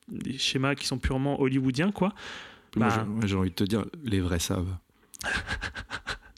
des 0.08 0.38
schémas 0.38 0.76
qui 0.76 0.88
sont 0.88 0.98
purement 1.00 1.42
hollywoodiens, 1.42 1.92
quoi. 1.92 2.14
Bah. 2.78 3.06
j'ai- 3.26 3.36
envie 3.36 3.50
de 3.50 3.56
te 3.56 3.64
dire, 3.66 3.86
les 4.06 4.22
vrais 4.22 4.40
savent. 4.40 4.74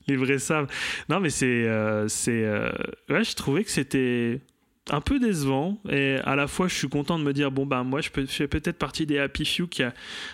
Les 0.08 0.16
vrais 0.16 0.40
savent. 0.40 0.68
Non, 1.08 1.20
mais 1.20 1.30
c'est. 1.30 1.46
euh, 1.68 2.08
c'est 2.08 2.44
euh, 2.44 2.72
Ouais, 3.10 3.24
je 3.24 3.36
trouvais 3.36 3.64
que 3.64 3.70
c'était 3.70 4.42
un 4.90 5.02
peu 5.02 5.20
décevant. 5.20 5.80
Et 5.90 6.18
à 6.24 6.36
la 6.36 6.48
fois, 6.48 6.68
je 6.68 6.76
suis 6.76 6.90
content 6.90 7.20
de 7.20 7.24
me 7.24 7.34
dire 7.34 7.52
bon, 7.52 7.66
bah, 7.66 7.84
moi, 7.84 8.02
je, 8.02 8.10
fais 8.10 8.48
peut-être 8.48 8.78
partie 8.78 9.06
des 9.06 9.20
Happy 9.20 9.46
Few 9.46 9.68
qui 9.68 9.84
a 9.84 9.94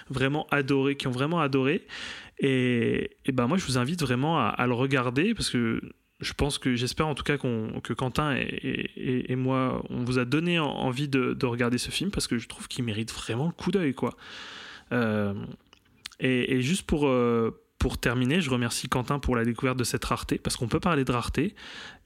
vraiment 0.09 0.47
adoré, 0.51 0.95
qui 0.95 1.07
ont 1.07 1.11
vraiment 1.11 1.39
adoré. 1.39 1.85
Et, 2.39 3.11
ben, 3.31 3.47
moi, 3.47 3.57
je 3.57 3.65
vous 3.65 3.77
invite 3.77 4.01
vraiment 4.01 4.39
à, 4.39 4.67
le 4.67 4.73
regarder 4.73 5.33
parce 5.33 5.49
que. 5.49 5.81
Je 6.21 6.31
pense 6.31 6.57
que 6.57 6.75
j'espère 6.75 7.07
en 7.07 7.13
tout 7.13 7.25
cas 7.25 7.37
que 7.37 7.93
Quentin 7.93 8.37
et, 8.37 9.35
moi, 9.35 9.83
on 9.89 10.05
vous 10.05 10.17
a 10.17 10.23
donné 10.23 10.59
en- 10.59 10.65
envie 10.65 11.09
de, 11.09 11.33
de 11.33 11.45
regarder 11.45 11.77
ce 11.77 11.91
film 11.91 12.09
parce 12.09 12.25
que 12.25 12.37
je 12.37 12.47
trouve 12.47 12.69
qu'il 12.69 12.85
mérite 12.85 13.11
vraiment 13.11 13.47
le 13.47 13.51
coup 13.51 13.69
d'œil, 13.69 13.93
quoi. 13.93 14.15
Euh, 14.93 15.33
et, 16.21 16.55
et 16.55 16.61
juste 16.61 16.83
pour, 16.83 17.07
euh, 17.07 17.51
pour 17.79 17.97
terminer, 17.97 18.41
je 18.41 18.49
remercie 18.49 18.87
Quentin 18.87 19.19
pour 19.19 19.35
la 19.35 19.45
découverte 19.45 19.77
de 19.77 19.83
cette 19.83 20.05
rareté, 20.05 20.37
parce 20.37 20.55
qu'on 20.57 20.67
peut 20.67 20.79
parler 20.79 21.03
de 21.03 21.11
rareté. 21.11 21.55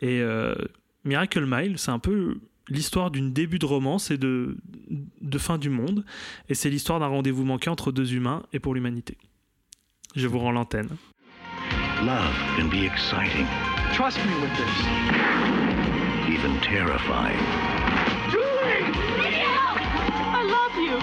Et 0.02 0.22
euh, 0.22 0.56
Miracle 1.06 1.46
Mile, 1.46 1.78
c'est 1.78 1.92
un 1.92 2.00
peu 2.00 2.38
l'histoire 2.68 3.10
d'une 3.12 3.34
début 3.34 3.58
de 3.60 3.66
romance 3.66 4.12
et 4.12 4.18
de, 4.18 4.58
de 5.22 5.38
fin 5.38 5.58
du 5.58 5.70
monde. 5.70 6.06
Et 6.50 6.54
c'est 6.56 6.70
l'histoire 6.70 7.00
d'un 7.00 7.08
rendez-vous 7.08 7.44
manqué 7.46 7.70
entre 7.70 7.92
deux 7.92 8.14
humains 8.14 8.44
et 8.54 8.60
pour 8.60 8.74
l'humanité. 8.76 9.18
Je 10.16 10.28
vous 10.28 10.40
rends 10.40 10.52
l'antenne. 10.52 10.90
Love 12.04 12.36
can 12.58 12.68
be 12.70 12.86
exciting, 12.86 13.46
Trust 13.94 14.18
me 14.20 14.34
with 14.42 14.52
this. 14.56 14.86
even 16.30 16.58
terrifying, 16.62 17.38
I 20.32 20.44
love 20.48 20.76
you. 20.78 20.98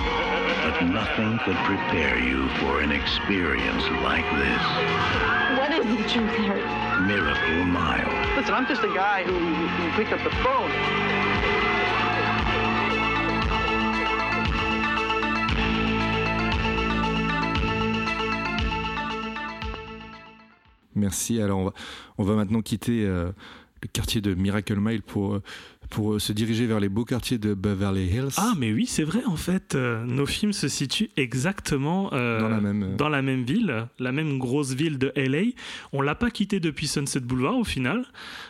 but 0.64 0.80
nothing 0.92 1.38
could 1.44 1.56
prepare 1.64 2.18
you 2.18 2.48
for 2.60 2.80
an 2.80 2.92
experience 2.92 3.84
like 4.02 4.24
this. 4.38 5.45
Is 5.76 5.84
the 5.84 6.08
truth, 6.08 6.30
Harry? 6.30 7.06
Miracle 7.06 7.64
Mile. 7.66 8.36
Listen, 8.36 8.54
I'm 8.54 8.66
just 8.66 8.82
a 8.82 8.88
guy 8.88 9.24
who, 9.24 9.34
who 9.34 9.90
picked 9.96 10.10
up 10.10 10.24
the 10.24 10.30
phone. 10.36 10.70
Merci. 20.94 21.42
Alors, 21.42 21.58
on 21.58 21.64
va, 21.66 21.72
on 22.16 22.24
va 22.24 22.34
maintenant 22.36 22.62
quitter 22.62 23.04
euh, 23.04 23.32
le 23.82 23.88
quartier 23.88 24.22
de 24.22 24.32
Miracle 24.32 24.80
Mile 24.80 25.02
pour, 25.02 25.34
euh, 25.34 25.42
pour 25.90 26.14
euh, 26.14 26.18
se 26.18 26.32
diriger 26.32 26.66
vers 26.66 26.80
les 26.80 26.88
beaux 26.88 27.04
quartiers 27.04 27.38
de 27.38 27.54
Beverly 27.54 28.06
Hills. 28.06 28.30
Ah, 28.36 28.54
mais 28.58 28.72
oui, 28.72 28.86
c'est 28.86 29.04
vrai, 29.04 29.24
en 29.26 29.36
fait, 29.36 29.74
euh, 29.74 30.04
nos 30.04 30.26
films 30.26 30.52
se 30.52 30.68
situent 30.68 31.10
exactement 31.16 32.10
euh, 32.12 32.40
Dans 32.40 32.48
la 32.48 32.60
même, 32.60 32.82
euh, 32.82 32.96
dans 32.96 33.08
la 33.08 33.22
même 33.22 33.44
ville, 33.44 33.86
la 33.98 34.12
même 34.12 34.38
grosse 34.38 34.72
ville 34.72 34.98
de 34.98 35.12
LA. 35.16 35.52
On 35.92 36.00
l'a 36.00 36.14
pas 36.14 36.30
quitté 36.30 36.60
depuis 36.60 36.86
Sunset 36.86 37.20
Boulevard 37.20 37.56
au 37.56 37.64
final. 37.64 38.04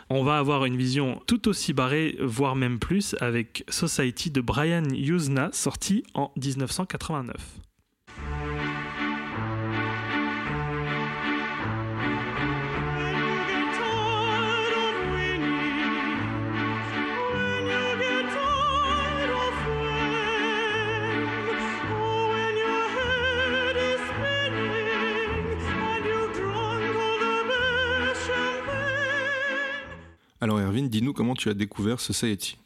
On 0.09 0.23
va 0.23 0.37
avoir 0.37 0.65
une 0.65 0.77
vision 0.77 1.21
tout 1.27 1.47
aussi 1.47 1.73
barrée, 1.73 2.17
voire 2.21 2.55
même 2.55 2.79
plus, 2.79 3.15
avec 3.19 3.63
Society 3.69 4.31
de 4.31 4.41
Brian 4.41 4.83
Yuzna, 4.93 5.49
sorti 5.51 6.03
en 6.13 6.31
1989. 6.37 7.66
Alors, 30.39 30.59
Erwin, 30.59 30.87
dis-nous 30.87 31.13
comment 31.13 31.33
tu 31.33 31.49
as 31.49 31.55
découvert 31.55 31.99
Society. 31.99 32.57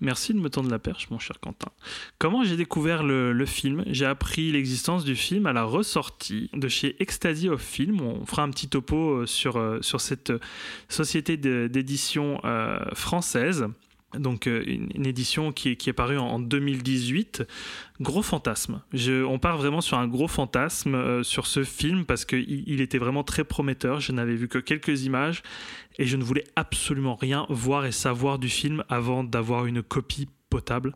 Merci 0.00 0.34
de 0.34 0.40
me 0.40 0.50
tendre 0.50 0.68
la 0.68 0.80
perche, 0.80 1.08
mon 1.10 1.20
cher 1.20 1.38
Quentin. 1.38 1.70
Comment 2.18 2.42
j'ai 2.42 2.56
découvert 2.56 3.04
le, 3.04 3.46
film? 3.46 3.84
J'ai 3.86 4.06
appris 4.06 4.50
l'existence 4.50 5.04
du 5.04 5.14
film 5.14 5.46
à 5.46 5.52
la 5.52 5.62
ressortie 5.62 6.50
de 6.54 6.66
chez 6.66 7.00
Ecstasy 7.00 7.48
of 7.48 7.62
Film. 7.62 8.00
On 8.00 8.26
fera 8.26 8.42
un 8.42 8.50
petit 8.50 8.68
topo 8.68 9.20
euh, 9.20 9.26
sur, 9.26 9.58
euh, 9.58 9.78
sur 9.80 10.00
cette 10.00 10.30
euh, 10.30 10.40
société 10.88 11.36
d'édition 11.36 12.40
française. 12.94 13.68
Donc 14.14 14.46
euh, 14.46 14.62
une, 14.66 15.06
édition 15.06 15.52
qui 15.52 15.76
qui 15.76 15.88
est 15.90 15.92
parue 15.94 16.18
en, 16.18 16.26
en 16.26 16.38
2018. 16.38 17.44
Gros 18.00 18.22
fantasme. 18.22 18.82
Je- 18.92 19.22
on 19.24 19.38
part 19.38 19.56
vraiment 19.56 19.80
sur 19.80 19.98
un 19.98 20.06
gros 20.08 20.28
fantasme 20.28 20.94
euh, 20.94 21.22
sur 21.22 21.46
ce 21.46 21.64
film 21.64 22.04
parce 22.04 22.24
qu'il 22.24 22.64
il 22.68 22.80
était 22.80 22.98
vraiment 22.98 23.24
très 23.24 23.44
prometteur. 23.44 24.00
Je 24.00 24.12
n'avais 24.12 24.34
vu 24.34 24.48
que 24.48 24.58
quelques 24.58 25.04
images 25.04 25.42
et 25.98 26.06
je 26.06 26.16
ne 26.16 26.24
voulais 26.24 26.44
absolument 26.56 27.14
rien 27.14 27.46
voir 27.48 27.86
et 27.86 27.92
savoir 27.92 28.38
du 28.38 28.48
film 28.48 28.84
avant 28.88 29.24
d'avoir 29.24 29.66
une 29.66 29.82
copie 29.82 30.28
potable. 30.50 30.94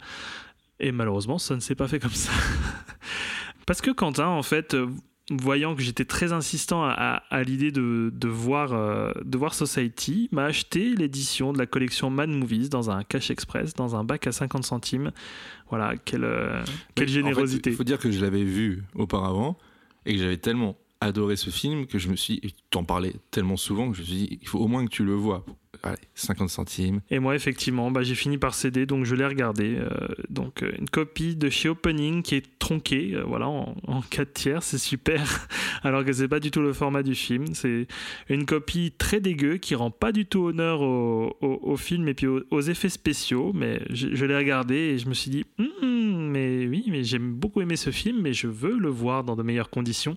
Et 0.81 0.93
malheureusement, 0.93 1.39
ça 1.39 1.55
ne 1.55 1.61
s'est 1.61 1.75
pas 1.75 1.89
fait 1.89 1.99
comme 2.01 2.11
ça. 2.11 2.33
Parce 3.67 3.81
que 3.81 3.91
Quentin, 3.91 4.27
en 4.29 4.43
fait, 4.43 4.75
euh, 4.75 4.89
voyant 5.31 5.75
que 5.75 5.83
j'étais 5.83 6.05
très 6.05 6.33
insistant 6.33 6.85
à, 6.85 6.91
à- 6.91 7.17
à 7.35 7.43
l'idée 7.43 7.73
de, 7.73 8.13
de 8.15 8.29
voir, 8.29 8.73
euh, 8.73 9.11
de 9.25 9.37
voir 9.39 9.55
Society, 9.55 10.29
m'a 10.33 10.45
acheté 10.45 10.95
l'édition 10.95 11.53
de 11.53 11.59
la 11.59 11.67
collection 11.67 12.11
Mad 12.11 12.29
Movies 12.31 12.69
dans 12.69 12.91
un 12.91 13.03
cash 13.03 13.31
express, 13.31 13.75
dans 13.75 13.97
un 13.97 14.05
bac 14.05 14.27
à 14.27 14.33
50 14.33 14.65
centimes. 14.65 15.11
Voilà, 15.69 15.97
quelle, 15.97 16.25
euh, 16.25 16.63
quelle 16.95 17.09
générosité. 17.09 17.71
Il 17.71 17.77
faut 17.77 17.85
dire 17.85 17.99
que 17.99 18.11
je 18.11 18.21
l'avais 18.21 18.45
vu 18.45 18.85
auparavant 18.95 19.59
et 20.05 20.13
que 20.15 20.19
j'avais 20.21 20.37
tellement 20.37 20.77
adoré 21.01 21.37
ce 21.37 21.51
film 21.51 21.87
que 21.87 21.99
je 21.99 22.09
me 22.09 22.17
suis. 22.17 22.35
et 22.43 22.51
T'en 22.71 22.85
parlais 22.85 23.15
tellement 23.31 23.57
souvent 23.57 23.91
que 23.91 23.97
je 23.97 24.03
me 24.03 24.07
suis 24.07 24.17
dit, 24.17 24.39
il 24.41 24.49
faut 24.49 24.61
au 24.61 24.69
moins 24.69 24.85
que 24.87 24.91
tu 24.91 25.05
le 25.05 25.15
vois. 25.15 25.45
Allez, 25.83 25.97
50 26.15 26.51
centimes. 26.51 27.01
Et 27.11 27.19
moi, 27.19 27.35
effectivement, 27.35 27.91
bah, 27.91 28.03
j'ai 28.03 28.15
fini 28.15 28.39
par 28.39 28.55
céder, 28.55 28.87
donc 28.87 29.05
je 29.05 29.15
l'ai 29.15 29.27
regardé. 29.27 29.77
euh, 29.77 29.89
donc, 30.29 30.63
euh, 30.63 30.73
une 30.79 30.89
copie 30.89 31.37
de 31.37 31.49
chez 31.49 31.69
Opening 31.69 32.23
qui 32.23 32.37
est 32.37 32.59
tronquée, 32.59 33.13
euh, 33.15 33.23
voilà, 33.25 33.49
en, 33.49 33.77
en 33.87 34.03
4 34.03 34.33
tiers, 34.33 34.63
c'est 34.63 34.79
super. 34.79 35.49
Alors 35.83 36.05
que 36.05 36.13
c'est 36.13 36.29
pas 36.29 36.41
du 36.41 36.51
tout 36.51 36.61
le 36.63 36.73
format 36.73 37.03
du 37.03 37.15
film. 37.15 37.47
C'est 37.55 37.87
une 38.29 38.47
copie 38.47 38.93
très 38.97 39.21
dégueu 39.21 39.57
qui 39.59 39.75
rend 39.75 39.91
pas 39.91 40.13
du 40.13 40.27
tout 40.27 40.45
honneur 40.45 40.81
au, 40.81 41.77
film 41.77 42.09
et 42.09 42.15
puis 42.15 42.27
aux, 42.27 42.61
effets 42.61 42.89
spéciaux. 42.89 43.53
Mais 43.55 43.83
je, 43.91 44.25
l'ai 44.25 44.37
regardé 44.37 44.75
et 44.75 44.99
je 44.99 45.09
me 45.09 45.15
suis 45.15 45.31
dit, 45.31 45.45
Hum, 45.59 46.31
mais 46.31 46.67
oui, 46.67 46.85
mais 46.89 47.05
j'aime 47.05 47.33
beaucoup 47.33 47.61
aimé 47.61 47.77
ce 47.77 47.91
film, 47.91 48.23
mais 48.23 48.33
je 48.33 48.49
veux 48.49 48.79
le 48.79 48.89
voir 48.89 49.25
dans 49.25 49.37
de 49.37 49.43
meilleures 49.43 49.71
conditions. 49.71 50.17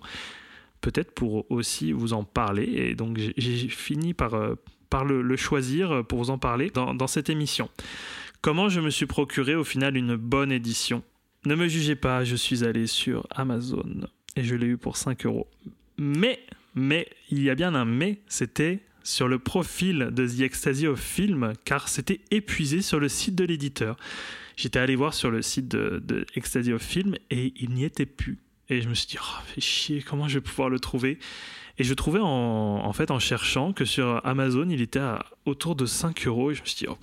Peut-être 0.80 1.12
pour 1.12 1.50
aussi 1.50 1.92
vous 1.92 2.14
en 2.14 2.24
parler. 2.24 2.64
Et 2.64 2.94
donc, 2.94 3.18
j'ai- 3.36 3.68
fini 3.68 4.14
par. 4.14 4.34
Par 4.90 5.04
le, 5.04 5.36
choisir 5.36 6.04
pour 6.06 6.18
vous 6.18 6.30
en 6.30 6.38
parler 6.38 6.70
dans, 6.70 6.94
dans 6.94 7.06
cette 7.06 7.30
émission. 7.30 7.70
Comment 8.42 8.68
je 8.68 8.80
me 8.80 8.90
suis 8.90 9.06
procuré 9.06 9.54
au 9.54 9.64
final 9.64 9.96
une 9.96 10.16
bonne 10.16 10.50
édition? 10.52 11.02
Ne 11.46 11.54
me 11.54 11.68
jugez 11.68 11.96
pas, 11.96 12.24
je 12.24 12.36
suis 12.36 12.64
allé 12.64 12.86
sur 12.86 13.26
Amazon 13.30 14.08
et 14.36 14.44
je 14.44 14.54
l'ai 14.54 14.66
eu 14.66 14.76
pour 14.76 14.96
5 14.96 15.24
euros. 15.26 15.48
Mais, 15.96 16.40
mais, 16.74 17.08
il 17.30 17.42
y 17.42 17.50
a 17.50 17.54
bien 17.54 17.74
un 17.74 17.84
mais, 17.84 18.20
c'était 18.28 18.80
sur 19.02 19.28
le 19.28 19.38
profil 19.38 20.10
de 20.12 20.26
The 20.26 20.40
Ecstasy 20.40 20.86
of 20.86 21.00
Film, 21.00 21.52
car 21.64 21.88
c'était 21.88 22.20
épuisé 22.30 22.82
sur 22.82 23.00
le 23.00 23.08
site 23.08 23.34
de 23.34 23.44
l'éditeur. 23.44 23.96
J'étais 24.56 24.78
allé 24.78 24.96
voir 24.96 25.14
sur 25.14 25.30
le 25.30 25.40
site 25.40 25.68
de, 25.68 26.02
de 26.04 26.26
Ecstasy 26.34 26.72
of 26.72 26.82
Film 26.82 27.16
et 27.30 27.52
il 27.56 27.70
n'y 27.70 27.84
était 27.84 28.06
plus. 28.06 28.38
Et 28.68 28.82
je 28.82 28.88
me 28.88 28.94
suis 28.94 29.08
dit, 29.08 29.16
oh, 29.20 29.42
fais 29.46 29.60
chier, 29.60 30.02
comment 30.02 30.28
je 30.28 30.34
vais 30.34 30.44
pouvoir 30.44 30.68
le 30.68 30.78
trouver? 30.78 31.18
Et 31.80 31.82
je 31.82 31.94
trouvais 31.94 32.20
en, 32.22 32.92
fait 32.92 33.10
en 33.10 33.18
cherchant 33.18 33.72
que 33.72 33.86
sur 33.86 34.20
Amazon 34.26 34.68
il 34.68 34.82
était 34.82 34.98
à 34.98 35.24
autour 35.46 35.74
de 35.74 35.86
5 35.86 36.26
euros. 36.26 36.50
Et 36.50 36.54
je 36.54 36.60
me 36.60 36.66
suis 36.66 36.76
dit 36.76 36.86
oh, 36.86 36.98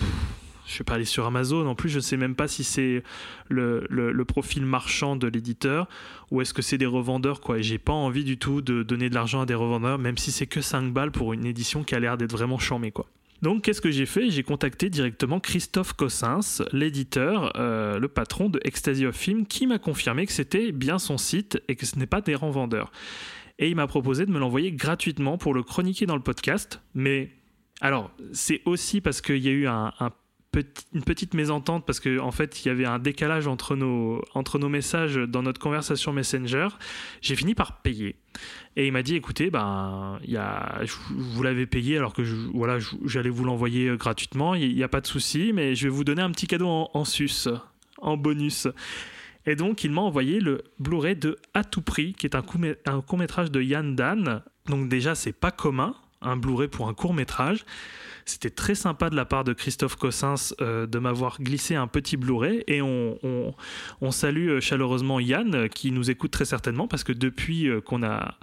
je 0.67 0.78
vais 0.78 0.84
pas 0.84 0.93
aller 0.93 1.05
sur 1.05 1.25
Amazon. 1.25 1.65
En 1.65 1.73
plus 1.73 1.89
je 1.89 1.99
sais 1.99 2.15
même 2.15 2.36
pas 2.36 2.47
si 2.47 2.63
c'est 2.63 3.01
le, 3.49 4.23
profil 4.28 4.67
marchand 4.67 5.15
de 5.15 5.28
l'éditeur 5.28 5.88
ou 6.30 6.41
est-ce 6.41 6.53
que 6.53 6.61
c'est 6.61 6.78
des 6.78 6.86
revendeurs 6.86 7.41
quoi. 7.41 7.57
Et 7.57 7.63
j'ai 7.63 7.80
pas 7.80 7.91
envie 7.91 8.23
du 8.23 8.38
tout 8.38 8.61
de 8.61 8.84
donner 8.84 9.09
de 9.09 9.15
l'argent 9.15 9.41
à 9.41 9.45
des 9.47 9.55
revendeurs 9.55 9.97
même 9.97 10.19
si 10.19 10.32
c'est 10.32 10.45
que 10.45 10.61
5 10.61 10.93
balles 10.93 11.11
pour 11.11 11.34
une 11.34 11.47
édition 11.47 11.84
qui 11.84 11.95
a 11.95 11.99
l'air 11.99 12.15
d'être 12.15 12.32
vraiment 12.32 12.59
charmée 12.59 12.91
quoi. 12.91 13.07
Donc, 13.43 13.61
qu'est-ce 13.61 13.82
que 13.82 13.91
j'ai 13.91 14.07
fait? 14.07 14.32
J'ai 14.32 14.41
contacté 14.41 14.89
directement 14.89 15.39
Christophe 15.39 15.93
Cossens, 15.93 16.63
l'éditeur, 16.71 17.53
euh, 17.55 17.99
le 17.99 18.07
patron 18.07 18.49
de 18.49 18.59
Ecstasy 18.63 19.05
of 19.05 19.15
Film, 19.15 19.45
qui 19.45 19.67
m'a 19.67 19.78
confirmé 19.78 20.25
que 20.25 20.32
c'était 20.32 20.71
bien 20.71 20.97
son 20.97 21.19
site 21.19 21.61
et 21.67 21.75
que 21.75 21.86
ce 21.86 21.99
n'est 21.99 22.07
pas 22.07 22.21
des 22.21 22.34
revendeurs 22.34 22.91
et 23.60 23.70
il 23.70 23.76
m'a 23.76 23.88
proposé 23.88 24.26
de 24.26 24.32
me 24.32 24.39
l'envoyer 24.39 24.72
gratuitement 24.72 25.38
pour 25.38 25.53
le 25.53 25.64
chroniquer 25.64 26.05
dans 26.05 26.16
le 26.16 26.22
podcast. 26.22 26.82
Mais 26.93 27.32
alors, 27.82 28.12
c'est 28.32 28.62
aussi 28.66 29.01
parce 29.01 29.22
qu'il 29.22 29.38
y 29.38 29.47
a 29.47 29.51
eu 29.51 29.68
une 30.93 31.03
petite 31.03 31.34
mésentente, 31.34 31.86
parce 31.86 31.99
qu'en 31.99 32.28
en 32.28 32.32
fait, 32.32 32.64
il 32.64 32.68
y 32.68 32.72
avait 32.72 32.86
un 32.86 32.99
décalage 32.99 33.47
entre 33.47 33.76
nos, 33.76 34.70
messages 34.70 35.16
dans 35.16 35.43
notre 35.43 35.60
conversation 35.60 36.14
Messenger. 36.14 36.68
J'ai 37.22 37.36
fini 37.36 37.55
par 37.55 37.82
payer. 37.82 38.16
Et 38.76 38.88
il 38.88 38.93
m'a 38.93 39.01
dit, 39.01 39.16
écoutez, 39.16 39.49
ben, 39.49 40.20
vous 41.10 41.43
l'avez 41.43 41.66
payé 41.66 41.97
alors 41.97 42.14
que 42.14 42.22
voilà, 42.53 42.78
j'allais 43.05 43.30
vous 43.30 43.43
l'envoyer 43.43 43.89
euh, 43.89 43.97
gratuitement, 43.97 44.53
il 44.53 44.76
n'y 44.76 44.84
a 44.84 44.88
pas 44.88 45.01
de 45.01 45.08
souci, 45.08 45.51
mais 45.53 45.74
je 45.74 45.86
vais 45.86 45.89
vous 45.89 46.03
donner 46.03 46.22
un 46.22 46.30
petit 46.30 46.45
cadeau 46.45 46.88
en 46.93 47.05
sus, 47.05 47.49
en 47.97 48.18
bonus. 48.18 48.68
Et 49.47 49.55
donc, 49.55 49.85
il 49.85 49.91
m'a 49.91 50.01
envoyé 50.01 50.39
le 50.41 50.61
Blu-ray 50.77 51.15
de 51.15 51.37
À 51.53 51.63
tout 51.63 51.81
prix, 51.81 52.13
qui 52.13 52.27
est 52.27 52.35
un, 52.35 52.41
court- 52.41 52.59
un 52.85 53.01
court-métrage 53.01 53.49
de 53.49 53.61
Yann 53.61 53.95
Dan. 53.95 54.43
Donc, 54.65 54.89
déjà, 54.89 55.15
c'est 55.15 55.31
pas 55.31 55.51
commun, 55.51 55.95
un 56.21 56.35
Blu-ray 56.35 56.67
pour 56.67 56.89
un 56.89 56.93
court-métrage. 56.93 57.65
C'était 58.30 58.49
très 58.49 58.75
sympa 58.75 59.09
de 59.09 59.15
la 59.15 59.25
part 59.25 59.43
de 59.43 59.53
Christophe 59.53 59.95
Cossens 59.95 60.53
euh, 60.61 60.86
de 60.86 60.99
m'avoir 60.99 61.41
glissé 61.41 61.75
un 61.75 61.88
petit 61.88 62.17
Blu-ray. 62.17 62.63
Et 62.67 62.82
on, 62.82 63.17
on- 63.23 63.53
on 64.01 64.11
salue 64.11 64.49
euh, 64.49 64.59
chaleureusement 64.61 65.19
Yann, 65.19 65.69
qui 65.69 65.91
nous 65.91 66.11
écoute 66.11 66.32
très 66.32 66.45
certainement, 66.45 66.88
parce 66.88 67.03
que 67.03 67.13
depuis 67.13 67.67
euh, 67.69 67.82
qu'on 67.82 68.03
a 68.03 68.36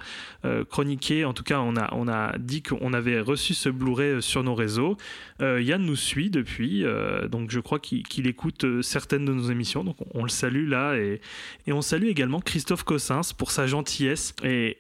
chroniqué, 0.68 1.24
en 1.24 1.32
tout 1.32 1.42
cas, 1.42 1.60
on 1.60 1.76
a, 1.76 1.88
on 1.94 2.06
a 2.06 2.36
dit 2.38 2.62
qu'on 2.62 2.92
avait 2.92 3.20
reçu 3.20 3.54
ce 3.54 3.68
Blu-ray 3.70 4.20
sur 4.22 4.42
nos 4.44 4.54
réseaux. 4.54 4.96
Yann 5.40 5.82
nous 5.82 5.96
suit 5.96 6.28
depuis, 6.30 6.84
donc 7.30 7.50
je 7.50 7.60
crois 7.60 7.78
qu'il 7.78 8.26
écoute 8.26 8.66
certaines 8.82 9.24
de 9.24 9.32
nos 9.32 9.44
émissions. 9.50 9.84
Donc 9.84 9.96
on, 10.14 10.22
le 10.22 10.28
salue 10.28 10.68
là. 10.68 10.96
Et, 10.96 11.20
et 11.66 11.72
on 11.72 11.80
salue 11.82 12.06
également 12.08 12.40
Christophe 12.40 12.84
Cossens 12.84 13.32
pour 13.36 13.50
sa 13.50 13.66
gentillesse. 13.66 14.34
Et, 14.42 14.76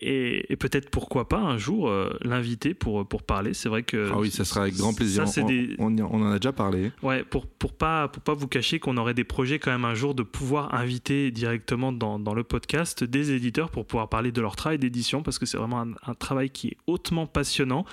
et- 0.50 0.56
peut-être 0.56 0.90
pourquoi 0.90 1.28
pas 1.28 1.38
un 1.40 1.56
jour 1.58 1.90
l'inviter 2.22 2.74
pour, 2.74 3.06
pour 3.06 3.22
parler. 3.22 3.54
C'est 3.54 3.68
vrai 3.68 3.82
que. 3.82 4.10
Ah 4.12 4.18
oui, 4.18 4.30
ça 4.30 4.44
sera 4.44 4.62
avec 4.62 4.76
grand 4.76 4.93
plaisir. 4.94 5.28
Ça, 5.28 5.42
on, 5.42 5.46
des- 5.46 5.76
on 5.78 6.22
en 6.22 6.30
a 6.32 6.38
déjà 6.38 6.52
parlé. 6.52 6.92
Ouais, 7.02 7.22
pour, 7.24 7.46
pour 7.46 7.72
pas 7.72 8.08
pour 8.08 8.22
pas 8.22 8.34
vous 8.34 8.48
cacher 8.48 8.78
qu'on 8.78 8.96
aurait 8.96 9.14
des 9.14 9.24
projets 9.24 9.58
quand 9.58 9.70
même 9.72 9.84
un 9.84 9.94
jour 9.94 10.14
de 10.14 10.22
pouvoir 10.22 10.74
inviter 10.74 11.30
directement 11.30 11.92
dans, 11.92 12.18
dans 12.18 12.34
le 12.34 12.44
podcast 12.44 13.04
des 13.04 13.32
éditeurs 13.32 13.70
pour 13.70 13.86
pouvoir 13.86 14.08
parler 14.08 14.32
de 14.32 14.40
leur 14.40 14.56
travail 14.56 14.78
d'édition 14.78 15.22
parce 15.22 15.38
que 15.38 15.46
c'est 15.46 15.56
vraiment 15.58 15.80
un, 15.82 15.90
un 16.06 16.14
travail 16.14 16.50
qui 16.50 16.68
est 16.68 16.76
hautement 16.86 17.26
passionnant 17.26 17.84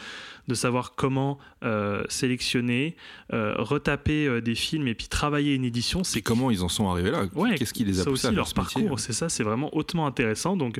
de 0.48 0.54
savoir 0.54 0.96
comment 0.96 1.38
euh, 1.64 2.04
sélectionner, 2.10 2.96
euh, 3.34 3.54
retaper 3.58 4.26
euh, 4.28 4.42
des 4.42 4.56
films 4.56 4.88
et 4.88 4.96
puis 4.96 5.08
travailler 5.08 5.54
une 5.56 5.64
édition. 5.66 6.04
C'est 6.04 6.22
comment 6.22 6.52
ils 6.52 6.64
en 6.64 6.70
sont 6.70 6.90
arrivés 6.90 7.12
là? 7.12 7.26
Ouais, 7.36 7.56
Qu'est-ce 7.56 7.74
qui 7.74 7.84
les 7.86 8.00
a 8.00 8.04
poussés 8.04 8.12
aussi 8.14 8.28
à 8.28 8.32
leur 8.32 8.54
parcours, 8.54 9.00
c'est 9.00 9.14
ça, 9.14 9.30
c'est 9.30 9.44
vraiment 9.44 9.76
hautement 9.76 10.08
intéressant. 10.08 10.58
Donc 10.58 10.80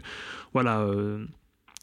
voilà, 0.54 0.86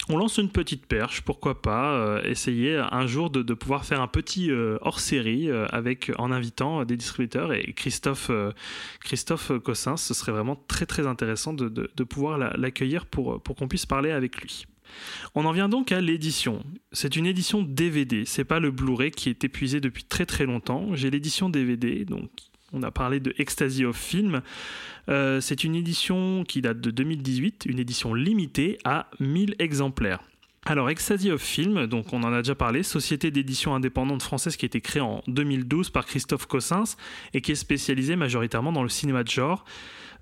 on 0.08 0.16
lance 0.16 0.38
une 0.38 0.48
petite 0.48 0.86
perche, 0.86 1.20
pourquoi 1.20 1.60
pas 1.60 1.92
euh, 1.92 2.22
essayer 2.22 2.76
un 2.76 3.06
jour 3.06 3.28
de, 3.30 3.42
pouvoir 3.54 3.84
faire 3.84 4.00
un 4.00 4.06
petit 4.06 4.50
euh, 4.50 4.78
hors-série 4.80 5.50
euh, 5.50 5.66
avec 5.70 6.10
en 6.18 6.30
invitant 6.32 6.84
des 6.84 6.96
distributeurs 6.96 7.52
et 7.52 7.74
Christophe 7.74 8.30
Christophe 9.00 9.52
Cossins. 9.62 9.96
Ce 9.96 10.14
serait 10.14 10.32
vraiment 10.32 10.56
très 10.68 10.86
très 10.86 11.06
intéressant 11.06 11.52
de, 11.52 12.04
pouvoir 12.04 12.38
la- 12.38 12.54
l'accueillir 12.56 13.06
pour 13.06 13.42
pour 13.42 13.56
qu'on 13.56 13.68
puisse 13.68 13.86
parler 13.86 14.10
avec 14.10 14.40
lui. 14.40 14.66
On 15.34 15.44
en 15.44 15.52
vient 15.52 15.68
donc 15.68 15.92
à 15.92 16.00
l'édition. 16.00 16.62
C'est 16.92 17.16
une 17.16 17.26
édition 17.26 17.62
DVD, 17.62 18.24
c'est 18.24 18.44
pas 18.44 18.60
le 18.60 18.70
Blu-ray 18.70 19.10
qui 19.10 19.28
est 19.28 19.44
épuisé 19.44 19.80
depuis 19.80 20.04
très 20.04 20.24
très 20.24 20.46
longtemps. 20.46 20.94
J'ai 20.94 21.10
l'édition 21.10 21.50
DVD, 21.50 22.06
donc 22.06 22.30
on 22.72 22.82
a 22.82 22.90
parlé 22.90 23.20
de 23.20 23.34
Ecstasy 23.38 23.84
of 23.84 23.96
Film. 23.96 24.40
Euh, 25.08 25.40
c'est 25.40 25.64
une 25.64 25.74
édition 25.74 26.44
qui 26.44 26.60
date 26.60 26.80
de 26.80 26.90
2018, 26.90 27.66
une 27.66 27.78
édition 27.78 28.14
limitée 28.14 28.78
à 28.84 29.08
1000 29.20 29.54
exemplaires. 29.58 30.20
Alors, 30.66 30.90
Ecstasy 30.90 31.30
of 31.30 31.40
Film, 31.40 31.86
donc 31.86 32.12
on 32.12 32.22
en 32.24 32.32
a 32.32 32.42
déjà 32.42 32.54
parlé, 32.54 32.82
société 32.82 33.30
d'édition 33.30 33.74
indépendante 33.74 34.22
française 34.22 34.56
qui 34.56 34.66
a 34.66 34.68
été 34.68 34.82
créée 34.82 35.00
en 35.00 35.22
2012 35.26 35.88
par 35.90 36.04
Christophe 36.04 36.46
Cossens 36.46 36.96
et 37.32 37.40
qui 37.40 37.52
est 37.52 37.54
spécialisée 37.54 38.16
majoritairement 38.16 38.72
dans 38.72 38.82
le 38.82 38.90
cinéma 38.90 39.22
de 39.22 39.30
genre. 39.30 39.64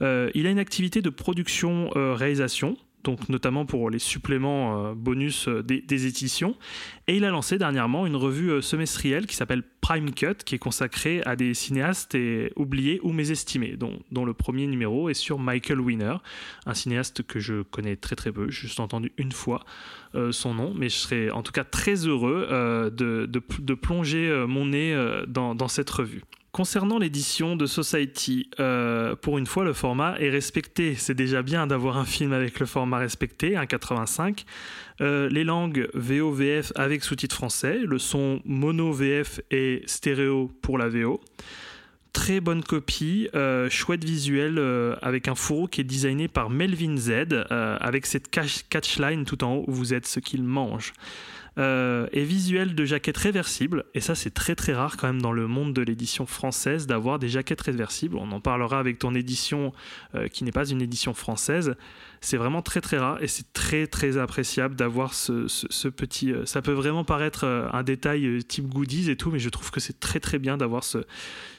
Euh, 0.03 0.31
il 0.35 0.47
a 0.47 0.51
une 0.51 0.59
activité 0.61 1.03
de 1.03 1.11
production-réalisation, 1.11 2.77
donc 3.05 3.29
notamment 3.29 3.67
pour 3.67 3.89
les 3.89 3.99
suppléments 3.99 4.89
euh, 4.89 4.95
bonus 4.95 5.49
euh, 5.49 5.63
des, 5.63 6.07
éditions. 6.07 6.57
Et 7.07 7.17
il 7.17 7.25
a 7.25 7.31
lancé 7.31 7.57
dernièrement 7.57 8.07
une 8.07 8.17
revue 8.17 8.51
euh, 8.51 8.61
semestrielle 8.61 9.27
qui 9.27 9.37
s'appelle 9.37 9.63
Prime 9.81 10.13
Cut, 10.13 10.35
qui 10.45 10.57
est 10.57 10.59
consacrée 10.59 11.23
à 11.25 11.37
des 11.37 11.55
cinéastes 11.55 12.17
oubliés 12.57 12.99
ou 13.05 13.13
mésestimés, 13.13 13.77
dont, 13.77 14.01
dont 14.11 14.25
le 14.25 14.35
premier 14.35 14.67
numéro 14.67 15.09
est 15.09 15.15
sur 15.15 15.39
Michael 15.39 15.81
Winner, 15.81 16.17
un 16.67 16.75
cinéaste 16.75 17.23
que 17.23 17.39
je 17.39 17.63
connais 17.63 17.95
très 17.95 18.17
très 18.17 18.33
peu, 18.33 18.51
j'ai 18.51 18.63
juste 18.63 18.81
entendu 18.81 19.13
une 19.17 19.33
fois 19.33 19.65
son 20.31 20.55
nom, 20.55 20.73
mais 20.75 20.89
je 20.89 20.97
serais 20.97 21.31
en 21.31 21.43
tout 21.43 21.53
cas 21.53 21.63
très 21.63 21.95
heureux 22.07 22.49
de, 22.91 23.75
plonger 23.75 24.45
mon 24.49 24.67
nez 24.67 24.97
dans 25.29 25.69
cette 25.69 25.91
revue. 25.91 26.23
Concernant 26.57 26.99
l'édition 26.99 27.55
de 27.55 27.67
Society, 27.67 28.49
euh, 28.61 29.15
pour 29.15 29.37
une 29.37 29.45
fois, 29.45 29.63
le 29.63 29.75
format 29.75 30.19
est 30.19 30.31
respecté. 30.31 30.95
C'est 30.95 31.13
déjà 31.13 31.43
bien 31.43 31.67
d'avoir 31.67 31.99
un 31.99 32.07
film 32.07 32.33
avec 32.33 32.61
le 32.61 32.65
format 32.65 32.97
respecté, 32.97 33.57
1,85. 33.57 34.47
Euh, 35.03 35.29
les 35.29 35.45
langues 35.45 35.87
VO, 35.93 36.33
VF 36.33 36.73
avec 36.75 37.05
sous-titres 37.05 37.35
français, 37.37 37.81
le 37.85 37.99
son 37.99 38.41
mono 38.47 38.91
VF 38.91 39.39
et 39.51 39.83
stéréo 39.85 40.51
pour 40.63 40.79
la 40.79 40.89
VO. 40.89 41.21
Très 42.15 42.41
bonne 42.41 42.65
copie, 42.65 43.29
euh, 43.35 43.69
chouette 43.69 44.03
visuel 44.03 44.55
euh, 44.57 44.97
avec 45.03 45.29
un 45.29 45.35
fourreau 45.35 45.67
qui 45.67 45.83
est 45.83 45.85
designé 45.85 46.27
par 46.27 46.49
Melvin 46.49 46.97
Z, 46.97 47.45
avec 47.51 48.07
cette 48.07 48.31
catch- 48.31 48.65
catchline 48.71 49.27
tout 49.27 49.45
en 49.45 49.57
haut, 49.57 49.65
vous 49.69 49.93
êtes 49.93 50.07
ce 50.07 50.21
qu'il 50.21 50.43
mange. 50.43 50.95
Euh, 51.59 52.07
et 52.13 52.23
visuel 52.25 52.75
de 52.75 52.85
jaquettes 52.85 53.17
réversibles, 53.17 53.87
et 53.95 54.03
ça 54.03 54.15
c'est 54.15 54.29
très 54.35 54.55
très 54.55 54.75
rare 54.75 54.99
quand 54.99 55.07
même 55.07 55.23
dans 55.23 55.33
le 55.33 55.47
monde 55.47 55.73
de 55.73 55.81
l'édition 55.81 56.27
française 56.27 56.87
d'avoir 56.87 57.19
des 57.19 57.31
jaquettes 57.31 57.63
réversibles. 57.63 58.17
On 58.19 58.31
en 58.33 58.41
parlera 58.43 58.79
avec 58.79 58.99
ton 58.99 59.15
édition 59.15 59.73
euh, 60.15 60.29
qui 60.29 60.45
n'est 60.45 60.53
pas 60.53 60.69
une 60.69 60.83
édition 60.83 61.15
française. 61.15 61.75
C'est 62.21 62.37
vraiment 62.37 62.61
très 62.61 62.83
très 62.83 62.99
rare 62.99 63.23
et 63.23 63.27
c'est 63.27 63.55
très 63.55 63.87
très 63.87 64.19
appréciable 64.19 64.75
d'avoir 64.77 65.15
ce, 65.15 65.89
petit. 65.89 66.31
euh, 66.31 66.45
ça 66.45 66.61
peut 66.61 66.73
vraiment 66.73 67.05
paraître 67.05 67.45
euh, 67.45 67.69
un 67.73 67.83
détail 67.83 68.27
euh, 68.27 68.43
type 68.43 68.69
goodies 68.69 69.11
et 69.11 69.17
tout, 69.17 69.31
mais 69.31 69.39
je 69.39 69.49
trouve 69.49 69.71
que 69.71 69.81
c'est 69.81 69.99
très 69.99 70.21
très 70.21 70.39
bien 70.39 70.59
d'avoir 70.59 70.85
ce, 70.85 70.99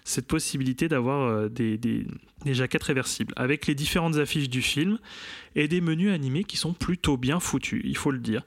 cette 0.04 0.28
possibilité 0.28 0.90
d'avoir 0.90 1.28
euh, 1.28 1.50
des, 1.50 1.80
des- 1.80 2.06
des 2.46 2.54
jaquettes 2.54 2.84
réversibles 2.84 3.34
avec 3.36 3.66
les 3.66 3.74
différentes 3.74 4.18
affiches 4.18 4.50
du 4.50 4.62
film 4.62 5.00
et 5.56 5.68
des 5.68 5.82
menus 5.82 6.12
animés 6.12 6.44
qui 6.44 6.56
sont 6.56 6.74
plutôt 6.74 7.18
bien 7.18 7.40
foutus, 7.40 7.82
il 7.84 7.98
faut 7.98 8.12
le 8.12 8.20
dire. 8.20 8.44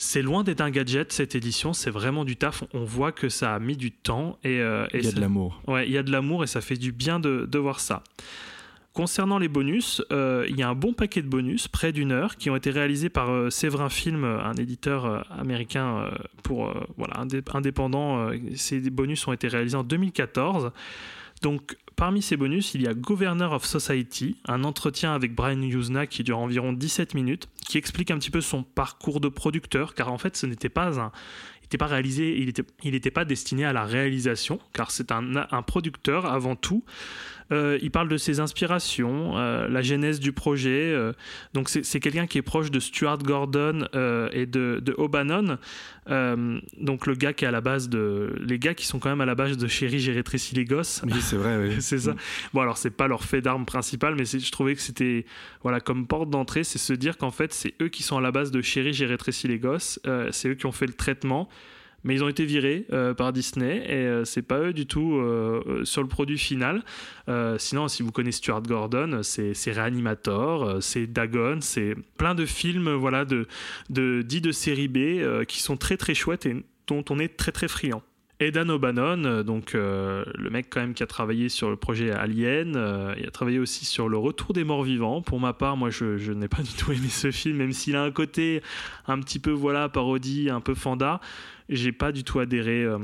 C'est 0.00 0.22
loin 0.22 0.44
d'être 0.44 0.60
un 0.60 0.70
gadget 0.70 1.12
cette 1.12 1.34
édition, 1.34 1.72
c'est 1.72 1.90
vraiment 1.90 2.24
du 2.24 2.36
taf. 2.36 2.62
On 2.72 2.84
voit 2.84 3.10
que 3.10 3.28
ça 3.28 3.54
a 3.54 3.58
mis 3.58 3.76
du 3.76 3.90
temps 3.90 4.38
et, 4.44 4.60
euh, 4.60 4.86
et 4.92 4.98
Il 4.98 5.04
y 5.04 5.06
a 5.08 5.10
ça- 5.10 5.16
de 5.16 5.20
l'amour. 5.20 5.60
Ouais, 5.66 5.86
il 5.88 5.92
y 5.92 5.98
a 5.98 6.04
de 6.04 6.12
l'amour 6.12 6.44
et 6.44 6.46
ça 6.46 6.60
fait 6.60 6.76
du 6.76 6.92
bien 6.92 7.18
de, 7.18 7.46
de 7.50 7.58
voir 7.58 7.80
ça. 7.80 8.04
Concernant 8.92 9.38
les 9.38 9.48
bonus, 9.48 10.02
euh, 10.12 10.46
il 10.48 10.56
y 10.56 10.62
a 10.62 10.68
un 10.68 10.74
bon 10.74 10.92
paquet 10.92 11.20
de 11.22 11.28
bonus, 11.28 11.66
près 11.68 11.92
d'une 11.92 12.12
heure, 12.12 12.36
qui 12.36 12.48
ont 12.48 12.56
été 12.56 12.70
réalisés 12.70 13.08
par 13.08 13.30
euh, 13.30 13.50
Séverin 13.50 13.88
Film, 13.88 14.24
un 14.24 14.54
éditeur 14.54 15.04
euh, 15.04 15.20
américain 15.36 16.10
pour 16.44 16.72
voilà 16.96 17.14
indé- 17.24 17.42
indépendant. 17.52 18.30
ces 18.54 18.78
bonus 18.90 19.26
ont 19.26 19.32
été 19.32 19.48
réalisés 19.48 19.76
en 19.76 19.84
2014. 19.84 20.70
Donc, 21.42 21.76
parmi 21.96 22.22
ces 22.22 22.36
bonus, 22.36 22.74
il 22.74 22.82
y 22.82 22.86
a 22.86 22.94
Governor 22.94 23.52
of 23.52 23.64
Society, 23.64 24.36
un 24.46 24.64
entretien 24.64 25.14
avec 25.14 25.34
Brian 25.34 25.60
Usna 25.62 26.06
qui 26.06 26.24
dure 26.24 26.38
environ 26.38 26.72
17 26.72 27.14
minutes, 27.14 27.48
qui 27.66 27.78
explique 27.78 28.10
un 28.10 28.18
petit 28.18 28.30
peu 28.30 28.40
son 28.40 28.62
parcours 28.62 29.20
de 29.20 29.28
producteur, 29.28 29.94
car 29.94 30.12
en 30.12 30.18
fait, 30.18 30.36
ce 30.36 30.46
n'était 30.46 30.68
pas 30.68 31.00
un, 31.00 31.12
il 31.60 31.64
n'était 31.64 31.78
pas 31.78 31.86
réalisé, 31.86 32.38
il 32.82 32.92
n'était 32.92 33.10
pas 33.10 33.24
destiné 33.24 33.64
à 33.64 33.72
la 33.72 33.84
réalisation, 33.84 34.58
car 34.72 34.90
c'est 34.90 35.12
un 35.12 35.62
producteur 35.66 36.26
avant 36.26 36.56
tout. 36.56 36.82
Euh, 37.50 37.78
il 37.80 37.90
parle 37.90 38.08
de 38.08 38.16
ses 38.16 38.40
inspirations, 38.40 39.38
euh, 39.38 39.68
la 39.68 39.82
genèse 39.82 40.20
du 40.20 40.32
projet. 40.32 40.92
euh, 40.92 41.12
donc 41.54 41.68
c'est 41.68 42.00
quelqu'un 42.00 42.26
qui 42.26 42.38
est 42.38 42.42
proche 42.42 42.70
de 42.70 42.80
Stuart 42.80 43.18
Gordon 43.18 43.86
et 44.32 44.46
de, 44.46 44.80
de 44.82 44.94
O'Bannon. 44.98 45.58
Donc 46.06 47.06
le 47.06 47.14
gars 47.14 47.32
qui 47.32 47.44
est 47.44 47.48
à 47.48 47.52
la 47.52 47.60
base 47.60 47.88
de, 47.88 48.34
les 48.40 48.58
gars 48.58 48.74
qui 48.74 48.86
sont 48.86 48.98
quand 48.98 49.08
même 49.08 49.20
à 49.20 49.26
la 49.26 49.34
base 49.34 49.56
de 49.56 49.66
Chérie, 49.66 49.98
j'ai 49.98 50.12
rétréci 50.12 50.54
les 50.54 50.64
gosses. 50.64 51.02
Oui, 51.04 51.20
c'est 51.20 51.36
vrai. 51.36 51.56
oui. 51.58 51.76
c'est 51.80 51.98
ça. 51.98 52.14
Bon, 52.52 52.60
alors 52.60 52.78
c'est 52.78 52.90
pas 52.90 53.08
leur 53.08 53.24
fait 53.24 53.40
d'arme 53.40 53.64
principale, 53.64 54.14
mais 54.14 54.24
je 54.24 54.50
trouvais 54.52 54.74
que 54.74 54.80
c'était, 54.80 55.24
voilà, 55.62 55.80
comme 55.80 56.06
porte 56.06 56.30
d'entrée, 56.30 56.64
c'est 56.64 56.78
se 56.78 56.92
dire 56.92 57.16
qu'en 57.16 57.30
fait, 57.30 57.52
c'est 57.52 57.74
eux 57.82 57.88
qui 57.88 58.02
sont 58.02 58.16
à 58.18 58.20
la 58.20 58.30
base 58.30 58.50
de 58.50 58.62
Chérie, 58.62 58.92
j'ai 58.92 59.06
rétréci 59.06 59.48
les 59.48 59.58
gosses. 59.58 60.00
C'est 60.30 60.50
eux 60.50 60.54
qui 60.54 60.66
ont 60.66 60.72
fait 60.72 60.86
le 60.86 60.92
traitement, 60.92 61.48
mais 62.04 62.14
ils 62.14 62.24
ont 62.24 62.28
été 62.28 62.44
virés 62.44 62.86
euh, 62.92 63.14
par 63.14 63.32
Disney 63.32 63.78
et 63.86 64.06
euh, 64.06 64.24
c'est 64.24 64.42
pas 64.42 64.60
eux 64.60 64.72
du 64.72 64.86
tout 64.86 65.16
euh, 65.16 65.62
euh, 65.66 65.84
sur 65.84 66.02
le 66.02 66.08
produit 66.08 66.38
final. 66.38 66.82
Sinon, 67.58 67.88
si 67.88 68.02
vous 68.02 68.10
connaissez 68.10 68.38
Stuart 68.38 68.62
Gordon, 68.62 69.20
c'est 69.22 69.72
Reanimator, 69.72 70.82
c'est 70.82 71.06
Dagon, 71.06 71.58
c'est 71.60 71.94
plein 72.16 72.34
de 72.34 72.46
films, 72.46 72.90
voilà, 72.94 73.24
de, 73.26 73.46
de 73.90 74.22
dits 74.22 74.40
de 74.40 74.50
série 74.52 74.88
B 74.88 75.44
qui 75.46 75.60
sont 75.60 75.76
très 75.76 75.98
très 75.98 76.14
chouettes 76.14 76.46
et 76.46 76.56
dont 76.86 77.04
on 77.10 77.18
est 77.18 77.36
très 77.36 77.52
très 77.52 77.68
friand. 77.68 78.02
Et 78.40 78.56
O'Bannon, 78.56 79.42
donc 79.42 79.74
le 79.74 80.48
mec 80.50 80.68
quand 80.70 80.80
même 80.80 80.94
qui 80.94 81.02
a 81.02 81.06
travaillé 81.06 81.50
sur 81.50 81.68
le 81.68 81.76
projet 81.76 82.12
Alien, 82.12 82.70
il 83.18 83.26
a 83.26 83.30
travaillé 83.30 83.58
aussi 83.58 83.84
sur 83.84 84.08
Le 84.08 84.16
Retour 84.16 84.54
des 84.54 84.64
Morts 84.64 84.84
Vivants. 84.84 85.20
Pour 85.20 85.40
ma 85.40 85.52
part, 85.52 85.76
moi 85.76 85.90
je, 85.90 86.16
je 86.16 86.32
n'ai 86.32 86.48
pas 86.48 86.62
du 86.62 86.72
tout 86.72 86.92
aimé 86.92 87.08
ce 87.08 87.30
film, 87.30 87.56
même 87.58 87.72
s'il 87.72 87.94
a 87.94 88.02
un 88.02 88.10
côté 88.10 88.62
un 89.06 89.20
petit 89.20 89.38
peu 89.38 89.50
voilà 89.50 89.90
parodie, 89.90 90.48
un 90.48 90.60
peu 90.60 90.74
fanda, 90.74 91.20
j'ai 91.68 91.92
pas 91.92 92.12
du 92.12 92.24
tout 92.24 92.38
adhéré. 92.38 92.84
euh, 92.84 92.98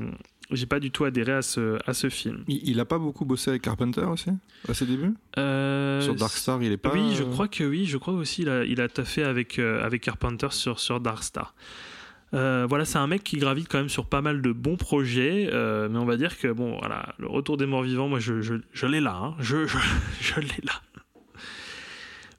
j'ai 0.50 0.66
pas 0.66 0.78
du 0.78 0.90
tout 0.90 1.04
adhéré 1.04 1.32
à 1.32 1.42
ce, 1.42 1.78
à 1.88 1.94
ce 1.94 2.10
film. 2.10 2.44
Il, 2.48 2.68
il 2.68 2.78
a 2.80 2.84
pas 2.84 2.98
beaucoup 2.98 3.24
bossé 3.24 3.50
avec 3.50 3.62
Carpenter 3.62 4.02
aussi 4.02 4.30
à 4.68 4.74
ses 4.74 4.84
débuts? 4.84 5.14
Euh, 5.38 6.00
Sur 6.02 6.14
Dark 6.14 6.32
Star, 6.34 6.62
il 6.62 6.70
est 6.70 6.76
pas. 6.76 6.92
oui, 6.92 7.14
je 7.14 7.22
crois 7.24 7.48
que 7.48 7.64
oui. 7.64 7.86
Je 7.86 7.96
crois 7.96 8.12
aussi 8.14 8.42
il 8.42 8.48
a, 8.50 8.64
il 8.64 8.80
a 8.80 8.88
taffé 8.88 9.22
avec, 9.24 9.58
euh, 9.58 9.82
avec 9.84 10.02
Carpenter 10.02 10.48
sur, 10.50 10.78
sur 10.80 11.00
Dark 11.00 11.22
Star. 11.24 11.54
Euh, 12.34 12.66
voilà, 12.68 12.84
c'est 12.84 12.98
un 12.98 13.06
mec 13.06 13.22
qui 13.22 13.36
gravite 13.38 13.68
quand 13.68 13.78
même 13.78 13.88
sur 13.88 14.06
pas 14.06 14.20
mal 14.20 14.42
de 14.42 14.52
bons 14.52 14.76
projets, 14.76 15.48
mais 15.52 15.98
on 15.98 16.04
va 16.04 16.16
dire 16.16 16.36
que 16.38 16.48
bon, 16.48 16.78
voilà, 16.78 17.14
le 17.18 17.26
retour 17.28 17.56
des 17.56 17.66
morts 17.66 17.82
vivants, 17.82 18.08
moi 18.08 18.18
je, 18.18 18.42
je, 18.42 18.54
je 18.72 18.86
l'ai 18.86 19.00
là, 19.00 19.16
hein. 19.16 19.34
je, 19.38 19.66
je, 19.66 19.78
je 20.20 20.40
l'ai 20.40 20.60
là. 20.64 20.72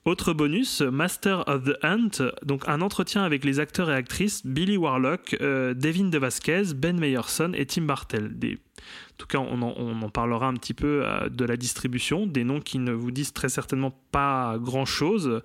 Autre 0.06 0.34
bonus, 0.34 0.82
Master 0.82 1.43
of 1.47 1.64
the 1.64 1.84
Hunt, 1.84 2.32
donc 2.43 2.62
un 2.68 2.82
entretien 2.82 3.24
avec 3.24 3.43
les 3.43 3.60
acteurs 3.60 3.89
et 3.89 3.95
actrices 3.95 4.45
Billy 4.45 4.78
Warlock, 4.78 5.36
euh, 5.41 5.74
Devin 5.74 6.10
De 6.10 6.20
Vasquez, 6.20 6.76
Ben 6.76 6.99
Meyerson 6.99 7.53
et 7.56 7.66
Tim 7.66 7.82
Bartel. 7.86 8.26
En 8.26 9.18
tout 9.18 9.26
cas, 9.26 9.39
on 9.39 9.62
en, 9.64 10.10
parlera 10.10 10.45
un 10.45 10.53
petit 10.53 10.76
peu 10.76 11.01
euh, 11.03 11.28
de 11.30 11.43
la 11.43 11.58
distribution, 11.58 12.28
des 12.28 12.43
noms 12.43 12.60
qui 12.60 12.78
ne 12.78 12.91
vous 12.91 13.10
disent 13.10 13.34
très 13.34 13.49
certainement 13.49 13.97
pas 14.12 14.58
grand-chose. 14.60 15.41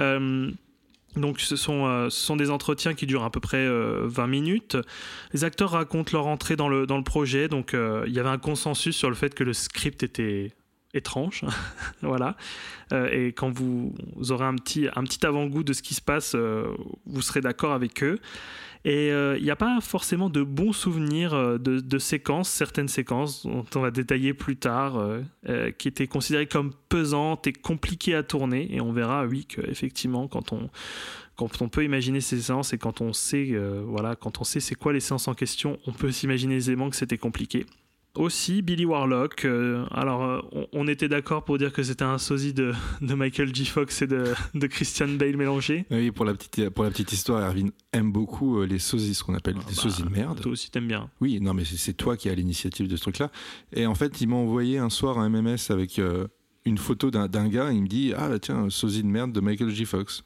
Euh, 0.00 0.50
donc 1.16 1.40
ce 1.40 1.56
sont, 1.56 2.36
des 2.36 2.50
entretiens 2.50 2.94
qui 2.94 3.04
durent 3.04 3.24
à 3.24 3.30
peu 3.30 3.40
près 3.40 3.58
euh, 3.58 4.04
20 4.04 4.26
minutes. 4.26 4.78
Les 5.34 5.44
acteurs 5.44 5.72
racontent 5.72 6.12
leur 6.14 6.28
entrée 6.28 6.56
dans 6.56 6.70
le, 6.70 6.86
dans 6.86 6.96
le 6.96 7.04
projet. 7.04 7.48
Donc 7.48 7.74
il 7.74 8.12
y 8.12 8.18
avait 8.18 8.30
un 8.30 8.38
consensus 8.38 8.96
sur 8.96 9.10
le 9.10 9.16
fait 9.16 9.34
que 9.34 9.44
le 9.44 9.52
script 9.52 10.02
était 10.02 10.52
étrange. 10.94 11.44
voilà. 12.02 12.36
Euh, 12.92 13.08
et 13.10 13.32
quand 13.32 13.50
vous, 13.50 13.94
aurez 14.30 14.44
un 14.44 14.54
petit, 14.54 14.88
un 14.94 15.04
petit 15.04 15.24
avant-goût 15.26 15.62
de 15.62 15.72
ce 15.72 15.82
qui 15.82 15.94
se 15.94 16.00
passe, 16.00 16.32
euh, 16.34 16.74
vous 17.06 17.22
serez 17.22 17.40
d'accord 17.40 17.72
avec 17.72 18.02
eux. 18.02 18.18
Et 18.84 19.12
euh, 19.12 19.36
il 19.36 19.44
n'y 19.44 19.50
a 19.50 19.56
pas 19.56 19.80
forcément 19.80 20.30
de 20.30 20.42
bons 20.42 20.72
souvenirs 20.72 21.58
de, 21.58 21.98
séquences, 21.98 22.48
certaines 22.48 22.88
séquences 22.88 23.44
dont 23.44 23.66
on 23.74 23.80
va 23.80 23.90
détailler 23.90 24.34
plus 24.34 24.56
tard, 24.56 25.04
qui 25.78 25.88
étaient 25.88 26.06
considérées 26.06 26.46
comme 26.46 26.72
pesantes 26.88 27.46
et 27.48 27.52
compliquées 27.52 28.14
à 28.14 28.22
tourner. 28.22 28.72
Et 28.72 28.80
on 28.80 28.92
verra, 28.92 29.26
oui, 29.26 29.46
qu'effectivement, 29.46 30.28
quand 30.28 30.52
on, 30.52 30.70
quand 31.36 31.60
on 31.60 31.68
peut 31.68 31.84
imaginer 31.84 32.20
ces 32.20 32.40
séances 32.40 32.72
et 32.72 32.78
quand 32.78 33.00
on 33.00 33.12
sait, 33.12 33.52
voilà, 33.84 34.14
quand 34.14 34.40
on 34.40 34.44
sait 34.44 34.60
c'est 34.60 34.76
quoi 34.76 34.92
les 34.92 35.00
séances 35.00 35.26
en 35.26 35.34
question, 35.34 35.78
on 35.86 35.92
peut 35.92 36.12
s'imaginer 36.12 36.54
aisément 36.54 36.88
que 36.88 36.96
c'était 36.96 37.18
compliqué. 37.18 37.66
Aussi, 38.14 38.62
Billy 38.62 38.84
Warlock. 38.84 39.44
euh, 39.44 39.84
alors, 39.92 40.24
euh, 40.24 40.40
on, 40.52 40.66
on 40.72 40.88
était 40.88 41.08
d'accord 41.08 41.44
pour 41.44 41.56
dire 41.56 41.72
que 41.72 41.84
c'était 41.84 42.04
un 42.04 42.18
sosie 42.18 42.52
de, 42.52 42.72
de 43.00 43.14
Michael 43.14 43.54
G. 43.54 43.64
Fox 43.64 44.02
et 44.02 44.06
de, 44.08 44.24
de 44.54 44.66
Christian 44.66 45.08
Bale 45.08 45.36
mélangés. 45.36 45.84
Oui, 45.90 46.10
pour 46.10 46.24
la 46.24 46.34
petite, 46.34 46.70
pour 46.70 46.82
la 46.84 46.90
petite 46.90 47.12
histoire, 47.12 47.40
Erwin 47.48 47.70
aime 47.92 48.10
beaucoup 48.10 48.58
euh, 48.60 48.66
les 48.66 48.80
sosies, 48.80 49.14
ce 49.14 49.22
qu'on 49.22 49.34
appelle 49.34 49.54
des 49.54 49.60
Bah, 49.60 49.72
sosies 49.72 50.02
de 50.02 50.08
merde. 50.08 50.40
Toi 50.40 50.52
aussi, 50.52 50.70
t'aimes 50.70 50.88
bien. 50.88 51.10
Oui, 51.20 51.38
non, 51.40 51.54
mais 51.54 51.64
c'est 51.64 51.92
toi 51.92 52.16
qui 52.16 52.28
as 52.28 52.34
l'initiative 52.34 52.88
de 52.88 52.96
ce 52.96 53.02
truc-là. 53.02 53.30
Et 53.72 53.86
en 53.86 53.94
fait, 53.94 54.20
il 54.20 54.28
m'a 54.28 54.36
envoyé 54.36 54.78
un 54.78 54.90
soir 54.90 55.18
un 55.18 55.28
MMS 55.28 55.56
avec 55.70 56.00
euh, 56.00 56.26
une 56.64 56.78
photo 56.78 57.12
d'un 57.12 57.28
d'un 57.28 57.46
gars. 57.48 57.70
Il 57.70 57.82
me 57.82 57.88
dit 57.88 58.14
Ah, 58.16 58.30
tiens, 58.40 58.68
sosie 58.68 59.02
de 59.04 59.08
merde 59.08 59.30
de 59.32 59.40
Michael 59.40 59.70
J. 59.70 59.84
Fox. 59.84 60.24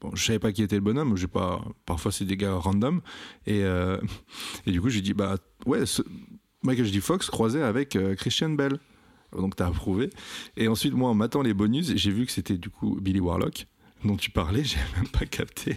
Bon, 0.00 0.10
je 0.16 0.24
savais 0.24 0.40
pas 0.40 0.50
qui 0.50 0.64
était 0.64 0.74
le 0.74 0.80
bonhomme. 0.82 1.16
J'ai 1.16 1.28
pas. 1.28 1.64
Parfois, 1.86 2.10
c'est 2.10 2.24
des 2.24 2.36
gars 2.36 2.54
random. 2.54 3.00
Et, 3.46 3.62
euh, 3.62 3.98
et 4.66 4.72
du 4.72 4.80
coup, 4.80 4.88
j'ai 4.88 5.02
dit 5.02 5.14
Bah, 5.14 5.36
ouais, 5.66 5.86
ce- 5.86 6.02
Michael 6.62 6.86
J. 6.86 7.00
Fox 7.00 7.28
croisé 7.30 7.62
avec 7.62 7.96
euh, 7.96 8.14
Christian 8.14 8.50
Bell. 8.50 8.78
Donc, 9.36 9.56
t'as 9.56 9.66
approuvé. 9.68 10.10
Et 10.56 10.68
ensuite, 10.68 10.92
moi, 10.92 11.08
en 11.10 11.14
matant 11.14 11.40
les 11.42 11.54
bonus, 11.54 11.92
j'ai 11.96 12.10
vu 12.10 12.26
que 12.26 12.32
c'était 12.32 12.58
du 12.58 12.68
coup 12.68 12.98
Billy 13.00 13.20
Warlock 13.20 13.66
dont 14.04 14.16
tu 14.16 14.30
parlais. 14.30 14.62
J'ai 14.64 14.76
même 14.96 15.08
pas 15.08 15.24
capté. 15.26 15.76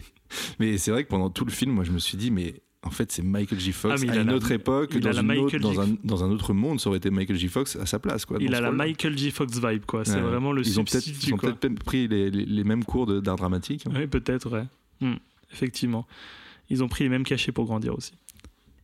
Mais 0.59 0.77
c'est 0.77 0.91
vrai 0.91 1.03
que 1.03 1.09
pendant 1.09 1.29
tout 1.29 1.45
le 1.45 1.51
film, 1.51 1.71
moi, 1.71 1.83
je 1.83 1.91
me 1.91 1.99
suis 1.99 2.17
dit 2.17 2.31
Mais. 2.31 2.61
En 2.83 2.91
fait, 2.91 3.11
c'est 3.11 3.23
Michael 3.23 3.59
J. 3.59 3.71
Fox 3.71 4.03
Ah, 4.07 4.11
à 4.11 4.15
une 4.21 4.27
la- 4.27 4.35
autre 4.35 4.51
époque, 4.51 4.95
dans, 4.99 5.11
une 5.11 5.31
autre- 5.39 5.79
un, 5.81 5.95
dans 6.03 6.23
un 6.23 6.29
autre 6.29 6.53
monde, 6.53 6.79
ça 6.79 6.87
aurait 6.89 6.97
été 6.99 7.09
Michael 7.09 7.35
J. 7.35 7.47
Fox 7.47 7.75
à 7.77 7.87
sa 7.87 7.97
place. 7.97 8.25
Quoi, 8.25 8.37
Il 8.39 8.53
a 8.53 8.61
la. 8.61 8.71
Michael 8.71 9.17
J. 9.17 9.31
Fox 9.31 9.53
vibe, 9.59 9.85
quoi. 9.85 10.05
C'est 10.05 10.13
Ouais. 10.17 10.21
vraiment 10.21 10.51
le 10.51 10.61
ils 10.61 10.79
ont 10.79 10.83
peut-être 10.83 11.01
substitut, 11.03 11.31
ils 11.31 11.33
ont 11.33 11.37
quoi. 11.37 11.49
peut-être 11.49 11.63
même 11.63 11.79
pris 11.79 12.07
les, 12.07 12.29
les- 12.29 12.45
les 12.45 12.63
mêmes 12.63 12.83
cours 12.83 13.07
d'art 13.23 13.37
dramatique. 13.37 13.87
hein. 13.87 13.91
Oui, 13.95 14.05
peut-être, 14.05 14.51
ouais. 14.51 14.65
Hmm, 15.01 15.15
effectivement. 15.51 16.05
Ils 16.69 16.83
ont 16.83 16.87
pris 16.87 17.05
les 17.05 17.09
mêmes 17.09 17.23
cachets 17.23 17.51
pour 17.51 17.65
grandir 17.65 17.97
aussi. 17.97 18.11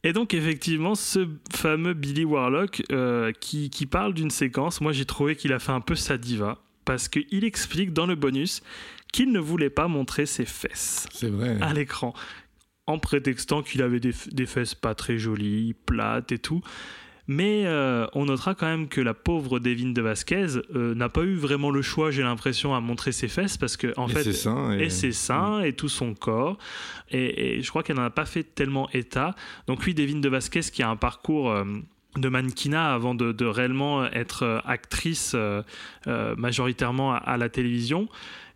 Et 0.04 0.14
donc, 0.14 0.34
effectivement, 0.34 0.95
ce 0.95 1.28
fameux 1.54 1.93
Billy 1.93 2.26
Warlock 2.26 2.84
euh, 2.91 3.32
qui, 3.39 3.70
qui 3.70 3.86
parle 3.86 4.14
d'une 4.14 4.32
séquence, 4.32 4.82
moi 4.82 4.93
j'ai 4.93 5.06
trouvé 5.06 5.36
qu'il 5.36 5.54
a 5.54 5.60
fait 5.60 5.72
un 5.72 5.82
peu 5.82 5.95
sa 5.95 6.18
diva, 6.18 6.58
parce 6.86 7.08
qu'il 7.08 7.43
explique 7.43 7.93
dans 7.93 8.08
le 8.08 8.16
bonus 8.16 8.64
qu'il 9.14 9.32
ne 9.32 9.39
voulait 9.39 9.70
pas 9.70 9.88
montrer 9.88 10.26
ses 10.26 10.45
fesses 10.45 11.08
C'est 11.14 11.30
vrai. 11.30 11.58
à 11.62 11.74
l'écran, 11.74 12.14
en 12.88 12.97
prétextant 12.97 13.62
qu'il 13.62 13.82
avait 13.84 13.99
des, 13.99 14.14
des 14.32 14.45
fesses 14.45 14.74
pas 14.74 14.95
très 14.95 15.18
jolies, 15.18 15.76
plates 15.86 16.32
et 16.32 16.39
tout. 16.39 16.62
Mais 17.28 17.63
euh, 17.65 18.07
on 18.13 18.26
notera 18.26 18.55
quand 18.55 18.65
même 18.65 18.88
que 18.88 18.99
la 18.99 19.13
pauvre 19.13 19.59
Devin 19.59 19.91
de 19.91 20.01
Vasquez 20.01 20.47
euh, 20.76 20.95
n'a 20.95 21.07
pas 21.07 21.22
eu 21.22 21.36
vraiment 21.36 21.69
le 21.69 21.82
choix, 21.82 22.11
j'ai 22.11 22.24
l'impression, 22.24 22.74
à 22.74 22.80
montrer 22.80 23.11
ses 23.11 23.28
fesses, 23.28 23.57
parce 23.57 23.78
que 23.78 23.93
en 23.97 24.07
et 24.07 24.11
fait, 24.11 24.28
et 24.80 24.89
ses 24.89 25.11
seins 25.11 25.61
et 25.61 25.74
tout 25.74 25.89
son 25.89 26.13
corps. 26.13 26.57
Et, 27.09 27.57
et 27.57 27.61
je 27.61 27.69
crois 27.69 27.84
qu'elle 27.84 27.97
n'en 27.97 28.03
a 28.03 28.09
pas 28.09 28.26
fait 28.26 28.43
tellement 28.43 28.89
état. 28.91 29.36
Donc 29.67 29.84
oui, 29.86 29.93
Devin 29.93 30.19
de 30.19 30.30
Vasquez 30.30 30.61
qui 30.61 30.84
a 30.84 30.89
un 30.89 30.95
parcours 30.95 31.51
euh, 31.51 31.63
de 32.17 32.28
mannequinat 32.28 32.93
avant 32.93 33.15
de, 33.15 33.32
de 33.32 33.45
réellement 33.45 34.05
être 34.05 34.61
actrice 34.65 35.36
majoritairement 36.36 37.13
à, 37.13 37.17
à 37.17 37.38
la 37.38 37.47
télévision. 37.47 38.09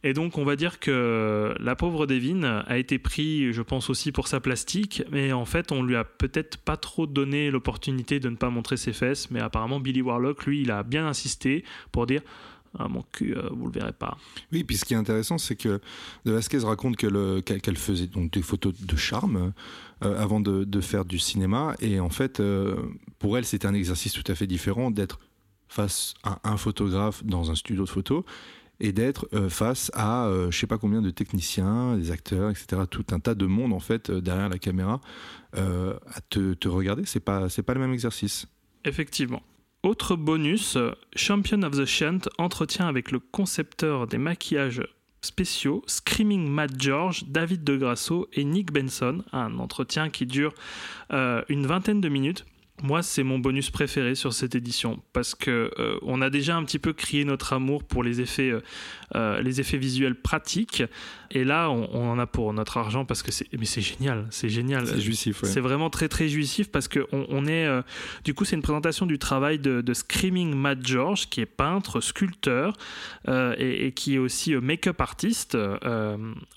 Et 0.04 0.14
donc 0.14 0.38
on 0.38 0.44
va 0.46 0.56
dire 0.56 0.80
que 0.80 1.56
la 1.60 1.76
pauvre 1.76 2.06
Devin 2.06 2.44
a 2.44 2.78
été 2.78 3.00
pris, 3.00 3.54
je 3.54 3.62
pense 3.62 3.90
aussi 3.90 4.12
pour 4.12 4.28
sa 4.28 4.40
plastique, 4.40 5.04
mais 5.12 5.32
en 5.32 5.46
fait 5.46 5.72
on 5.72 5.82
lui 5.82 5.96
a 5.96 6.04
peut-être 6.04 6.58
pas 6.58 6.78
trop 6.78 7.08
donné 7.08 7.50
l'opportunité 7.50 8.20
de 8.20 8.30
ne 8.30 8.36
pas 8.36 8.50
montrer 8.50 8.78
ses 8.78 8.94
fesses, 8.94 9.32
mais 9.32 9.40
apparemment 9.40 9.80
Billy 9.80 10.02
Warlock, 10.02 10.46
lui, 10.46 10.62
il 10.62 10.72
a 10.72 10.84
bien 10.84 11.08
insisté 11.08 11.64
pour 11.92 12.06
dire 12.06 12.22
ah, 12.78 12.90
mon 12.90 13.04
cul, 13.14 13.34
euh, 13.38 13.50
vous 13.52 13.68
le 13.68 13.72
verrez 13.72 13.94
pas. 13.94 14.18
Oui, 14.52 14.66
puis 14.66 14.76
ce 14.76 14.84
qui 14.84 14.94
est 14.94 14.98
intéressant, 14.98 15.38
c'est 15.38 15.56
que 15.56 15.80
De 16.26 16.34
Vasquez 16.34 16.60
raconte 16.60 16.98
que 16.98 17.08
le- 17.08 17.40
qu'elle 17.40 17.62
qu'elle 17.62 17.78
faisait 17.78 18.08
donc 18.08 18.32
des 18.32 18.42
photos 18.42 18.74
de 18.80 18.96
charme 18.98 19.54
euh, 20.04 20.22
avant 20.22 20.42
de, 20.42 20.66
de 20.66 20.82
faire 20.82 21.06
du 21.06 21.18
cinéma. 21.18 21.76
Et 21.80 22.02
en 22.02 22.10
fait, 22.10 22.42
euh, 22.42 22.76
pour 23.18 23.38
elle, 23.38 23.46
c'était 23.46 23.66
un 23.66 23.74
exercice 23.74 24.12
tout 24.12 24.30
à 24.30 24.36
fait 24.36 24.46
différent 24.46 24.92
d'être 24.92 25.20
face 25.70 26.16
à 26.24 26.42
un 26.44 26.58
photographe 26.58 27.24
dans 27.24 27.50
un 27.50 27.56
studio 27.56 27.86
de 27.86 27.90
photo 27.90 28.26
et 28.80 28.92
d'être 28.92 29.28
euh, 29.34 29.50
face 29.50 29.92
à 29.94 30.26
euh, 30.26 30.52
je 30.52 30.58
sais 30.58 30.68
pas 30.68 30.78
combien 30.78 31.02
de 31.02 31.10
techniciens, 31.10 31.98
des 31.98 32.12
acteurs, 32.12 32.50
etc. 32.50 32.84
Tout 32.90 33.06
un 33.12 33.20
tas 33.20 33.36
de 33.36 33.46
monde 33.46 33.74
en 33.74 33.80
fait 33.80 34.10
euh, 34.10 34.22
derrière 34.22 34.50
la 34.50 34.60
caméra 34.60 35.02
à 35.54 36.20
te, 36.30 36.68
regarder. 36.68 37.04
C'est 37.06 37.22
pas 37.22 37.48
pas 37.48 37.74
le 37.74 37.80
même 37.80 37.94
exercice. 37.94 38.46
Effectivement. 38.84 39.42
Autre 39.84 40.18
bonus, 40.18 40.78
Champion 41.16 41.62
of 41.62 41.78
the 41.78 41.86
Shunt 41.86 42.20
entretien 42.38 42.88
avec 42.88 43.12
le 43.12 43.20
concepteur 43.20 44.06
des 44.06 44.18
maquillages 44.18 44.86
spéciaux, 45.22 45.82
Screaming 45.88 46.50
Matt 46.50 46.72
George, 46.78 47.24
David 47.28 47.64
De 47.64 47.78
Grasso 47.78 48.28
et 48.34 48.44
Nick 48.44 48.74
Benson. 48.74 49.24
Un 49.32 49.58
entretien 49.60 50.10
qui 50.10 50.26
dure 50.26 50.54
une 51.10 51.68
vingtaine 51.68 52.02
de 52.02 52.10
minutes. 52.10 52.46
Moi, 52.84 53.04
c'est 53.04 53.24
mon 53.24 53.40
bonus 53.40 53.70
préféré 53.70 54.16
sur 54.16 54.34
cette 54.34 54.54
édition 54.54 55.02
parce 55.14 55.34
que 55.34 55.72
euh, 55.80 55.98
on 56.02 56.22
a 56.22 56.30
déjà 56.30 56.58
un 56.58 56.64
petit 56.66 56.78
peu 56.78 56.92
crié 56.92 57.24
notre 57.24 57.54
amour 57.54 57.86
pour 57.86 58.04
les 58.04 58.20
effets, 58.20 58.50
euh, 58.50 58.62
euh, 59.16 59.42
les 59.42 59.62
effets 59.62 59.78
visuels 59.78 60.16
pratiques, 60.16 60.84
et 61.32 61.46
là, 61.46 61.70
on, 61.70 61.90
on 61.94 62.10
en 62.10 62.20
a 62.20 62.28
pour 62.28 62.52
notre 62.54 62.76
argent 62.78 63.06
parce 63.06 63.24
que 63.24 63.32
c'est, 63.32 63.48
mais 63.58 63.66
c'est 63.66 63.82
génial, 63.82 64.28
c'est 64.30 64.50
génial. 64.50 64.86
C'est 64.88 65.00
jouissif. 65.00 65.42
ouais. 65.42 65.48
C'est 65.48 65.62
vraiment 65.62 65.90
très 65.90 66.10
très 66.10 66.28
jouissif 66.28 66.70
parce 66.70 66.90
que 66.90 67.08
on, 67.14 67.26
on 67.30 67.46
est 67.46 67.66
euh, 67.66 67.82
du 68.26 68.34
coup 68.34 68.44
c'est 68.44 68.58
une 68.58 68.62
présentation 68.62 69.06
du 69.06 69.20
travail 69.20 69.58
de, 69.58 69.80
de 69.80 69.94
Screaming 69.94 70.54
Matt 70.54 70.86
George 70.86 71.30
qui 71.30 71.40
est 71.40 71.46
peintre, 71.46 72.02
sculpteur 72.02 72.74
et, 73.28 73.88
et 73.88 73.92
qui 73.94 74.16
est 74.16 74.20
aussi 74.20 74.54
make-up 74.56 75.00
artiste 75.00 75.58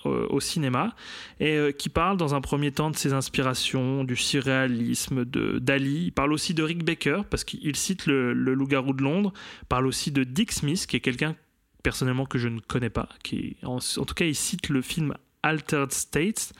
au, 0.05 0.09
au 0.09 0.39
cinéma 0.39 0.93
et 1.39 1.73
qui 1.77 1.89
parle 1.89 2.17
dans 2.17 2.35
un 2.35 2.41
premier 2.41 2.71
temps 2.71 2.91
de 2.91 2.97
ses 2.97 3.13
inspirations, 3.13 4.03
du 4.03 4.15
surréalisme, 4.15 5.25
de 5.25 5.59
Dali. 5.59 6.08
Il 6.09 6.11
parle 6.11 6.33
aussi 6.33 6.55
de 6.55 6.63
Rick 6.63 6.83
Baker 6.83 7.21
parce 7.29 7.43
qu'il 7.43 7.75
cite 7.75 8.07
le, 8.07 8.33
loup-garou 8.33 8.93
de 8.93 9.03
Londres. 9.03 9.31
Il 9.61 9.67
parle 9.67 9.85
aussi 9.85 10.09
de 10.09 10.23
Dick 10.23 10.51
Smith 10.51 10.87
qui 10.87 10.95
est 10.95 11.01
quelqu'un 11.01 11.35
personnellement 11.83 12.25
que 12.25 12.39
je 12.39 12.47
ne 12.47 12.59
connais 12.59 12.89
pas. 12.89 13.09
Qui 13.23 13.57
en, 13.61 13.77
tout 13.77 14.15
cas, 14.15 14.25
il 14.25 14.33
cite 14.33 14.69
le 14.69 14.81
film 14.81 15.13
Altered 15.43 15.91
States 15.91 16.51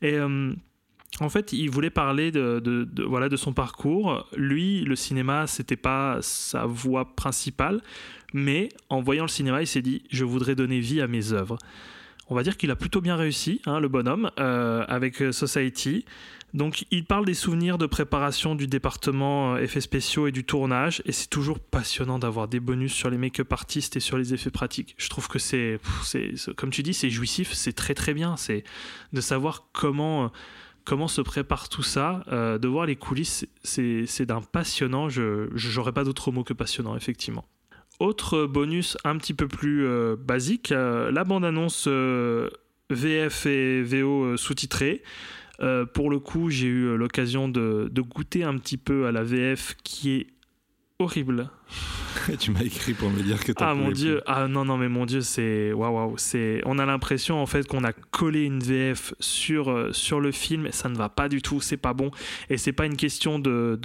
et 0.00 0.14
euh, 0.14 0.54
en 1.20 1.28
fait, 1.28 1.52
il 1.52 1.68
voulait 1.68 1.90
parler 1.90 2.30
de- 2.32 2.88
voilà, 3.06 3.28
de 3.28 3.36
son 3.36 3.52
parcours. 3.52 4.26
Lui, 4.34 4.84
le 4.84 4.96
cinéma, 4.96 5.46
c'était 5.46 5.76
pas 5.76 6.16
sa 6.22 6.64
voie 6.64 7.14
principale, 7.14 7.82
mais 8.32 8.70
en 8.88 9.02
voyant 9.02 9.24
le 9.24 9.28
cinéma, 9.28 9.60
il 9.60 9.66
s'est 9.66 9.82
dit 9.82 10.02
je 10.10 10.24
voudrais 10.24 10.54
donner 10.54 10.80
vie 10.80 11.02
à 11.02 11.08
mes 11.08 11.34
œuvres. 11.34 11.58
On 12.30 12.34
va 12.34 12.42
dire 12.42 12.56
qu'il 12.56 12.70
a 12.70 12.76
plutôt 12.76 13.02
bien 13.02 13.16
réussi, 13.16 13.60
hein, 13.66 13.80
le 13.80 13.88
bonhomme, 13.88 14.30
euh, 14.38 14.82
avec 14.88 15.20
euh, 15.20 15.30
Society. 15.30 16.06
Donc, 16.54 16.86
il 16.90 17.04
parle 17.04 17.26
des 17.26 17.34
souvenirs 17.34 17.76
de 17.76 17.84
préparation 17.84 18.54
du 18.54 18.66
département 18.66 19.54
euh, 19.54 19.58
effets 19.58 19.82
spéciaux 19.82 20.26
et 20.26 20.32
du 20.32 20.44
tournage, 20.44 21.02
et 21.04 21.12
c'est 21.12 21.28
toujours 21.28 21.60
passionnant 21.60 22.18
d'avoir 22.18 22.48
des 22.48 22.58
bonus 22.58 22.92
sur 22.92 23.10
les 23.10 23.18
make-up 23.18 23.52
artistes 23.52 23.96
et 23.96 24.00
sur 24.00 24.16
les 24.16 24.32
effets 24.32 24.50
pratiques. 24.50 24.94
Je 24.96 25.08
trouve 25.10 25.28
que 25.28 25.38
c'est, 25.38 25.78
comme 26.56 26.70
tu 26.70 26.82
dis, 26.82 26.94
c'est 26.94 27.10
jouissif, 27.10 27.52
c'est 27.52 27.74
très 27.74 27.94
très 27.94 28.14
bien. 28.14 28.36
C'est 28.38 28.64
de 29.12 29.20
savoir 29.20 29.68
comment 29.72 30.24
euh, 30.24 30.28
comment 30.84 31.08
se 31.08 31.20
prépare 31.20 31.68
tout 31.68 31.82
ça, 31.82 32.24
euh, 32.28 32.56
de 32.56 32.66
voir 32.66 32.86
les 32.86 32.96
coulisses, 32.96 33.46
c'est 33.62 34.24
d'un 34.24 34.40
passionnant. 34.40 35.10
Je 35.10 35.50
j'aurais 35.54 35.92
pas 35.92 36.04
d'autre 36.04 36.32
mot 36.32 36.44
que 36.44 36.54
passionnant, 36.54 36.96
effectivement. 36.96 37.44
Autre 38.00 38.46
bonus 38.46 38.96
un 39.04 39.18
petit 39.18 39.34
peu 39.34 39.48
plus 39.48 39.86
basique, 40.16 40.70
la 40.70 41.24
bande-annonce 41.24 41.88
VF 42.90 43.46
et 43.46 43.82
VO 43.82 44.36
sous-titrée. 44.36 45.02
Euh, 45.60 45.84
pour 45.84 46.10
le 46.10 46.18
coup, 46.18 46.50
j'ai 46.50 46.68
eu 46.68 46.84
euh, 46.84 46.96
l'occasion 46.96 47.48
de, 47.48 47.88
de 47.90 48.00
goûter 48.00 48.44
un 48.44 48.56
petit 48.58 48.76
peu 48.76 49.06
à 49.06 49.12
la 49.12 49.24
VF 49.24 49.76
qui 49.82 50.12
est 50.12 50.26
horrible. 50.98 51.50
tu 52.38 52.50
m'as 52.50 52.62
écrit 52.62 52.94
pour 52.94 53.10
me 53.10 53.22
dire 53.22 53.44
que 53.44 53.52
t'en 53.52 53.66
Ah 53.66 53.74
mon 53.74 53.90
dieu, 53.90 54.16
plus. 54.16 54.22
ah 54.26 54.48
non 54.48 54.64
non 54.64 54.76
mais 54.76 54.88
mon 54.88 55.06
dieu, 55.06 55.20
c'est 55.20 55.72
waouh 55.72 55.94
waouh, 55.94 56.14
c'est 56.18 56.60
on 56.64 56.78
a 56.78 56.86
l'impression 56.86 57.40
en 57.40 57.46
fait 57.46 57.66
qu'on 57.66 57.84
a 57.84 57.92
collé 57.92 58.44
une 58.44 58.60
VF 58.60 59.14
sur 59.20 59.70
euh, 59.70 59.92
sur 59.92 60.20
le 60.20 60.32
film, 60.32 60.68
ça 60.72 60.88
ne 60.88 60.96
va 60.96 61.08
pas 61.08 61.28
du 61.28 61.42
tout, 61.42 61.60
c'est 61.60 61.76
pas 61.76 61.92
bon 61.94 62.10
et 62.50 62.56
c'est 62.56 62.72
pas 62.72 62.86
une 62.86 62.96
question 62.96 63.38
de 63.38 63.78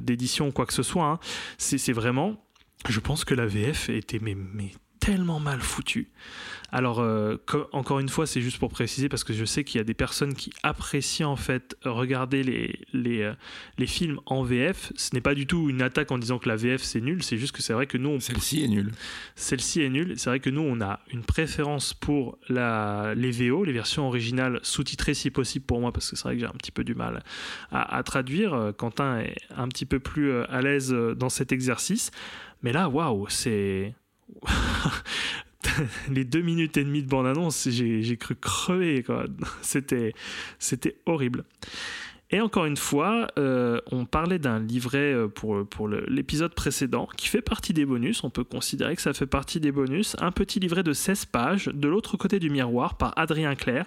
d'édition 0.00 0.48
ou 0.48 0.52
quoi 0.52 0.66
que 0.66 0.72
ce 0.72 0.82
soit, 0.82 1.06
hein. 1.06 1.18
c'est 1.58 1.78
c'est 1.78 1.92
vraiment, 1.92 2.44
je 2.88 3.00
pense 3.00 3.24
que 3.24 3.34
la 3.34 3.46
VF 3.46 3.88
était 3.90 4.18
mais 4.20 4.36
mais 4.54 4.72
tellement 5.00 5.40
mal 5.40 5.60
foutue. 5.60 6.08
Alors, 6.70 7.00
euh, 7.00 7.36
co- 7.46 7.66
encore 7.72 7.98
une 7.98 8.10
fois, 8.10 8.26
c'est 8.26 8.42
juste 8.42 8.58
pour 8.58 8.68
préciser 8.68 9.08
parce 9.08 9.24
que 9.24 9.32
je 9.32 9.44
sais 9.46 9.64
qu'il 9.64 9.78
y 9.78 9.80
a 9.80 9.84
des 9.84 9.94
personnes 9.94 10.34
qui 10.34 10.52
apprécient 10.62 11.30
en 11.30 11.36
fait 11.36 11.76
regarder 11.84 12.42
les, 12.42 12.78
les, 12.92 13.22
euh, 13.22 13.32
les 13.78 13.86
films 13.86 14.20
en 14.26 14.42
VF. 14.42 14.92
Ce 14.96 15.14
n'est 15.14 15.22
pas 15.22 15.34
du 15.34 15.46
tout 15.46 15.70
une 15.70 15.80
attaque 15.80 16.12
en 16.12 16.18
disant 16.18 16.38
que 16.38 16.46
la 16.48 16.56
VF 16.56 16.82
c'est 16.82 17.00
nul, 17.00 17.22
c'est 17.22 17.38
juste 17.38 17.54
que 17.56 17.62
c'est 17.62 17.72
vrai 17.72 17.86
que 17.86 17.96
nous, 17.96 18.10
on 18.10 18.20
Celle-ci 18.20 18.62
est 18.64 18.68
nulle. 18.68 18.92
celle-ci 19.34 19.80
est 19.80 19.88
nulle. 19.88 20.18
C'est 20.18 20.28
vrai 20.28 20.40
que 20.40 20.50
nous, 20.50 20.60
on 20.60 20.80
a 20.82 21.00
une 21.10 21.22
préférence 21.24 21.94
pour 21.94 22.36
la, 22.50 23.14
les 23.16 23.30
VO, 23.30 23.64
les 23.64 23.72
versions 23.72 24.06
originales 24.06 24.60
sous-titrées 24.62 25.14
si 25.14 25.30
possible 25.30 25.64
pour 25.64 25.80
moi, 25.80 25.90
parce 25.92 26.10
que 26.10 26.16
c'est 26.16 26.24
vrai 26.24 26.34
que 26.34 26.40
j'ai 26.40 26.46
un 26.46 26.50
petit 26.50 26.72
peu 26.72 26.84
du 26.84 26.94
mal 26.94 27.22
à, 27.70 27.96
à 27.96 28.02
traduire. 28.02 28.52
Euh, 28.52 28.72
Quentin 28.72 29.20
est 29.20 29.36
un 29.56 29.68
petit 29.68 29.86
peu 29.86 30.00
plus 30.00 30.32
à 30.42 30.60
l'aise 30.60 30.90
dans 31.16 31.30
cet 31.30 31.50
exercice. 31.52 32.10
Mais 32.62 32.72
là, 32.72 32.88
waouh, 32.90 33.26
c'est. 33.30 33.94
les 36.10 36.24
deux 36.24 36.42
minutes 36.42 36.76
et 36.76 36.84
demie 36.84 37.02
de 37.02 37.08
bande-annonce, 37.08 37.68
j'ai 37.68 38.16
cru 38.16 38.34
crever. 38.34 39.04
C'était 39.62 40.96
horrible. 41.06 41.44
Et 42.30 42.42
encore 42.42 42.66
une 42.66 42.76
fois, 42.76 43.28
euh, 43.38 43.80
on 43.90 44.04
parlait 44.04 44.38
d'un 44.38 44.58
livret 44.58 45.14
euh, 45.14 45.28
pour, 45.28 45.66
pour 45.66 45.88
l'épisode 45.88 46.54
précédent 46.54 47.08
qui 47.16 47.26
fait 47.26 47.40
partie 47.40 47.72
des 47.72 47.86
bonus. 47.86 48.22
On 48.22 48.28
peut 48.28 48.44
considérer 48.44 48.94
que 48.96 49.02
ça 49.02 49.14
fait 49.14 49.26
partie 49.26 49.60
des 49.60 49.72
bonus. 49.72 50.14
Un 50.20 50.30
petit 50.30 50.60
livret 50.60 50.82
de 50.82 50.92
16 50.92 51.24
pages 51.24 51.70
de 51.72 51.88
l'autre 51.88 52.18
côté 52.18 52.38
du 52.38 52.50
miroir 52.50 52.98
par 52.98 53.14
Adrien 53.16 53.54
Clair. 53.54 53.86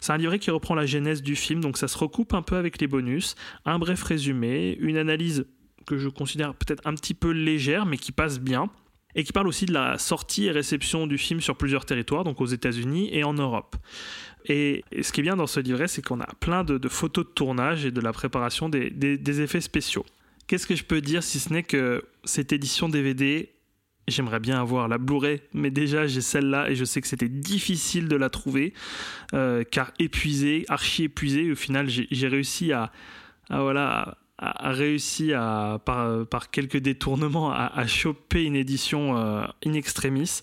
C'est 0.00 0.12
un 0.12 0.16
livret 0.16 0.38
qui 0.38 0.52
reprend 0.52 0.76
la 0.76 0.86
genèse 0.86 1.22
du 1.22 1.34
film, 1.34 1.60
donc 1.60 1.76
ça 1.76 1.88
se 1.88 1.98
recoupe 1.98 2.34
un 2.34 2.42
peu 2.42 2.54
avec 2.54 2.80
les 2.80 2.86
bonus. 2.86 3.34
Un 3.64 3.80
bref 3.80 4.00
résumé, 4.04 4.76
une 4.80 4.96
analyse 4.96 5.46
que 5.84 5.98
je 5.98 6.08
considère 6.08 6.54
peut-être 6.54 6.86
un 6.86 6.94
petit 6.94 7.14
peu 7.14 7.32
légère, 7.32 7.84
mais 7.84 7.96
qui 7.96 8.12
passe 8.12 8.38
bien. 8.38 8.70
Et 9.14 9.24
qui 9.24 9.32
parle 9.32 9.46
aussi 9.46 9.66
de 9.66 9.72
la 9.72 9.98
sortie 9.98 10.46
et 10.46 10.50
réception 10.50 11.06
du 11.06 11.18
film 11.18 11.40
sur 11.40 11.56
plusieurs 11.56 11.84
territoires, 11.84 12.24
donc 12.24 12.40
aux 12.40 12.46
États-Unis 12.46 13.10
et 13.12 13.24
en 13.24 13.34
Europe. 13.34 13.76
Et, 14.46 14.84
ce 15.02 15.12
qui 15.12 15.20
est 15.20 15.22
bien 15.22 15.36
dans 15.36 15.46
ce 15.46 15.60
livret, 15.60 15.88
c'est 15.88 16.02
qu'on 16.02 16.20
a 16.20 16.28
plein 16.40 16.64
de, 16.64 16.88
photos 16.88 17.26
de 17.26 17.30
tournage 17.30 17.84
et 17.84 17.90
de 17.90 18.00
la 18.00 18.12
préparation 18.12 18.68
des, 18.68 19.40
effets 19.40 19.60
spéciaux. 19.60 20.04
Qu'est-ce 20.46 20.66
que 20.66 20.74
je 20.74 20.84
peux 20.84 21.00
dire 21.00 21.22
si 21.22 21.38
ce 21.38 21.52
n'est 21.52 21.62
que 21.62 22.04
cette 22.24 22.52
édition 22.52 22.88
DVD, 22.88 23.50
j'aimerais 24.08 24.40
bien 24.40 24.60
avoir 24.60 24.88
la 24.88 24.98
Blu-ray, 24.98 25.40
mais 25.54 25.70
déjà 25.70 26.06
j'ai 26.06 26.20
celle-là 26.20 26.68
et 26.70 26.74
je 26.74 26.84
sais 26.84 27.00
que 27.00 27.06
c'était 27.06 27.28
difficile 27.28 28.08
de 28.08 28.16
la 28.16 28.28
trouver, 28.28 28.74
euh, 29.34 29.62
car 29.64 29.92
épuisée, 29.98 30.64
archi 30.68 31.04
épuisée. 31.04 31.52
Au 31.52 31.56
final, 31.56 31.88
j'ai 31.88 32.08
j'ai 32.10 32.28
réussi 32.28 32.72
à, 32.72 32.92
à, 33.48 33.62
voilà, 33.62 34.18
à 34.42 34.72
réussi 34.72 35.32
à, 35.32 35.80
par, 35.84 36.50
quelques 36.50 36.78
détournements 36.78 37.52
à, 37.52 37.86
choper 37.86 38.42
une 38.42 38.56
édition 38.56 39.16
euh, 39.16 39.44
in 39.64 39.74
extremis. 39.74 40.42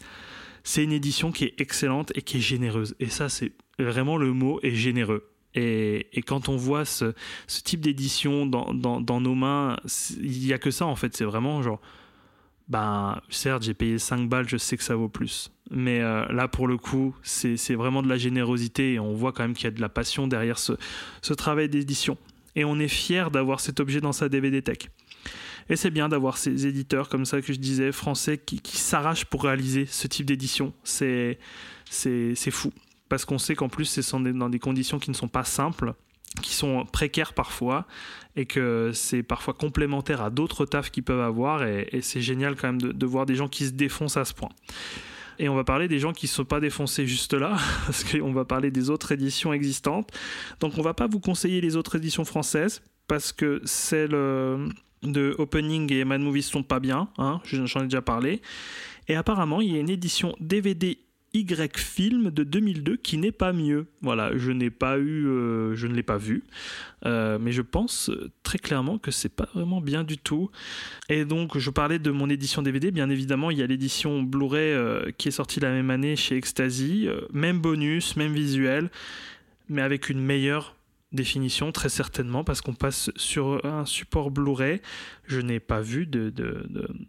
C'est 0.64 0.84
une 0.84 0.94
édition 0.94 1.32
qui 1.34 1.44
est 1.44 1.60
excellente 1.60 2.12
et 2.16 2.22
qui 2.22 2.38
est 2.38 2.42
généreuse. 2.42 2.96
Et 3.02 3.08
ça, 3.08 3.28
c'est 3.28 3.52
vraiment 3.78 4.16
le 4.16 4.32
mot 4.32 4.60
est 4.64 4.74
généreux. 4.74 5.30
Et, 5.54 6.08
quand 6.26 6.48
on 6.48 6.56
voit 6.56 6.86
ce, 6.86 7.14
type 7.48 7.82
d'édition 7.82 8.46
dans, 8.46 9.20
nos 9.20 9.36
mains, 9.36 9.78
il 10.22 10.46
n'y 10.46 10.54
a 10.54 10.58
que 10.58 10.72
ça 10.72 10.86
en 10.86 10.96
fait. 10.96 11.18
C'est 11.18 11.26
vraiment 11.26 11.62
genre, 11.62 11.82
ben 12.70 13.20
certes, 13.30 13.64
j'ai 13.64 13.74
payé 13.74 13.98
5 13.98 14.30
balles, 14.30 14.48
je 14.48 14.56
sais 14.56 14.78
que 14.78 14.84
ça 14.84 14.96
vaut 14.96 15.10
plus. 15.10 15.52
Mais 15.72 16.00
euh, 16.00 16.26
là, 16.28 16.48
pour 16.48 16.68
le 16.68 16.78
coup, 16.78 17.16
c'est 17.24 17.76
vraiment 17.76 18.02
de 18.02 18.08
la 18.08 18.18
générosité 18.18 18.94
et 18.94 19.00
on 19.00 19.14
voit 19.14 19.34
quand 19.34 19.44
même 19.44 19.56
qu'il 19.56 19.66
y 19.66 19.68
a 19.68 19.72
de 19.72 19.82
la 19.82 19.90
passion 19.90 20.28
derrière 20.28 20.58
ce 20.58 21.34
travail 21.34 21.68
d'édition. 21.68 22.18
Et 22.56 22.66
on 22.66 22.80
est 22.80 22.88
fier 22.88 23.32
d'avoir 23.32 23.60
cet 23.60 23.80
objet 23.80 24.02
dans 24.02 24.12
sa 24.12 24.30
DVD 24.30 24.62
Tech. 24.62 24.90
Et 25.70 25.76
c'est 25.76 25.92
bien 25.92 26.10
d'avoir 26.10 26.38
ces 26.38 26.66
éditeurs 26.66 27.10
comme 27.10 27.26
ça 27.26 27.42
que 27.42 27.54
je 27.54 27.60
disais, 27.60 27.92
français, 27.92 28.40
qui, 28.40 28.60
s'arrachent 28.78 29.26
pour 29.26 29.44
réaliser 29.44 29.86
ce 29.86 30.08
type 30.08 30.26
d'édition. 30.26 30.74
C'est 30.84 31.38
fou. 32.52 32.74
Parce 33.08 33.26
qu'on 33.26 33.38
sait 33.38 33.56
qu'en 33.56 33.70
plus, 33.70 33.86
c'est 33.86 34.18
dans 34.34 34.50
des 34.50 34.60
conditions 34.60 35.00
qui 35.00 35.12
ne 35.12 35.16
sont 35.16 35.28
pas 35.28 35.44
simples, 35.44 35.94
qui 36.42 36.54
sont 36.54 36.86
précaires 36.86 37.34
parfois, 37.34 37.86
et 38.36 38.46
que 38.46 38.92
c'est 38.94 39.24
parfois 39.24 39.54
complémentaire 39.54 40.22
à 40.22 40.30
d'autres 40.32 40.66
tafs 40.66 40.90
qu'ils 40.90 41.04
peuvent 41.04 41.22
avoir. 41.22 41.64
Et, 41.64 41.88
et 41.92 42.02
c'est 42.02 42.22
génial 42.22 42.56
quand 42.56 42.68
même 42.68 42.82
de, 42.82 42.92
de 42.92 43.06
voir 43.06 43.28
des 43.28 43.36
gens 43.36 43.48
qui 43.48 43.66
se 43.66 43.72
défoncent 43.72 44.18
à 44.18 44.26
ce 44.26 44.34
point. 44.34 44.50
Et 45.40 45.48
on 45.48 45.56
va 45.56 45.64
parler 45.64 45.88
des 45.88 46.00
gens 46.00 46.12
qui 46.12 46.26
ne 46.26 46.30
sont 46.30 46.46
pas 46.46 46.60
défoncés 46.60 47.08
juste 47.08 47.34
là, 47.34 47.58
parce 47.86 48.04
qu'on 48.04 48.32
va 48.32 48.46
parler 48.46 48.72
des 48.72 48.90
autres 48.90 49.12
éditions 49.14 49.54
existantes. 49.54 50.12
Donc 50.60 50.78
on 50.78 50.82
va 50.82 50.94
pas 50.94 51.08
vous 51.08 51.20
conseiller 51.20 51.62
les 51.62 51.76
autres 51.76 51.96
éditions 51.96 52.26
françaises, 52.26 52.82
parce 53.08 53.32
que 53.32 53.62
celles 53.64 54.14
euh, 54.14 54.68
de 55.02 55.36
Opening 55.38 55.92
et 55.94 56.04
Mad 56.04 56.22
Movies 56.22 56.44
sont 56.44 56.64
pas 56.64 56.80
bien, 56.80 57.10
hein, 57.18 57.42
j'en 57.46 57.82
ai 57.82 57.86
déjà 57.86 58.02
parlé. 58.02 58.42
Et 59.08 59.16
apparemment, 59.16 59.62
il 59.62 59.74
y 59.74 59.78
a 59.78 59.80
une 59.80 59.90
édition 59.90 60.36
DVD 60.40 61.00
Y 61.34 61.78
film 61.78 62.32
de 62.32 62.44
2002 62.44 62.98
qui 62.98 63.18
n'est 63.18 63.32
pas 63.32 63.54
mieux. 63.54 63.88
Voilà, 64.02 64.36
je 64.36 64.52
n'ai 64.52 64.70
pas 64.70 64.98
eu, 64.98 65.28
euh, 65.28 65.76
je 65.76 65.88
ne 65.88 65.94
l'ai 65.94 66.04
pas 66.04 66.18
vu, 66.18 66.44
Euh, 67.06 67.38
mais 67.40 67.54
je 67.54 67.62
pense 67.62 68.10
euh, 68.10 68.30
très 68.44 68.58
clairement 68.58 68.98
que 68.98 69.10
c'est 69.10 69.34
pas 69.34 69.48
vraiment 69.54 69.80
bien 69.80 70.04
du 70.04 70.18
tout. 70.18 70.52
Et 71.08 71.24
donc, 71.24 71.58
je 71.58 71.70
parlais 71.70 72.00
de 72.00 72.12
mon 72.12 72.30
édition 72.30 72.62
DVD. 72.62 72.92
Bien 72.92 73.10
évidemment, 73.10 73.52
il 73.52 73.58
y 73.60 73.64
a 73.64 73.68
l'édition 73.68 74.22
Blu-ray 74.22 75.14
qui 75.18 75.30
est 75.30 75.32
sortie 75.32 75.60
la 75.60 75.72
même 75.72 75.92
année 75.92 76.16
chez 76.16 76.36
Ecstasy, 76.36 77.08
même 77.32 77.60
bonus, 77.60 78.18
même 78.18 78.34
visuel, 78.34 78.90
mais 79.70 79.82
avec 79.82 80.10
une 80.10 80.20
meilleure 80.20 80.76
définition 81.12 81.72
très 81.72 81.90
certainement 81.90 82.44
parce 82.44 82.62
qu'on 82.62 82.74
passe 82.74 83.12
sur 83.16 83.66
un 83.66 83.86
support 83.86 84.32
Blu-ray. 84.32 84.82
Je 85.26 85.40
n'ai 85.40 85.60
pas 85.60 85.82
vu 85.82 86.06
de, 86.06 86.34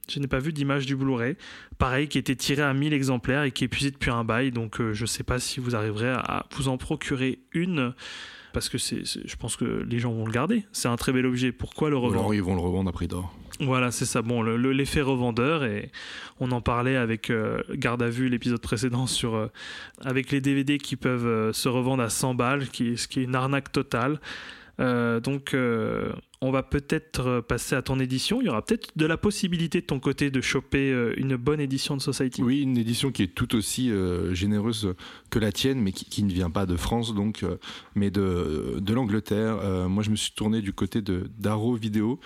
je 0.08 0.20
n'ai 0.20 0.26
pas 0.26 0.38
vu 0.38 0.52
d'image 0.52 0.86
du 0.86 0.96
Blu-ray. 0.96 1.36
Pareil 1.78 2.08
qui 2.08 2.18
était 2.18 2.36
tiré 2.36 2.62
à 2.62 2.72
1000 2.72 2.92
exemplaires 2.92 3.42
et 3.42 3.52
qui 3.52 3.64
est 3.64 3.66
épuisé 3.66 3.90
depuis 3.90 4.10
un 4.10 4.24
bail. 4.24 4.52
Donc 4.52 4.80
euh, 4.80 4.92
je 4.92 5.06
sais 5.06 5.24
pas 5.24 5.38
si 5.38 5.60
vous 5.60 5.76
arriverez 5.76 6.10
à 6.10 6.46
vous 6.52 6.68
en 6.68 6.78
procurer 6.78 7.40
une 7.52 7.94
parce 8.52 8.68
que 8.68 8.78
c'est, 8.78 9.02
je 9.04 9.36
pense 9.36 9.56
que 9.56 9.64
les 9.88 9.98
gens 9.98 10.12
vont 10.12 10.24
le 10.26 10.32
garder 10.32 10.64
c'est 10.72 10.88
un 10.88 10.96
très 10.96 11.12
bel 11.12 11.26
objet 11.26 11.52
pourquoi 11.52 11.90
le 11.90 11.96
revendre? 11.96 12.20
Alors 12.20 12.34
ils 12.34 12.42
vont 12.42 12.54
le 12.54 12.60
revendre 12.60 12.88
à 12.88 12.92
prix 12.92 13.08
d'or. 13.08 13.34
voilà, 13.60 13.90
c'est 13.90 14.04
ça. 14.06 14.22
Bon, 14.22 14.42
le- 14.42 14.56
le- 14.56 14.72
l'effet 14.72 15.00
revendeur, 15.02 15.64
et 15.64 15.90
on 16.40 16.50
en 16.52 16.60
parlait 16.60 16.96
avec 16.96 17.30
euh, 17.30 17.60
Garde 17.74 18.02
à 18.02 18.08
vue, 18.08 18.28
l'épisode 18.28 18.60
précédent, 18.60 19.06
sur 19.06 19.34
euh, 19.34 19.46
avec 20.04 20.30
les 20.30 20.40
DVD 20.40 20.78
qui 20.78 20.96
peuvent 20.96 21.26
euh, 21.26 21.52
se 21.52 21.68
revendre 21.68 22.02
à 22.02 22.08
100 22.08 22.34
balles, 22.34 22.68
qui, 22.68 22.96
ce 22.96 23.06
qui 23.08 23.20
est 23.20 23.24
une 23.24 23.34
arnaque 23.34 23.70
totale. 23.72 24.20
Donc, 24.78 25.54
on 26.42 26.50
va 26.50 26.62
peut-être 26.62 27.26
euh, 27.26 27.42
passer 27.42 27.74
à 27.74 27.82
ton 27.82 27.98
édition. 28.00 28.40
Il 28.40 28.46
y 28.46 28.48
aura 28.48 28.64
peut-être 28.64 28.88
de 28.96 29.06
la 29.06 29.16
possibilité 29.16 29.80
de 29.80 29.86
ton 29.86 30.00
côté 30.00 30.30
de 30.30 30.40
choper 30.40 30.90
euh, 30.90 31.12
une 31.16 31.36
bonne 31.36 31.60
édition 31.60 31.96
de 31.96 32.00
Society. 32.00 32.42
Oui, 32.42 32.62
une 32.62 32.78
édition 32.78 33.12
qui 33.12 33.24
est 33.24 33.34
tout 33.34 33.54
aussi 33.54 33.90
euh, 33.90 34.34
généreuse 34.34 34.94
que 35.28 35.38
la 35.38 35.52
tienne, 35.52 35.80
mais 35.80 35.92
qui, 35.92 36.22
ne 36.22 36.32
vient 36.32 36.50
pas 36.50 36.66
de 36.66 36.76
France, 36.76 37.14
donc, 37.14 37.44
mais 37.94 38.10
de, 38.10 38.80
l'Angleterre. 38.92 39.88
Moi, 39.88 40.02
je 40.02 40.10
me 40.10 40.16
suis 40.16 40.32
tourné 40.32 40.60
du 40.60 40.72
côté 40.72 41.00
de 41.00 41.30
d'Arrow 41.38 41.74
Video. 41.74 42.20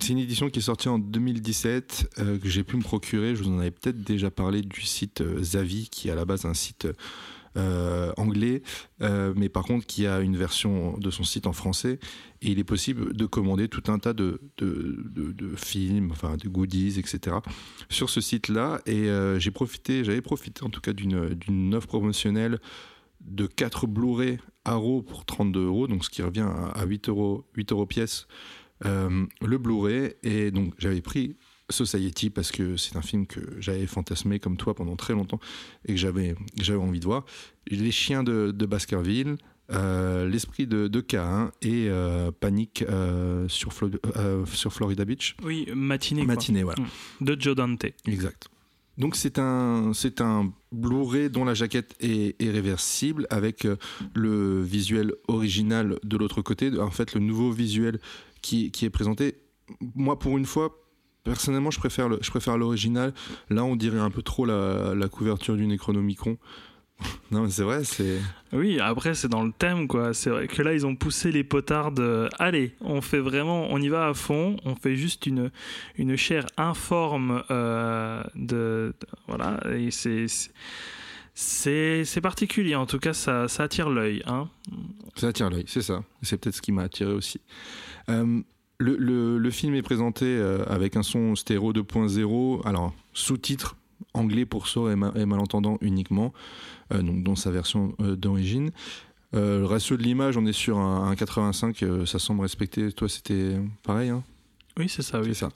C'est 0.00 0.12
une 0.12 0.18
édition 0.18 0.48
qui 0.48 0.58
est 0.58 0.62
sortie 0.62 0.88
en 0.88 0.98
2017, 0.98 2.10
euh, 2.18 2.38
que 2.38 2.48
j'ai 2.48 2.64
pu 2.64 2.76
me 2.76 2.82
procurer. 2.82 3.36
Je 3.36 3.42
vous 3.42 3.50
en 3.50 3.58
avais 3.58 3.70
peut-être 3.70 4.02
déjà 4.02 4.30
parlé 4.30 4.62
du 4.62 4.82
site 4.82 5.22
Zavi, 5.40 5.88
qui 5.90 6.08
est 6.08 6.10
à 6.10 6.14
la 6.14 6.24
base 6.24 6.44
un 6.44 6.54
site 6.54 6.88
anglais, 8.16 8.62
euh, 9.02 9.32
mais 9.36 9.48
par 9.48 9.64
contre 9.64 9.86
qui 9.86 10.06
a 10.06 10.20
une 10.20 10.36
version 10.36 10.96
de 10.98 11.10
son 11.10 11.24
site 11.24 11.46
en 11.46 11.52
français. 11.52 11.98
Et 12.40 12.50
il 12.50 12.58
est 12.58 12.64
possible 12.64 13.14
de 13.14 13.26
commander 13.26 13.68
tout 13.68 13.90
un 13.90 13.98
tas 13.98 14.14
de, 14.14 14.40
films, 15.56 16.10
enfin 16.10 16.36
de 16.36 16.48
goodies, 16.48 16.98
etc. 16.98 17.36
sur 17.88 18.10
ce 18.10 18.20
site-là. 18.20 18.80
Et 18.86 19.08
euh, 19.08 19.38
j'ai 19.38 19.50
profité, 19.50 20.04
j'avais 20.04 20.22
profité 20.22 20.64
en 20.64 20.70
tout 20.70 20.80
cas 20.80 20.92
d'une 20.92 21.74
offre 21.74 21.88
promotionnelle 21.88 22.58
de 23.20 23.46
4 23.46 23.86
Blu-ray 23.86 24.38
Arrow 24.64 25.02
pour 25.02 25.24
32 25.24 25.66
euros, 25.66 25.86
donc 25.86 26.04
ce 26.04 26.10
qui 26.10 26.22
revient 26.22 26.40
à, 26.40 26.80
à 26.80 26.84
8 26.84 27.08
euros, 27.08 27.44
8 27.54 27.72
euros 27.72 27.86
pièce 27.86 28.26
euh, 28.84 29.26
le 29.40 29.58
Blu-ray. 29.58 30.14
Et 30.22 30.50
donc 30.50 30.74
j'avais 30.78 31.00
pris 31.00 31.36
Society 31.72 32.30
parce 32.30 32.52
que 32.52 32.76
c'est 32.76 32.96
un 32.96 33.02
film 33.02 33.26
que 33.26 33.40
j'avais 33.58 33.86
fantasmé 33.86 34.38
comme 34.38 34.56
toi 34.56 34.74
pendant 34.74 34.94
très 34.96 35.14
longtemps 35.14 35.40
et 35.86 35.94
que 35.94 35.98
j'avais 35.98 36.36
j'avais 36.60 36.78
envie 36.78 37.00
de 37.00 37.04
voir. 37.04 37.24
Les 37.68 37.90
chiens 37.90 38.22
de, 38.22 38.52
de 38.52 38.66
Baskerville, 38.66 39.36
euh, 39.70 40.28
l'esprit 40.28 40.66
de, 40.66 40.86
de 40.88 41.00
Cain 41.00 41.50
et 41.62 41.86
euh, 41.88 42.30
Panique 42.30 42.84
euh, 42.88 43.48
sur, 43.48 43.72
Flo- 43.72 43.90
sur 44.46 44.72
Florida 44.72 45.04
Beach. 45.04 45.36
Oui, 45.42 45.66
matinée. 45.74 46.24
quoi. 46.24 46.34
Matinée, 46.34 46.62
voilà. 46.62 46.82
Mm. 47.20 47.24
De 47.24 47.40
Joe 47.40 47.56
Dante. 47.56 47.86
Exact. 48.06 48.48
Donc 48.98 49.16
c'est 49.16 49.38
un, 49.38 49.92
c'est 49.94 50.20
un 50.20 50.52
Blu-ray 50.70 51.30
dont 51.30 51.46
la 51.46 51.54
jaquette 51.54 51.94
est, 52.00 52.36
est 52.42 52.50
réversible 52.50 53.26
avec 53.30 53.66
le 54.14 54.62
visuel 54.62 55.14
original 55.28 55.98
de 56.04 56.16
l'autre 56.18 56.42
côté. 56.42 56.70
En 56.78 56.90
fait, 56.90 57.14
le 57.14 57.20
nouveau 57.20 57.50
visuel 57.50 57.98
qui, 58.42 58.70
qui 58.70 58.84
est 58.84 58.90
présenté, 58.90 59.36
moi 59.94 60.18
pour 60.18 60.36
une 60.36 60.44
fois, 60.44 60.78
personnellement, 61.24 61.70
je 61.70 61.78
préfère 61.78 62.08
le, 62.08 62.18
je 62.22 62.30
préfère 62.30 62.56
l'original. 62.58 63.12
Là, 63.50 63.64
on 63.64 63.76
dirait 63.76 63.98
un 64.00 64.10
peu 64.10 64.22
trop 64.22 64.44
la, 64.44 64.94
la 64.94 65.08
couverture 65.08 65.56
du 65.56 65.66
Necronomicon. 65.66 66.38
non, 67.32 67.42
mais 67.42 67.50
c'est 67.50 67.64
vrai, 67.64 67.82
c'est. 67.84 68.18
Oui, 68.52 68.78
après 68.78 69.14
c'est 69.14 69.26
dans 69.28 69.42
le 69.42 69.50
thème 69.50 69.88
quoi. 69.88 70.14
C'est 70.14 70.30
vrai 70.30 70.46
que 70.46 70.62
là 70.62 70.72
ils 70.72 70.86
ont 70.86 70.94
poussé 70.94 71.32
les 71.32 71.42
potards. 71.42 71.90
de- 71.90 72.28
Allez, 72.38 72.76
on 72.80 73.00
fait 73.00 73.18
vraiment, 73.18 73.66
on 73.70 73.78
y 73.78 73.88
va 73.88 74.06
à 74.08 74.14
fond. 74.14 74.56
On 74.64 74.76
fait 74.76 74.94
juste 74.94 75.26
une 75.26 75.50
une 75.96 76.14
chair 76.16 76.46
informe 76.56 77.42
euh, 77.50 78.22
de, 78.36 78.94
de- 79.00 79.06
voilà 79.26 79.58
et 79.74 79.90
c'est 79.90 80.26
c'est- 81.34 82.20
particulier. 82.22 82.74
En 82.76 82.86
tout 82.86 82.98
cas, 82.98 83.14
ça 83.14 83.48
ça 83.48 83.64
attire 83.64 83.88
l'œil. 83.90 84.22
Hein. 84.26 84.48
Ça 85.16 85.28
attire 85.28 85.50
l'œil, 85.50 85.64
c'est 85.66 85.82
ça. 85.82 86.04
C'est 86.22 86.36
peut-être 86.36 86.54
ce 86.56 86.62
qui 86.62 86.70
m'a 86.72 86.82
attiré 86.82 87.12
aussi. 87.12 87.40
Euh, 88.10 88.42
le, 88.82 89.38
le- 89.38 89.50
film 89.50 89.74
est 89.74 89.82
présenté 89.82 90.24
euh, 90.26 90.64
avec 90.66 90.96
un 90.96 91.02
son 91.02 91.34
stéréo 91.36 91.72
2.0, 91.72 92.66
alors 92.66 92.92
sous-titres 93.12 93.76
anglais 94.14 94.44
pour 94.46 94.66
sourds 94.66 94.90
et, 94.90 94.96
ma- 94.96 95.12
et 95.14 95.24
malentendants 95.26 95.78
uniquement, 95.80 96.32
euh, 96.92 97.02
donc 97.02 97.22
dans 97.22 97.36
sa 97.36 97.50
version 97.50 97.94
euh, 98.00 98.16
d'origine. 98.16 98.70
Le 99.34 99.64
ratio 99.64 99.96
de 99.96 100.02
l'image, 100.02 100.36
on 100.36 100.44
est 100.44 100.52
sur 100.52 100.76
un, 100.78 101.08
un 101.08 101.14
85, 101.16 101.82
euh, 101.84 102.04
ça 102.04 102.18
semble 102.18 102.42
respecter. 102.42 102.92
Toi, 102.92 103.08
c'était 103.08 103.56
pareil, 103.82 104.10
hein? 104.10 104.22
Oui, 104.78 104.88
c'est 104.88 105.02
ça. 105.02 105.20
Oui, 105.20 105.34
C'est 105.34 105.40
ça. 105.40 105.48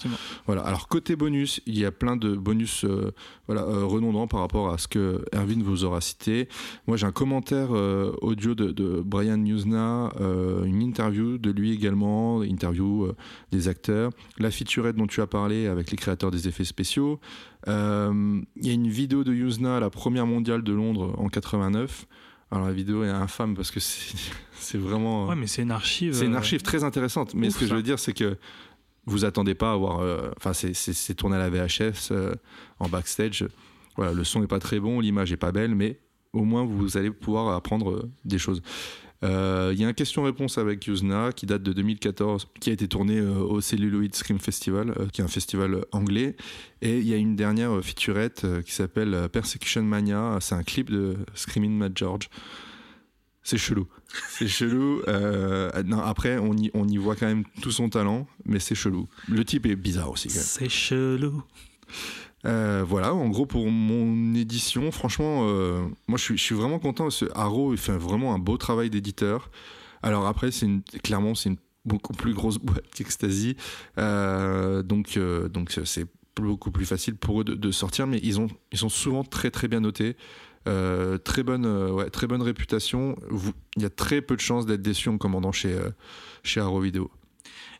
Voilà. 0.47 0.63
Alors 0.63 0.89
côté 0.89 1.17
bonus, 1.17 1.61
il 1.67 1.79
y 1.79 1.85
a 1.85 1.93
plein 1.93 2.17
de 2.17 2.35
bonus 2.35 2.85
euh, 2.85 3.13
voilà, 3.47 3.63
euh, 3.63 3.85
redondants 3.85 4.27
par 4.27 4.41
rapport 4.41 4.73
à 4.73 4.79
ce 4.79 4.89
que 4.89 5.25
Erwin 5.33 5.63
vous 5.63 5.85
aura 5.85 6.01
cité. 6.01 6.49
Moi, 6.87 6.97
j'ai 6.97 7.07
un 7.07 7.13
commentaire 7.13 7.69
euh, 7.75 8.13
audio 8.21 8.55
de, 8.55 8.73
de 8.73 9.03
Brian 9.05 9.39
Newsna, 9.39 10.13
euh, 10.21 10.65
une 10.65 10.83
interview 10.83 11.39
de 11.39 11.51
lui 11.51 11.73
également, 11.73 12.43
interview 12.43 13.05
euh, 13.05 13.17
des 13.53 13.69
acteurs, 13.69 14.11
la 14.39 14.51
featurette 14.51 14.97
dont 14.97 15.07
tu 15.07 15.21
as 15.23 15.27
parlé 15.27 15.67
avec 15.67 15.91
les 15.91 15.97
créateurs 15.97 16.31
des 16.31 16.49
effets 16.49 16.65
spéciaux. 16.65 17.19
Il 17.67 17.73
y 18.63 18.71
a 18.71 18.73
une 18.73 18.89
vidéo 18.89 19.25
de 19.25 19.33
Newsna 19.33 19.79
à 19.79 19.81
la 19.81 19.91
première 19.91 20.27
mondiale 20.27 20.63
de 20.63 20.73
Londres 20.73 21.15
en 21.19 21.29
89. 21.29 22.07
Alors 22.53 22.67
la 22.67 22.73
vidéo 22.73 23.03
est 23.03 23.09
infâme 23.09 23.57
parce 23.57 23.73
que 23.73 23.81
c'est 23.81 24.79
vraiment. 24.79 25.27
Ouais, 25.27 25.35
mais 25.35 25.49
c'est 25.49 25.63
une 25.63 25.73
archive. 25.73 26.15
C'est 26.15 26.27
une 26.27 26.37
archive 26.37 26.63
très 26.63 26.85
intéressante, 26.85 27.35
mais 27.35 27.49
ouf, 27.49 27.55
ce 27.55 27.59
que 27.59 27.67
je 27.67 27.75
veux 27.75 27.83
dire, 27.83 27.99
c'est 27.99 28.13
que 28.13 28.37
vous 29.07 29.25
attendez 29.25 29.55
pas 29.55 29.71
à 29.71 29.75
avoir. 29.75 30.01
euh, 30.01 30.31
Enfin, 30.37 30.53
c'est- 30.53 31.15
tourné 31.15 31.37
à 31.37 31.39
la 31.39 31.49
VHS 31.51 32.11
euh, 32.11 32.35
en 32.81 32.89
backstage. 32.89 33.47
Voilà, 33.97 34.13
le 34.13 34.25
son 34.25 34.43
est 34.43 34.47
pas 34.49 34.59
très 34.59 34.79
bon, 34.81 35.01
l'image 35.01 35.33
est 35.33 35.37
pas 35.39 35.53
belle, 35.53 35.75
mais 35.75 36.01
au 36.33 36.45
moins 36.45 36.65
vous 36.65 36.97
allez 36.99 37.11
pouvoir 37.11 37.55
apprendre 37.55 37.93
euh, 37.93 38.11
des 38.25 38.39
choses. 38.39 38.61
Il 39.23 39.81
y 39.81 39.85
a 39.85 39.89
un 39.89 39.93
question-réponse 39.93 40.57
avec 40.59 40.87
Yuzna 40.87 41.33
qui 41.33 41.47
date 41.47 41.63
de 41.65 41.73
2014, 41.73 42.47
qui 42.61 42.71
a 42.71 42.73
été 42.75 42.87
tourné 42.87 43.21
au 43.21 43.61
Celluloid 43.61 44.15
Scream 44.15 44.39
Festival, 44.39 44.95
qui 45.13 45.21
est 45.21 45.25
un 45.25 45.29
festival 45.29 45.85
anglais. 45.91 46.37
Et 46.81 46.99
il 46.99 47.09
y 47.09 47.13
a 47.13 47.17
une 47.17 47.35
dernière 47.35 47.83
featurette 47.83 48.47
qui 48.65 48.73
s'appelle 48.73 49.29
Persecution 49.33 49.83
Mania. 49.83 50.37
C'est 50.41 50.55
un 50.55 50.63
clip 50.63 50.91
de 50.91 51.17
Screaming 51.35 51.73
Mad 51.77 51.97
George. 51.97 52.29
C'est 53.47 53.59
chelou. 53.59 53.87
C'est 54.29 54.49
chelou. 54.49 55.03
Euh, 55.07 55.71
non, 55.85 56.01
après, 56.01 56.37
on 56.37 56.53
y, 56.57 56.69
on 56.75 56.89
y 56.89 56.97
voit 56.97 57.15
quand 57.15 57.27
même 57.27 57.45
tout 57.63 57.71
son 57.71 57.89
talent, 57.89 58.27
mais 58.45 58.59
c'est 58.59 58.75
chelou. 58.75 59.07
Le 59.29 59.45
type 59.45 59.67
est 59.67 59.77
bizarre 59.77 60.11
aussi. 60.11 60.31
C'est 60.31 60.69
chelou. 60.69 61.45
Euh, 62.45 62.85
voilà, 62.85 63.15
en 63.15 63.29
gros 63.29 63.47
pour 63.47 63.71
mon 63.71 64.35
édition, 64.35 64.91
franchement, 64.91 65.47
euh, 65.49 65.83
moi 66.09 66.19
je 66.19 66.25
suis, 66.25 66.37
je 66.37 66.43
suis 66.43 66.57
vraiment 66.57 66.81
content 66.81 67.05
parce 67.05 67.21
que 67.21 67.31
Arrow 67.37 67.73
il 67.73 67.79
fait 67.79 67.97
vraiment 67.97 68.35
un 68.35 68.41
beau 68.41 68.57
travail 68.57 68.91
d'éditeur. 68.91 69.49
Alors 70.03 70.27
après, 70.27 70.51
c'est 70.51 70.67
une, 70.67 70.83
clairement 71.05 71.37
c'est 71.37 71.51
une 71.51 71.57
beaucoup 71.85 72.15
plus 72.15 72.35
grosse 72.35 72.59
boîte 72.63 72.85
qu'Ecstasy, 72.93 73.57
Euh, 73.99 74.83
donc 74.83 75.17
euh, 75.17 75.49
donc 75.49 75.79
c'est 75.85 76.07
beaucoup 76.35 76.73
plus 76.73 76.85
facile 76.85 77.15
pour 77.15 77.43
eux 77.43 77.45
de, 77.45 77.55
de 77.55 77.71
sortir, 77.71 78.09
mais 78.09 78.19
ils 78.25 78.41
ont 78.41 78.49
ils 78.73 78.79
sont 78.79 78.89
souvent 78.89 79.23
très 79.23 79.53
très 79.53 79.69
bien 79.69 79.79
notés. 79.79 80.17
Euh, 80.67 81.19
très 81.19 81.43
bonne 81.43 81.65
euh, 81.67 81.91
ouais, 81.91 82.11
très 82.11 82.27
bonne 82.27 82.43
réputation. 82.43 83.17
Vous- 83.29 83.53
Il 83.77 83.83
y 83.83 83.87
a 83.87 83.91
très 83.91 84.21
peu 84.21 84.35
de 84.37 84.41
chances 84.41 84.67
d'être 84.67 84.83
déçu 84.83 85.09
en 85.09 85.19
commandant 85.19 85.53
chez 85.53 85.73
euh, 85.73 85.91
chez 86.43 86.61
Arrow 86.61 86.81
Video. 86.81 87.11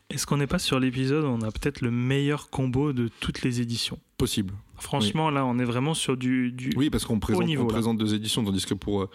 Est-ce 0.09 0.25
qu'on 0.25 0.37
n'est 0.37 0.47
pas 0.47 0.59
sur 0.59 0.79
l'épisode 0.79 1.25
où 1.25 1.27
on 1.27 1.41
a 1.41 1.51
peut-être 1.51 1.81
le 1.81 1.91
meilleur 1.91 2.49
combo 2.49 2.93
de 2.93 3.09
toutes 3.19 3.41
les 3.41 3.59
éditions? 3.59 3.99
Possible. 4.17 4.53
Franchement, 4.79 5.29
là, 5.31 5.45
on 5.45 5.59
est 5.59 5.65
vraiment 5.65 5.93
sur 5.93 6.15
du. 6.15 6.51
du... 6.51 6.71
Oui, 6.77 6.89
parce 6.89 7.03
qu'on 7.03 7.19
présente, 7.19 7.45
niveau, 7.45 7.63
on 7.63 7.67
là. 7.67 7.73
présente 7.73 7.97
deux 7.97 8.13
éditions, 8.13 8.43
tandis 8.45 8.65
que 8.65 8.73
pour, 8.73 9.01
euh, 9.01 9.09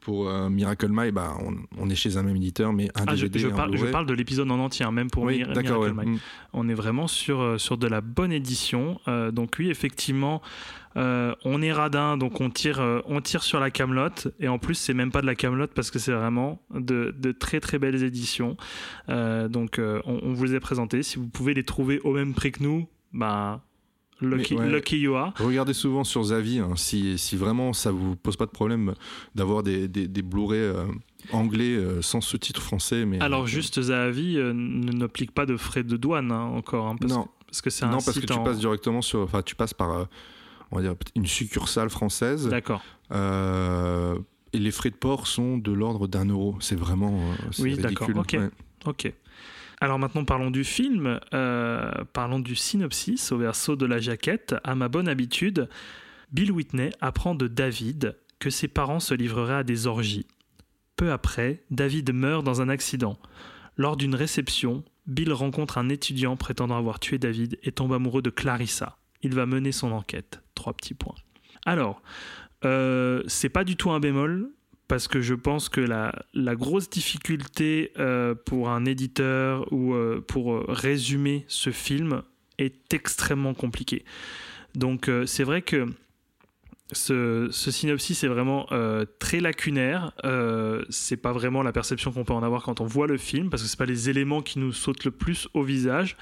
pour 0.00 0.28
euh, 0.28 0.48
Miracle 0.48 0.88
My, 0.90 1.10
bah, 1.10 1.36
on, 1.40 1.54
on 1.78 1.90
est 1.90 1.94
chez 1.94 2.16
un 2.16 2.22
même 2.22 2.36
éditeur, 2.36 2.72
mais 2.72 2.88
un 2.94 3.04
Ah, 3.06 3.14
je, 3.14 3.26
DVD 3.26 3.40
je 3.40 3.48
un 3.48 3.56
parle, 3.56 3.76
je 3.76 3.86
parle 3.86 4.06
de 4.06 4.14
l'épisode 4.14 4.50
en 4.50 4.58
entier, 4.58 4.84
hein, 4.84 4.92
même 4.92 5.10
pour 5.10 5.24
Oui, 5.24 5.38
Miracle 5.38 5.72
ouais. 5.72 5.92
Mm. 5.92 6.18
On 6.52 6.68
est 6.68 6.74
vraiment 6.74 7.06
sur, 7.06 7.40
euh, 7.40 7.58
sur 7.58 7.78
de 7.78 7.86
la 7.86 8.00
bonne 8.00 8.32
édition. 8.32 9.00
Euh, 9.08 9.30
donc 9.30 9.56
oui, 9.58 9.70
effectivement, 9.70 10.42
euh, 10.96 11.34
on 11.44 11.62
est 11.62 11.72
radin, 11.72 12.16
donc 12.16 12.40
on 12.40 12.50
tire, 12.50 12.80
on 13.06 13.20
tire 13.20 13.42
sur 13.42 13.60
la 13.60 13.70
camelote. 13.70 14.28
Et 14.40 14.48
en 14.48 14.58
plus, 14.58 14.74
c'est 14.74 14.94
même 14.94 15.12
pas 15.12 15.20
de 15.20 15.26
la 15.26 15.34
camelote 15.34 15.72
parce 15.74 15.90
que 15.90 15.98
c'est 15.98 16.12
vraiment 16.12 16.60
de, 16.74 17.14
de 17.16 17.32
très 17.32 17.60
très 17.60 17.78
belles 17.78 18.02
éditions. 18.02 18.56
Donc 19.08 19.78
on, 19.78 20.20
on 20.22 20.32
vous 20.32 20.44
les 20.44 20.54
a 20.54 20.60
présentées. 20.60 21.02
Si 21.02 21.18
vous 21.18 21.28
pouvez 21.28 21.54
les 21.54 21.64
trouver 21.64 22.00
au 22.00 22.12
même 22.12 22.34
prix 22.34 22.52
que 22.52 22.62
nous, 22.62 22.88
bah 23.12 23.62
lucky, 24.20 24.54
ouais. 24.54 24.68
lucky 24.68 24.98
you 24.98 25.14
are. 25.14 25.32
Regardez 25.38 25.72
souvent 25.72 26.04
sur 26.04 26.22
Zavi, 26.24 26.58
hein, 26.58 26.72
si, 26.76 27.18
si 27.18 27.36
vraiment 27.36 27.72
ça 27.72 27.90
vous 27.90 28.16
pose 28.16 28.36
pas 28.36 28.46
de 28.46 28.50
problème 28.50 28.94
d'avoir 29.34 29.62
des, 29.62 29.88
des, 29.88 30.08
des 30.08 30.22
Blu-ray 30.22 30.58
euh, 30.60 30.84
anglais 31.32 31.76
euh, 31.76 32.02
sans 32.02 32.20
sous-titres 32.20 32.62
français. 32.62 33.04
Mais, 33.06 33.20
Alors 33.20 33.46
juste 33.46 33.80
Zahavi 33.80 34.36
euh, 34.38 34.52
n'applique 34.54 35.32
pas 35.32 35.46
de 35.46 35.56
frais 35.56 35.82
de 35.82 35.96
douane 35.96 36.32
hein, 36.32 36.42
encore, 36.42 36.86
hein, 36.88 36.96
parce, 37.00 37.12
non, 37.12 37.24
que, 37.24 37.28
parce 37.46 37.62
que 37.62 37.70
c'est 37.70 37.84
un 37.84 37.90
non 37.90 37.98
parce 38.04 38.18
que 38.18 38.26
tu 38.26 38.32
en- 38.32 38.42
passes 38.44 38.58
directement 38.58 39.02
sur. 39.02 39.20
Enfin, 39.20 39.42
tu 39.42 39.54
passes 39.54 39.74
par 39.74 39.90
euh, 39.92 40.04
on 40.72 40.76
va 40.76 40.82
dire, 40.82 40.94
une 41.16 41.26
succursale 41.26 41.90
française. 41.90 42.48
D'accord. 42.48 42.82
Euh, 43.12 44.16
et 44.52 44.58
les 44.58 44.70
frais 44.70 44.90
de 44.90 44.96
port 44.96 45.26
sont 45.26 45.58
de 45.58 45.72
l'ordre 45.72 46.06
d'un 46.08 46.26
euro. 46.26 46.56
C'est 46.60 46.78
vraiment 46.78 47.12
euh, 47.14 47.50
Oui, 47.60 47.76
d'accord, 47.76 48.08
ok. 48.16 48.36
Ouais. 48.38 48.50
Ok. 48.86 49.12
Alors 49.80 49.98
maintenant 49.98 50.24
parlons 50.24 50.50
du 50.50 50.62
film, 50.62 51.20
euh, 51.32 51.90
parlons 52.12 52.38
du 52.38 52.54
synopsis 52.54 53.32
au 53.32 53.38
verso 53.38 53.76
de 53.76 53.86
la 53.86 53.98
jaquette. 53.98 54.54
À 54.62 54.74
ma 54.74 54.88
bonne 54.88 55.08
habitude, 55.08 55.68
Bill 56.32 56.52
Whitney 56.52 56.90
apprend 57.00 57.34
de 57.34 57.48
David 57.48 58.16
que 58.38 58.50
ses 58.50 58.68
parents 58.68 59.00
se 59.00 59.14
livreraient 59.14 59.54
à 59.54 59.62
des 59.64 59.86
orgies. 59.86 60.26
Peu 60.96 61.12
après, 61.12 61.64
David 61.70 62.12
meurt 62.12 62.44
dans 62.44 62.60
un 62.60 62.68
accident. 62.68 63.18
Lors 63.76 63.96
d'une 63.96 64.14
réception, 64.14 64.84
Bill 65.06 65.32
rencontre 65.32 65.78
un 65.78 65.88
étudiant 65.88 66.36
prétendant 66.36 66.76
avoir 66.76 67.00
tué 67.00 67.16
David 67.18 67.58
et 67.62 67.72
tombe 67.72 67.94
amoureux 67.94 68.22
de 68.22 68.30
Clarissa. 68.30 68.98
Il 69.22 69.34
va 69.34 69.46
mener 69.46 69.72
son 69.72 69.92
enquête. 69.92 70.42
Trois 70.54 70.74
petits 70.74 70.94
points. 70.94 71.16
Alors, 71.64 72.02
euh, 72.66 73.22
c'est 73.26 73.48
pas 73.48 73.64
du 73.64 73.76
tout 73.76 73.90
un 73.90 74.00
bémol, 74.00 74.50
parce 74.90 75.06
que 75.06 75.20
je 75.20 75.34
pense 75.34 75.68
que 75.68 75.80
la, 75.80 76.12
la 76.34 76.56
grosse 76.56 76.90
difficulté 76.90 77.92
euh, 78.00 78.34
pour 78.34 78.70
un 78.70 78.84
éditeur 78.84 79.72
ou 79.72 79.94
euh, 79.94 80.20
pour 80.20 80.52
euh, 80.52 80.64
résumer 80.66 81.44
ce 81.46 81.70
film 81.70 82.22
est 82.58 82.92
extrêmement 82.92 83.54
compliquée. 83.54 84.04
Donc 84.74 85.08
c'est 85.26 85.44
vrai 85.44 85.62
que 85.62 85.86
ce, 86.90 87.48
synopsis 87.52 88.24
est 88.24 88.28
vraiment 88.28 88.66
très 89.20 89.38
lacunaire. 89.38 90.12
Euh, 90.24 90.84
c'est 90.90 91.16
pas 91.16 91.32
vraiment 91.32 91.62
la 91.62 91.72
perception 91.72 92.10
qu'on 92.10 92.24
peut 92.24 92.32
en 92.32 92.42
avoir 92.42 92.64
quand 92.64 92.80
on 92.80 92.86
voit 92.86 93.06
le 93.06 93.16
film, 93.16 93.48
parce 93.48 93.62
que 93.62 93.68
c'est 93.68 93.78
pas 93.78 93.86
les 93.86 94.10
éléments 94.10 94.42
qui 94.42 94.58
nous 94.58 94.72
sautent 94.72 95.04
le 95.04 95.12
plus 95.12 95.48
au 95.54 95.62
visage. 95.62 96.16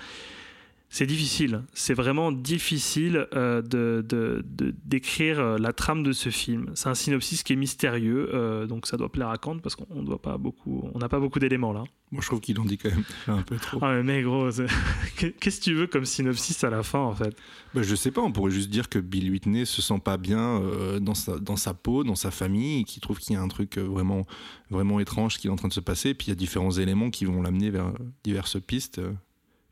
C'est 0.91 1.05
difficile, 1.07 1.65
c'est 1.75 1.93
vraiment 1.93 2.33
difficile 2.33 3.27
euh, 3.35 3.61
de, 3.61 4.43
d'écrire 4.85 5.39
euh, 5.39 5.59
la 5.59 5.75
trame 5.75 6.03
de 6.03 6.13
ce 6.13 6.31
film. 6.31 6.71
C'est 6.75 6.89
un 6.89 6.95
synopsis 6.95 7.43
qui 7.43 7.53
est 7.53 7.57
mystérieux, 7.57 8.31
euh, 8.33 8.67
donc 8.67 8.87
ça 8.87 8.97
doit 8.97 9.13
plaire 9.13 9.29
à 9.29 9.37
Kant 9.37 9.59
parce 9.59 9.77
qu'on 9.77 9.87
on 9.91 10.03
doit 10.03 10.21
pas 10.21 10.39
beaucoup, 10.39 10.89
on 10.95 10.99
n'a 10.99 11.11
pas 11.11 11.21
beaucoup 11.21 11.39
d'éléments 11.41 11.75
là. 11.75 11.85
Moi, 12.11 12.23
je 12.23 12.27
trouve 12.27 12.41
qu'ils 12.41 12.57
l'ont 12.57 12.65
dit 12.65 12.79
quand 12.79 12.89
même 12.89 13.05
un 13.27 13.43
peu 13.43 13.57
trop. 13.57 13.81
Ah 13.83 14.03
mais 14.03 14.23
gros, 14.23 14.49
qu'est-ce 15.17 15.59
que 15.59 15.65
tu 15.65 15.75
veux 15.75 15.87
comme 15.87 16.07
synopsis 16.07 16.65
à 16.65 16.71
la 16.71 16.83
fin 16.83 17.01
en 17.01 17.15
fait? 17.15 17.37
Bah, 17.75 17.83
je 17.83 17.95
sais 17.95 18.11
pas, 18.11 18.23
on 18.23 18.33
pourrait 18.33 18.51
juste 18.51 18.71
dire 18.71 18.89
que 18.89 18.99
Bill 18.99 19.31
Whitney 19.31 19.67
se 19.67 19.83
sent 19.83 20.01
pas 20.03 20.17
bien 20.17 20.63
euh, 20.63 21.01
dans, 21.01 21.15
sa, 21.15 21.39
dans 21.39 21.57
sa 21.57 21.75
peau, 21.75 22.03
dans 22.03 22.15
sa 22.15 22.31
famille, 22.31 22.81
et 22.81 22.85
qu'il 22.85 23.03
trouve 23.03 23.19
qu'il 23.19 23.35
y 23.35 23.37
a 23.37 23.43
un 23.43 23.49
truc 23.49 23.77
vraiment, 23.77 24.27
vraiment 24.71 25.01
étrange 25.01 25.37
qui 25.37 25.49
est 25.49 25.51
en 25.51 25.57
train 25.57 25.69
de 25.69 25.75
se 25.75 25.81
passer. 25.81 26.15
Puis 26.15 26.29
il 26.29 26.31
y 26.31 26.33
a 26.33 26.37
différents 26.37 26.73
éléments 26.73 27.11
qui 27.11 27.27
vont 27.27 27.43
l'amener 27.43 27.69
vers 27.69 27.93
diverses 28.25 28.59
pistes 28.59 29.03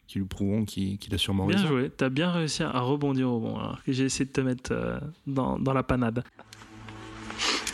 qui 0.06 0.18
lui 0.18 0.26
prouveront 0.26 0.64
qu'il 0.64 0.98
qu'il 0.98 1.14
a 1.14 1.18
sûrement 1.18 1.46
Bien 1.46 1.56
raison. 1.56 1.68
joué, 1.68 1.90
t'as 1.90 2.08
bien 2.08 2.30
réussi 2.30 2.62
à 2.62 2.80
rebondir 2.80 3.30
au 3.30 3.40
bon, 3.40 3.56
alors 3.58 3.82
que 3.84 3.92
j'ai 3.92 4.04
essayé 4.04 4.24
de 4.24 4.30
te 4.32 4.40
mettre 4.40 4.72
euh, 4.72 4.98
dans, 5.26 5.58
dans 5.58 5.72
la 5.72 5.82
panade. 5.82 6.22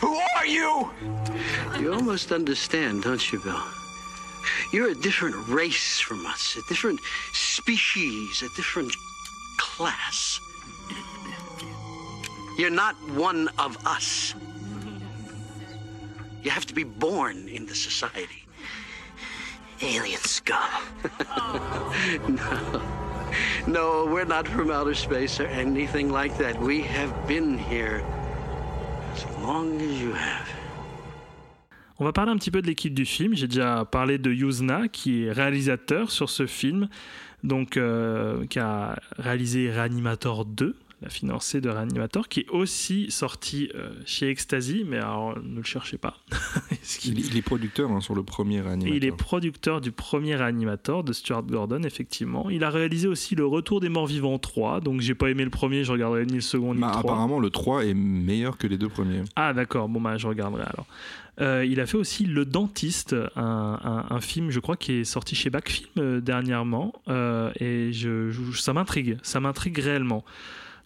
Who 0.03 0.17
are 0.37 0.47
you? 0.47 0.89
You 1.81 1.93
almost 1.93 2.33
understand, 2.33 3.03
don't 3.03 3.33
you, 3.33 3.41
Bill? 3.43 3.61
You're 4.73 4.91
a 4.91 4.95
different 5.03 5.35
race 5.49 6.01
from 6.01 6.25
us, 6.27 6.57
a 6.57 6.63
different 6.69 6.99
species, 7.33 8.43
a 8.43 8.49
different 8.57 8.93
class. 9.59 10.41
You're 12.59 12.71
not 12.75 12.95
one 13.17 13.49
of 13.59 13.77
us. 13.87 14.35
You 16.43 16.51
have 16.51 16.67
to 16.67 16.75
be 16.75 16.85
born 16.85 17.49
in 17.49 17.67
the 17.67 17.75
society. 17.75 18.42
Alien 19.83 20.21
scum. 20.23 20.57
no. 22.29 22.81
No, 23.67 24.07
we're 24.07 24.25
not 24.25 24.47
from 24.47 24.71
outer 24.71 24.95
space 24.95 25.41
or 25.41 25.47
anything 25.47 26.11
like 26.11 26.37
that. 26.39 26.61
We 26.61 26.83
have 26.83 27.13
been 27.27 27.59
here 27.59 28.05
as 29.15 29.25
long 29.43 29.81
as 29.81 30.01
you 30.01 30.13
have. 30.13 30.49
On 31.99 32.05
va 32.05 32.13
parler 32.13 32.33
un 32.33 32.37
petit 32.37 32.51
peu 32.51 32.63
de 32.63 32.67
l'équipe 32.67 32.95
du 32.95 33.05
film. 33.05 33.35
J'ai 33.35 33.49
déjà 33.49 33.85
parlé 33.85 34.19
de 34.19 34.33
Yuzna, 34.33 34.89
qui 34.89 35.25
est 35.25 35.33
réalisateur 35.33 36.11
sur 36.11 36.31
ce 36.31 36.47
film, 36.47 36.89
donc 37.43 37.77
euh, 37.77 38.47
qui 38.47 38.59
a 38.59 38.97
réalisé 39.19 39.71
Reanimator 39.71 40.45
2, 40.45 40.77
la 41.03 41.09
financée 41.11 41.61
de 41.61 41.69
Reanimator, 41.69 42.29
qui 42.29 42.41
est 42.41 42.49
aussi 42.51 43.11
sorti 43.11 43.69
euh, 43.75 43.91
chez 44.07 44.29
Ecstasy, 44.31 44.85
mais 44.87 44.99
alors 44.99 45.37
ne 45.43 45.57
le 45.57 45.63
cherchez 45.65 45.99
pas. 45.99 46.17
Il, 47.05 47.19
il 47.21 47.37
est 47.37 47.43
producteur 47.43 47.91
hein, 47.91 48.01
sur 48.01 48.15
le 48.15 48.23
premier 48.23 48.57
et 48.57 48.61
animateur. 48.61 48.95
il 48.97 49.05
est 49.05 49.13
producteur 49.17 49.81
du 49.81 49.93
premier 49.93 50.35
Reanimator 50.37 51.05
de 51.05 51.13
Stuart 51.13 51.43
Gordon, 51.45 51.83
effectivement. 51.85 52.51
Il 52.51 52.65
a 52.65 52.71
réalisé 52.71 53.07
aussi 53.09 53.35
Le 53.35 53.47
Retour 53.47 53.81
des 53.81 53.89
Morts 53.89 54.07
Vivants 54.07 54.39
3, 54.39 54.81
donc 54.81 55.01
j'ai 55.01 55.15
pas 55.15 55.29
aimé 55.31 55.45
le 55.45 55.51
premier, 55.51 55.85
je 55.85 55.93
regarderai 55.93 56.27
ni 56.27 56.35
le 56.35 56.41
second 56.41 56.75
ni 56.75 56.81
Bah, 56.81 56.89
le 56.89 56.93
3. 57.01 57.01
apparemment, 57.13 57.39
le 57.41 57.51
3 57.51 57.85
est 57.87 57.95
meilleur 57.95 58.57
que 58.59 58.67
les 58.67 58.79
deux 58.79 58.89
premiers. 58.89 59.23
Ah 59.37 59.53
d'accord, 59.53 59.89
bon 59.89 60.01
bah 60.01 60.17
je 60.19 60.27
regarderai 60.27 60.63
alors. 60.63 60.87
Euh, 61.41 61.65
il 61.65 61.81
a 61.81 61.87
fait 61.87 61.97
aussi 61.97 62.27
Le 62.27 62.45
Dentiste, 62.45 63.17
un, 63.37 63.79
un- 63.83 64.07
un 64.15 64.21
film 64.21 64.51
je 64.51 64.61
crois 64.61 64.77
qui 64.77 64.93
est 64.93 65.05
sorti 65.05 65.35
chez 65.35 65.49
Backfilm 65.51 65.89
euh, 65.99 66.21
dernièrement, 66.21 66.93
euh, 67.09 67.51
et 67.59 67.93
je, 67.93 68.31
je- 68.31 68.59
ça 68.61 68.73
m'intrigue, 68.73 69.17
ça 69.23 69.41
m'intrigue 69.41 69.79
réellement. 69.79 70.25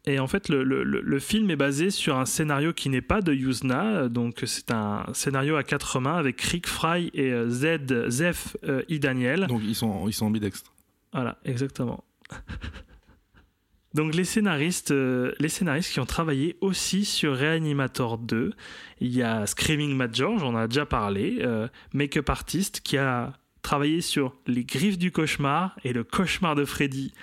Et 0.09 0.21
en 0.21 0.29
fait, 0.29 0.49
le, 0.49 0.63
le- 0.63 0.85
le- 0.85 1.01
le 1.01 1.19
film 1.19 1.51
est 1.51 1.57
basé 1.57 1.91
sur 1.91 2.17
un 2.17 2.27
scénario 2.27 2.73
qui 2.73 2.89
n'est 2.91 3.01
pas 3.03 3.21
de 3.23 3.33
Yuzna, 3.35 4.09
donc 4.09 4.43
c'est 4.47 4.71
un 4.71 5.05
scénario 5.13 5.57
à 5.57 5.65
quatre 5.65 5.99
mains 5.99 6.17
avec 6.17 6.41
Rick 6.43 6.69
Fry 6.69 7.11
et 7.13 7.33
euh, 7.33 7.49
Z, 7.49 8.09
Zef 8.09 8.57
euh, 8.65 8.83
E. 8.91 8.99
Daniel. 8.99 9.47
Donc 9.49 9.63
ils 9.65 9.75
sont, 9.75 10.07
ils 10.09 10.13
sont 10.13 10.27
ambidextres. 10.27 10.73
Voilà, 11.13 11.39
exactement. 11.45 12.05
Donc 13.95 14.15
les 14.15 14.25
scénaristes, 14.25 14.91
euh, 14.91 15.33
les 15.39 15.49
scénaristes 15.49 15.91
qui 15.91 16.01
ont 16.01 16.07
travaillé 16.07 16.57
aussi 16.61 17.07
sur 17.07 17.35
Reanimator 17.37 18.19
2, 18.19 18.53
il 19.01 19.15
y 19.15 19.23
a 19.23 19.47
Screaming 19.47 19.97
Matt 19.97 20.15
George, 20.15 20.43
on 20.43 20.49
en 20.49 20.57
a 20.57 20.69
déjà 20.69 20.85
parlé, 20.85 21.39
euh, 21.41 21.67
make-up 21.95 22.29
artist 22.29 22.81
qui 22.83 22.99
a 22.99 23.33
travaillé 23.63 24.03
sur 24.03 24.35
Les 24.47 24.65
Griffes 24.65 24.99
du 24.99 25.11
cauchemar 25.13 25.77
et 25.83 25.95
Le 25.95 26.05
cauchemar 26.05 26.55
de 26.55 26.67
Freddy. 26.67 27.15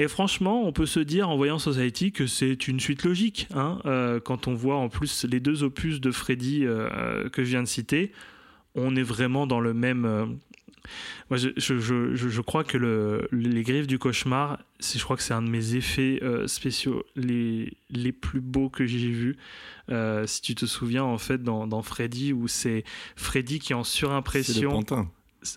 Et 0.00 0.06
franchement, 0.08 0.62
on 0.64 0.72
peut 0.72 0.86
se 0.86 1.00
dire 1.00 1.28
en 1.28 1.36
voyant 1.36 1.58
Society 1.58 2.12
que 2.12 2.26
c'est 2.28 2.68
une 2.68 2.78
suite 2.80 3.02
logique, 3.04 3.48
hein, 3.52 3.80
euh, 3.84 4.20
quand 4.20 4.46
on 4.46 4.54
voit 4.54 4.76
en 4.76 4.88
plus 4.88 5.24
les 5.24 5.40
deux 5.40 5.64
opus 5.64 6.00
de 6.00 6.12
Freddy 6.12 6.64
euh, 6.64 7.28
que 7.28 7.42
je 7.44 7.50
viens 7.50 7.62
de 7.64 7.68
citer, 7.68 8.12
on 8.76 8.94
est 8.94 9.02
vraiment 9.02 9.46
dans 9.48 9.58
le 9.60 9.74
même. 9.74 10.04
euh, 10.04 10.26
moi, 11.28 11.36
je, 11.36 11.48
je, 11.56 11.78
je, 11.80 12.14
je- 12.14 12.28
je 12.28 12.40
crois 12.40 12.62
que 12.64 12.78
le, 12.78 13.28
les 13.32 13.62
griffes 13.64 13.88
du 13.88 13.98
cauchemar, 13.98 14.58
je 14.80 15.02
crois 15.02 15.16
que 15.16 15.22
c'est 15.22 15.34
un 15.34 15.42
de 15.42 15.50
mes 15.50 15.74
effets 15.74 16.20
spéciaux 16.46 17.02
les, 17.16 17.72
les 17.90 18.12
plus 18.12 18.40
beaux 18.40 18.70
que 18.70 18.86
j'ai 18.86 19.10
vus. 19.10 19.36
Si 20.26 20.40
tu 20.42 20.54
te 20.54 20.64
souviens, 20.64 21.04
en 21.04 21.18
fait, 21.18 21.42
dans, 21.42 21.66
dans 21.66 21.82
Freddy, 21.82 22.32
où 22.32 22.46
c'est 22.48 22.84
Freddy 23.16 23.58
qui 23.58 23.72
est 23.72 23.76
en 23.76 23.84
C'est 23.84 23.96
le 24.04 24.08
surimpression, 24.08 24.70
pantin. 24.70 25.10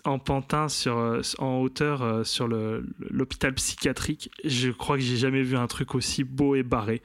En 0.04 0.18
pantin 0.18 0.68
sur, 0.68 0.98
euh, 0.98 1.20
en 1.38 1.58
hauteur 1.58 2.02
euh, 2.02 2.24
sur 2.24 2.48
l'hôpital 2.48 3.54
psychiatrique. 3.54 4.30
Je 4.44 4.70
crois 4.70 4.96
que 4.96 5.02
j'ai 5.02 5.16
jamais 5.16 5.42
vu 5.42 5.56
un 5.56 5.66
truc 5.66 5.94
aussi 5.94 6.24
beau 6.24 6.54
et 6.54 6.62
barré. 6.62 7.02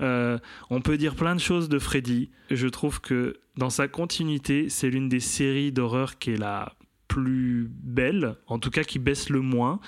Euh, 0.00 0.38
on 0.70 0.80
peut 0.80 0.96
dire 0.96 1.14
plein 1.14 1.34
de 1.34 1.40
choses 1.40 1.68
de 1.68 1.78
Freddy. 1.78 2.30
Je 2.50 2.68
trouve 2.68 3.00
que 3.00 3.40
dans 3.56 3.70
sa 3.70 3.88
continuité, 3.88 4.68
c'est 4.68 4.90
l'une 4.90 5.08
des 5.08 5.20
séries 5.20 5.72
d'horreur 5.72 6.18
qui 6.18 6.32
est 6.32 6.36
la 6.36 6.74
plus 7.08 7.68
belle, 7.70 8.36
en 8.46 8.58
tout 8.58 8.70
cas 8.70 8.84
qui 8.84 8.98
baisse 8.98 9.28
le 9.28 9.40
moins, 9.40 9.80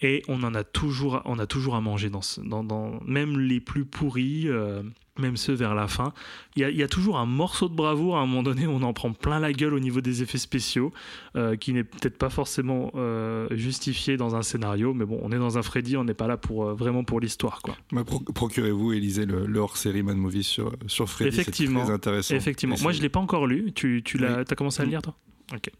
et 0.00 0.22
on 0.28 0.42
en 0.44 0.54
a 0.54 0.64
toujours, 0.64 1.20
on 1.26 1.38
a 1.38 1.46
toujours 1.46 1.74
à 1.74 1.82
manger 1.82 2.08
dans, 2.08 2.64
dans, 2.64 3.00
même 3.04 3.38
les 3.38 3.60
plus 3.60 3.84
pourris, 3.84 4.48
même 5.18 5.36
ceux 5.36 5.52
vers 5.52 5.74
la 5.74 5.86
fin. 5.88 6.12
Il 6.56 6.62
y, 6.62 6.64
a, 6.64 6.70
il 6.70 6.76
y 6.76 6.82
a 6.82 6.88
toujours 6.88 7.18
un 7.18 7.26
morceau 7.26 7.68
de 7.68 7.74
bravoure 7.74 8.16
à 8.16 8.20
un 8.20 8.26
moment 8.26 8.42
donné 8.42 8.66
où 8.66 8.70
on 8.70 8.82
en 8.82 8.92
prend 8.92 9.12
plein 9.12 9.38
la 9.40 9.52
gueule 9.52 9.74
au 9.74 9.80
niveau 9.80 10.00
des 10.00 10.22
effets 10.22 10.38
spéciaux, 10.38 10.92
euh, 11.36 11.56
qui 11.56 11.72
n'est 11.72 11.84
peut-être 11.84 12.16
pas 12.16 12.30
forcément 12.30 12.90
euh, 12.94 13.46
justifié 13.50 14.16
dans 14.16 14.36
un 14.36 14.42
scénario, 14.42 14.94
mais 14.94 15.04
bon, 15.04 15.18
on 15.22 15.30
est 15.32 15.38
dans 15.38 15.58
un 15.58 15.62
Freddy, 15.62 15.96
on 15.96 16.04
n'est 16.04 16.14
pas 16.14 16.26
là 16.26 16.36
pour 16.36 16.64
euh, 16.66 16.74
vraiment 16.74 17.04
pour 17.04 17.20
l'histoire, 17.20 17.60
quoi. 17.62 17.76
Bah, 17.92 18.04
pro- 18.04 18.20
Procurez-vous 18.20 18.92
et 18.92 19.00
lisez 19.00 19.26
le, 19.26 19.46
le 19.46 19.58
hors-série 19.60 20.02
Mad 20.02 20.16
Movie 20.16 20.44
sur, 20.44 20.72
sur 20.86 21.08
Freddy. 21.08 21.32
c'est 21.34 21.42
Effectivement. 21.42 21.82
très 21.84 21.92
intéressant. 21.92 22.34
Effectivement. 22.34 22.76
Moi, 22.80 22.92
je 22.92 23.02
l'ai 23.02 23.08
pas 23.08 23.20
encore 23.20 23.46
lu. 23.46 23.72
Tu, 23.74 24.02
tu 24.04 24.16
l'as, 24.18 24.38
Oui. 24.38 24.44
t'as 24.46 24.54
commencé 24.54 24.80
à 24.80 24.84
le 24.84 24.90
lire, 24.90 25.02
toi? 25.02 25.14
Ok. 25.52 25.70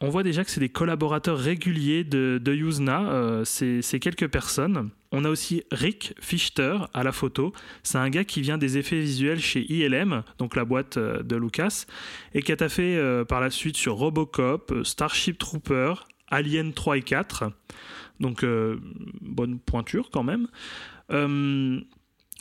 On 0.00 0.08
voit 0.08 0.22
déjà 0.24 0.42
que 0.44 0.50
c'est 0.50 0.60
des 0.60 0.68
collaborateurs 0.70 1.38
réguliers 1.38 2.02
de, 2.04 2.40
de 2.42 2.52
Yuzna. 2.54 3.42
c'est 3.44 4.00
quelques 4.00 4.28
personnes. 4.28 4.90
On 5.16 5.24
a 5.24 5.30
aussi 5.30 5.62
Rick 5.70 6.12
Fichter 6.20 6.76
à 6.92 7.04
la 7.04 7.12
photo. 7.12 7.52
C'est 7.84 7.98
un 7.98 8.10
gars 8.10 8.24
qui 8.24 8.40
vient 8.40 8.58
des 8.58 8.78
effets 8.78 8.98
visuels 8.98 9.40
chez 9.40 9.60
ILM, 9.72 10.24
donc 10.38 10.56
la 10.56 10.64
boîte 10.64 10.96
euh, 10.96 11.22
de 11.22 11.36
Lucas, 11.36 11.86
et 12.34 12.42
qui 12.42 12.50
a 12.50 12.56
taffé 12.56 12.96
euh, 12.96 13.24
par 13.24 13.40
la 13.40 13.50
suite 13.50 13.76
sur 13.76 13.94
Robocop, 13.94 14.72
euh, 14.72 14.82
Starship 14.82 15.38
Trooper, 15.38 15.94
Alien 16.26 16.72
3 16.72 16.96
et 16.96 17.02
4. 17.02 17.44
Donc, 18.18 18.42
euh, 18.42 18.80
bonne 19.20 19.60
pointure 19.60 20.10
quand 20.10 20.24
même. 20.24 20.48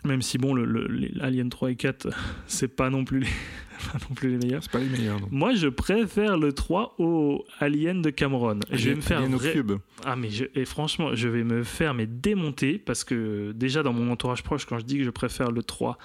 Même 0.04 0.22
si, 0.22 0.38
bon, 0.38 0.54
le, 0.54 0.66
le- 0.66 0.88
les 0.88 1.12
Alien 1.22 1.50
3 1.50 1.72
et 1.72 1.76
4, 1.76 2.08
c'est 2.48 2.68
pas 2.76 2.90
non 2.90 3.06
plus 3.06 3.20
les, 3.22 3.28
pas 3.92 3.98
non 4.10 4.16
plus 4.16 4.30
les 4.32 4.38
meilleurs. 4.38 4.64
C'est 4.64 4.72
pas 4.72 4.80
les 4.80 4.90
meilleurs. 4.90 5.20
non. 5.20 5.28
Moi, 5.32 5.54
je 5.56 5.68
préfère 5.68 6.38
le 6.38 6.52
3 6.54 6.96
au 7.00 7.46
Alien 7.60 8.02
de 8.02 8.10
Cameron. 8.10 8.60
je 8.72 8.90
vais 8.90 8.96
me 8.96 9.02
faire 9.02 9.20
Alien 9.20 9.36
au 9.36 9.40
cube. 9.40 9.72
Ah 10.06 10.16
mais 10.16 10.30
je- 10.30 10.46
et 10.56 10.66
franchement, 10.66 11.16
je 11.16 11.28
vais 11.28 11.44
me 11.44 11.64
faire 11.64 11.94
mais 11.94 12.06
démonter 12.08 12.78
parce 12.78 13.04
que 13.04 13.52
déjà 13.54 13.84
dans 13.84 13.94
mon 13.94 14.12
entourage 14.12 14.44
proche, 14.44 14.66
quand 14.66 14.80
je 14.80 14.86
dis 14.86 14.98
que 14.98 15.04
je 15.04 15.10
préfère 15.10 15.52
le 15.52 15.64
3 15.64 15.98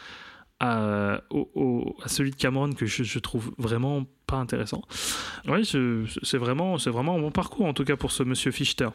à, 0.61 1.23
au- 1.31 1.49
au- 1.55 1.97
à 2.03 2.09
celui 2.09 2.31
de 2.33 2.37
Cameron 2.37 2.73
que 2.73 2.85
je, 2.87 3.05
je 3.05 3.19
trouve 3.21 3.53
vraiment 3.59 4.05
pas 4.27 4.37
intéressant. 4.39 4.83
Ouais, 5.47 5.63
c'est 5.65 6.37
vraiment, 6.39 6.79
c'est 6.79 6.91
vraiment 6.91 7.17
un 7.17 7.21
bon 7.21 7.31
parcours 7.31 7.67
en 7.67 7.73
tout 7.75 7.85
cas 7.85 7.97
pour 7.97 8.11
ce 8.13 8.23
Monsieur 8.25 8.51
Fichter. 8.51 8.89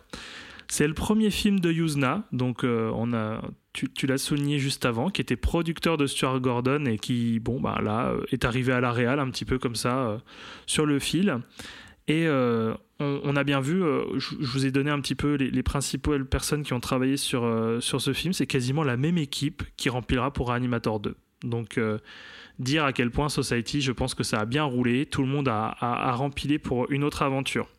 C'est 0.68 0.88
le 0.88 0.94
premier 0.94 1.30
film 1.30 1.60
de 1.60 1.72
Yuzna, 1.72 2.24
donc 2.32 2.64
euh, 2.64 2.92
on 2.96 3.14
a, 3.14 3.42
tu, 3.74 4.08
l'as 4.08 4.18
souligné 4.18 4.60
juste 4.60 4.86
avant, 4.86 5.10
qui 5.10 5.22
était 5.22 5.36
producteur 5.36 5.98
de 5.98 6.08
Stuart 6.08 6.40
Gordon 6.40 6.86
et 6.86 6.98
qui, 6.98 7.40
bon, 7.40 7.60
bah 7.60 7.80
là, 7.84 8.10
euh, 8.10 8.26
est 8.32 8.46
arrivé 8.46 8.74
à 8.74 8.82
la 8.82 8.92
réal 8.92 9.20
un 9.20 9.30
petit 9.30 9.46
peu 9.46 9.60
comme 9.60 9.76
ça 9.76 10.00
euh, 10.00 10.18
sur 10.66 10.86
le 10.86 11.00
fil. 11.00 11.40
Et 12.08 12.28
on, 13.00 13.36
a 13.38 13.44
bien 13.46 13.62
vu, 13.62 13.82
je, 14.18 14.36
vous 14.42 14.66
ai 14.66 14.72
donné 14.72 14.92
un 14.92 15.00
petit 15.00 15.16
peu 15.16 15.36
les, 15.36 15.50
les 15.50 15.64
principales 15.64 16.26
personnes 16.26 16.64
qui 16.64 16.74
ont 16.74 16.82
travaillé 16.82 17.16
sur, 17.16 17.44
ce 17.80 18.14
film. 18.14 18.34
C'est 18.34 18.46
quasiment 18.46 18.84
la 18.84 18.98
même 18.98 19.18
équipe 19.18 19.64
qui 19.78 19.88
remplira 19.88 20.34
pour 20.34 20.52
Animator 20.52 21.00
2. 21.00 21.16
Donc, 21.46 21.80
dire 22.60 22.84
à 22.84 22.92
quel 22.92 23.10
point 23.10 23.30
Society, 23.30 23.80
je 23.80 23.94
pense 23.94 24.16
que 24.16 24.24
ça 24.24 24.42
a 24.42 24.46
bien 24.46 24.66
roulé. 24.66 25.06
Tout 25.06 25.22
le 25.22 25.30
monde 25.30 25.48
a, 25.48 25.68
a, 25.68 26.10
a 26.10 26.12
rempilé 26.12 26.60
pour 26.60 26.92
une 26.92 27.06
autre 27.06 27.22
aventure. 27.22 27.70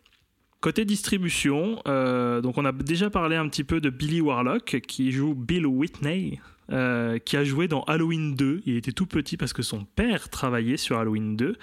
Côté 0.65 0.87
distribution, 0.87 1.83
euh, 1.87 2.41
donc 2.41 2.57
on 2.57 2.65
a 2.65 2.73
déjà 2.73 3.11
parlé 3.11 3.37
un 3.37 3.47
petit 3.51 3.65
peu 3.65 3.83
de 3.83 3.91
Billy 3.91 4.23
Warlock 4.23 4.81
qui 4.89 5.13
joue 5.13 5.35
Bill 5.35 5.67
Whitney, 5.67 6.41
euh, 6.73 7.19
qui 7.19 7.37
a 7.37 7.45
joué 7.45 7.69
dans 7.69 7.83
Halloween 7.83 8.35
2. 8.35 8.63
Il 8.65 8.75
était 8.77 8.93
tout 8.93 9.05
petit 9.05 9.37
parce 9.37 9.53
que 9.53 9.61
son 9.61 9.85
père 9.85 10.31
travaillait 10.31 10.79
sur 10.79 10.97
Halloween 10.97 11.37
2. 11.37 11.57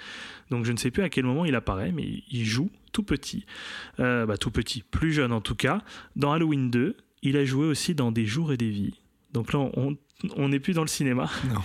Donc 0.50 0.64
je 0.64 0.70
ne 0.70 0.76
sais 0.76 0.92
plus 0.92 1.02
à 1.02 1.08
quel 1.08 1.24
moment 1.24 1.44
il 1.44 1.56
apparaît, 1.56 1.90
mais 1.90 2.22
il 2.30 2.44
joue 2.44 2.70
tout 2.92 3.02
petit. 3.02 3.44
Euh, 3.98 4.24
bah, 4.24 4.36
tout 4.36 4.52
petit, 4.52 4.84
plus 4.88 5.10
jeune 5.10 5.32
en 5.32 5.40
tout 5.40 5.56
cas. 5.56 5.82
Dans 6.14 6.30
Halloween 6.30 6.70
2, 6.70 6.96
il 7.22 7.36
a 7.36 7.44
joué 7.44 7.66
aussi 7.66 7.96
dans 7.96 8.12
Des 8.12 8.24
jours 8.24 8.52
et 8.52 8.56
des 8.56 8.70
vies. 8.70 9.00
Donc 9.32 9.52
là, 9.52 9.68
on 10.36 10.48
n'est 10.48 10.60
plus 10.60 10.74
dans 10.74 10.82
le 10.82 10.86
cinéma. 10.86 11.28
Non. 11.48 11.60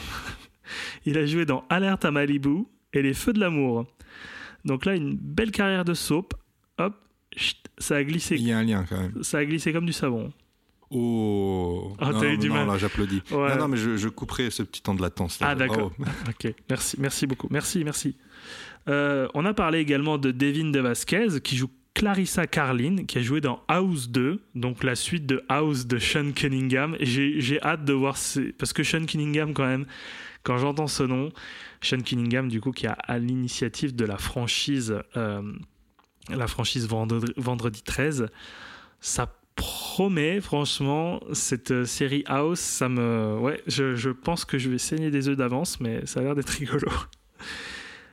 il 1.05 1.19
a 1.19 1.25
joué 1.27 1.45
dans 1.45 1.65
Alerte 1.69 2.03
à 2.03 2.09
Malibu 2.09 2.63
et 2.93 3.03
Les 3.03 3.13
Feux 3.13 3.33
de 3.33 3.39
l'amour. 3.39 3.85
Donc 4.65 4.85
là, 4.85 4.95
une 4.95 5.15
belle 5.15 5.51
carrière 5.51 5.85
de 5.85 5.93
soap. 5.93 6.33
Chut, 7.37 7.57
ça 7.77 7.95
a 7.97 8.03
glissé. 8.03 8.35
Il 8.35 8.47
y 8.47 8.51
a 8.51 8.57
un 8.57 8.63
lien 8.63 8.85
quand 8.89 8.99
même. 8.99 9.23
Ça 9.23 9.37
a 9.37 9.45
glissé 9.45 9.71
comme 9.71 9.85
du 9.85 9.93
savon. 9.93 10.33
Oh 10.89 11.93
Ah, 11.99 12.11
non, 12.11 12.19
t'as 12.19 12.29
eu 12.33 12.37
du 12.37 12.47
non, 12.49 12.55
mal. 12.55 12.67
là 12.67 12.77
j'applaudis. 12.77 13.21
Ouais. 13.31 13.49
Non, 13.49 13.57
non, 13.61 13.67
mais 13.67 13.77
je, 13.77 13.97
je 13.97 14.07
couperai 14.09 14.49
ce 14.49 14.63
petit 14.63 14.81
temps 14.81 14.95
de 14.95 15.01
latence. 15.01 15.39
là. 15.39 15.49
Ah, 15.49 15.55
d'accord. 15.55 15.91
Bravo. 15.97 16.17
Ok, 16.29 16.53
merci, 16.69 16.95
merci 16.99 17.27
beaucoup. 17.27 17.47
Merci, 17.51 17.83
merci. 17.83 18.15
Euh, 18.87 19.27
on 19.33 19.45
a 19.45 19.53
parlé 19.53 19.79
également 19.79 20.17
de 20.17 20.31
Devin 20.31 20.71
De 20.71 20.79
Vasquez 20.79 21.27
qui 21.43 21.57
joue 21.57 21.69
Clarissa 21.93 22.47
Carlin, 22.47 23.03
qui 23.05 23.17
a 23.17 23.21
joué 23.21 23.41
dans 23.41 23.61
House 23.67 24.07
2, 24.09 24.39
donc 24.55 24.83
la 24.83 24.95
suite 24.95 25.25
de 25.25 25.43
House 25.49 25.87
de 25.87 25.97
Sean 25.99 26.31
Cunningham. 26.31 26.95
J'ai 27.01 27.41
j'ai 27.41 27.61
hâte 27.61 27.83
de 27.83 27.93
voir, 27.93 28.15
ces- 28.17 28.53
parce 28.53 28.71
que 28.71 28.83
Sean 28.83 29.05
Cunningham, 29.05 29.53
quand 29.53 29.65
même, 29.65 29.85
quand 30.43 30.57
j'entends 30.57 30.87
ce 30.87 31.03
nom, 31.03 31.31
Sean 31.81 31.99
Cunningham, 32.01 32.47
du 32.47 32.61
coup, 32.61 32.71
qui 32.71 32.87
a 32.87 32.93
à 32.93 33.17
l'initiative 33.19 33.93
de 33.95 34.05
la 34.05 34.17
franchise, 34.17 34.95
euh, 35.17 35.41
la 36.29 36.47
franchise 36.47 36.87
Vendredi, 36.87 37.31
Vendredi 37.37 37.81
13, 37.83 38.27
ça 38.99 39.31
promet, 39.57 40.39
franchement, 40.39 41.19
cette 41.33 41.71
euh, 41.71 41.85
série 41.85 42.23
House, 42.27 42.59
ça 42.59 42.87
me. 42.87 43.37
Ouais, 43.39 43.61
je, 43.67 44.09
pense 44.09 44.45
que 44.45 44.57
je 44.57 44.69
vais 44.69 44.77
saigner 44.77 45.11
des 45.11 45.27
œufs 45.27 45.35
d'avance, 45.35 45.81
mais 45.81 46.05
ça 46.05 46.21
a 46.21 46.23
l'air 46.23 46.35
d'être 46.35 46.49
rigolo. 46.59 46.87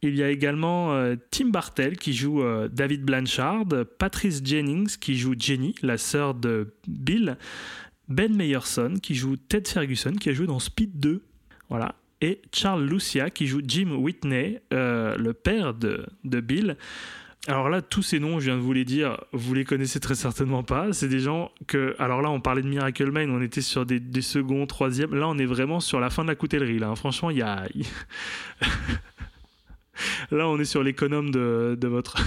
Il 0.02 0.16
y 0.16 0.22
a 0.22 0.30
également 0.30 0.94
euh, 0.94 1.16
Tim 1.30 1.48
Bartel 1.48 1.96
qui 1.96 2.12
joue 2.12 2.42
euh, 2.42 2.68
David 2.68 3.04
Blanchard, 3.04 3.66
Patrice 3.98 4.42
Jennings 4.44 4.96
qui 4.98 5.16
joue 5.16 5.34
Jenny, 5.38 5.74
la 5.82 5.96
sœur 5.96 6.34
de 6.34 6.74
Bill, 6.86 7.38
Ben 8.08 8.34
Meyerson 8.34 8.94
qui 9.02 9.14
joue 9.14 9.36
Ted 9.36 9.68
Ferguson 9.68 10.12
qui 10.12 10.30
a 10.30 10.32
joué 10.32 10.46
dans 10.46 10.58
Speed 10.58 10.98
2. 10.98 11.22
Voilà. 11.70 11.94
Et 12.20 12.40
Charles 12.52 12.84
Lucia 12.84 13.30
qui 13.30 13.46
joue 13.46 13.60
Jim 13.66 13.96
Whitney, 13.96 14.60
le 14.70 15.32
père 15.32 15.74
de, 15.74 16.06
de 16.24 16.40
Bill. 16.40 16.76
Alors 17.46 17.68
là, 17.68 17.82
tous 17.82 18.02
ces 18.02 18.20
noms, 18.20 18.40
je 18.40 18.46
viens 18.46 18.56
de 18.56 18.62
vous 18.62 18.72
les 18.72 18.86
dire, 18.86 19.18
vous 19.32 19.52
les 19.52 19.64
connaissez 19.64 20.00
très 20.00 20.14
certainement 20.14 20.62
pas. 20.62 20.94
C'est 20.94 21.08
des 21.08 21.20
gens 21.20 21.50
que. 21.66 21.94
Alors 21.98 22.22
là, 22.22 22.30
on 22.30 22.40
parlait 22.40 22.62
de 22.62 22.68
Miracle 22.68 23.10
Man, 23.10 23.30
on 23.30 23.42
était 23.42 23.60
sur 23.60 23.84
des, 23.84 24.00
des 24.00 24.22
seconds, 24.22 24.66
troisièmes. 24.66 25.14
Là, 25.14 25.28
on 25.28 25.36
est 25.36 25.44
vraiment 25.44 25.80
sur 25.80 26.00
la 26.00 26.08
fin 26.08 26.22
de 26.22 26.28
la 26.28 26.36
coutellerie. 26.36 26.78
Là, 26.78 26.88
hein. 26.88 26.94
franchement, 26.94 27.28
il 27.28 27.36
y 27.38 27.42
a. 27.42 27.66
là, 30.30 30.48
on 30.48 30.58
est 30.58 30.64
sur 30.64 30.82
l'économe 30.82 31.30
de, 31.30 31.76
de 31.78 31.88
votre. 31.88 32.16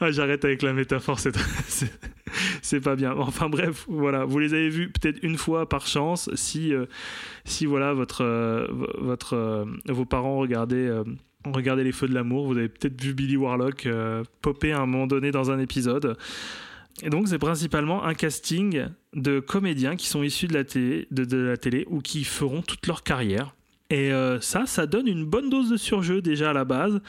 ah, 0.00 0.10
j'arrête 0.10 0.42
avec 0.46 0.62
la 0.62 0.72
métaphore, 0.72 1.18
c'est 1.20 1.36
c'est- 2.62 2.80
pas 2.80 2.96
bien. 2.96 3.14
Enfin 3.18 3.50
bref, 3.50 3.84
voilà, 3.86 4.24
vous 4.24 4.38
les 4.38 4.54
avez 4.54 4.70
vus 4.70 4.90
peut-être 4.90 5.18
une 5.22 5.36
fois 5.36 5.68
par 5.68 5.86
chance 5.86 6.30
si 6.34 6.72
euh, 6.74 6.86
si 7.44 7.66
voilà 7.66 7.92
votre 7.92 8.24
euh, 8.24 8.66
votre 8.98 9.34
euh, 9.34 9.66
vos 9.88 10.06
parents 10.06 10.38
regardaient 10.38 10.90
regardaient 11.52 11.84
les 11.84 11.92
feux 11.92 12.08
de 12.08 12.14
l'amour, 12.14 12.46
vous 12.46 12.56
avez 12.56 12.68
peut-être 12.68 13.00
vu 13.00 13.14
Billy 13.14 13.36
Warlock 13.36 13.86
euh, 13.86 14.24
popper 14.40 14.72
à 14.72 14.80
un 14.80 14.86
moment 14.86 15.06
donné 15.06 15.30
dans 15.30 15.50
un 15.50 15.58
épisode. 15.58 16.16
Et 17.02 17.10
donc 17.10 17.28
c'est 17.28 17.38
principalement 17.38 18.04
un 18.04 18.14
casting 18.14 18.86
de 19.14 19.40
comédiens 19.40 19.96
qui 19.96 20.06
sont 20.06 20.22
issus 20.22 20.46
de 20.46 20.54
la 20.54 20.64
télé, 20.64 21.08
de, 21.10 21.36
la 21.36 21.56
télé 21.56 21.86
ou 21.90 22.00
qui 22.00 22.24
feront 22.24 22.62
toute 22.62 22.86
leur 22.86 23.02
carrière. 23.02 23.54
Et 23.90 24.12
euh, 24.12 24.40
ça, 24.40 24.66
ça 24.66 24.86
donne 24.86 25.08
une 25.08 25.24
bonne 25.24 25.50
dose 25.50 25.70
de 25.70 25.76
surjeu 25.76 26.22
déjà 26.22 26.50
à 26.50 26.52
la 26.52 26.64
base. 26.64 27.00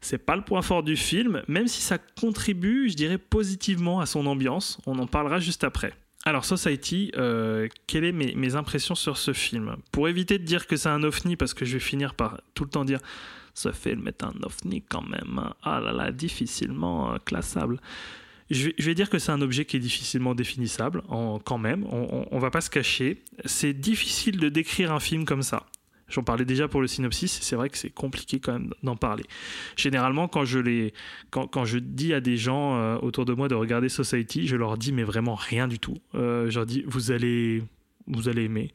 C'est 0.00 0.18
pas 0.18 0.36
le 0.36 0.42
point 0.42 0.62
fort 0.62 0.82
du 0.82 0.96
film, 0.96 1.42
même 1.48 1.68
si 1.68 1.80
ça 1.80 1.98
contribue, 1.98 2.88
je 2.90 2.96
dirais, 2.96 3.18
positivement 3.18 4.00
à 4.00 4.06
son 4.06 4.26
ambiance. 4.26 4.78
On 4.86 4.98
en 4.98 5.06
parlera 5.06 5.38
juste 5.38 5.64
après. 5.64 5.92
Alors, 6.24 6.44
Society, 6.44 7.10
euh, 7.16 7.68
quelles 7.86 8.10
sont 8.10 8.16
mes, 8.16 8.34
mes 8.34 8.54
impressions 8.54 8.94
sur 8.94 9.16
ce 9.16 9.32
film? 9.32 9.76
Pour 9.90 10.08
éviter 10.08 10.38
de 10.38 10.44
dire 10.44 10.66
que 10.66 10.76
c'est 10.76 10.88
un 10.88 11.02
ovni, 11.02 11.36
parce 11.36 11.54
que 11.54 11.64
je 11.64 11.74
vais 11.74 11.80
finir 11.80 12.14
par 12.14 12.40
tout 12.54 12.64
le 12.64 12.70
temps 12.70 12.84
dire 12.84 13.00
ce 13.54 13.72
film 13.72 14.08
est 14.08 14.22
un 14.22 14.34
ovni 14.42 14.82
quand 14.82 15.02
même. 15.02 15.40
Ah 15.62 15.80
là 15.80 15.92
là, 15.92 16.12
difficilement 16.12 17.14
euh, 17.14 17.18
classable. 17.24 17.80
Je 18.50 18.70
vais, 18.78 18.94
dire 18.94 19.08
que 19.08 19.18
c'est 19.18 19.32
un 19.32 19.40
objet 19.40 19.64
qui 19.64 19.78
est 19.78 19.80
difficilement 19.80 20.34
définissable, 20.34 21.02
en, 21.08 21.38
quand 21.38 21.56
même. 21.56 21.86
On, 21.86 22.06
on, 22.10 22.28
on 22.30 22.38
va 22.38 22.50
pas 22.50 22.60
se 22.60 22.68
cacher. 22.68 23.22
C'est 23.46 23.72
difficile 23.72 24.38
de 24.38 24.50
décrire 24.50 24.92
un 24.92 25.00
film 25.00 25.24
comme 25.24 25.42
ça. 25.42 25.64
J'en 26.12 26.22
parlais 26.22 26.44
déjà 26.44 26.68
pour 26.68 26.82
le 26.82 26.86
synopsis, 26.86 27.38
c'est 27.40 27.56
vrai 27.56 27.70
que 27.70 27.78
c'est 27.78 27.90
compliqué 27.90 28.38
quand 28.38 28.52
même 28.52 28.74
d'en 28.82 28.96
parler. 28.96 29.24
Généralement, 29.76 30.28
quand 30.28 30.44
je, 30.44 30.58
les, 30.58 30.92
quand, 31.30 31.46
quand 31.46 31.64
je 31.64 31.78
dis 31.78 32.12
à 32.12 32.20
des 32.20 32.36
gens 32.36 32.76
euh, 32.76 32.98
autour 32.98 33.24
de 33.24 33.32
moi 33.32 33.48
de 33.48 33.54
regarder 33.54 33.88
Society, 33.88 34.46
je 34.46 34.56
leur 34.56 34.76
dis 34.76 34.92
mais 34.92 35.04
vraiment 35.04 35.34
rien 35.34 35.66
du 35.66 35.78
tout. 35.78 35.96
Euh, 36.14 36.50
je 36.50 36.58
leur 36.58 36.66
dis 36.66 36.84
vous 36.86 37.12
allez, 37.12 37.62
vous 38.06 38.28
allez 38.28 38.44
aimer. 38.44 38.74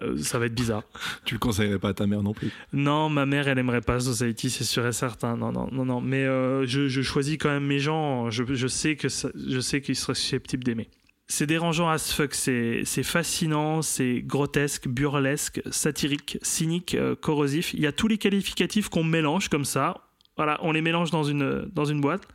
Euh, 0.00 0.16
ça 0.18 0.38
va 0.38 0.46
être 0.46 0.54
bizarre. 0.54 0.84
Tu 1.24 1.34
le 1.34 1.38
conseillerais 1.38 1.78
pas 1.78 1.90
à 1.90 1.94
ta 1.94 2.06
mère 2.06 2.22
non 2.22 2.32
plus? 2.32 2.50
Non, 2.72 3.08
ma 3.10 3.26
mère, 3.26 3.48
elle 3.48 3.58
aimerait 3.58 3.80
pas 3.82 4.00
Society, 4.00 4.48
c'est 4.48 4.64
sûr 4.64 4.86
et 4.86 4.92
certain. 4.92 5.36
Non, 5.36 5.52
non, 5.52 5.68
non, 5.70 5.84
non. 5.84 6.00
Mais 6.00 6.24
euh, 6.24 6.66
je, 6.66 6.88
je 6.88 7.02
choisis 7.02 7.36
quand 7.38 7.50
même 7.50 7.66
mes 7.66 7.78
gens. 7.78 8.30
Je, 8.30 8.42
je 8.54 8.66
sais 8.66 8.96
que 8.96 9.08
ça- 9.08 9.30
je 9.34 9.60
sais 9.60 9.80
qu'ils 9.82 9.96
seraient 9.96 10.14
susceptibles 10.14 10.64
d'aimer. 10.64 10.88
C'est 11.28 11.46
dérangeant 11.46 11.88
as 11.88 12.12
fuck, 12.12 12.34
c'est 12.34 12.82
c'est 12.84 13.02
fascinant, 13.04 13.80
c'est 13.80 14.20
grotesque, 14.22 14.88
burlesque, 14.88 15.62
satirique, 15.70 16.38
cynique, 16.42 16.94
euh, 16.94 17.14
corrosif. 17.14 17.72
Il 17.74 17.80
y 17.80 17.86
a 17.86 17.92
tous 17.92 18.08
les 18.08 18.18
qualificatifs 18.18 18.88
qu'on 18.88 19.04
mélange 19.04 19.48
comme 19.48 19.64
ça. 19.64 20.08
Voilà, 20.36 20.58
on 20.62 20.72
les 20.72 20.80
mélange 20.80 21.10
dans 21.10 21.24
une, 21.24 21.68
dans 21.72 21.84
une 21.84 22.00
boîte. 22.00 22.26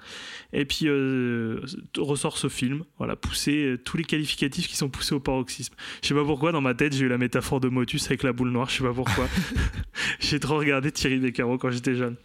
Et 0.53 0.65
puis 0.65 0.88
euh, 0.88 1.61
ressort 1.98 2.38
ce 2.38 2.48
film. 2.48 2.84
Voilà, 2.98 3.15
pousser 3.15 3.65
euh, 3.65 3.78
tous 3.78 3.98
les 3.98 4.03
qualificatifs 4.03 4.68
qui 4.68 4.76
sont 4.76 4.90
poussés 4.90 5.15
au 5.15 5.19
paroxysme. 5.19 5.74
Je 6.02 6.07
sais 6.07 6.14
pas 6.14 6.24
pourquoi, 6.24 6.52
dans 6.52 6.61
ma 6.61 6.74
tête, 6.74 6.94
j'ai 6.94 7.06
eu 7.06 7.10
la 7.10 7.18
métaphore 7.18 7.60
de 7.60 7.69
Motus 7.69 8.06
avec 8.06 8.24
la 8.24 8.34
boule 8.34 8.52
noire. 8.52 8.69
Je 8.69 8.78
sais 8.78 8.84
pas 8.84 8.94
pourquoi. 8.94 9.28
j'ai 10.19 10.40
trop 10.40 10.57
regardé 10.57 10.91
Thierry 10.91 11.18
Beccaro 11.18 11.57
quand 11.57 11.72
j'étais 11.72 11.95
jeune. 11.95 12.15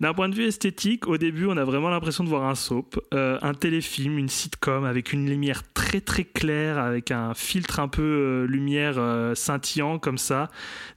D'un 0.00 0.14
point 0.14 0.28
de 0.28 0.34
vue 0.34 0.44
esthétique, 0.44 1.06
au 1.06 1.16
début, 1.16 1.46
on 1.46 1.56
a 1.56 1.64
vraiment 1.64 1.90
l'impression 1.90 2.24
de 2.24 2.28
voir 2.28 2.44
un 2.44 2.54
soap, 2.54 2.98
euh, 3.14 3.38
un 3.42 3.54
téléfilm, 3.54 4.18
une 4.18 4.28
sitcom 4.28 4.84
avec 4.84 5.12
une 5.12 5.28
lumière 5.28 5.62
très 5.74 6.00
très 6.00 6.24
claire, 6.24 6.78
avec 6.78 7.10
un 7.10 7.34
filtre 7.34 7.80
un 7.80 7.88
peu 7.88 8.02
euh, 8.02 8.46
lumière 8.46 8.94
euh, 8.98 9.34
scintillant 9.34 9.98
comme 9.98 10.18
ça, 10.18 10.50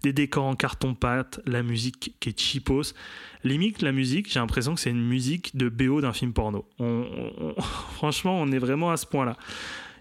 des 0.03 0.14
décors 0.14 0.45
en 0.45 0.56
carton-pâte, 0.56 1.41
la 1.45 1.64
musique 1.64 2.15
qui 2.19 2.30
est 2.30 2.40
cheapos. 2.40 2.94
Limite, 3.44 3.82
la 3.84 3.91
musique, 3.91 4.32
j'ai 4.32 4.40
l'impression 4.40 4.73
que 4.73 4.82
c'est 4.82 4.90
une 4.90 5.06
musique 5.06 5.56
de 5.56 5.69
BO 5.69 6.02
d'un 6.02 6.14
film 6.14 6.34
porno. 6.34 6.65
Franchement, 7.94 8.40
on 8.41 8.52
est 8.52 8.57
vraiment 8.57 8.90
à 8.90 8.98
ce 8.98 9.06
point-là. 9.06 9.38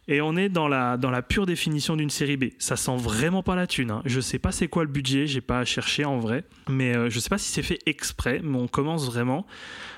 Et 0.07 0.21
on 0.21 0.37
est 0.37 0.49
dans 0.51 0.69
la, 0.69 0.97
dans 0.97 1.11
la 1.11 1.23
pure 1.23 1.47
définition 1.47 1.97
d'une 1.97 2.11
série 2.11 2.37
B. 2.37 2.45
Ça 2.59 2.77
sent 2.77 2.97
vraiment 2.97 3.43
pas 3.43 3.55
la 3.57 3.67
thune. 3.67 3.91
hein. 3.91 4.03
Je 4.05 4.21
sais 4.21 4.39
pas 4.39 4.53
c'est 4.53 4.69
quoi 4.69 4.85
le 4.85 4.91
budget, 4.91 5.27
j'ai 5.27 5.41
pas 5.41 5.65
cherché 5.65 6.05
en 6.05 6.19
vrai. 6.19 6.45
Mais 6.69 6.95
euh, 6.95 7.09
je 7.09 7.19
sais 7.21 7.31
pas 7.31 7.39
si 7.39 7.51
c'est 7.51 7.63
fait 7.63 7.79
exprès, 7.87 8.41
mais 8.45 8.59
on 8.59 8.69
commence 8.69 9.07
vraiment. 9.07 9.47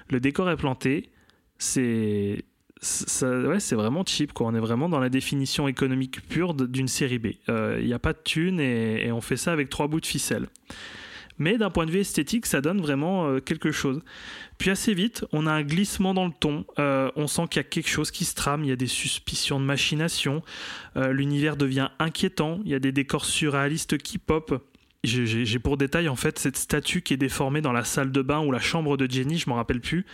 Le 0.09 0.21
décor 0.21 0.49
est 0.51 0.57
planté. 0.57 1.11
C'est. 1.59 2.45
ouais, 3.23 3.61
c'est 3.61 3.75
vraiment 3.75 4.05
cheap 4.07 4.33
quoi. 4.33 4.47
On 4.47 4.55
est 4.55 4.61
vraiment 4.61 4.89
dans 4.89 5.01
la 5.01 5.09
définition 5.09 5.67
économique 5.67 6.21
pure 6.29 6.55
d'une 6.55 6.89
série 6.89 7.19
B. 7.19 7.27
Il 7.49 7.87
n'y 7.87 7.93
a 7.95 7.99
pas 7.99 8.13
de 8.13 8.19
thune 8.23 8.61
et 8.61 9.11
on 9.11 9.21
fait 9.21 9.37
ça 9.37 9.53
avec 9.53 9.71
trois 9.71 9.89
bouts 9.89 10.01
de 10.01 10.07
ficelle. 10.07 10.47
Mais 11.39 11.59
d'un 11.59 11.71
point 11.71 11.85
de 11.87 11.91
vue 11.91 12.01
esthétique, 12.01 12.47
ça 12.47 12.61
donne 12.61 12.81
vraiment 12.81 13.27
euh, 13.29 13.41
quelque 13.41 13.71
chose. 13.73 14.01
Puis 14.59 14.71
assez 14.71 14.95
vite, 14.95 15.25
on 15.33 15.47
a 15.47 15.53
un 15.53 15.63
glissement 15.63 16.15
dans 16.15 16.25
le 16.27 16.33
ton. 16.39 16.65
Euh, 16.79 17.11
on 17.17 17.27
sent 17.27 17.43
qu'il 17.51 17.59
y 17.59 17.61
a 17.61 17.69
quelque 17.69 17.91
chose 17.91 18.11
qui 18.11 18.25
se 18.25 18.35
trame. 18.35 18.65
Il 18.65 18.69
y 18.69 18.73
a 18.73 18.77
des 18.77 18.87
suspicions 18.87 19.61
de 19.61 19.65
machination. 19.65 20.43
Euh, 20.97 21.13
L'univers 21.13 21.57
devient 21.57 21.89
inquiétant. 21.99 22.61
Il 22.65 22.71
y 22.71 22.75
a 22.75 22.79
des 22.79 22.93
décors 22.93 23.25
surréalistes 23.27 23.99
qui 23.99 24.19
pop. 24.19 24.63
J'ai- 25.05 25.59
pour 25.61 25.77
détail 25.77 26.09
en 26.09 26.17
fait 26.17 26.37
cette 26.37 26.57
statue 26.57 27.01
qui 27.01 27.15
est 27.15 27.17
déformée 27.17 27.61
dans 27.61 27.71
la 27.73 27.85
salle 27.85 28.11
de 28.11 28.23
bain 28.23 28.41
ou 28.41 28.51
la 28.51 28.59
chambre 28.59 28.97
de 28.97 29.09
Jenny, 29.09 29.39
je 29.39 29.49
m'en 29.49 29.55
rappelle 29.55 29.81
plus, 29.81 30.05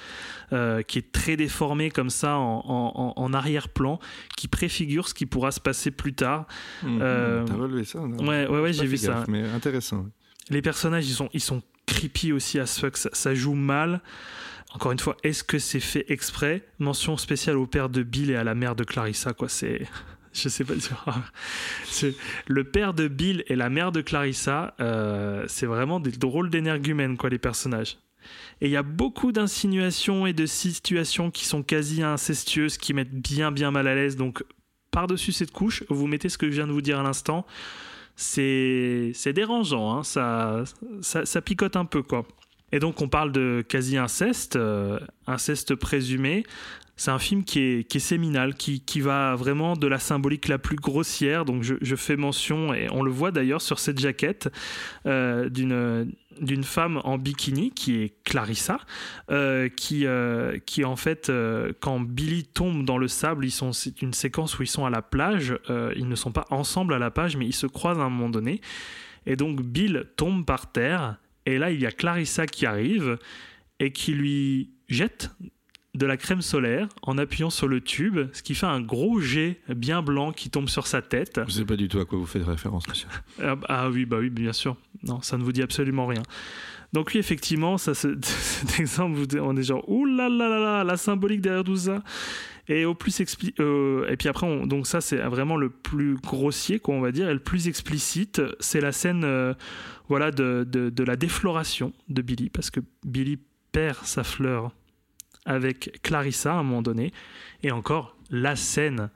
euh, 0.53 0.83
qui 0.83 0.99
est 0.99 1.13
très 1.13 1.37
déformée 1.37 1.91
comme 1.91 2.11
ça 2.11 2.37
en, 2.37 2.59
en- 2.67 2.93
en- 2.95 3.13
en 3.17 3.33
arrière-plan, 3.33 3.99
qui 4.37 4.49
préfigure 4.49 5.09
ce 5.09 5.15
qui 5.15 5.25
pourra 5.25 5.51
se 5.51 5.61
passer 5.61 5.91
plus 5.93 6.13
tard. 6.13 6.47
Euh, 6.85 7.43
T'as 7.47 7.55
relevé 7.55 7.85
ça 7.85 8.01
non? 8.01 8.19
ouais, 8.29 8.47
ouais, 8.47 8.61
ouais, 8.61 8.73
J'ai 8.75 8.85
vu 8.87 8.99
ça. 8.99 9.25
Mais 9.29 9.43
intéressant. 9.49 10.05
Les 10.53 10.63
personnages, 10.63 11.09
ils 11.09 11.15
sont, 11.15 11.29
ils 11.33 11.41
sont 11.41 11.63
creepy 11.87 12.33
aussi 12.33 12.61
as 12.61 12.79
fuck. 12.79 12.97
Ça, 12.97 13.11
ça 13.13 13.35
joue 13.35 13.55
mal. 13.55 14.01
Encore 14.75 14.93
une 14.93 14.99
fois, 14.99 15.17
est-ce 15.23 15.45
que 15.45 15.59
c'est 15.59 15.81
fait 15.81 16.05
exprès? 16.09 16.63
Mention 16.79 17.17
spéciale 17.17 17.57
au 17.57 17.67
père 17.67 17.89
de 17.89 18.03
Bill 18.03 18.31
et 18.31 18.37
à 18.37 18.45
la 18.45 18.55
mère 18.55 18.77
de 18.77 18.85
Clarissa, 18.85 19.33
quoi. 19.33 19.49
C'est. 19.49 19.87
Je 20.33 20.49
sais 20.49 20.65
pas 20.65 20.75
dire. 20.75 21.05
Le 22.47 22.65
père 22.65 22.95
de 22.95 23.07
Bill 23.07 23.45
et 23.49 23.57
la 23.57 23.69
mère 23.69 23.93
de 23.93 24.01
Clarissa, 24.01 24.75
euh, 24.81 25.45
c'est 25.47 25.67
vraiment 25.67 26.01
des 26.01 26.11
drôles 26.11 26.49
d'énergumènes, 26.49 27.19
quoi, 27.19 27.29
les 27.29 27.39
personnages. 27.39 27.99
Et 28.63 28.67
il 28.67 28.71
y 28.71 28.77
a 28.77 28.83
beaucoup 28.83 29.31
d'insinuations 29.31 30.27
et 30.27 30.33
de 30.33 30.47
situations 30.47 31.31
qui 31.31 31.45
sont 31.45 31.63
quasi 31.63 32.03
incestueuses, 32.03 32.79
qui 32.79 32.95
mettent 32.95 33.13
bien, 33.13 33.53
bien 33.53 33.71
mal 33.71 33.87
à 33.87 33.95
l'aise. 33.95 34.17
Donc, 34.17 34.43
par-dessus 34.91 35.33
cette 35.33 35.51
couche, 35.51 35.85
vous 35.91 36.07
mettez 36.07 36.31
ce 36.31 36.39
que 36.39 36.47
je 36.47 36.53
viens 36.53 36.67
de 36.67 36.73
vous 36.73 36.81
dire 36.81 36.99
à 36.99 37.03
l'instant 37.03 37.45
c'est 38.17 39.33
dérangeant, 39.35 39.99
hein, 39.99 40.03
ça, 40.03 40.65
ça, 41.01 41.43
picote 41.43 41.77
un 41.77 41.85
peu 41.85 42.03
quoi. 42.03 42.27
Et 42.73 42.79
donc 42.79 43.01
on 43.03 43.09
parle 43.09 43.33
de 43.33 43.65
quasi 43.69 43.97
inceste, 43.97 44.57
euh, 44.57 44.99
inceste 45.27 45.75
présumé. 45.75 46.45
C'est 46.97 47.11
un 47.11 47.19
film 47.19 47.43
qui 47.43 47.61
est, 47.61 47.89
qui 47.89 47.97
est 47.97 48.01
séminal, 48.01 48.55
qui, 48.55 48.81
qui 48.81 49.01
va 49.01 49.35
vraiment 49.35 49.77
de 49.77 49.87
la 49.87 49.99
symbolique 49.99 50.49
la 50.49 50.59
plus 50.59 50.77
grossière. 50.77 51.45
Donc 51.45 51.63
je, 51.63 51.75
je 51.81 51.97
fais 51.97 52.17
mention, 52.17 52.75
et 52.75 52.89
on 52.91 53.03
le 53.03 53.11
voit 53.11 53.31
d'ailleurs 53.31 53.63
sur 53.63 53.79
cette 53.79 53.99
jaquette, 53.99 54.49
euh, 55.07 55.49
d'une 55.49 56.13
d'une 56.41 56.65
femme 56.65 56.99
en 57.05 57.19
bikini 57.19 57.73
qui 57.73 57.97
est 57.97 58.15
Clarissa, 58.25 58.79
euh, 59.31 59.69
qui, 59.69 60.07
euh, 60.07 60.59
qui 60.65 60.83
en 60.83 60.97
fait, 60.97 61.31
quand 61.81 62.01
Billy 62.01 62.45
tombe 62.45 62.87
dans 62.87 62.97
le 62.97 63.07
sable, 63.07 63.45
ils 63.45 63.51
sont, 63.51 63.73
c'est 63.73 64.01
une 64.01 64.15
séquence 64.15 64.59
où 64.59 64.63
ils 64.63 64.67
sont 64.67 64.87
à 64.87 64.91
la 64.91 65.03
plage, 65.03 65.55
ils 65.95 66.09
ne 66.09 66.15
sont 66.15 66.33
pas 66.33 66.47
ensemble 66.51 66.95
à 66.95 66.99
la 66.99 67.11
plage, 67.11 67.37
mais 67.37 67.47
ils 67.47 67.55
se 67.55 67.67
croisent 67.67 68.01
à 68.01 68.05
un 68.05 68.09
moment 68.09 68.31
donné. 68.31 68.63
Et 69.27 69.37
donc 69.37 69.61
Bill 69.61 70.07
tombe 70.17 70.47
par 70.47 70.73
terre, 70.73 71.17
et 71.45 71.59
là 71.59 71.71
il 71.71 71.81
y 71.81 71.87
a 71.87 71.93
Clarissa 71.93 72.47
qui 72.47 72.65
arrive 72.65 73.19
et 73.79 73.93
qui 73.93 74.13
lui 74.13 74.71
jette 74.89 75.31
de 75.95 76.07
la 76.07 76.17
crème 76.17 76.41
solaire 76.41 76.89
en 77.03 77.19
appuyant 77.19 77.51
sur 77.51 77.69
le 77.69 77.81
tube, 77.83 78.19
ce 78.33 78.43
qui 78.43 78.55
fait 78.55 78.67
un 78.67 78.81
gros 78.81 79.21
jet 79.21 79.61
bien 79.69 80.01
blanc 80.03 80.33
qui 80.33 80.49
tombe 80.49 80.69
sur 80.69 80.87
sa 80.87 81.03
tête. 81.03 81.41
Je 81.47 81.53
sais 81.53 81.65
pas 81.67 81.77
du 81.77 81.89
tout 81.89 81.99
à 82.01 82.05
quoi 82.07 82.19
vous 82.19 82.25
faites 82.27 82.45
référence, 82.45 82.89
monsieur. 82.89 83.09
Ah, 83.43 83.57
ah 83.69 83.91
oui, 83.91 84.07
bah 84.07 84.17
oui, 84.19 84.31
bien 84.31 84.55
sûr. 84.55 84.77
Non, 85.03 85.21
ça 85.21 85.37
ne 85.37 85.43
vous 85.43 85.53
dit 85.53 85.63
absolument 85.63 86.07
rien. 86.07 86.23
Donc 86.95 87.11
oui, 87.15 87.21
effectivement, 87.21 87.77
ça, 87.79 87.95
ce- 87.95 88.17
cet 88.23 88.81
exemple, 88.81 89.19
on 89.41 89.57
est 89.57 89.63
genre, 89.63 89.87
ouh 89.89 90.07
là 90.07 90.29
là 90.31 90.49
là 90.49 90.59
là, 90.59 90.85
la 90.85 90.97
symbolique 90.97 91.43
derrière 91.43 91.65
tout 91.65 91.77
ça. 91.77 92.03
Et 92.69 92.85
au 92.87 92.95
plus 92.95 93.19
expli- 93.21 93.55
euh, 93.61 94.09
et 94.09 94.17
puis 94.17 94.29
après, 94.29 94.47
on- 94.47 94.67
donc 94.67 94.87
ça 94.87 95.01
c'est 95.03 95.17
vraiment 95.17 95.57
le 95.57 95.69
plus 95.69 96.15
grossier, 96.15 96.79
quoi, 96.79 96.95
on 96.95 97.01
va 97.01 97.13
dire, 97.13 97.29
et 97.29 97.35
le 97.35 97.41
plus 97.41 97.69
explicite, 97.69 98.41
c'est 98.61 98.81
la 98.81 98.93
scène, 98.93 99.25
euh, 99.25 99.53
voilà, 100.09 100.31
de, 100.31 100.67
de, 100.71 100.89
de 100.89 101.05
la 101.05 101.17
défloration 101.17 101.93
de 102.09 102.23
Billy, 102.23 102.49
parce 102.51 102.71
que 102.71 102.81
Billy 103.05 103.39
perd 103.73 103.99
sa 104.05 104.23
fleur 104.25 104.73
avec 105.45 106.01
Clarissa 106.03 106.53
à 106.55 106.57
un 106.59 106.63
moment 106.63 106.83
donné, 106.83 107.13
et 107.63 107.71
encore 107.71 108.17
la 108.31 108.57
scène 108.57 109.11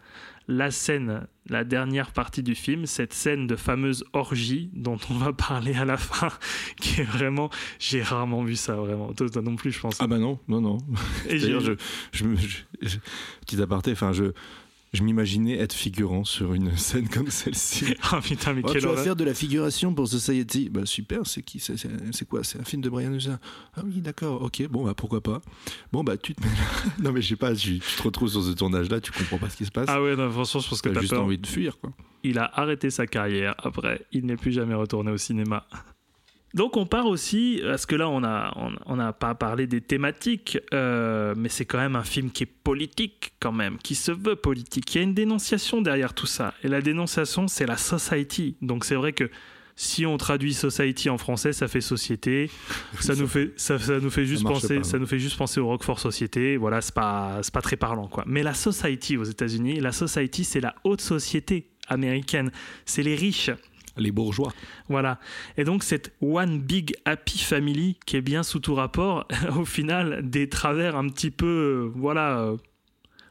la 0.49 0.71
scène, 0.71 1.27
la 1.49 1.65
dernière 1.65 2.13
partie 2.13 2.45
du 2.45 2.55
film, 2.55 2.87
cette 2.87 3.13
scène 3.13 3.49
de 3.49 3.57
fameuse 3.57 4.05
orgie 4.13 4.71
dont 4.75 4.97
on 5.11 5.15
va 5.15 5.33
parler 5.33 5.75
à 5.75 5.85
la 5.85 5.97
fin, 5.97 6.29
qui 6.81 7.01
est 7.01 7.05
vraiment, 7.05 7.51
j'ai 7.81 8.01
rarement 8.01 8.45
vu 8.45 8.55
ça 8.55 8.77
vraiment. 8.77 9.13
Toi, 9.13 9.29
toi 9.29 9.43
non 9.43 9.57
plus, 9.57 9.73
je 9.73 9.81
pense. 9.81 10.01
Ah 10.01 10.07
bah 10.07 10.19
non, 10.19 10.39
non, 10.47 10.61
non. 10.61 10.79
Et 11.29 11.41
je, 11.41 11.59
je, 11.59 11.73
je- 12.13 12.47
je- 12.81 12.99
petit 13.45 13.61
aparté, 13.61 13.91
enfin, 13.91 14.13
je, 14.13 14.27
je 14.97 15.03
m'imaginais 15.05 15.57
être 15.59 15.73
figurant 15.73 16.25
sur 16.25 16.55
une 16.55 16.77
scène 16.77 17.09
comme 17.09 17.31
celle-ci. 17.31 17.95
Ah 18.11 18.21
putain, 18.21 18.53
mais 18.55 18.63
Oh, 18.65 18.69
quelle 18.73 18.81
tu 18.83 18.89
vas 18.89 18.97
faire 18.97 19.15
de 19.17 19.25
la 19.25 19.35
figuration 19.35 19.95
pour 19.95 20.09
Society. 20.09 20.69
Bah 20.71 20.87
super, 20.87 21.27
c'est 21.27 21.43
qui 21.43 21.61
C'est- 21.61 21.77
C'est 21.77 21.89
c'est 22.13 22.27
quoi? 22.29 22.43
C'est 22.43 22.59
un 22.61 22.65
film 22.65 22.83
de 22.83 22.89
Brian 22.91 23.13
Usna. 23.13 23.39
Ah 23.77 23.83
oui, 23.85 24.01
d'accord, 24.01 24.43
ok, 24.43 24.67
bon, 24.69 24.85
bah 24.85 24.95
pourquoi 24.95 25.21
pas. 25.21 25.41
Bon, 25.93 26.03
bah 26.03 26.17
tu 26.17 26.35
te 26.35 26.43
mets 26.43 26.49
là. 26.49 26.93
Non, 27.03 27.13
mais 27.13 27.23
je 27.23 27.29
sais 27.29 27.37
pas, 27.37 27.55
tu, 27.55 27.79
tu 27.79 27.97
te 27.97 28.03
retrouves 28.03 28.29
sur 28.31 28.43
ce 28.43 28.51
tournage-là, 28.53 29.01
tu 29.01 29.13
comprends 29.13 29.39
pas 29.39 29.51
ce 29.51 29.57
qui 29.57 29.65
se 29.67 29.71
passe. 29.71 29.87
Ah 29.89 30.03
ouais, 30.03 30.17
non, 30.17 30.31
franchement, 30.31 30.61
je 30.61 30.69
pense 30.69 30.81
que 30.83 30.89
T'as 30.89 30.95
t'as 30.97 31.01
juste 31.03 31.13
peur. 31.13 31.23
envie 31.25 31.39
de 31.39 31.47
fuir, 31.47 31.79
quoi. 31.79 31.93
il 32.25 32.39
a 32.39 32.51
arrêté 32.59 32.91
sa 32.91 33.07
carrière. 33.07 33.55
Après, 33.59 34.03
il 34.13 34.27
n'est 34.27 34.37
plus 34.37 34.53
jamais 34.53 34.75
retourné 34.75 35.11
au 35.11 35.17
cinéma. 35.19 35.67
Donc 36.57 36.79
on 36.79 36.87
part 36.87 37.05
aussi, 37.07 37.61
parce 37.63 37.85
que 37.85 37.95
là 37.95 38.09
on 38.09 38.21
n'a 38.21 38.51
on, 38.87 39.13
pas 39.13 39.35
parlé 39.35 39.67
des 39.67 39.83
thématiques, 39.83 40.59
euh, 40.73 41.35
mais 41.37 41.51
c'est 41.51 41.67
quand 41.67 41.77
même 41.77 41.97
un 41.97 42.03
film 42.03 42.31
qui 42.31 42.45
est 42.45 42.47
politique 42.47 43.35
quand 43.41 43.53
même, 43.53 43.77
qui 43.77 43.95
se 43.95 44.11
veut 44.11 44.37
politique. 44.37 44.95
Il 44.95 44.99
y 44.99 45.01
a 45.03 45.05
une 45.05 45.13
dénonciation 45.13 45.83
derrière 45.83 46.15
tout 46.15 46.27
ça. 46.27 46.55
Et 46.65 46.69
la 46.69 46.81
dénonciation, 46.81 47.47
c'est 47.47 47.67
la 47.67 47.77
society. 47.77 48.57
Donc 48.63 48.87
c'est 48.87 48.95
vrai 48.95 49.13
que 49.13 49.31
si 49.79 50.07
on 50.07 50.17
traduit 50.17 50.55
society 50.55 51.11
en 51.11 51.19
français, 51.19 51.53
ça 51.53 51.69
fait 51.69 51.83
société. 51.83 52.51
Ça 53.01 53.15
nous 53.15 53.29
fait, 53.29 53.53
ça, 53.57 53.79
ça 53.79 54.01
nous 54.01 54.09
fait 54.09 54.25
juste 54.25 54.43
penser, 54.43 54.79
pas, 54.79 54.85
ça 54.85 54.99
nous 54.99 55.05
fait 55.05 55.19
juste 55.19 55.37
penser 55.37 55.61
au 55.61 55.67
Roquefort 55.67 56.01
Société. 56.01 56.57
Voilà, 56.57 56.81
c'est 56.81 56.95
pas, 56.95 57.41
c'est 57.43 57.53
pas 57.53 57.61
très 57.61 57.77
parlant 57.77 58.09
quoi. 58.09 58.25
Mais 58.27 58.43
la 58.43 58.55
society 58.55 59.19
aux 59.19 59.25
États-Unis, 59.25 59.81
la 59.81 59.93
society, 59.93 60.43
c'est 60.43 60.61
la 60.61 60.75
haute 60.85 61.03
société 61.03 61.69
américaine. 61.89 62.51
C'est 62.87 63.03
les 63.03 63.15
riches. 63.15 63.51
Les 63.97 64.11
bourgeois. 64.11 64.53
Voilà. 64.89 65.19
Et 65.57 65.65
donc 65.65 65.83
cette 65.83 66.13
One 66.21 66.61
Big 66.61 66.95
Happy 67.05 67.39
Family 67.39 67.97
qui 68.07 68.17
est 68.17 68.23
bien 68.23 68.43
sous 68.43 68.61
tout 68.61 68.75
rapport, 68.75 69.27
au 69.57 69.65
final, 69.65 70.21
des 70.29 70.49
travers 70.49 70.97
un 70.97 71.09
petit 71.09 71.31
peu, 71.31 71.47
euh, 71.47 71.93
voilà. 71.95 72.39
euh, 72.39 72.57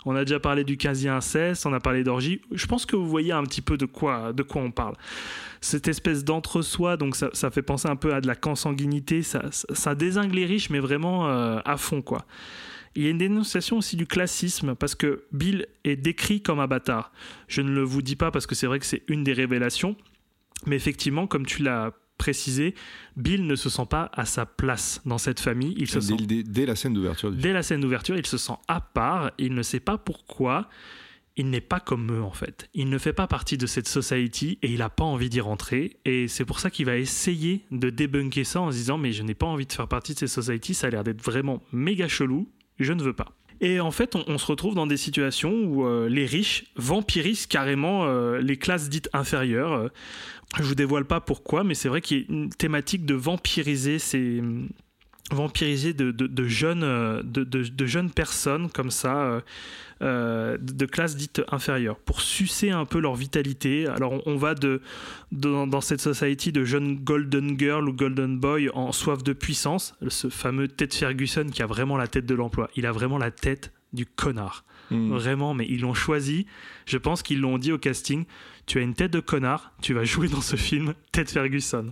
on 0.06 0.16
a 0.16 0.24
déjà 0.24 0.40
parlé 0.40 0.64
du 0.64 0.78
quasi-inceste, 0.78 1.66
on 1.66 1.74
a 1.74 1.80
parlé 1.80 2.04
d'orgie. 2.04 2.42
Je 2.52 2.68
pense 2.68 2.86
que 2.86 2.96
vous 2.96 3.10
voyez 3.10 3.32
un 3.32 3.44
petit 3.44 3.62
peu 3.62 3.76
de 3.76 3.86
quoi, 3.86 4.34
de 4.34 4.44
quoi 4.44 4.62
on 4.62 4.72
parle. 4.72 4.96
Cette 5.62 5.88
espèce 5.88 6.24
d'entre-soi, 6.24 6.96
donc 6.96 7.16
ça, 7.16 7.30
ça 7.34 7.50
fait 7.50 7.64
penser 7.64 7.90
un 7.90 7.96
peu 7.96 8.14
à 8.14 8.22
de 8.22 8.28
la 8.28 8.36
consanguinité, 8.36 9.24
ça, 9.24 9.46
ça, 9.52 9.74
ça 9.74 9.94
les 9.96 10.46
riches, 10.46 10.70
mais 10.70 10.80
vraiment 10.80 11.28
euh, 11.28 11.60
à 11.66 11.78
fond, 11.78 12.04
quoi. 12.04 12.26
Il 12.96 13.04
y 13.04 13.08
a 13.08 13.10
une 13.10 13.18
dénonciation 13.18 13.78
aussi 13.78 13.98
du 13.98 14.06
classisme, 14.06 14.76
parce 14.76 14.96
que 14.96 15.24
Bill 15.32 15.66
est 15.84 15.98
décrit 15.98 16.42
comme 16.42 16.60
un 16.60 16.68
bâtard. 16.68 17.12
Je 17.48 17.62
ne 17.62 17.72
le 17.72 17.82
vous 17.82 18.02
dis 18.02 18.16
pas 18.16 18.32
parce 18.32 18.46
que 18.46 18.56
c'est 18.56 18.68
vrai 18.68 18.80
que 18.80 18.86
c'est 18.86 19.04
une 19.08 19.24
des 19.24 19.34
révélations, 19.34 19.98
mais 20.66 20.76
effectivement, 20.76 21.28
comme 21.28 21.46
tu 21.46 21.64
l'as 21.64 21.92
précisé, 22.18 22.76
Bill 23.18 23.46
ne 23.46 23.56
se 23.56 23.70
sent 23.70 23.86
pas 23.90 24.10
à 24.14 24.26
sa 24.26 24.46
place 24.46 25.02
dans 25.06 25.18
cette 25.18 25.40
famille. 25.42 25.74
Il 25.78 25.88
se 25.90 26.00
sent 26.00 26.16
Dès, 26.16 26.26
dès- 26.26 26.44
dès 26.44 26.66
la 26.66 26.76
scène 26.76 26.94
d'ouverture 26.94 27.32
Dès 27.32 27.52
la 27.52 27.62
scène 27.62 27.82
d'ouverture, 27.82 28.16
il 28.18 28.26
se 28.26 28.38
sent 28.38 28.54
à 28.70 28.80
part, 28.80 29.32
il 29.38 29.54
ne 29.54 29.62
sait 29.62 29.82
pas 29.82 29.98
pourquoi, 29.98 30.70
il 31.36 31.50
n'est 31.50 31.60
pas 31.60 31.82
comme 31.82 32.10
eux 32.14 32.22
en 32.24 32.32
fait. 32.32 32.70
Il 32.74 32.90
ne 32.90 32.98
fait 32.98 33.12
pas 33.12 33.28
partie 33.28 33.58
de 33.58 33.66
cette 33.66 33.90
society 33.90 34.58
et 34.62 34.72
il 34.72 34.78
n'a 34.80 34.90
pas 34.90 35.04
envie 35.04 35.28
d'y 35.30 35.42
rentrer. 35.42 35.98
Et 36.06 36.30
c'est 36.30 36.46
pour 36.46 36.62
ça 36.62 36.70
qu'il 36.70 36.86
va 36.86 36.96
essayer 36.96 37.66
de 37.72 37.90
débunker 37.90 38.46
ça 38.46 38.62
en 38.62 38.72
se 38.72 38.78
disant 38.78 38.98
mais 38.98 39.12
je 39.12 39.22
n'ai 39.22 39.34
pas 39.36 39.46
envie 39.48 39.66
de 39.66 39.74
faire 39.74 39.90
partie 39.90 40.14
de 40.14 40.20
ces 40.20 40.28
society, 40.28 40.74
ça 40.74 40.88
a 40.88 40.90
l'air 40.92 41.04
d'être 41.04 41.22
vraiment 41.22 41.62
méga 41.74 42.08
chelou, 42.08 42.50
je 42.80 42.94
ne 42.94 43.04
veux 43.04 43.12
pas. 43.14 43.34
Et 43.62 43.80
en 43.80 43.92
fait, 43.92 44.16
on, 44.16 44.38
se 44.38 44.46
retrouve 44.46 44.76
dans 44.76 44.88
des 44.88 44.98
situations 44.98 45.52
où 45.52 45.86
euh, 45.86 46.10
les 46.10 46.26
riches 46.26 46.66
vampirisent 46.76 47.48
carrément 47.48 48.06
euh, 48.06 48.40
les 48.40 48.58
classes 48.58 48.90
dites 48.90 49.10
inférieures. 49.14 49.74
Euh, 49.74 49.88
Je 50.58 50.64
vous 50.64 50.76
dévoile 50.76 51.06
pas 51.06 51.22
pourquoi, 51.22 51.64
mais 51.64 51.74
c'est 51.74 51.90
vrai 51.90 52.02
qu'il 52.02 52.18
y 52.18 52.22
a 52.22 52.26
une 52.30 52.50
thématique 52.50 53.06
de 53.06 53.16
vampiriser 53.16 54.00
ces, 54.00 54.42
vampiriser 55.32 55.94
de, 55.94 56.12
de- 56.12 56.28
de 56.28 56.48
jeunes, 56.48 56.84
euh, 56.84 57.22
de, 57.24 57.86
jeunes 57.86 58.12
personnes 58.12 58.70
comme 58.70 58.92
ça, 58.92 59.24
euh, 59.24 59.42
euh, 60.02 60.58
de 60.58 60.74
de 60.74 60.86
classe 60.86 61.16
dite 61.16 61.42
inférieure, 61.52 61.98
pour 61.98 62.22
sucer 62.22 62.70
un 62.70 62.86
peu 62.86 63.00
leur 63.00 63.16
vitalité. 63.16 63.88
Alors 63.88 64.14
on, 64.14 64.22
on 64.28 64.36
va 64.36 64.54
de, 64.54 64.82
dans, 65.32 65.82
cette 65.82 66.02
society 66.02 66.52
de 66.52 66.64
jeunes 66.64 66.98
golden 66.98 67.58
girl 67.58 67.90
ou 67.90 67.94
golden 67.94 68.38
boy 68.38 68.70
en 68.74 68.92
soif 68.92 69.24
de 69.24 69.34
puissance, 69.34 69.96
ce 70.08 70.30
fameux 70.30 70.68
Ted 70.68 70.96
Ferguson 70.96 71.48
qui 71.52 71.64
a 71.64 71.66
vraiment 71.66 71.98
la 71.98 72.08
tête 72.08 72.26
de 72.26 72.36
l'emploi. 72.36 72.70
Il 72.76 72.86
a 72.86 72.92
vraiment 72.92 73.18
la 73.18 73.32
tête 73.32 73.72
du 73.94 74.06
connard. 74.06 74.64
Mm. 74.92 75.14
Vraiment, 75.14 75.54
mais 75.56 75.66
ils 75.68 75.82
l'ont 75.82 75.96
choisi. 75.96 76.46
Je 76.86 76.98
pense 76.98 77.24
qu'ils 77.24 77.40
l'ont 77.40 77.58
dit 77.58 77.72
au 77.72 77.80
casting. 77.80 78.26
Tu 78.68 78.78
as 78.78 78.82
une 78.82 78.94
tête 78.94 79.12
de 79.12 79.20
connard, 79.20 79.72
tu 79.82 79.94
vas 79.96 80.04
jouer 80.04 80.28
dans 80.28 80.42
ce 80.42 80.56
film 80.56 80.94
Ted 81.12 81.32
Ferguson. 81.32 81.92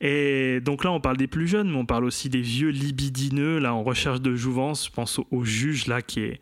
Et 0.00 0.60
donc 0.60 0.84
là, 0.84 0.92
on 0.92 1.00
parle 1.00 1.16
des 1.16 1.26
plus 1.26 1.48
jeunes, 1.48 1.70
mais 1.70 1.76
on 1.76 1.86
parle 1.86 2.04
aussi 2.04 2.28
des 2.28 2.40
vieux 2.40 2.68
libidineux, 2.68 3.58
là, 3.58 3.74
en 3.74 3.82
recherche 3.82 4.20
de 4.20 4.34
jouvence. 4.36 4.86
Je 4.86 4.90
pense 4.92 5.18
au, 5.18 5.26
au 5.30 5.44
juge, 5.44 5.86
là, 5.86 6.02
qui 6.02 6.20
est. 6.20 6.40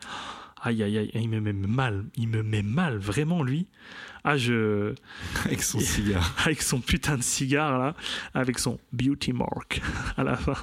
Aïe, 0.63 0.83
aïe, 0.83 0.99
aïe, 0.99 1.11
il 1.15 1.29
me 1.29 1.41
met 1.41 1.53
mal. 1.53 2.05
Il 2.17 2.29
me 2.29 2.43
met 2.43 2.63
mal, 2.63 2.99
vraiment, 2.99 3.43
lui. 3.43 3.67
Ah, 4.25 4.37
je. 4.37 4.95
Avec 5.45 5.63
son 5.63 5.79
cigare. 5.79 6.35
Avec 6.45 6.61
son 6.61 6.81
putain 6.81 7.17
de 7.17 7.23
cigare, 7.23 7.79
là. 7.79 7.95
Avec 8.35 8.59
son 8.59 8.79
beauty 8.93 9.33
mark 9.33 9.81
à 10.17 10.25
la 10.25 10.37
fin. 10.37 10.57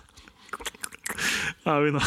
Ah 1.66 1.82
oui, 1.82 1.92
non. 1.92 2.00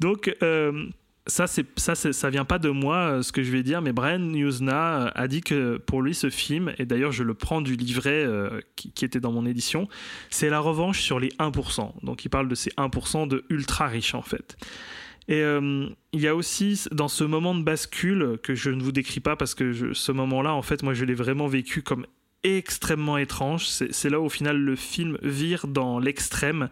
Donc, 0.00 0.34
euh, 0.42 0.88
ça, 1.26 1.46
ça, 1.46 1.94
ça 1.94 2.30
vient 2.30 2.44
pas 2.44 2.58
de 2.58 2.70
moi, 2.70 2.96
euh, 2.96 3.22
ce 3.22 3.32
que 3.32 3.42
je 3.42 3.50
vais 3.50 3.62
dire, 3.62 3.82
mais 3.82 3.92
Brian 3.92 4.32
Yuzna 4.32 5.06
euh, 5.06 5.10
a 5.14 5.28
dit 5.28 5.42
que 5.42 5.76
pour 5.76 6.02
lui, 6.02 6.14
ce 6.14 6.30
film, 6.30 6.72
et 6.78 6.86
d'ailleurs, 6.86 7.12
je 7.12 7.22
le 7.22 7.34
prends 7.34 7.60
du 7.60 7.76
livret 7.76 8.24
euh, 8.24 8.60
qui, 8.76 9.04
était 9.04 9.20
dans 9.20 9.32
mon 9.32 9.46
édition, 9.46 9.88
c'est 10.30 10.50
la 10.50 10.60
revanche 10.60 11.00
sur 11.00 11.20
les 11.20 11.28
1%. 11.38 11.92
Donc, 12.02 12.24
il 12.24 12.28
parle 12.28 12.48
de 12.48 12.54
ces 12.54 12.70
1% 12.70 13.28
de 13.28 13.44
ultra 13.50 13.86
riches, 13.86 14.14
en 14.14 14.22
fait. 14.22 14.56
Et 15.28 15.44
il 16.12 16.20
y 16.20 16.26
a 16.26 16.34
aussi 16.34 16.86
dans 16.90 17.06
ce 17.06 17.22
moment 17.22 17.54
de 17.54 17.62
bascule 17.62 18.36
que 18.42 18.56
je 18.56 18.70
ne 18.70 18.82
vous 18.82 18.90
décris 18.90 19.20
pas 19.20 19.36
parce 19.36 19.54
que 19.54 19.92
ce 19.92 20.10
moment-là, 20.10 20.52
en 20.54 20.62
fait, 20.62 20.82
moi, 20.82 20.92
je 20.92 21.04
l'ai 21.04 21.14
vraiment 21.14 21.46
vécu 21.46 21.82
comme 21.82 22.04
extrêmement 22.42 23.18
étrange. 23.18 23.66
C'est 23.66 24.10
là 24.10 24.20
où, 24.20 24.24
au 24.24 24.28
final, 24.28 24.58
le 24.58 24.76
film 24.76 25.18
vire 25.22 25.66
dans 25.66 25.98
l'extrême. 25.98 26.68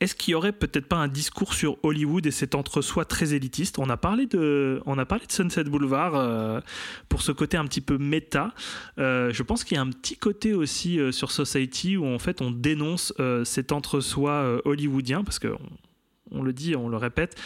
Est-ce 0.00 0.14
qu'il 0.14 0.32
y 0.32 0.34
aurait 0.34 0.52
peut-être 0.52 0.86
pas 0.86 0.96
un 0.96 1.08
discours 1.08 1.54
sur 1.54 1.78
Hollywood 1.82 2.26
et 2.26 2.30
cet 2.30 2.54
entre-soi 2.54 3.06
très 3.06 3.32
élitiste? 3.32 3.78
On 3.78 3.88
a 3.88 3.96
parlé 3.96 4.26
de, 4.26 4.82
on 4.84 4.98
a 4.98 5.06
parlé 5.06 5.24
de 5.26 5.32
Sunset 5.32 5.64
Boulevard 5.64 6.14
euh, 6.16 6.60
pour 7.08 7.22
ce 7.22 7.32
côté 7.32 7.56
un 7.56 7.64
petit 7.64 7.80
peu 7.80 7.96
méta. 7.96 8.52
Euh, 8.98 9.32
je 9.32 9.42
pense 9.42 9.64
qu'il 9.64 9.76
y 9.76 9.78
a 9.78 9.82
un 9.82 9.88
petit 9.90 10.16
côté 10.18 10.52
aussi 10.52 11.00
euh, 11.00 11.12
sur 11.12 11.30
Society 11.30 11.96
où 11.96 12.06
en 12.06 12.18
fait 12.18 12.42
on 12.42 12.50
dénonce 12.50 13.14
cet 13.44 13.72
entre-soi 13.72 14.60
hollywoodien 14.66 15.24
parce 15.24 15.38
que 15.38 15.48
on, 15.48 16.38
on 16.40 16.42
le 16.42 16.52
dit, 16.52 16.76
on 16.76 16.88
le 16.88 16.96
répète, 16.98 17.36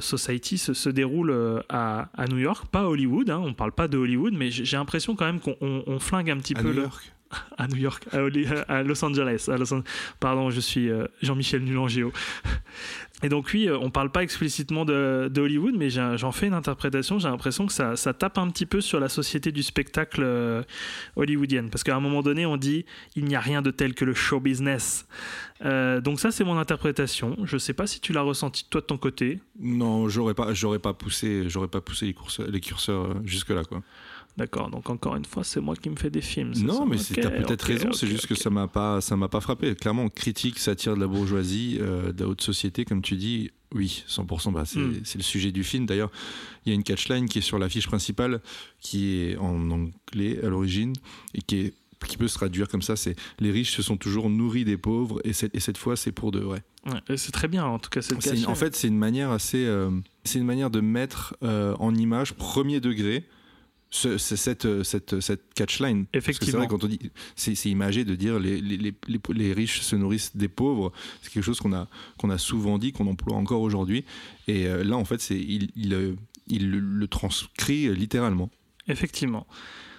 Society 0.00 0.58
se, 0.58 0.74
se 0.74 0.88
déroule 0.90 1.62
à, 1.68 2.08
à 2.14 2.26
New 2.26 2.38
York, 2.38 2.66
pas 2.70 2.88
Hollywood. 2.88 3.30
Hein, 3.30 3.40
on 3.44 3.54
parle 3.54 3.72
pas 3.72 3.88
de 3.88 3.96
Hollywood, 3.96 4.34
mais 4.34 4.50
j'ai 4.50 4.76
l'impression 4.76 5.14
quand 5.16 5.24
même 5.26 5.40
qu'on 5.40 5.56
on- 5.60 5.84
on 5.86 5.98
flingue 5.98 6.30
un 6.30 6.36
petit 6.38 6.54
À 6.56 6.60
peu 6.62 6.68
New 6.68 6.74
le- 6.74 6.82
York. 6.82 7.12
À 7.58 7.68
New 7.68 7.76
York, 7.76 8.06
à, 8.68 8.82
Los 8.82 9.04
Angeles. 9.04 9.48
Pardon, 10.20 10.50
je 10.50 10.60
suis 10.60 10.90
euh, 10.90 11.06
Jean-Michel 11.22 11.62
Nulangéo. 11.62 12.12
Et 13.22 13.28
donc 13.28 13.50
oui, 13.54 13.68
euh, 13.68 13.78
on 13.80 13.90
parle 13.90 14.10
pas 14.10 14.22
explicitement 14.22 14.84
de, 14.84 15.30
Hollywood, 15.36 15.74
mais 15.76 15.88
j'en 15.90 16.32
fais 16.32 16.46
une 16.46 16.54
interprétation. 16.54 17.18
J'ai 17.18 17.28
l'impression 17.28 17.66
que 17.66 17.72
ça, 17.72 17.94
tape 18.12 18.38
un 18.38 18.48
petit 18.50 18.66
peu 18.66 18.80
sur 18.80 19.00
la 19.00 19.08
société 19.08 19.52
du 19.52 19.62
spectacle 19.62 20.22
euh, 20.22 20.62
hollywoodienne, 21.16 21.70
parce 21.70 21.84
qu'à 21.84 21.96
un 21.96 22.00
moment 22.00 22.22
donné, 22.22 22.44
on 22.44 22.56
dit 22.56 22.84
il 23.16 23.24
n'y 23.24 23.36
a 23.36 23.40
rien 23.40 23.62
de 23.62 23.70
tel 23.70 23.94
que 23.94 24.04
le 24.04 24.14
show 24.14 24.40
business. 24.40 25.06
Donc 25.62 26.20
ça, 26.20 26.30
c'est 26.30 26.44
mon 26.44 26.58
interprétation. 26.58 27.38
Je 27.44 27.56
sais 27.56 27.72
pas 27.72 27.86
si 27.86 27.98
tu 27.98 28.12
l'as 28.12 28.20
ressenti 28.20 28.66
toi 28.68 28.82
de 28.82 28.86
ton 28.86 28.98
côté. 28.98 29.40
Non, 29.58 30.10
j'aurais 30.10 30.34
pas, 30.34 30.52
pas 30.82 30.92
poussé, 30.92 31.46
pas 31.72 31.80
poussé 31.80 32.06
les 32.06 32.50
les 32.50 32.60
curseurs 32.60 33.14
jusque 33.24 33.48
là 33.50 33.64
quoi. 33.64 33.82
D'accord. 34.36 34.68
Donc 34.70 34.90
encore 34.90 35.14
une 35.16 35.24
fois, 35.24 35.44
c'est 35.44 35.60
moi 35.60 35.76
qui 35.76 35.88
me 35.90 35.96
fais 35.96 36.10
des 36.10 36.20
films. 36.20 36.52
Non, 36.62 36.78
ça 36.80 36.84
mais 36.88 36.96
Ok, 36.96 37.02
c'est- 37.02 37.20
t'as 37.20 37.30
peut-être 37.30 37.62
raison. 37.62 37.92
c'est 37.92 38.06
juste 38.08 38.26
que 38.26 38.34
ça 38.34 38.50
m'a 38.50 38.66
pas, 38.66 39.00
ça 39.00 39.16
m'a 39.16 39.28
pas 39.28 39.40
frappé. 39.40 39.74
Clairement, 39.76 40.08
critique, 40.08 40.58
satire 40.58 40.96
de 40.96 41.00
la 41.00 41.06
bourgeoisie, 41.06 41.78
euh, 41.80 42.12
de 42.12 42.22
la 42.24 42.28
haute 42.28 42.40
société, 42.42 42.84
comme 42.84 43.00
tu 43.02 43.14
dis. 43.16 43.50
Oui, 43.74 44.04
100%. 44.08 44.52
Bah, 44.52 44.64
c'est, 44.66 44.78
Mm. 44.78 45.00
c'est 45.04 45.18
le 45.18 45.24
sujet 45.24 45.50
du 45.52 45.64
film. 45.64 45.86
D'ailleurs, 45.86 46.10
il 46.64 46.68
y 46.70 46.72
a 46.72 46.74
une 46.74 46.84
catchline 46.84 47.28
qui 47.28 47.38
est 47.38 47.42
sur 47.42 47.58
l'affiche 47.58 47.86
principale, 47.86 48.40
qui 48.80 49.16
est 49.20 49.36
en 49.36 49.70
anglais 49.70 50.38
à 50.44 50.48
l'origine 50.48 50.92
et 51.34 51.40
qui 51.42 51.56
est 51.56 51.74
qui 52.06 52.18
peut 52.18 52.28
se 52.28 52.34
traduire 52.34 52.68
comme 52.68 52.82
ça, 52.82 52.96
c'est 52.96 53.16
les 53.40 53.50
riches 53.50 53.74
se 53.74 53.80
sont 53.80 53.96
toujours 53.96 54.28
nourris 54.28 54.66
des 54.66 54.76
pauvres 54.76 55.22
et 55.24 55.32
cette, 55.32 55.54
et 55.56 55.60
cette 55.60 55.78
fois 55.78 55.96
c'est 55.96 56.12
pour 56.12 56.32
de 56.32 56.38
vrai. 56.40 56.62
Ouais, 56.84 57.16
c'est 57.16 57.32
très 57.32 57.48
bien. 57.48 57.64
En 57.64 57.78
tout 57.78 57.88
cas, 57.88 58.02
c'est 58.02 58.12
en 58.46 58.54
fait, 58.54 58.76
c'est 58.76 58.88
une 58.88 58.98
manière 58.98 59.30
assez, 59.30 59.64
euh, 59.64 59.90
c'est 60.22 60.38
une 60.38 60.44
manière 60.44 60.68
de 60.68 60.80
mettre 60.82 61.34
euh, 61.42 61.74
en 61.78 61.94
image 61.94 62.34
premier 62.34 62.78
degré 62.80 63.24
ce- 63.94 64.18
ce- 64.18 64.34
cette, 64.36 64.64
euh, 64.66 64.82
cette, 64.82 65.20
cette 65.20 65.54
catchline. 65.54 66.04
Que 66.04 66.08
c'est 66.14 66.18
Effectivement. 66.18 66.58
vrai, 66.58 66.66
quand 66.68 66.82
on 66.82 66.88
dit, 66.88 66.98
c'est, 67.36 67.54
imagé 67.70 68.04
de 68.04 68.14
dire 68.16 68.38
les, 68.40 68.60
les, 68.60 68.76
les, 68.76 68.92
les- 69.34 69.52
riches 69.52 69.80
se 69.82 69.94
nourrissent 69.94 70.36
des 70.36 70.48
pauvres. 70.48 70.92
C'est 71.22 71.32
quelque 71.32 71.44
chose 71.44 71.60
qu'on 71.60 71.72
a, 71.72 71.88
qu'on 72.18 72.30
a 72.30 72.38
souvent 72.38 72.78
dit, 72.78 72.92
qu'on 72.92 73.06
emploie 73.06 73.36
encore 73.36 73.60
aujourd'hui. 73.60 74.04
Et 74.48 74.66
euh, 74.66 74.82
là, 74.82 74.96
en 74.96 75.04
fait, 75.04 75.20
c'est, 75.20 75.38
il, 75.38 75.70
il, 75.76 75.94
euh, 75.94 76.14
il 76.48 76.70
le, 76.70 76.80
le 76.80 77.06
transcrit 77.08 77.94
littéralement. 77.94 78.50
Effectivement. 78.88 79.46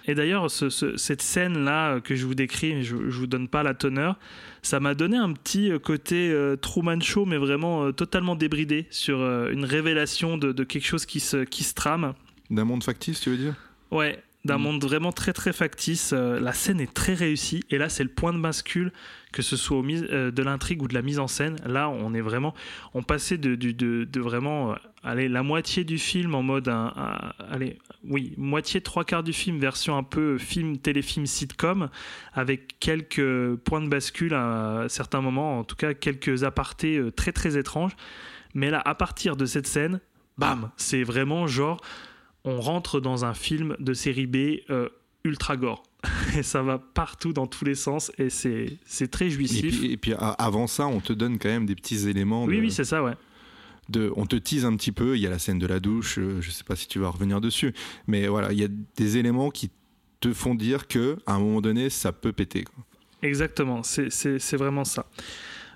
Et 0.08 0.14
d'ailleurs, 0.14 0.50
ce- 0.50 0.68
ce- 0.70 0.96
cette 0.98 1.22
scène-là 1.22 2.00
que 2.00 2.14
je 2.14 2.26
vous 2.26 2.34
décris, 2.36 2.84
je, 2.84 2.96
je 3.10 3.18
vous 3.18 3.26
donne 3.26 3.48
pas 3.48 3.62
la 3.62 3.72
teneur, 3.74 4.18
ça 4.62 4.78
m'a 4.78 4.94
donné 4.94 5.16
un 5.16 5.32
petit 5.32 5.70
euh, 5.72 5.78
côté 5.78 6.28
euh, 6.30 6.54
Truman 6.56 7.00
Show, 7.00 7.24
mais 7.24 7.38
vraiment 7.38 7.86
euh, 7.86 7.92
totalement 7.92 8.36
débridé 8.36 8.86
sur 8.90 9.18
euh, 9.20 9.50
une 9.50 9.64
révélation 9.64 10.36
de, 10.38 10.52
de 10.52 10.64
quelque 10.64 10.86
chose 10.86 11.06
qui 11.06 11.18
se, 11.18 11.44
qui 11.44 11.64
se 11.64 11.74
trame. 11.74 12.12
D'un 12.50 12.64
monde 12.64 12.84
factice, 12.84 13.20
tu 13.20 13.30
veux 13.30 13.36
dire? 13.38 13.54
Ouais, 13.90 14.22
d'un 14.44 14.58
Mm. 14.58 14.62
monde 14.62 14.84
vraiment 14.84 15.12
très 15.12 15.32
très 15.32 15.52
factice. 15.52 16.12
Euh, 16.12 16.38
la 16.40 16.52
scène 16.52 16.80
est 16.80 16.92
très 16.92 17.14
réussie 17.14 17.64
et 17.70 17.78
là 17.78 17.88
c'est 17.88 18.04
le 18.04 18.08
point 18.10 18.32
de 18.32 18.38
bascule, 18.38 18.92
que 19.32 19.42
ce 19.42 19.56
soit 19.56 19.76
au 19.78 19.84
euh, 19.84 20.30
de 20.30 20.42
l'intrigue 20.42 20.82
ou 20.82 20.88
de 20.88 20.94
la 20.94 21.02
mise 21.02 21.18
en 21.18 21.26
scène. 21.26 21.56
Là 21.66 21.88
on 21.88 22.14
est 22.14 22.20
vraiment, 22.20 22.54
on 22.94 23.02
passait 23.02 23.38
de, 23.38 23.54
de, 23.56 24.04
de 24.04 24.20
vraiment, 24.20 24.72
euh, 24.72 24.76
allez, 25.02 25.28
la 25.28 25.42
moitié 25.42 25.82
du 25.84 25.98
film 25.98 26.34
en 26.34 26.42
mode, 26.42 26.68
un, 26.68 26.92
un- 26.96 27.32
allez, 27.50 27.78
oui, 28.04 28.34
moitié 28.36 28.80
trois 28.80 29.04
quarts 29.04 29.24
du 29.24 29.32
film 29.32 29.58
version 29.58 29.96
un 29.96 30.04
peu 30.04 30.38
film 30.38 30.78
téléfilm 30.78 31.26
sitcom 31.26 31.88
avec 32.32 32.78
quelques 32.78 33.56
points 33.64 33.80
de 33.80 33.88
bascule 33.88 34.34
à 34.34 34.84
certains 34.88 35.20
moments, 35.20 35.58
en 35.58 35.64
tout 35.64 35.76
cas 35.76 35.92
quelques 35.94 36.44
apartés 36.44 37.00
très 37.16 37.32
très 37.32 37.56
étranges. 37.58 37.96
Mais 38.54 38.70
là 38.70 38.80
à 38.84 38.94
partir 38.94 39.36
de 39.36 39.44
cette 39.44 39.66
scène, 39.66 40.00
bam, 40.38 40.70
c'est 40.76 41.02
vraiment 41.02 41.46
genre 41.48 41.80
on 42.46 42.60
rentre 42.60 43.00
dans 43.00 43.24
un 43.26 43.34
film 43.34 43.76
de 43.78 43.92
série 43.92 44.26
B 44.26 44.60
euh, 44.70 44.88
ultra 45.24 45.56
gore. 45.58 45.82
Et 46.38 46.42
ça 46.42 46.62
va 46.62 46.78
partout 46.78 47.32
dans 47.32 47.46
tous 47.46 47.64
les 47.64 47.74
sens 47.74 48.12
et 48.18 48.30
c'est 48.30 48.78
très 49.10 49.26
Et 49.26 49.30
jouissif. 49.30 49.78
puis, 49.80 49.92
et 49.92 49.96
puis, 49.96 50.12
avant 50.18 50.66
ça, 50.68 50.86
on 50.86 51.00
te 51.00 51.12
donne 51.12 51.38
quand 51.38 51.48
même 51.48 51.66
des 51.66 51.74
petits 51.74 52.08
éléments. 52.08 52.44
oui, 52.44 52.56
de- 52.56 52.60
oui, 52.60 52.70
c'est 52.70 52.84
ça, 52.84 53.02
ouais. 53.02 53.14
de, 53.88 54.12
on 54.16 54.24
te 54.26 54.36
tease 54.36 54.64
un 54.64 54.76
petit 54.76 54.92
peu. 54.92 55.16
Il 55.16 55.20
y 55.22 55.26
a 55.26 55.30
la 55.30 55.38
scène 55.40 55.58
de 55.58 55.66
la 55.66 55.80
douche. 55.80 56.18
euh, 56.18 56.40
Je 56.40 56.50
sais 56.50 56.62
pas 56.64 56.76
si 56.76 56.86
tu 56.86 56.98
vas 57.00 57.08
revenir 57.08 57.40
dessus, 57.40 57.74
mais 58.06 58.28
voilà, 58.28 58.52
il 58.52 58.58
y 58.60 58.64
a 58.64 58.68
des 58.96 59.16
éléments 59.16 59.50
qui 59.50 59.70
te 60.20 60.32
font 60.32 60.54
dire 60.54 60.86
que 60.86 61.16
à 61.26 61.34
un 61.34 61.38
moment 61.40 61.60
donné, 61.60 61.90
ça 61.90 62.12
peut 62.12 62.32
péter. 62.32 62.62
quoi. 62.62 62.84
Exactement, 63.22 63.82
c'est 63.82 64.56
vraiment 64.56 64.84
ça. 64.84 65.06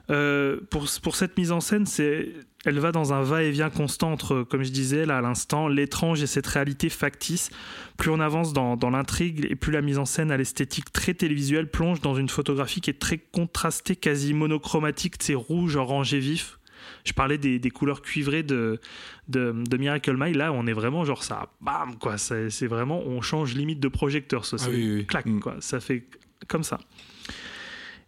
Euh, 0.08 0.60
pour, 0.70 0.86
pour 1.02 1.14
cette 1.16 1.36
mise 1.38 1.52
en 1.52 1.60
scène, 1.60 1.86
c'est, 1.86 2.32
elle 2.64 2.78
va 2.80 2.90
dans 2.92 3.12
un 3.12 3.22
va-et-vient 3.22 3.70
constant 3.70 4.12
entre, 4.12 4.42
comme 4.42 4.62
je 4.64 4.70
disais 4.70 5.06
là 5.06 5.18
à 5.18 5.20
l'instant, 5.20 5.68
l'étrange 5.68 6.22
et 6.22 6.26
cette 6.26 6.46
réalité 6.46 6.88
factice. 6.88 7.50
Plus 7.96 8.10
on 8.10 8.18
avance 8.20 8.52
dans, 8.52 8.76
dans 8.76 8.90
l'intrigue 8.90 9.46
et 9.48 9.54
plus 9.56 9.72
la 9.72 9.82
mise 9.82 9.98
en 9.98 10.04
scène 10.04 10.30
à 10.32 10.36
l'esthétique 10.36 10.92
très 10.92 11.14
télévisuelle 11.14 11.70
plonge 11.70 12.00
dans 12.00 12.14
une 12.14 12.28
photographie 12.28 12.80
qui 12.80 12.90
est 12.90 12.98
très 12.98 13.18
contrastée, 13.18 13.94
quasi 13.96 14.34
monochromatique, 14.34 15.14
c'est 15.20 15.34
rouge, 15.34 15.76
orangé 15.76 16.18
vif. 16.18 16.58
Je 17.04 17.12
parlais 17.12 17.38
des, 17.38 17.58
des 17.58 17.70
couleurs 17.70 18.02
cuivrées 18.02 18.42
de, 18.42 18.80
de, 19.28 19.54
de 19.68 19.76
Miracle 19.76 20.16
My. 20.18 20.32
Là, 20.34 20.52
on 20.52 20.66
est 20.66 20.72
vraiment 20.72 21.04
genre 21.04 21.22
ça, 21.22 21.48
bam, 21.60 21.96
quoi. 21.98 22.18
C'est 22.18 22.66
vraiment, 22.66 23.00
on 23.06 23.20
change 23.22 23.54
limite 23.54 23.80
de 23.80 23.88
projecteur. 23.88 24.44
Ça, 24.44 24.56
Ah 24.60 24.66
oui, 24.70 24.90
oui, 24.96 25.06
clac, 25.06 25.24
Mm. 25.26 25.40
quoi. 25.40 25.56
Ça 25.60 25.78
fait 25.80 26.04
comme 26.48 26.62
ça. 26.64 26.78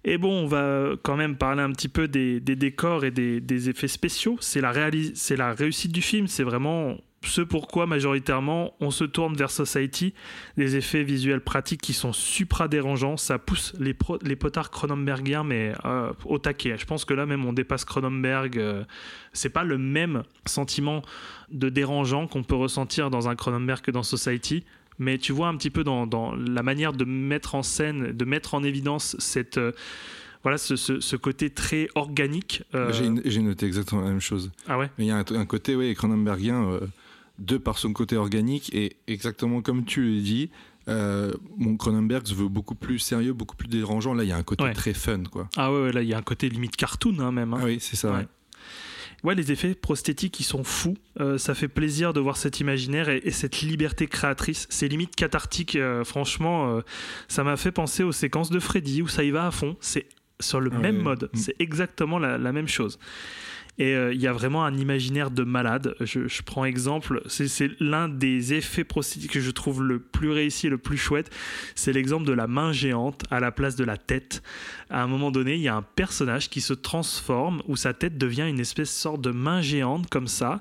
Et 0.05 0.19
bon, 0.19 0.45
on 0.45 0.47
va 0.47 0.91
quand 1.03 1.17
même 1.17 1.37
parler 1.37 1.63
un 1.63 1.71
petit 1.71 1.89
peu 1.89 2.09
des, 2.09 2.41
décors 2.41 3.05
et 3.05 3.11
des, 3.11 3.69
effets 3.69 3.89
spéciaux. 3.89 4.37
C'est 4.41 4.61
la, 4.61 4.73
la 4.73 5.53
réussite 5.55 5.93
du 5.93 6.03
film. 6.03 6.27
C'est 6.27 6.43
vraiment 6.43 6.97
ce 7.25 7.41
pourquoi 7.41 7.87
majoritairement 7.87 8.75
on 8.81 8.91
se 8.91 9.05
tourne 9.05 9.37
vers 9.37 9.51
Society. 9.51 10.15
Des 10.57 10.77
effets 10.77 11.05
visuels 11.05 11.41
pratiques 11.41 11.81
qui 11.81 11.93
sont 11.93 12.13
supra 12.13 12.69
dérangeants. 12.69 13.17
Ça 13.17 13.39
pousse 13.39 13.75
les 13.79 14.37
potards 14.37 14.71
Cronenbergiens, 14.71 15.45
mais 15.45 15.73
euh, 15.85 16.13
au 16.25 16.39
taquet. 16.39 16.77
Je 16.79 16.87
pense 16.87 17.05
que 17.05 17.15
là 17.15 17.27
même 17.27 17.45
on 17.45 17.53
dépasse 17.53 17.85
Cronenberg. 17.85 18.59
euh, 18.59 18.85
c'est 19.33 19.51
pas 19.51 19.65
le 19.65 19.79
même 19.79 20.25
sentiment 20.47 21.03
de 21.51 21.69
dérangeant 21.69 22.27
qu'on 22.27 22.43
peut 22.43 22.57
ressentir 22.57 23.09
dans 23.09 23.29
un 23.29 23.37
Cronenberg 23.37 23.81
que 23.81 23.91
dans 23.91 24.03
Society. 24.03 24.65
Mais 24.99 25.19
tu 25.19 25.33
vois 25.33 25.49
un 25.49 25.57
petit 25.57 25.71
peu 25.71 25.85
dans, 25.85 26.07
dans 26.07 26.35
la 26.35 26.63
manière 26.63 26.93
de 26.93 27.05
mettre 27.05 27.55
en 27.55 27.63
scène, 27.63 28.13
de 28.13 28.25
mettre 28.25 28.55
en 28.55 28.63
évidence 28.63 29.17
cette, 29.19 29.59
euh, 29.59 29.73
voilà, 30.43 30.59
ce, 30.59 30.77
ce- 30.77 31.01
ce 31.01 31.17
côté 31.17 31.51
très 31.51 31.89
organique. 31.95 32.63
euh, 32.75 32.93
J'ai 32.93 33.31
j'ai 33.31 33.43
noté 33.43 33.67
exactement 33.67 34.03
la 34.03 34.09
même 34.11 34.21
chose. 34.21 34.51
Ah 34.69 34.79
ouais 34.79 34.91
il 34.99 35.07
y 35.07 35.11
a 35.11 35.17
un, 35.17 35.25
un 35.35 35.47
côté, 35.47 35.75
oui, 35.77 35.95
Cronenbergien, 35.95 36.65
euh, 36.65 36.81
de 37.39 37.57
par 37.57 37.79
son 37.79 37.93
côté 37.93 38.17
organique, 38.17 38.73
et 38.75 38.97
exactement 39.07 39.63
comme 39.63 39.85
tu 39.85 40.03
le 40.03 40.21
dis, 40.21 40.51
euh, 40.89 41.33
mon 41.57 41.77
Cronenberg 41.77 42.27
se 42.27 42.35
veut 42.35 42.49
beaucoup 42.49 42.75
plus 42.75 42.99
sérieux, 42.99 43.33
beaucoup 43.33 43.57
plus 43.57 43.69
dérangeant. 43.69 44.15
Là, 44.15 44.25
il 44.25 44.29
y 44.29 44.33
a 44.33 44.37
un 44.37 44.43
côté 44.43 44.65
Ouais. 44.65 44.73
très 44.75 44.95
fun, 44.95 45.23
quoi. 45.31 45.49
Ah 45.57 45.73
ouais, 45.73 45.81
ouais, 45.85 45.93
là 45.93 46.03
il 46.03 46.09
y 46.09 46.15
a 46.15 46.19
un 46.19 46.23
côté 46.23 46.49
limite 46.49 46.77
cartoon 46.77 47.19
hein, 47.21 47.33
même. 47.33 47.55
hein. 47.55 47.59
Ah 47.63 47.65
oui, 47.65 47.79
c'est 47.81 47.97
ça. 47.97 48.13
Ouais. 48.13 48.27
Ouais. 49.25 49.35
Les 49.35 49.53
effets 49.53 49.75
prosthétiques, 49.75 50.41
ils 50.41 50.45
sont 50.45 50.65
fous. 50.65 50.97
Euh, 51.21 51.39
ça 51.39 51.55
fait 51.55 51.69
plaisir 51.69 52.13
de 52.13 52.21
voir 52.21 52.37
cet 52.37 52.61
imaginaire 52.61 53.09
et, 53.09 53.21
et 53.25 53.31
cette 53.31 53.61
liberté 53.61 54.07
créatrice. 54.07 54.67
C'est 54.71 54.89
limite 54.89 55.17
cathartique, 55.17 55.77
euh, 55.77 56.05
franchement. 56.05 56.77
euh, 56.77 56.81
ça 57.29 57.45
m'a 57.45 57.57
fait 57.57 57.73
penser 57.73 58.03
aux 58.03 58.13
séquences 58.13 58.51
de 58.51 58.61
Freddy 58.61 59.03
où 59.03 59.09
ça 59.09 59.25
y 59.25 59.31
va 59.31 59.47
à 59.47 59.51
fond. 59.51 59.77
C'est 59.81 60.07
sur 60.43 60.61
le 60.61 60.71
Ah 60.75 60.79
même 60.79 60.99
mode. 60.99 61.31
Mm. 61.33 61.37
C'est 61.37 61.57
exactement 61.59 62.19
la, 62.19 62.39
la 62.39 62.53
même 62.53 62.69
chose. 62.69 62.99
Et 63.79 63.95
euh, 63.95 64.13
il 64.13 64.21
y 64.21 64.27
a 64.27 64.33
vraiment 64.33 64.65
un 64.65 64.77
imaginaire 64.77 65.31
de 65.31 65.45
malade. 65.45 65.95
Je, 66.01 66.29
je 66.29 66.43
prends 66.43 66.65
exemple, 66.65 67.23
c'est 67.27 67.71
l'un 67.81 68.09
des 68.09 68.53
effets 68.53 68.85
prosthétiques 68.85 69.33
que 69.33 69.41
je 69.41 69.51
trouve 69.51 69.83
le 69.83 69.99
plus 69.99 70.31
réussi 70.31 70.67
et 70.67 70.71
le 70.71 70.79
plus 70.79 70.99
chouette. 70.99 71.31
C'est 71.75 71.93
l'exemple 71.93 72.27
de 72.27 72.33
la 72.33 72.47
main 72.47 72.73
géante 72.73 73.25
à 73.31 73.41
la 73.41 73.51
place 73.51 73.77
de 73.77 73.85
la 73.85 73.97
tête. 73.97 74.43
À 74.91 75.03
un 75.03 75.07
moment 75.07 75.31
donné, 75.31 75.55
il 75.55 75.63
y 75.63 75.69
a 75.69 75.75
un 75.75 75.83
personnage 75.83 76.51
qui 76.51 76.61
se 76.61 76.75
transforme 76.75 77.63
où 77.67 77.77
sa 77.77 77.95
tête 77.95 78.19
devient 78.19 78.47
une 78.49 78.61
espèce 78.61 78.91
sorte 78.91 79.23
de 79.23 79.31
main 79.31 79.63
géante 79.63 80.11
comme 80.11 80.29
ça. 80.29 80.61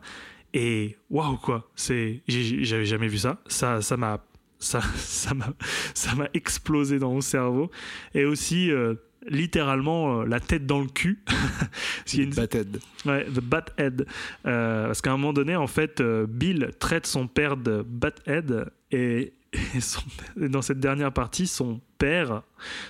Et 0.53 0.98
waouh 1.10 1.38
quoi, 1.38 1.70
c'est 1.76 2.22
j'avais 2.28 2.86
jamais 2.86 3.08
vu 3.08 3.18
ça. 3.18 3.41
Ça 3.48 3.82
ça 3.82 3.98
m'a 3.98 4.24
ça 4.60 4.82
ça 4.95 5.34
m'a 5.34 5.53
ça 5.94 6.16
m'a 6.16 6.30
explosé 6.34 6.98
dans 6.98 7.12
mon 7.12 7.22
cerveau. 7.22 7.72
Et 8.14 8.24
aussi 8.24 8.72
euh, 8.72 8.95
littéralement 9.27 10.22
euh, 10.22 10.26
la 10.26 10.39
tête 10.39 10.65
dans 10.65 10.80
le 10.81 10.88
cul. 10.88 11.19
Parce 11.27 12.03
qu'il 12.06 12.19
y 12.19 12.23
a 12.23 12.26
une- 12.26 12.34
Batted. 12.34 12.80
Ouais, 13.06 13.26
The 13.26 13.39
Bathead. 13.41 14.06
Euh, 14.45 14.88
parce 14.88 15.02
qu'à 15.02 15.11
un 15.11 15.18
moment 15.18 15.34
donné, 15.34 15.56
en 15.56 15.68
fait, 15.68 16.02
euh, 16.02 16.26
Bill 16.27 16.72
traite 16.80 17.06
son 17.07 17.27
père 17.27 17.57
de 17.57 17.84
Bathead 17.88 18.72
et, 18.91 19.34
et 19.76 19.81
son- 19.81 20.02
et 20.39 20.49
dans 20.49 20.61
cette 20.61 20.80
dernière 20.80 21.11
partie, 21.11 21.48
son 21.48 21.81
père 21.98 22.41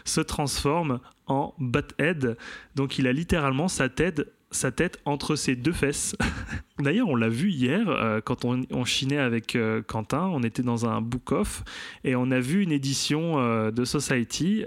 se 0.06 0.22
transforme 0.22 1.00
en 1.28 1.54
Bathead. 1.60 2.38
Donc 2.76 2.98
il 3.00 3.08
a 3.08 3.14
littéralement 3.14 3.68
sa 3.68 3.90
tête, 3.90 4.22
sa 4.52 4.72
tête 4.72 5.00
entre 5.06 5.36
ses 5.36 5.56
deux 5.56 5.72
fesses. 5.72 6.16
D'ailleurs, 6.80 7.08
on 7.08 7.16
l'a 7.16 7.30
vu 7.30 7.52
hier 7.52 7.88
euh, 7.90 8.22
quand 8.24 8.46
on, 8.46 8.64
on 8.72 8.86
chinait 8.86 9.18
avec 9.18 9.56
euh, 9.56 9.82
Quentin. 9.82 10.30
On 10.34 10.42
était 10.44 10.64
dans 10.64 10.86
un 10.86 11.02
book-off 11.02 11.64
et 12.04 12.16
on 12.16 12.32
a 12.32 12.40
vu 12.40 12.64
une 12.64 12.72
édition 12.72 13.40
euh, 13.40 13.72
de 13.72 13.86
Society 13.86 14.64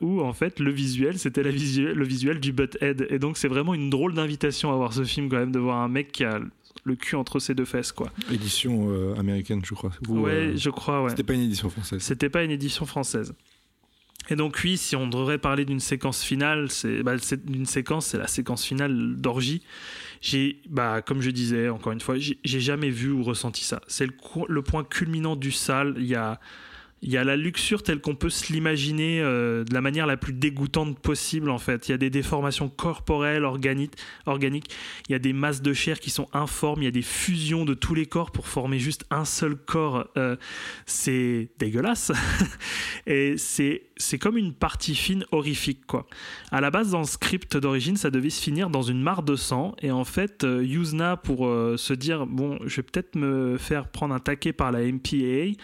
où 0.00 0.20
en 0.20 0.32
fait 0.32 0.60
le 0.60 0.70
visuel 0.70 1.18
c'était 1.18 1.42
le 1.42 1.50
visuel 2.04 2.40
du 2.40 2.52
Butthead. 2.52 3.06
Et 3.10 3.18
donc 3.18 3.36
c'est 3.36 3.48
vraiment 3.48 3.74
une 3.74 3.90
drôle 3.90 4.14
d'invitation 4.14 4.72
à 4.72 4.76
voir 4.76 4.92
ce 4.92 5.04
film 5.04 5.28
quand 5.28 5.38
même 5.38 5.52
de 5.52 5.58
voir 5.58 5.78
un 5.78 5.88
mec 5.88 6.12
qui 6.12 6.24
a 6.24 6.40
le 6.84 6.94
cul 6.94 7.16
entre 7.16 7.40
ses 7.40 7.54
deux 7.54 7.64
fesses 7.64 7.92
quoi. 7.92 8.10
Édition 8.30 8.88
américaine, 9.18 9.60
je 9.64 9.74
crois. 9.74 9.90
Ou, 10.08 10.20
ouais, 10.20 10.52
je 10.56 10.70
crois 10.70 11.02
ouais. 11.02 11.10
C'était 11.10 11.22
pas 11.24 11.34
une 11.34 11.42
édition 11.42 11.68
française. 11.68 12.00
C'était 12.02 12.28
pas 12.28 12.44
une 12.44 12.50
édition 12.50 12.86
française. 12.86 13.34
Et 14.28 14.36
donc 14.36 14.60
oui, 14.64 14.76
si 14.76 14.96
on 14.96 15.06
devrait 15.06 15.38
parler 15.38 15.64
d'une 15.64 15.80
séquence 15.80 16.22
finale, 16.22 16.70
c'est 16.70 17.02
bah, 17.02 17.14
séquence, 17.64 18.06
c'est 18.06 18.18
la 18.18 18.26
séquence 18.26 18.64
finale 18.64 19.16
d'orgie. 19.16 19.62
J'ai, 20.20 20.60
bah, 20.68 21.02
comme 21.02 21.20
je 21.20 21.30
disais 21.30 21.68
encore 21.68 21.92
une 21.92 22.00
fois, 22.00 22.16
j'ai 22.18 22.60
jamais 22.60 22.90
vu 22.90 23.10
ou 23.10 23.22
ressenti 23.22 23.64
ça. 23.64 23.80
C'est 23.86 24.06
le 24.06 24.62
point 24.62 24.84
culminant 24.84 25.36
du 25.36 25.52
sale. 25.52 25.94
Il 25.98 26.06
y 26.06 26.14
a, 26.14 26.40
il 27.02 27.10
y 27.10 27.16
a 27.16 27.24
la 27.24 27.36
luxure 27.36 27.82
telle 27.82 28.00
qu'on 28.00 28.14
peut 28.14 28.30
se 28.30 28.52
l'imaginer 28.52 29.20
euh, 29.20 29.64
de 29.64 29.74
la 29.74 29.80
manière 29.80 30.06
la 30.06 30.16
plus 30.16 30.32
dégoûtante 30.32 30.98
possible 30.98 31.50
en 31.50 31.58
fait. 31.58 31.88
Il 31.88 31.92
y 31.92 31.94
a 31.94 31.98
des 31.98 32.10
déformations 32.10 32.68
corporelles, 32.68 33.44
organiques, 33.44 33.94
organiques. 34.24 34.70
Il 35.08 35.12
y 35.12 35.14
a 35.14 35.18
des 35.18 35.32
masses 35.32 35.62
de 35.62 35.72
chair 35.72 36.00
qui 36.00 36.10
sont 36.10 36.28
informes. 36.32 36.82
Il 36.82 36.86
y 36.86 36.88
a 36.88 36.92
des 36.92 37.02
fusions 37.02 37.64
de 37.64 37.74
tous 37.74 37.94
les 37.94 38.06
corps 38.06 38.30
pour 38.30 38.48
former 38.48 38.78
juste 38.78 39.04
un 39.10 39.24
seul 39.24 39.56
corps. 39.56 40.08
Euh, 40.16 40.36
c'est 40.86 41.48
dégueulasse. 41.58 42.12
Et 43.06 43.36
c'est 43.36 43.85
c'est 43.96 44.18
comme 44.18 44.36
une 44.36 44.52
partie 44.52 44.94
fine 44.94 45.24
horrifique 45.32 45.86
quoi. 45.86 46.06
À 46.50 46.60
la 46.60 46.70
base 46.70 46.90
dans 46.90 47.00
le 47.00 47.06
script 47.06 47.56
d'origine, 47.56 47.96
ça 47.96 48.10
devait 48.10 48.30
se 48.30 48.42
finir 48.42 48.70
dans 48.70 48.82
une 48.82 49.00
mare 49.00 49.22
de 49.22 49.36
sang 49.36 49.74
et 49.80 49.90
en 49.90 50.04
fait 50.04 50.44
euh, 50.44 50.64
Yuzna 50.64 51.16
pour 51.16 51.46
euh, 51.46 51.76
se 51.76 51.94
dire 51.94 52.26
bon, 52.26 52.58
je 52.64 52.76
vais 52.76 52.82
peut-être 52.82 53.16
me 53.16 53.56
faire 53.58 53.88
prendre 53.88 54.14
un 54.14 54.18
taquet 54.18 54.52
par 54.52 54.72
la 54.72 54.80
MPAA 54.80 55.56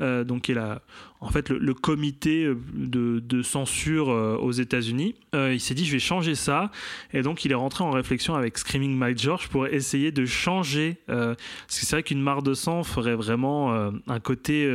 euh, 0.00 0.24
donc 0.24 0.42
qui 0.42 0.52
est 0.52 0.54
la 0.54 0.82
en 1.20 1.30
fait 1.30 1.48
le, 1.48 1.58
le 1.58 1.74
comité 1.74 2.44
euh, 2.44 2.56
de, 2.74 3.18
de 3.20 3.42
censure 3.42 4.10
euh, 4.10 4.36
aux 4.36 4.52
États-Unis. 4.52 5.14
Euh, 5.34 5.52
il 5.52 5.60
s'est 5.60 5.74
dit 5.74 5.84
je 5.84 5.92
vais 5.92 5.98
changer 5.98 6.34
ça 6.34 6.70
et 7.12 7.22
donc 7.22 7.44
il 7.44 7.52
est 7.52 7.56
rentré 7.56 7.84
en 7.84 7.90
réflexion 7.90 8.34
avec 8.34 8.56
Screaming 8.56 8.96
Mike 8.96 9.18
George 9.18 9.48
pour 9.48 9.66
essayer 9.66 10.12
de 10.12 10.24
changer 10.26 10.96
euh, 11.10 11.34
parce 11.66 11.80
que 11.80 11.86
c'est 11.86 11.96
vrai 11.96 12.02
qu'une 12.02 12.20
mare 12.20 12.42
de 12.42 12.54
sang 12.54 12.82
ferait 12.84 13.14
vraiment 13.16 13.72
euh, 13.74 13.90
un 14.06 14.20
côté 14.20 14.68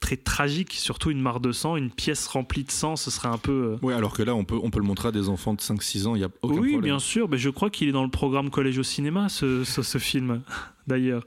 très 0.00 0.16
tragique, 0.16 0.72
surtout 0.72 1.10
une 1.10 1.20
mare 1.20 1.40
de 1.40 1.52
sang, 1.52 1.76
une 1.76 1.90
pièce 1.90 2.26
remplie 2.26 2.64
de 2.64 2.70
sang, 2.70 2.96
ce 2.96 3.10
serait 3.10 3.28
un 3.28 3.38
peu. 3.38 3.76
Oui, 3.82 3.94
alors 3.94 4.12
que 4.14 4.22
là, 4.22 4.34
on 4.34 4.44
peut, 4.44 4.58
on 4.62 4.70
peut 4.70 4.78
le 4.78 4.84
montrer 4.84 5.08
à 5.08 5.12
des 5.12 5.28
enfants 5.28 5.54
de 5.54 5.60
5-6 5.60 6.06
ans, 6.06 6.14
il 6.14 6.18
n'y 6.18 6.24
a 6.24 6.28
aucun 6.42 6.54
oui, 6.54 6.72
problème. 6.72 6.80
bien 6.80 6.98
sûr, 6.98 7.28
mais 7.28 7.38
je 7.38 7.50
crois 7.50 7.70
qu'il 7.70 7.88
est 7.88 7.92
dans 7.92 8.04
le 8.04 8.10
programme 8.10 8.50
Collège 8.50 8.78
au 8.78 8.82
cinéma, 8.82 9.28
ce, 9.28 9.64
ce, 9.64 9.82
ce 9.82 9.98
film, 9.98 10.42
d'ailleurs. 10.86 11.24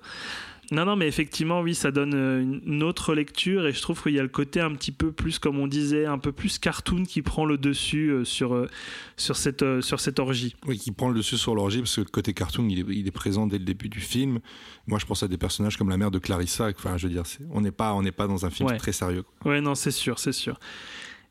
Non, 0.72 0.84
non, 0.86 0.96
mais 0.98 1.08
effectivement, 1.08 1.62
oui, 1.62 1.74
ça 1.76 1.92
donne 1.92 2.14
euh, 2.14 2.42
une 2.42 2.84
autre 2.84 3.16
lecture 3.16 3.68
et 3.68 3.74
je 3.74 3.82
trouve 3.82 4.04
qu'il 4.04 4.14
y 4.14 4.20
a 4.20 4.22
le 4.22 4.28
côté 4.28 4.60
un 4.60 4.74
petit 4.74 4.92
peu 4.92 5.12
plus, 5.14 5.40
comme 5.40 5.60
on 5.60 5.68
disait, 5.68 6.06
un 6.06 6.18
peu 6.18 6.34
plus 6.34 6.60
cartoon 6.60 7.04
qui 7.04 7.22
prend 7.22 7.46
le 7.46 7.58
dessus 7.58 8.10
euh, 8.10 8.26
sur, 8.26 8.54
euh, 8.54 8.70
sur, 9.16 9.38
cette, 9.38 9.64
sur 9.82 10.00
cette 10.02 10.20
orgie. 10.20 10.56
Oui, 10.66 10.78
qui 10.78 10.92
prend 10.92 11.10
le 11.10 11.16
dessus 11.16 11.38
sur 11.38 11.56
l'orgie 11.56 11.80
parce 11.80 11.96
que 11.96 12.02
le 12.02 12.08
côté 12.08 12.34
cartoon, 12.34 12.68
il 12.70 12.80
est, 12.80 12.86
il 12.98 13.08
est 13.08 13.12
présent 13.12 13.48
dès 13.48 13.60
le 13.60 13.64
début 13.66 13.88
du 13.88 14.02
film. 14.02 14.40
Moi, 14.88 15.00
je 15.00 15.06
pense 15.06 15.24
à 15.24 15.28
des 15.30 15.38
personnages 15.38 15.78
comme 15.78 15.90
la 15.90 15.98
mère 15.98 16.12
de 16.12 16.20
Clarissa. 16.20 16.70
Enfin, 16.70 16.98
je 16.98 17.08
veux 17.08 17.14
dire, 17.14 17.24
on 17.52 17.62
n'est 17.62 17.72
pas, 17.72 17.94
on 17.94 18.04
pas 18.04 18.28
dans 18.28 18.46
un 18.46 18.50
film 18.50 18.68
Ouais. 18.68 18.78
très 18.78 18.92
sérieux. 18.92 19.24
Ouais, 19.46 19.62
non, 19.62 19.76
c'est 19.76 19.92
sûr, 19.92 20.20
c'est 20.20 20.34
sûr. 20.34 20.60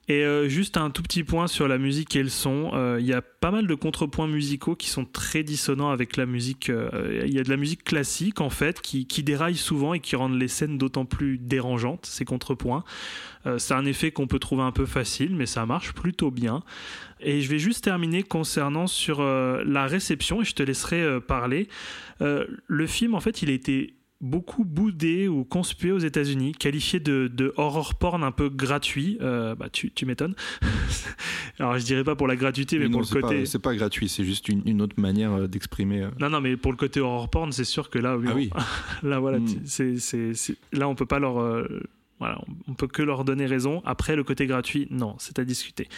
Et 0.08 0.22
euh, 0.24 0.48
juste 0.48 0.76
un 0.76 0.90
tout 0.90 1.02
petit 1.02 1.24
point 1.24 1.48
sur 1.48 1.66
la 1.66 1.78
musique 1.78 2.14
et 2.14 2.22
le 2.22 2.28
son. 2.28 2.70
Euh, 2.74 2.98
Il 3.00 3.06
y 3.06 3.12
a 3.12 3.22
pas 3.22 3.50
mal 3.50 3.66
de 3.66 3.74
contrepoints 3.74 4.28
musicaux 4.28 4.76
qui 4.76 4.88
sont 4.88 5.04
très 5.04 5.42
dissonants 5.42 5.90
avec 5.90 6.16
la 6.16 6.26
musique. 6.26 6.70
euh, 6.70 7.24
Il 7.26 7.34
y 7.34 7.40
a 7.40 7.42
de 7.42 7.50
la 7.50 7.56
musique 7.56 7.82
classique, 7.82 8.40
en 8.40 8.50
fait, 8.50 8.80
qui, 8.80 9.06
qui 9.06 9.24
déraille 9.24 9.56
souvent 9.56 9.94
et 9.94 10.00
qui 10.00 10.14
rendent 10.14 10.38
les 10.38 10.46
scènes 10.46 10.78
d'autant 10.78 11.06
plus 11.06 11.38
dérangeantes, 11.38 12.06
ces 12.06 12.24
contrepoints. 12.24 12.84
Euh, 13.46 13.58
c'est 13.58 13.74
un 13.74 13.84
effet 13.84 14.12
qu'on 14.12 14.28
peut 14.28 14.38
trouver 14.38 14.62
un 14.62 14.70
peu 14.70 14.86
facile, 14.86 15.34
mais 15.34 15.46
ça 15.46 15.66
marche 15.66 15.92
plutôt 15.92 16.30
bien. 16.30 16.62
Et 17.18 17.40
je 17.40 17.50
vais 17.50 17.58
juste 17.58 17.82
terminer 17.82 18.22
concernant 18.22 18.86
sur 18.86 19.22
la 19.22 19.86
réception, 19.86 20.42
et 20.42 20.44
je 20.44 20.54
te 20.54 20.62
laisserai 20.62 21.18
parler. 21.22 21.66
Le 22.20 22.86
film, 22.86 23.14
en 23.14 23.20
fait, 23.20 23.40
il 23.40 23.48
a 23.48 23.54
été 23.54 23.95
beaucoup 24.20 24.64
boudé 24.64 25.28
ou 25.28 25.44
conspué 25.44 25.92
aux 25.92 25.98
États-Unis, 25.98 26.52
qualifié 26.52 27.00
de, 27.00 27.28
de 27.32 27.52
horror 27.56 27.94
porn 27.96 28.24
un 28.24 28.32
peu 28.32 28.48
gratuit. 28.48 29.18
Euh, 29.20 29.54
bah, 29.54 29.68
tu, 29.70 29.90
tu 29.92 30.06
m'étonnes. 30.06 30.34
Alors, 31.58 31.78
je 31.78 31.84
dirais 31.84 32.04
pas 32.04 32.16
pour 32.16 32.26
la 32.26 32.36
gratuité, 32.36 32.78
mais 32.78 32.88
pour 32.88 33.00
le 33.00 33.06
côté. 33.06 33.46
c'est 33.46 33.58
pas 33.58 33.74
gratuit, 33.74 34.08
c'est 34.08 34.24
juste 34.24 34.48
une, 34.48 34.62
une 34.66 34.82
autre 34.82 34.98
manière 34.98 35.32
euh, 35.32 35.46
d'exprimer. 35.46 36.02
euh. 36.02 36.10
Non, 36.20 36.30
non, 36.30 36.40
mais 36.40 36.56
pour 36.56 36.72
le 36.72 36.76
côté 36.76 37.00
horror 37.00 37.28
porn, 37.30 37.52
c'est 37.52 37.64
sûr 37.64 37.90
que 37.90 37.98
là, 37.98 38.16
oui, 38.16 38.26
Ah 38.28 38.32
on- 38.32 38.36
oui. 38.36 38.50
là, 39.10 39.18
voilà, 39.18 39.38
Mm. 39.38 39.46
tu- 39.46 39.98
c'est, 39.98 40.56
là, 40.72 40.88
on 40.88 40.94
peut 40.94 41.06
pas 41.06 41.18
leur, 41.18 41.38
euh, 41.40 41.66
voilà, 42.18 42.40
on 42.68 42.74
peut 42.74 42.86
que 42.88 43.02
leur 43.02 43.24
donner 43.24 43.46
raison. 43.46 43.82
Après, 43.84 44.16
le 44.16 44.24
côté 44.24 44.46
gratuit, 44.46 44.86
non, 44.90 45.14
c'est 45.18 45.38
à 45.38 45.44
discuter. 45.44 45.88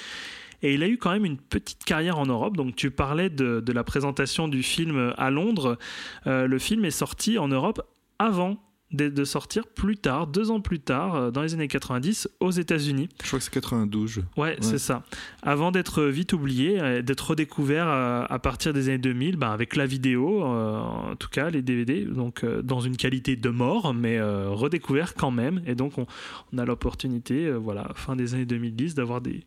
Et 0.62 0.74
il 0.74 0.82
a 0.82 0.88
eu 0.88 0.98
quand 0.98 1.12
même 1.12 1.24
une 1.24 1.36
petite 1.36 1.84
carrière 1.84 2.18
en 2.18 2.26
Europe. 2.26 2.56
Donc, 2.56 2.74
tu 2.74 2.90
parlais 2.90 3.30
de, 3.30 3.60
de 3.60 3.72
la 3.72 3.84
présentation 3.84 4.48
du 4.48 4.64
film 4.64 5.12
à 5.16 5.30
Londres. 5.30 5.78
Euh, 6.26 6.48
le 6.48 6.58
film 6.58 6.84
est 6.84 6.90
sorti 6.90 7.38
en 7.38 7.46
Europe 7.46 7.80
avant 8.18 8.56
de, 8.90 9.08
de 9.10 9.24
sortir 9.24 9.66
plus 9.66 9.96
tard, 9.98 10.26
deux 10.26 10.50
ans 10.50 10.60
plus 10.62 10.80
tard, 10.80 11.14
euh, 11.14 11.30
dans 11.30 11.42
les 11.42 11.52
années 11.52 11.68
90, 11.68 12.28
aux 12.40 12.50
États-Unis. 12.50 13.08
Je 13.22 13.26
crois 13.26 13.38
que 13.38 13.44
c'est 13.44 13.50
92. 13.52 14.08
je- 14.10 14.20
Ouais, 14.38 14.56
c'est 14.60 14.78
ça. 14.78 15.02
Avant 15.42 15.70
d'être 15.72 16.04
vite 16.04 16.32
oublié, 16.32 16.80
euh, 16.80 17.02
d'être 17.02 17.30
redécouvert 17.30 17.86
euh, 17.86 18.24
à 18.28 18.38
partir 18.38 18.72
des 18.72 18.88
années 18.88 18.96
2000, 18.98 19.36
ben, 19.36 19.50
avec 19.50 19.76
la 19.76 19.84
vidéo, 19.84 20.42
euh, 20.42 20.78
en 20.78 21.16
tout 21.16 21.28
cas 21.28 21.50
les 21.50 21.60
DVD, 21.60 22.04
donc 22.06 22.44
euh, 22.44 22.62
dans 22.62 22.80
une 22.80 22.96
qualité 22.96 23.36
de 23.36 23.48
mort, 23.50 23.92
mais 23.92 24.16
euh, 24.18 24.48
redécouvert 24.48 25.14
quand 25.14 25.30
même. 25.30 25.60
Et 25.66 25.74
donc 25.74 25.98
on, 25.98 26.06
on 26.54 26.58
a 26.58 26.64
l'opportunité, 26.64 27.50
voilà, 27.50 27.88
fin 27.94 28.16
des 28.16 28.32
années 28.34 28.46
2010, 28.46 28.94
d'avoir 28.94 29.20
des, 29.20 29.44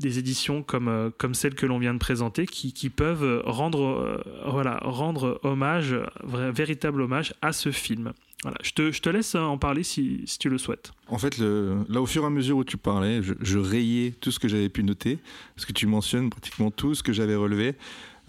des 0.00 0.18
éditions 0.18 0.64
comme, 0.64 1.12
comme 1.18 1.34
celle 1.34 1.54
que 1.54 1.66
l'on 1.66 1.78
vient 1.78 1.94
de 1.94 1.98
présenter, 2.00 2.46
qui, 2.46 2.72
qui 2.72 2.90
peuvent 2.90 3.42
rendre, 3.46 4.20
voilà, 4.48 4.78
rendre 4.82 5.38
hommage, 5.44 5.94
vrai- 6.24 6.50
véritable 6.50 7.02
hommage 7.02 7.32
à 7.42 7.52
ce 7.52 7.70
film. 7.70 8.12
Voilà, 8.42 8.58
je 8.62 8.72
te, 8.72 9.08
laisse 9.08 9.36
en 9.36 9.56
parler 9.56 9.84
si, 9.84 10.24
tu 10.40 10.48
le 10.48 10.58
souhaites. 10.58 10.92
En 11.06 11.18
fait, 11.18 11.38
là, 11.38 12.00
au 12.00 12.06
fur 12.06 12.24
et 12.24 12.26
à 12.26 12.30
mesure 12.30 12.56
où 12.56 12.64
tu 12.64 12.76
parlais, 12.76 13.22
je, 13.22 13.34
je 13.40 13.58
rayais 13.58 14.10
tout 14.10 14.32
ce 14.32 14.40
que 14.40 14.48
j'avais 14.48 14.68
pu 14.68 14.82
noter, 14.82 15.18
parce 15.54 15.64
que 15.64 15.72
tu 15.72 15.86
mentionnes 15.86 16.28
pratiquement 16.28 16.72
tout 16.72 16.94
ce 16.94 17.04
que 17.04 17.12
j'avais 17.12 17.36
relevé. 17.36 17.76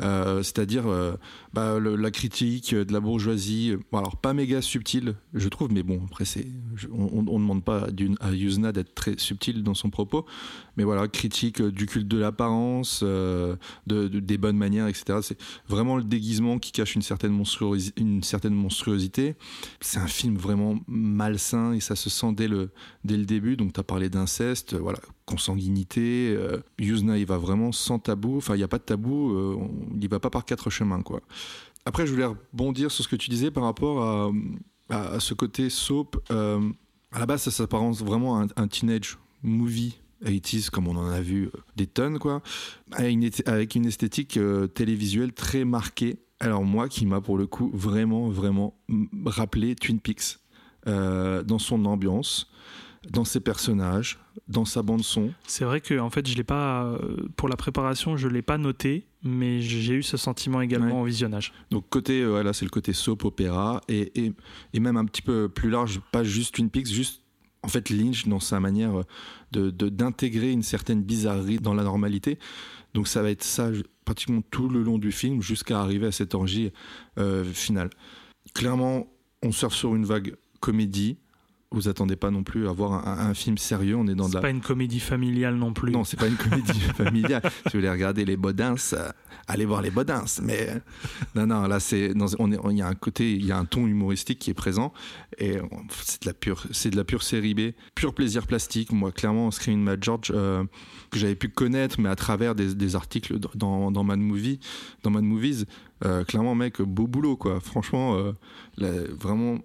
Euh, 0.02 0.42
c'est-à-dire 0.42 0.88
euh, 0.88 1.14
bah, 1.54 1.80
la 1.80 2.12
critique 2.12 2.74
de 2.74 2.92
la 2.92 3.00
bourgeoisie, 3.00 3.76
bon, 3.92 4.00
alors 4.00 4.18
pas 4.18 4.34
méga 4.34 4.62
subtile, 4.62 5.16
je 5.36 5.48
trouve, 5.50 5.72
mais 5.72 5.84
bon, 5.84 6.02
après, 6.08 6.26
c'est, 6.26 6.48
on 6.92 7.22
ne 7.22 7.40
demande 7.40 7.64
pas 7.64 7.88
à 8.20 8.32
Yuzna 8.32 8.72
d'être 8.72 8.96
très 8.96 9.16
subtil 9.18 9.62
dans 9.64 9.76
son 9.76 9.92
propos, 9.92 10.26
mais 10.78 10.84
voilà, 10.84 11.08
critique 11.08 11.62
euh, 11.62 11.72
du 11.72 11.86
culte 11.86 12.08
de 12.08 12.18
l'apparence, 12.18 13.02
euh, 13.04 13.56
de, 13.86 14.08
de- 14.08 14.20
des 14.20 14.40
bonnes 14.40 14.58
manières, 14.58 14.88
etc. 14.88 15.20
C'est 15.22 15.38
vraiment 15.68 15.98
le 15.98 16.04
déguisement 16.04 16.58
qui 16.58 16.72
cache 16.72 16.96
une 16.96 17.04
certaine, 17.04 17.32
monstruosité. 17.32 19.36
C'est 19.80 20.00
un 20.00 20.08
film 20.08 20.38
vraiment 20.38 20.80
malsain 20.88 21.74
et 21.74 21.80
ça 21.80 21.96
se 21.96 22.10
sent 22.10 22.34
dès 22.36 22.48
le, 22.48 22.72
début. 23.04 23.56
Donc, 23.58 23.74
tu 23.74 23.80
as 23.80 23.84
parlé 23.84 24.10
d'inceste, 24.10 24.74
euh, 24.74 24.80
voilà, 24.80 25.00
consanguinité. 25.26 26.34
Euh, 26.36 26.58
Yuzna, 26.80 27.18
il 27.18 27.26
va 27.26 27.38
vraiment 27.38 27.72
sans 27.72 28.00
tabou. 28.00 28.38
Enfin, 28.38 28.56
il 28.56 28.58
n'y 28.58 28.64
a 28.64 28.68
pas 28.68 28.80
de 28.80 28.84
tabou. 28.84 29.32
euh, 29.34 29.56
il 29.96 30.04
y 30.04 30.08
va 30.08 30.20
pas 30.20 30.30
par 30.30 30.46
quatre 30.46 30.70
chemins, 30.70 31.02
quoi. 31.02 31.22
Après, 31.86 32.06
je 32.06 32.12
voulais 32.12 32.26
rebondir 32.26 32.92
sur 32.92 33.04
ce 33.04 33.10
que 33.10 33.16
tu 33.16 33.30
disais 33.30 33.52
par 33.52 33.64
rapport 33.64 34.32
à, 34.90 35.20
ce 35.20 35.34
côté 35.34 35.70
soap. 35.70 36.18
Euh, 36.32 36.70
à 37.12 37.20
la 37.20 37.26
base, 37.26 37.44
ça 37.44 37.52
s'apparence 37.52 38.02
vraiment 38.02 38.40
à 38.40 38.48
un, 38.56 38.68
teenage 38.68 39.18
movie 39.42 40.00
80s, 40.24 40.70
comme 40.70 40.88
on 40.88 40.96
en 40.96 41.10
a 41.10 41.20
vu 41.20 41.46
euh, 41.46 41.52
des 41.76 41.88
tonnes, 41.88 42.20
quoi. 42.20 42.42
Avec 42.92 43.76
une, 43.76 43.86
esthétique 43.86 44.38
euh, 44.38 44.68
télévisuelle 44.68 45.34
très 45.34 45.66
marquée. 45.66 46.20
Alors, 46.40 46.64
moi, 46.64 46.88
qui 46.88 47.06
m'a 47.06 47.22
pour 47.22 47.38
le 47.38 47.48
coup 47.48 47.70
vraiment, 47.74 48.30
vraiment 48.30 48.78
rappelé 49.26 49.76
Twin 49.76 50.00
Peaks 50.00 50.40
dans 50.86 51.60
son 51.60 51.86
ambiance, 51.86 52.52
dans 53.12 53.26
ses 53.26 53.40
personnages, 53.42 54.18
dans 54.48 54.66
sa 54.66 54.82
bande-son. 54.82 55.34
C'est 55.46 55.66
vrai 55.66 55.82
que 55.82 56.00
en 56.00 56.10
fait, 56.10 56.28
je 56.28 56.36
l'ai 56.36 56.44
pas 56.44 56.86
euh, 56.86 57.18
pour 57.36 57.50
la 57.50 57.56
préparation, 57.58 58.16
je 58.18 58.28
l'ai 58.28 58.42
pas 58.42 58.58
noté, 58.58 59.08
mais 59.24 59.62
j'ai 59.62 59.96
eu 59.96 60.04
ce 60.04 60.16
sentiment 60.18 60.62
également 60.62 60.96
Ouais. 60.96 61.02
au 61.02 61.06
visionnage. 61.06 61.54
Donc 61.70 61.90
côté, 61.90 62.22
euh, 62.22 62.30
voilà, 62.30 62.54
c'est 62.54 62.66
le 62.66 62.70
côté 62.72 62.94
soap 62.94 63.26
opéra 63.26 63.82
et, 63.90 64.26
et, 64.26 64.34
et 64.74 64.80
même 64.80 64.98
un 64.98 65.06
petit 65.06 65.22
peu 65.22 65.50
plus 65.50 65.70
large, 65.70 66.00
pas 66.12 66.24
juste 66.24 66.56
Twin 66.56 66.70
Peaks, 66.70 66.88
juste 66.88 67.22
en 67.62 67.68
fait 67.68 67.90
Lynch 67.90 68.28
dans 68.28 68.40
sa 68.40 68.60
manière 68.60 68.94
de 69.52 69.70
de- 69.70 69.90
d'intégrer 69.90 70.52
une 70.52 70.64
certaine 70.64 71.02
bizarrerie 71.02 71.58
dans 71.58 71.74
la 71.74 71.84
normalité. 71.84 72.40
Donc 72.94 73.08
ça 73.08 73.22
va 73.22 73.32
être 73.32 73.44
ça 73.44 73.70
pratiquement 74.06 74.42
tout 74.52 74.70
le 74.70 74.82
long 74.84 74.98
du 74.98 75.12
film 75.12 75.42
jusqu'à 75.42 75.80
arriver 75.82 76.08
à 76.08 76.12
cette 76.12 76.36
orgie 76.36 76.72
euh, 77.18 77.44
finale. 77.44 77.90
Clairement, 78.54 79.08
on 79.42 79.52
surfe 79.52 79.74
sur 79.76 79.96
une 79.96 80.06
vague 80.06 80.36
comédie. 80.60 81.18
Vous 81.74 81.88
attendez 81.90 82.16
pas 82.16 82.30
non 82.32 82.44
plus 82.44 82.68
à 82.68 82.72
voir 82.72 83.08
un, 83.08 83.30
un 83.30 83.34
film 83.34 83.58
sérieux. 83.58 83.96
On 83.98 84.08
est 84.08 84.16
dans 84.16 84.26
de 84.26 84.30
C'est 84.30 84.36
la 84.36 84.42
pas 84.42 84.50
une 84.52 84.62
comédie 84.62 85.00
familiale 85.00 85.56
non 85.56 85.74
plus. 85.74 85.92
non, 85.92 86.04
c'est 86.04 86.18
pas 86.20 86.28
une 86.28 86.36
comédie 86.38 86.80
familiale. 86.96 87.42
Si 87.44 87.50
vous 87.74 87.80
voulez 87.80 87.90
regarder 87.90 88.26
les 88.26 88.38
Bodins, 88.38 88.76
euh, 88.94 89.10
allez 89.48 89.66
voir 89.66 89.82
les 89.82 89.90
Bodins. 89.92 90.24
Mais 90.44 90.70
euh, 90.70 90.80
non, 91.36 91.48
non, 91.48 91.68
là, 91.68 91.80
c'est, 91.80 92.14
on 92.40 92.52
est, 92.52 92.58
il 92.72 92.78
y 92.78 92.82
a 92.82 92.88
un 92.88 92.94
côté, 92.96 93.34
il 93.34 93.46
y 93.46 93.52
a 93.52 93.58
un 93.58 93.66
ton 93.66 93.88
humoristique 93.88 94.40
qui 94.40 94.52
est 94.52 94.54
présent 94.54 94.94
et 95.40 95.58
c'est 96.04 96.22
de 96.22 96.28
la 96.28 96.34
pure, 96.34 96.64
c'est 96.72 96.92
de 96.92 96.96
la 96.96 97.04
pure 97.04 97.24
série 97.24 97.54
B, 97.56 97.72
pur 97.96 98.14
plaisir 98.14 98.46
plastique. 98.48 98.92
Moi, 98.92 99.12
clairement, 99.12 99.50
Screaming 99.52 99.84
Mad 99.84 100.04
George 100.04 100.32
euh, 100.36 100.64
que 101.10 101.18
j'avais 101.20 101.36
pu 101.36 101.50
connaître, 101.50 102.00
mais 102.00 102.10
à 102.10 102.16
travers 102.16 102.54
des, 102.56 102.76
des 102.76 102.96
articles 102.96 103.40
dans, 103.56 103.90
dans 103.92 104.04
Mad 104.04 104.20
Movie, 104.20 104.60
dans 105.04 105.10
Mad 105.10 105.24
Movies, 105.24 105.66
euh, 106.06 106.24
clairement, 106.24 106.54
mec, 106.56 106.82
beau 106.82 107.08
boulot, 107.08 107.36
quoi. 107.36 107.60
Franchement, 107.60 108.18
la- 108.78 109.04
vraiment. 109.20 109.58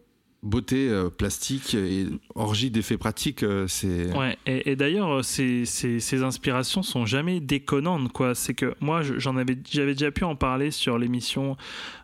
Beauté 0.45 0.89
euh, 0.89 1.11
plastique 1.11 1.75
et 1.75 2.07
orgie 2.37 2.71
d'effets 2.71 2.97
pratiques, 2.97 3.43
euh, 3.43 3.67
c'est. 3.67 4.17
Ouais, 4.17 4.39
et, 4.47 4.77
d'ailleurs, 4.77 5.25
ces, 5.25 5.65
ces, 5.65 5.99
ces 5.99 6.23
inspirations 6.23 6.85
sont 6.85 7.07
jamais 7.07 7.41
déconnantes, 7.41 8.13
quoi. 8.13 8.37
C'est 8.37 8.55
que 8.55 8.73
moi, 8.81 9.03
je- 9.03 9.19
j'en 9.19 9.37
avais, 9.37 9.59
j'avais 9.69 9.95
déjà 9.95 10.13
pu 10.13 10.23
en 10.23 10.37
parler 10.37 10.71
sur 10.71 10.97
l'émission. 10.97 11.57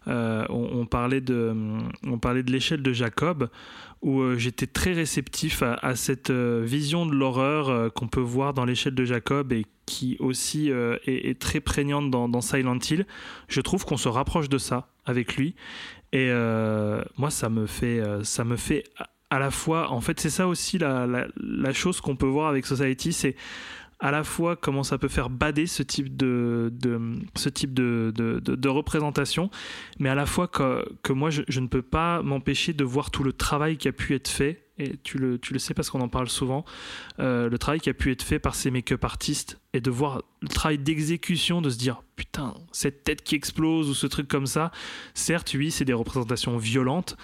euh, 0.09 0.45
on, 0.49 0.85
parlait 0.85 1.21
de, 1.21 1.55
on 2.05 2.19
parlait 2.19 2.43
de 2.43 2.51
l'échelle 2.51 2.83
de 2.83 2.93
Jacob, 2.93 3.49
où 4.03 4.21
euh, 4.21 4.37
j'étais 4.37 4.67
très 4.67 4.93
réceptif 4.95 5.63
à, 5.63 5.95
cette 5.95 6.31
euh, 6.31 6.63
vision 6.67 7.07
de 7.07 7.15
l'horreur 7.15 7.69
euh, 7.69 7.89
qu'on 7.89 8.09
peut 8.09 8.21
voir 8.21 8.53
dans 8.53 8.65
l'échelle 8.65 8.97
de 8.97 9.05
Jacob 9.05 9.53
et 9.53 9.65
qui 9.87 10.17
aussi 10.19 10.71
euh, 10.73 10.97
est, 11.07 11.39
très 11.39 11.61
prégnante 11.61 12.11
dans 12.11 12.41
Silent 12.41 12.79
Hill. 12.91 13.07
Je 13.49 13.61
trouve 13.61 13.85
qu'on 13.85 13.97
se 13.97 14.09
rapproche 14.09 14.49
de 14.49 14.59
ça 14.59 14.89
avec 15.07 15.37
lui, 15.37 15.55
et 16.15 16.31
euh, 16.31 17.03
moi, 17.17 17.29
ça 17.29 17.49
me 17.49 17.67
fait, 17.67 17.99
euh, 17.99 18.23
ça 18.23 18.45
me 18.45 18.57
fait 18.57 18.85
à 19.31 19.41
la 19.41 19.51
fois, 19.51 19.91
en 19.91 20.01
fait, 20.01 20.21
c'est 20.21 20.31
ça 20.31 20.47
aussi 20.47 20.79
la, 20.79 21.27
chose 21.73 22.01
qu'on 22.01 22.15
peut 22.15 22.29
voir 22.29 22.49
avec 22.49 22.67
Society, 22.67 23.13
c'est 23.13 23.35
à 23.99 24.13
la 24.13 24.23
fois 24.23 24.55
comment 24.55 24.85
ça 24.85 24.97
peut 24.97 25.09
faire 25.09 25.29
bader 25.29 25.67
ce 25.67 25.83
type 25.83 26.15
de, 26.15 26.71
représentation, 28.69 29.51
mais 29.99 30.09
à 30.09 30.15
la 30.15 30.25
fois 30.25 30.47
que, 30.47 31.13
moi 31.13 31.31
je 31.31 31.61
ne 31.61 31.67
peux 31.67 31.83
pas 31.83 32.23
m'empêcher 32.23 32.75
de 32.75 32.85
voir 32.85 33.11
tout 33.11 33.25
le 33.25 33.33
travail 33.33 33.77
qui 33.77 33.89
a 33.89 33.93
pu 33.93 34.15
être 34.15 34.29
fait, 34.29 34.64
et 34.79 34.97
tu 35.03 35.19
le, 35.19 35.39
tu 35.39 35.53
le 35.53 35.59
sais 35.59 35.75
parce 35.75 35.91
qu'on 35.91 36.01
en 36.01 36.09
parle 36.09 36.29
souvent, 36.29 36.65
euh, 37.21 37.49
le 37.49 37.59
travail 37.59 37.81
qui 37.81 37.91
a 37.91 37.95
pu 37.95 38.11
être 38.11 38.23
fait 38.23 38.39
par 38.39 38.55
ces 38.55 38.71
make-up 38.71 39.05
artistes, 39.05 39.61
et 39.73 39.81
de 39.81 39.91
voir 39.91 40.23
le 40.41 40.49
travail 40.49 40.79
d'exécution, 40.79 41.63
de 41.63 41.71
se 41.71 41.79
dire 41.79 42.03
putain, 42.17 42.55
cette 42.73 43.05
tête 43.05 43.23
qui 43.23 43.35
explose 43.35 43.89
ou 43.89 43.95
ce 43.95 44.07
truc 44.07 44.29
comme 44.29 44.47
ça, 44.47 44.71
certes, 45.15 45.53
oui, 45.55 45.71
c'est 45.71 45.85
des 45.85 45.93
représentations 45.93 46.57
violentes, 46.59 47.17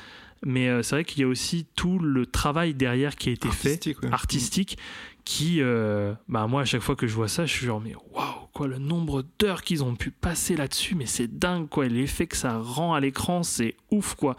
mais 0.45 0.69
euh, 0.69 0.83
c'est 0.83 0.97
vrai 0.97 1.05
qu'il 1.05 1.21
y 1.21 1.25
a 1.25 1.29
aussi 1.29 1.67
tout 1.77 1.99
le 1.99 2.27
travail 2.27 2.75
derrière 2.75 3.17
qui 3.17 3.29
a 3.29 3.33
été 3.33 3.49
fait 3.49 3.87
ouais. 3.87 4.13
artistique 4.13 4.79
qui 5.25 5.61
euh, 5.61 6.15
bah 6.29 6.47
moi 6.47 6.63
à 6.63 6.65
chaque 6.65 6.81
fois 6.81 6.97
que 6.97 7.07
je 7.07 7.15
vois 7.15 7.29
ça 7.29 7.45
je 7.45 7.53
suis 7.53 7.67
genre 7.67 7.81
mais 7.81 7.95
waouh 8.11 8.40
quoi. 8.61 8.69
Le 8.69 8.79
nombre 8.79 9.25
d'heures 9.39 9.63
qu'ils 9.63 9.83
ont 9.83 9.95
pu 9.95 10.11
passer 10.11 10.55
là-dessus, 10.55 10.95
mais 10.95 11.07
c'est 11.07 11.39
dingue, 11.39 11.67
quoi. 11.67 11.87
Et 11.87 11.89
L'effet 11.89 12.27
que 12.27 12.37
ça 12.37 12.59
rend 12.59 12.93
à 12.93 13.01
l'écran, 13.01 13.43
c'est 13.43 13.75
ouf, 13.91 14.15
quoi. 14.15 14.37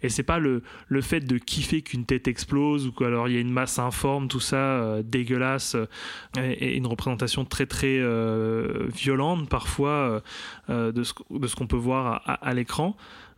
Et 0.00 0.08
c'est 0.08 0.22
pas 0.22 0.38
le, 0.38 0.62
fait 1.00 1.18
de 1.18 1.38
kiffer 1.38 1.82
qu'une 1.82 2.04
tête 2.04 2.28
explose 2.28 2.86
ou 2.86 2.92
qu'alors 2.92 3.26
il 3.26 3.34
y 3.34 3.36
a 3.36 3.40
une 3.40 3.50
masse 3.50 3.80
informe, 3.80 4.28
tout 4.28 4.38
ça, 4.38 4.56
euh, 4.56 5.02
dégueulasse, 5.02 5.74
euh, 5.74 5.86
et, 6.36 6.76
une 6.76 6.86
représentation 6.86 7.44
très, 7.44 7.66
très 7.66 7.98
euh, 7.98 8.86
violente 8.94 9.48
parfois 9.48 10.22
de 10.68 11.02
ce, 11.02 11.12
qu'on 11.56 11.66
peut 11.66 11.76
voir 11.76 12.22
à 12.24 12.54
l'écran. 12.54 12.96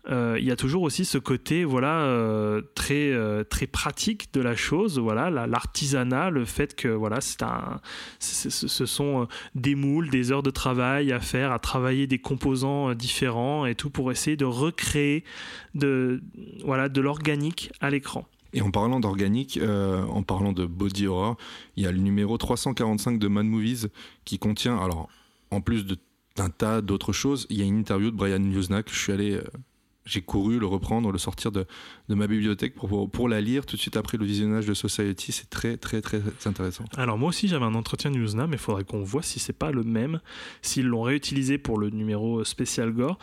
Euh, 0.09 0.37
il 0.39 0.45
y 0.45 0.53
a 0.53 0.57
toujours 0.57 0.83
aussi 0.83 1.05
ce 1.05 1.19
côté 1.19 1.65
voilà 1.65 2.03
euh, 2.05 2.63
très 2.77 3.11
euh, 3.11 3.43
très 3.43 3.67
pratique 3.67 4.33
de 4.33 4.41
la 4.41 4.55
chose 4.55 5.01
voilà 5.01 5.31
la- 5.31 5.49
l'artisanat 5.49 6.31
le 6.31 6.45
fait 6.45 6.77
que 6.77 6.87
voilà 6.87 7.21
c'est 7.21 7.43
un 7.43 7.81
ce 8.21 8.87
sont 8.87 9.27
des 9.57 9.75
moules 9.75 10.09
des 10.11 10.31
heures 10.31 10.45
de 10.45 10.51
travail 10.53 11.11
à 11.13 11.19
faire 11.19 11.51
à 11.51 11.59
travailler 11.59 12.07
des 12.07 12.19
composants 12.21 12.95
différents 12.95 13.67
et 13.67 13.75
tout 13.75 13.91
pour 13.91 14.13
essayer 14.13 14.37
de 14.37 14.45
recréer 14.45 15.25
de 15.75 16.23
voilà 16.65 16.89
de 16.89 17.01
l'organique 17.01 17.73
à 17.81 17.91
l'écran 17.91 18.27
Et 18.53 18.63
en 18.63 18.71
parlant 18.71 19.01
d'organique, 19.01 19.59
en 20.19 20.23
parlant 20.23 20.53
de 20.53 20.67
body 20.67 21.09
horror, 21.09 21.37
il 21.77 21.83
y 21.83 21.87
a 21.87 21.91
le 21.93 21.99
numéro 21.99 22.39
345 22.39 23.19
de 23.19 23.29
Mad 23.29 23.45
Movies 23.47 23.89
qui 24.25 24.39
contient, 24.39 24.79
alors 24.79 25.09
en 25.51 25.61
plus 25.61 25.85
d'un 26.37 26.49
tas 26.51 26.81
d'autres 26.81 27.13
choses, 27.13 27.47
il 27.51 27.59
y 27.59 27.63
a 27.63 27.65
une 27.65 27.79
interview 27.81 28.11
de 28.13 28.17
Brian 28.17 28.39
Newsnack. 28.39 28.87
Je 28.91 28.99
suis 28.99 29.13
allé, 29.13 29.41
j'ai 30.07 30.23
couru 30.23 30.59
le 30.59 30.67
reprendre, 30.67 31.13
le 31.13 31.19
sortir 31.19 31.53
de, 31.53 31.67
ma 32.09 32.27
bibliothèque 32.27 32.75
pour 32.75 33.29
la 33.29 33.41
lire 33.41 33.67
tout 33.67 33.77
de 33.77 33.81
suite 33.81 33.97
après 33.97 34.17
le 34.17 34.25
visionnage 34.25 34.65
de 34.65 34.73
Society. 34.73 35.33
C'est 35.33 35.51
très 35.51 35.77
très 35.77 36.01
très 36.01 36.23
intéressant. 36.47 36.85
Alors 36.97 37.19
moi 37.19 37.29
aussi 37.29 37.49
j'avais 37.49 37.65
un 37.65 37.75
entretien 37.75 38.11
de 38.11 38.17
Newsna, 38.17 38.47
mais 38.47 38.57
il 38.57 38.61
faudrait 38.61 38.85
qu'on 38.85 39.03
voit 39.03 39.23
si 39.23 39.39
c'est 39.39 39.53
pas 39.53 39.73
le 39.73 39.83
même, 39.83 40.21
s'ils 40.63 40.87
l'ont 40.87 41.03
réutilisé 41.03 41.59
pour 41.59 41.79
le 41.79 41.91
numéro 41.91 42.45
spécial 42.45 42.93
gore. 42.93 43.19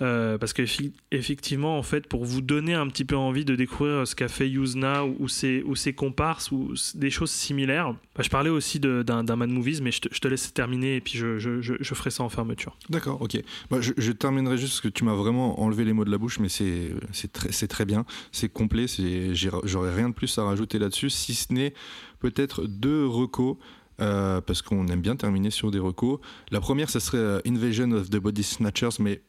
Euh, 0.00 0.38
parce 0.38 0.52
qu'effectivement, 0.52 1.78
en 1.78 1.82
fait, 1.84 2.08
pour 2.08 2.24
vous 2.24 2.40
donner 2.40 2.74
un 2.74 2.88
petit 2.88 3.04
peu 3.04 3.16
envie 3.16 3.44
de 3.44 3.54
découvrir 3.54 4.06
ce 4.08 4.16
qu'a 4.16 4.26
fait 4.28 4.48
Yuzna 4.48 5.04
ou, 5.04 5.16
ou 5.20 5.28
ses, 5.28 5.62
ou 5.64 5.76
ses 5.76 5.92
comparses 5.92 6.50
ou 6.50 6.74
des 6.96 7.10
choses 7.10 7.30
similaires, 7.30 7.92
bah, 8.16 8.22
je 8.24 8.28
parlais 8.28 8.50
aussi 8.50 8.80
d'un 8.80 9.22
Mad 9.36 9.50
Movies, 9.50 9.80
mais 9.82 9.92
je 9.92 10.00
te, 10.00 10.08
je 10.12 10.18
te 10.18 10.26
laisse 10.28 10.52
terminer 10.52 10.96
et 10.96 11.00
puis 11.00 11.16
je, 11.18 11.38
je- 11.38 11.60
je- 11.60 11.94
ferai 11.94 12.10
ça 12.10 12.24
en 12.24 12.28
fermeture. 12.28 12.76
D'accord, 12.90 13.22
ok. 13.22 13.38
Bah, 13.70 13.78
je, 13.80 14.10
terminerai 14.12 14.58
juste 14.58 14.72
parce 14.72 14.80
que 14.80 14.88
tu 14.88 15.04
m'as 15.04 15.14
vraiment 15.14 15.60
enlevé 15.60 15.84
les 15.84 15.92
mots 15.92 16.04
de 16.04 16.10
la 16.10 16.18
bouche, 16.18 16.40
mais 16.40 16.48
c'est 16.48 17.32
très, 17.32 17.50
très 17.68 17.84
bien, 17.84 18.04
c'est 18.32 18.48
complet, 18.52 18.86
j'aurais 19.64 19.94
rien 19.94 20.08
de 20.08 20.14
plus 20.14 20.36
à 20.38 20.44
rajouter 20.44 20.78
là-dessus, 20.80 21.10
si 21.10 21.34
ce 21.34 21.52
n'est 21.52 21.72
peut-être 22.18 22.66
deux 22.66 23.06
recos. 23.06 23.56
euh, 24.00 24.40
parce 24.40 24.60
qu'on 24.60 24.88
aime 24.88 25.00
bien 25.02 25.14
terminer 25.14 25.50
sur 25.50 25.70
des 25.70 25.78
recos. 25.78 26.18
La 26.50 26.60
première, 26.60 26.90
ce 26.90 26.98
serait 26.98 27.18
euh, 27.18 27.38
Invasion 27.46 27.92
of 27.92 28.10
the 28.10 28.16
Body 28.16 28.42
Snatchers, 28.42 28.96
mais 28.98 29.22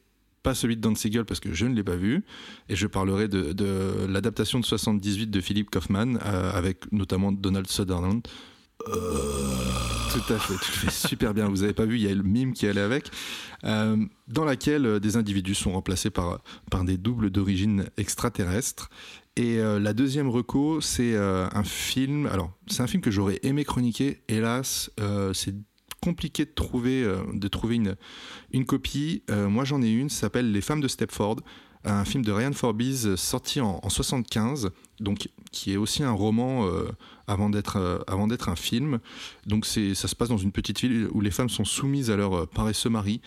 pas 0.46 0.54
celui 0.54 0.76
de 0.76 0.80
Dan 0.80 0.94
Siegel 0.94 1.24
parce 1.24 1.40
que 1.40 1.52
je 1.52 1.66
ne 1.66 1.74
l'ai 1.74 1.82
pas 1.82 1.96
vu. 1.96 2.22
Et 2.68 2.76
je 2.76 2.86
parlerai 2.86 3.26
de, 3.26 3.52
de 3.52 4.06
l'adaptation 4.08 4.60
de 4.60 4.64
78 4.64 5.28
de 5.28 5.40
Philip 5.40 5.68
Kaufman, 5.68 6.20
euh, 6.24 6.52
avec 6.52 6.92
notamment 6.92 7.32
Donald 7.32 7.66
Sutherland. 7.66 8.22
Tout 8.84 10.32
à 10.32 10.38
fait, 10.38 10.90
super 11.08 11.34
bien. 11.34 11.48
Vous 11.48 11.64
avez 11.64 11.72
pas 11.72 11.84
vu, 11.84 11.96
il 11.96 12.02
y 12.02 12.08
a 12.08 12.14
le 12.14 12.22
mime 12.22 12.52
qui 12.52 12.68
allait 12.68 12.80
avec, 12.80 13.10
euh, 13.64 13.96
dans 14.28 14.44
laquelle 14.44 14.86
euh, 14.86 15.00
des 15.00 15.16
individus 15.16 15.56
sont 15.56 15.72
remplacés 15.72 16.10
par, 16.10 16.40
par 16.70 16.84
des 16.84 16.96
doubles 16.96 17.30
d'origine 17.30 17.86
extraterrestre. 17.96 18.88
Et 19.34 19.58
euh, 19.58 19.80
la 19.80 19.94
deuxième 19.94 20.28
reco, 20.28 20.80
c'est 20.80 21.14
euh, 21.14 21.48
un 21.52 21.64
film. 21.64 22.26
Alors, 22.26 22.52
c'est 22.68 22.82
un 22.84 22.86
film 22.86 23.02
que 23.02 23.10
j'aurais 23.10 23.40
aimé 23.42 23.64
chroniquer. 23.64 24.22
Hélas, 24.28 24.92
euh, 25.00 25.34
c'est 25.34 25.56
compliqué 26.06 26.44
de 26.44 26.52
trouver, 26.54 27.02
euh, 27.02 27.18
de 27.32 27.48
trouver 27.48 27.74
une, 27.74 27.96
une 28.52 28.64
copie. 28.64 29.22
Euh, 29.28 29.48
moi, 29.48 29.64
j'en 29.64 29.82
ai 29.82 29.90
une. 29.90 30.08
Ça 30.08 30.20
s'appelle 30.20 30.52
Les 30.52 30.60
femmes 30.60 30.80
de 30.80 30.86
Stepford, 30.86 31.38
un 31.82 32.04
film 32.04 32.24
de 32.24 32.30
Ryan 32.30 32.52
Forbes 32.52 32.82
euh, 33.06 33.16
sorti 33.16 33.60
en, 33.60 33.80
en 33.82 33.88
75, 33.88 34.70
donc 35.00 35.28
qui 35.50 35.72
est 35.72 35.76
aussi 35.76 36.04
un 36.04 36.12
roman 36.12 36.68
avant 37.26 37.48
d'être 37.48 38.04
avant 38.06 38.28
un 38.30 38.56
film. 38.56 38.98
Donc 39.46 39.64
ça 39.64 40.08
se 40.08 40.14
passe 40.14 40.28
dans 40.28 40.36
une 40.36 40.52
petite 40.52 40.80
ville 40.80 41.08
où 41.12 41.20
les 41.20 41.30
femmes 41.30 41.48
sont 41.48 41.64
soumises 41.64 42.10
à 42.10 42.16
leur 42.16 42.46
paresseux 42.48 42.90
mari 42.90 43.20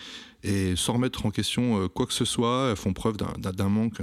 et 0.44 0.76
sans 0.76 0.92
remettre 0.94 1.26
en 1.26 1.30
question 1.30 1.88
quoi 1.88 2.06
que 2.06 2.12
ce 2.12 2.24
soit, 2.24 2.68
elles 2.70 2.76
font 2.76 2.92
preuve 2.92 3.16
d'un 3.16 3.68
manque. 3.68 4.00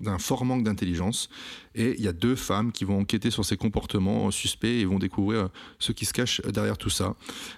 Euh, 0.00 0.04
d'un 0.04 0.18
fort 0.18 0.44
manque 0.44 0.64
d'intelligence 0.64 1.28
et 1.74 1.94
il 1.98 2.04
y 2.04 2.08
a 2.08 2.12
deux 2.12 2.36
femmes 2.36 2.72
qui 2.72 2.84
vont 2.84 3.00
enquêter 3.00 3.30
sur 3.30 3.44
ces 3.44 3.56
comportements 3.56 4.28
euh, 4.28 4.30
suspects 4.30 4.80
et 4.80 4.84
vont 4.84 4.98
découvrir 4.98 5.40
euh, 5.40 5.48
ce 5.78 5.92
qui 5.92 6.04
se 6.04 6.12
cache 6.12 6.40
derrière 6.42 6.78
tout 6.78 6.90
ça. 6.90 7.14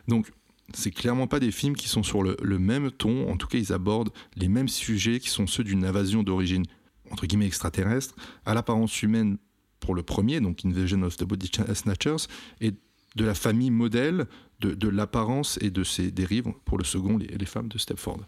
Donc 0.08 0.30
c'est 0.74 0.90
clairement 0.90 1.26
pas 1.26 1.40
des 1.40 1.50
films 1.50 1.76
qui 1.76 1.88
sont 1.88 2.02
sur 2.02 2.22
le, 2.22 2.36
le 2.42 2.58
même 2.58 2.90
ton, 2.90 3.30
en 3.30 3.36
tout 3.36 3.46
cas 3.46 3.58
ils 3.58 3.72
abordent 3.72 4.12
les 4.36 4.48
mêmes 4.48 4.68
sujets 4.68 5.20
qui 5.20 5.28
sont 5.28 5.46
ceux 5.46 5.64
d'une 5.64 5.84
invasion 5.84 6.22
d'origine 6.22 6.64
entre 7.10 7.26
guillemets 7.26 7.46
extraterrestre, 7.46 8.14
à 8.46 8.54
l'apparence 8.54 9.02
humaine 9.02 9.36
pour 9.80 9.94
le 9.94 10.02
premier, 10.02 10.40
donc 10.40 10.64
Invasion 10.64 11.02
of 11.02 11.16
the 11.16 11.24
Body 11.24 11.50
Snatchers, 11.74 12.28
et 12.60 12.72
de 13.16 13.24
la 13.24 13.34
famille 13.34 13.70
modèle, 13.70 14.26
de, 14.62 14.74
de 14.74 14.88
l'apparence 14.88 15.58
et 15.60 15.70
de 15.70 15.82
ses 15.84 16.10
dérives 16.10 16.46
pour 16.64 16.78
le 16.78 16.84
second, 16.84 17.18
les, 17.18 17.26
les 17.26 17.46
femmes 17.46 17.68
de 17.68 17.78
Stepford. 17.78 18.20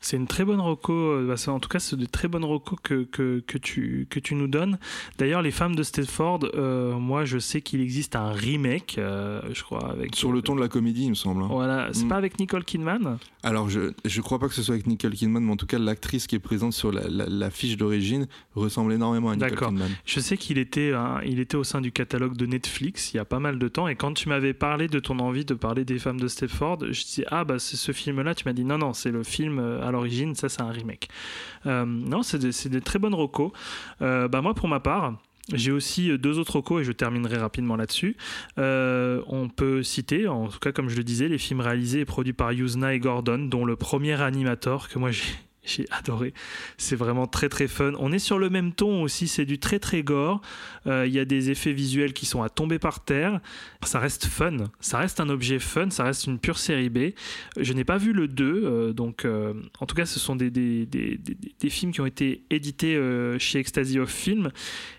C'est 0.00 0.16
une 0.16 0.26
très 0.26 0.44
bonne 0.44 0.60
reco, 0.60 0.92
euh, 0.92 1.36
en 1.48 1.60
tout 1.60 1.68
cas 1.68 1.78
c'est 1.78 1.96
de 1.96 2.06
très 2.06 2.28
bonnes 2.28 2.44
recos 2.44 2.78
que, 2.82 3.04
que, 3.04 3.40
que, 3.46 3.58
tu, 3.58 4.06
que 4.10 4.18
tu 4.18 4.34
nous 4.34 4.48
donnes. 4.48 4.78
D'ailleurs 5.18 5.42
les 5.42 5.50
femmes 5.50 5.76
de 5.76 5.82
Stepford, 5.82 6.40
euh, 6.54 6.96
moi 6.98 7.24
je 7.24 7.38
sais 7.38 7.60
qu'il 7.60 7.80
existe 7.80 8.16
un 8.16 8.32
remake, 8.32 8.96
euh, 8.98 9.40
je 9.52 9.62
crois, 9.62 9.90
avec... 9.92 10.16
Sur 10.16 10.32
le 10.32 10.42
ton 10.42 10.56
de 10.56 10.60
la 10.60 10.68
comédie, 10.68 11.04
il 11.04 11.10
me 11.10 11.14
semble. 11.14 11.42
hein. 11.42 11.48
Voilà, 11.50 11.88
c'est 11.92 12.04
Mm. 12.04 12.08
pas 12.08 12.16
avec 12.16 12.38
Nicole 12.40 12.64
Kidman 12.64 13.18
Alors, 13.42 13.68
je 13.68 13.92
je 14.04 14.20
crois 14.20 14.38
pas 14.38 14.48
que 14.48 14.54
ce 14.54 14.62
soit 14.62 14.74
avec 14.74 14.86
Nicole 14.86 15.12
Kidman, 15.12 15.44
mais 15.44 15.52
en 15.52 15.56
tout 15.56 15.66
cas, 15.66 15.78
l'actrice 15.78 16.26
qui 16.26 16.34
est 16.36 16.38
présente 16.40 16.72
sur 16.72 16.90
la, 16.90 17.02
la- 17.08 17.26
la 17.28 17.50
fiche 17.50 17.76
d'origine 17.76 18.26
ressemble 18.54 18.92
énormément 18.92 19.30
à 19.30 19.34
Nicole 19.36 19.50
D'accord. 19.50 19.68
Kidman. 19.68 19.90
Je 20.04 20.20
sais 20.20 20.36
qu'il 20.36 20.58
était, 20.58 20.92
hein, 20.94 21.20
il 21.24 21.38
était 21.38 21.56
au 21.56 21.64
sein 21.64 21.80
du 21.80 21.92
catalogue 21.92 22.36
de 22.36 22.46
Netflix 22.46 23.12
il 23.12 23.16
y 23.18 23.20
a 23.20 23.24
pas 23.24 23.38
mal 23.40 23.58
de 23.58 23.68
temps. 23.68 23.88
Et 23.88 23.94
quand 23.96 24.12
tu 24.14 24.28
m'avais 24.28 24.54
parlé 24.54 24.88
de 24.88 24.98
ton 24.98 25.18
envie 25.18 25.44
de 25.44 25.54
parler 25.54 25.81
des 25.84 25.98
femmes 25.98 26.20
de 26.20 26.28
Stepford, 26.28 26.78
je 26.90 27.04
disais 27.04 27.24
ah 27.28 27.44
bah 27.44 27.58
c'est 27.58 27.76
ce 27.76 27.92
film-là. 27.92 28.34
Tu 28.34 28.44
m'as 28.46 28.52
dit 28.52 28.64
non 28.64 28.78
non 28.78 28.92
c'est 28.92 29.10
le 29.10 29.22
film 29.22 29.58
euh, 29.58 29.86
à 29.86 29.90
l'origine, 29.90 30.34
ça 30.34 30.48
c'est 30.48 30.62
un 30.62 30.70
remake. 30.70 31.08
Euh, 31.66 31.84
non 31.84 32.22
c'est 32.22 32.38
des, 32.38 32.80
très 32.80 32.98
bonnes 32.98 33.14
recos. 33.14 33.52
Euh, 34.00 34.28
bah 34.28 34.40
moi 34.40 34.54
pour 34.54 34.68
ma 34.68 34.80
part. 34.80 35.18
J'ai 35.52 35.72
aussi 35.72 36.08
euh, 36.08 36.18
deux 36.18 36.38
autres 36.38 36.56
recos 36.56 36.82
et 36.82 36.84
je 36.84 36.92
terminerai 36.92 37.36
rapidement 37.36 37.74
là-dessus. 37.74 38.16
On 38.56 39.50
peut 39.54 39.82
citer, 39.82 40.28
en 40.28 40.46
tout 40.46 40.60
cas 40.60 40.70
comme 40.70 40.88
je 40.88 40.96
le 40.96 41.02
disais, 41.02 41.28
les 41.28 41.38
films 41.38 41.60
réalisés 41.60 42.00
et 42.00 42.04
produits 42.04 42.32
par 42.32 42.52
Yuzna 42.52 42.94
et 42.94 43.00
Gordon, 43.00 43.38
dont 43.38 43.64
le 43.64 43.74
premier 43.76 44.20
animator 44.20 44.88
que 44.88 44.98
moi 44.98 45.10
j'ai 45.10 45.24
j'ai 45.64 45.86
adoré. 45.90 46.34
C'est 46.76 46.96
vraiment 46.96 47.26
très 47.26 47.48
très 47.48 47.68
fun. 47.68 47.92
On 47.98 48.12
est 48.12 48.18
sur 48.18 48.38
le 48.38 48.50
même 48.50 48.72
ton 48.72 49.02
aussi, 49.02 49.28
c'est 49.28 49.44
du 49.44 49.58
très 49.58 49.78
très 49.78 50.02
gore. 50.02 50.40
Euh, 50.86 51.06
Il 51.06 51.12
y 51.12 51.18
a 51.18 51.24
des 51.24 51.50
effets 51.50 51.72
visuels 51.72 52.12
qui 52.12 52.26
sont 52.26 52.42
à 52.42 52.48
tomber 52.48 52.78
par 52.78 53.04
terre. 53.04 53.40
Ça 53.84 53.98
reste 54.00 54.26
fun, 54.26 54.56
ça 54.80 54.98
reste 54.98 55.20
un 55.20 55.28
objet 55.28 55.58
fun, 55.58 55.90
ça 55.90 56.04
reste 56.04 56.26
une 56.26 56.38
pure 56.38 56.58
série 56.58 56.88
B. 56.90 57.10
Je 57.58 57.72
n'ai 57.72 57.84
pas 57.84 57.98
vu 57.98 58.12
le 58.12 58.28
2, 58.28 58.44
euh, 58.64 58.92
donc 58.92 59.24
euh, 59.24 59.54
en 59.80 59.86
tout 59.86 59.94
cas 59.94 60.06
ce 60.06 60.18
sont 60.18 60.36
des, 60.36 60.50
des, 60.50 60.86
des, 60.86 61.16
des- 61.16 61.70
films 61.70 61.92
qui 61.92 62.00
ont 62.00 62.06
été 62.06 62.42
édités 62.50 63.00
chez 63.38 63.58
Ecstasy 63.60 63.98
of 63.98 64.10
Film. 64.10 64.50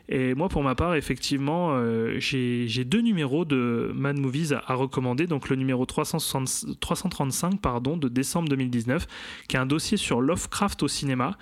Et 0.09 0.33
moi 0.35 0.49
pour 0.49 0.63
ma 0.63 0.75
part, 0.75 0.95
effectivement, 0.95 1.69
euh, 1.71 2.15
j'ai 2.19 2.83
deux 2.83 3.01
numéros 3.01 3.45
de 3.45 3.91
Mad 3.95 4.17
Movies 4.17 4.53
à, 4.53 4.73
recommander. 4.73 5.27
Donc 5.27 5.49
le 5.49 5.55
numéro 5.55 5.85
360 5.85 6.79
335 6.79 7.61
pardon, 7.61 7.95
de 7.95 8.09
décembre 8.09 8.49
2019, 8.49 9.07
qui 9.47 9.55
est 9.55 9.59
un 9.59 9.65
dossier 9.65 9.97
sur 9.97 10.21
Lovecraft 10.21 10.83
au 10.83 10.87
cinéma. 10.87 11.37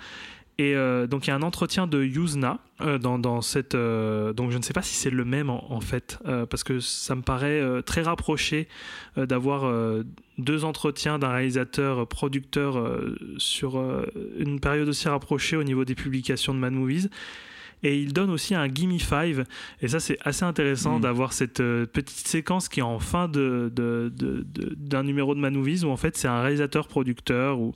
Et 0.58 0.76
euh, 0.76 1.06
donc 1.06 1.26
il 1.26 1.30
y 1.30 1.32
a 1.32 1.36
un 1.36 1.42
entretien 1.42 1.86
de 1.86 2.04
Yuzna 2.04 2.58
euh, 2.82 2.98
dans, 2.98 3.40
cette... 3.40 3.74
donc 3.74 4.50
je 4.50 4.58
ne 4.58 4.62
sais 4.62 4.74
pas 4.74 4.82
si 4.82 4.94
c'est 4.94 5.10
le 5.10 5.24
même 5.24 5.50
en, 5.50 5.72
en 5.72 5.80
fait, 5.80 6.18
parce 6.48 6.62
que 6.62 6.78
ça 6.78 7.16
me 7.16 7.22
paraît 7.22 7.82
très 7.82 8.02
rapproché 8.02 8.68
d'avoir 9.16 9.72
deux 10.38 10.64
entretiens 10.64 11.18
d'un 11.18 11.32
réalisateur 11.32 12.06
producteur 12.06 12.86
sur 13.38 13.82
une 14.38 14.60
période 14.60 14.88
aussi 14.88 15.08
rapprochée 15.08 15.56
au 15.56 15.64
niveau 15.64 15.84
des 15.84 15.96
publications 15.96 16.54
de 16.54 16.58
Mad 16.60 16.74
Movies. 16.74 17.08
Et 17.82 17.98
il 17.98 18.12
donne 18.12 18.30
aussi 18.30 18.54
un 18.54 18.68
Gimme 18.68 18.98
5. 18.98 19.44
Et 19.80 19.88
ça, 19.88 19.98
c'est 20.00 20.18
assez 20.22 20.44
intéressant 20.44 20.98
Mm. 20.98 21.02
d'avoir 21.02 21.32
cette 21.32 21.60
euh, 21.60 21.86
petite 21.86 22.26
séquence 22.28 22.68
qui 22.68 22.80
est 22.80 22.84
en 22.84 22.98
fin 22.98 23.28
de, 23.28 23.72
de- 23.74 24.12
de- 24.16 24.44
de- 24.46 24.74
d'un 24.76 25.02
numéro 25.02 25.34
de 25.34 25.40
Mad 25.40 25.52
Movies 25.52 25.84
où 25.84 25.88
en 25.90 25.96
fait 25.96 26.16
c'est 26.16 26.28
un 26.28 26.40
réalisateur-producteur 26.42 27.58
ou 27.58 27.72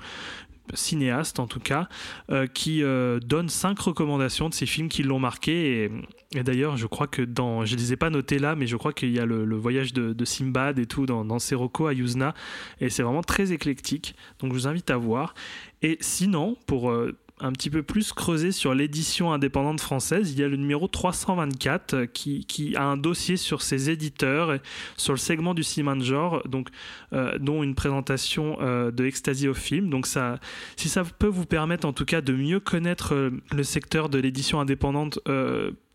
cinéaste 0.75 1.39
en 1.39 1.47
tout 1.47 1.61
cas, 1.61 1.89
euh, 2.31 2.47
qui 2.49 2.83
euh, 2.83 3.21
donne 3.21 3.49
cinq 3.49 3.79
recommandations 3.79 4.49
de 4.49 4.55
ces 4.55 4.67
films 4.67 4.89
qui 4.89 5.03
l'ont 5.05 5.21
marqué. 5.21 5.85
Et, 5.85 6.39
et 6.39 6.43
d'ailleurs, 6.43 6.77
je 6.77 6.87
crois 6.89 7.07
que 7.07 7.23
dans, 7.23 7.65
je 7.65 7.77
les 7.77 7.93
ai 7.93 7.97
pas 7.97 8.11
notés 8.11 8.39
là, 8.41 8.57
mais 8.57 8.67
je 8.67 8.77
crois 8.77 8.93
qu'il 8.93 9.11
y 9.13 9.21
a 9.21 9.27
le, 9.27 9.45
le 9.45 9.57
voyage 9.57 9.93
de, 9.93 10.13
de 10.13 10.25
Simbad 10.25 10.79
et 10.81 10.87
tout 10.87 11.07
dans, 11.07 11.25
dans 11.25 11.39
recos 11.53 11.89
à 11.89 11.93
Yuzna, 11.93 12.35
et 12.81 12.91
c'est 12.91 13.05
vraiment 13.05 13.23
très 13.23 13.53
éclectique. 13.53 14.17
Donc 14.41 14.51
je 14.53 14.57
vous 14.59 14.67
invite 14.67 14.91
à 14.91 14.97
voir. 14.97 15.35
Et 15.83 15.99
sinon, 16.01 16.57
pour 16.67 16.91
euh, 16.91 17.17
un 17.41 17.53
petit 17.53 17.69
peu 17.69 17.83
plus 17.83 18.13
creuser 18.13 18.51
sur 18.51 18.75
l'édition 18.75 19.33
indépendante 19.33 19.81
française, 19.81 20.33
il 20.33 20.41
y 20.41 20.43
a 20.43 20.49
le 20.49 20.57
numéro 20.57 20.89
324 20.89 21.95
euh, 21.95 22.07
qui, 22.07 22.75
a 22.77 22.85
un 22.85 22.97
dossier 22.97 23.37
sur 23.37 23.61
ses 23.61 23.91
éditeurs, 23.91 24.59
sur 24.97 25.13
le 25.13 25.19
segment 25.19 25.53
du 25.53 25.63
cinéma 25.63 25.95
de 25.97 26.03
genre, 26.03 26.43
donc, 26.49 26.69
euh, 27.13 27.37
dont 27.39 27.63
une 27.63 27.75
présentation 27.75 28.57
euh, 28.61 28.91
de 28.91 29.05
Ecstasy 29.05 29.49
au 29.49 29.55
film. 29.55 29.91
Donc 29.91 30.07
ça, 30.07 30.39
si 30.77 30.89
ça 30.89 31.03
peut 31.05 31.27
vous 31.27 31.45
permettre 31.45 31.87
en 31.87 31.93
tout 31.93 32.07
cas 32.07 32.23
de 32.23 32.33
mieux 32.33 32.61
connaître 32.61 33.15
le 33.53 33.63
secteur 33.63 34.09
de 34.09 34.19
l'édition 34.19 34.61
indépendante 34.61 35.19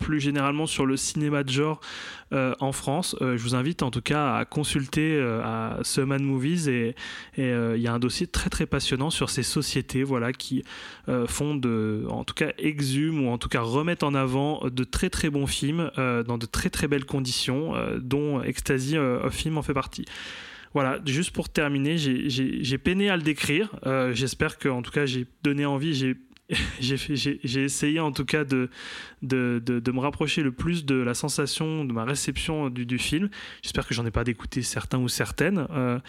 plus 0.01 0.19
généralement 0.19 0.65
sur 0.67 0.85
le 0.85 0.97
cinéma 0.97 1.43
de 1.43 1.49
genre 1.49 1.79
euh, 2.33 2.53
en 2.59 2.71
France, 2.71 3.15
euh, 3.21 3.37
je 3.37 3.43
vous 3.43 3.55
invite 3.55 3.83
en 3.83 3.91
tout 3.91 4.01
cas 4.01 4.35
à 4.35 4.45
consulter 4.45 5.15
euh, 5.15 5.41
à 5.43 5.77
Summon 5.83 6.19
Movies 6.19 6.67
et 6.69 6.95
euh, 7.39 7.75
il 7.77 7.81
y 7.81 7.87
a 7.87 7.93
un 7.93 7.99
dossier 7.99 8.25
très 8.27 8.49
très 8.49 8.65
passionnant 8.65 9.09
sur 9.09 9.29
ces 9.29 9.43
sociétés 9.43 10.03
voilà 10.03 10.33
qui 10.33 10.63
font 11.27 11.55
de 11.55 12.05
en 12.09 12.23
tout 12.23 12.33
cas 12.33 12.51
exhument 12.57 13.29
ou 13.29 13.33
en 13.33 13.37
tout 13.37 13.49
cas 13.49 13.61
remettent 13.61 14.03
en 14.03 14.13
avant 14.13 14.61
de 14.69 14.83
très 14.83 15.09
très 15.09 15.29
bons 15.29 15.47
films 15.47 15.91
dans 15.97 16.37
de 16.37 16.45
très 16.45 16.69
très 16.69 16.87
belles 16.87 17.05
conditions 17.05 17.73
dont 17.99 18.41
Ecstasy 18.41 18.97
of 18.97 19.33
Film 19.33 19.57
en 19.57 19.61
fait 19.61 19.73
partie. 19.73 20.05
Voilà, 20.73 20.99
juste 21.05 21.31
pour 21.31 21.49
terminer, 21.49 21.97
j'ai- 21.97 22.77
peiné 22.77 23.09
à 23.09 23.17
le 23.17 23.23
décrire. 23.23 23.69
J'espère 24.13 24.57
que, 24.57 24.69
en 24.69 24.81
tout 24.81 24.91
cas, 24.91 25.05
j'ai 25.05 25.25
donné 25.43 25.65
envie. 25.65 25.93
J'ai 25.93 26.15
essayé, 27.63 27.99
en 27.99 28.11
tout 28.13 28.23
cas, 28.25 28.45
de, 28.45 28.69
de, 29.21 29.61
de- 29.63 29.91
me 29.91 29.99
rapprocher 29.99 30.41
le 30.43 30.51
plus 30.51 30.85
de 30.85 30.95
la 30.95 31.13
sensation, 31.13 31.83
de 31.85 31.91
ma 31.93 32.03
réception 32.05 32.69
du, 32.69 32.85
du 32.85 32.97
film. 32.97 33.29
J'espère 33.61 33.85
que 33.87 33.93
j'en 33.93 34.05
ai 34.05 34.11
pas 34.11 34.23
dégoûté 34.23 34.61
certains 34.61 34.99
ou 34.99 35.07
certaines, 35.09 35.67
euh, 35.71 35.99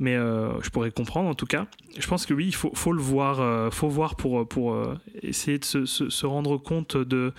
mais 0.00 0.14
euh, 0.16 0.60
je 0.62 0.70
pourrais 0.70 0.90
comprendre, 0.90 1.28
en 1.28 1.34
tout 1.34 1.46
cas. 1.46 1.66
Je 1.98 2.06
pense 2.06 2.24
que 2.24 2.32
oui, 2.34 2.46
il 2.46 2.54
faut, 2.54 2.70
faut 2.74 2.92
le 2.92 3.02
voir, 3.02 3.40
euh, 3.40 3.70
faut 3.70 3.88
voir 3.88 4.16
pour, 4.16 4.46
pour 4.48 4.76
essayer 5.22 5.58
de 5.58 5.64
se, 5.64 5.84
se- 5.86 6.24
rendre 6.26 6.56
compte 6.56 6.96
de, 6.96 7.32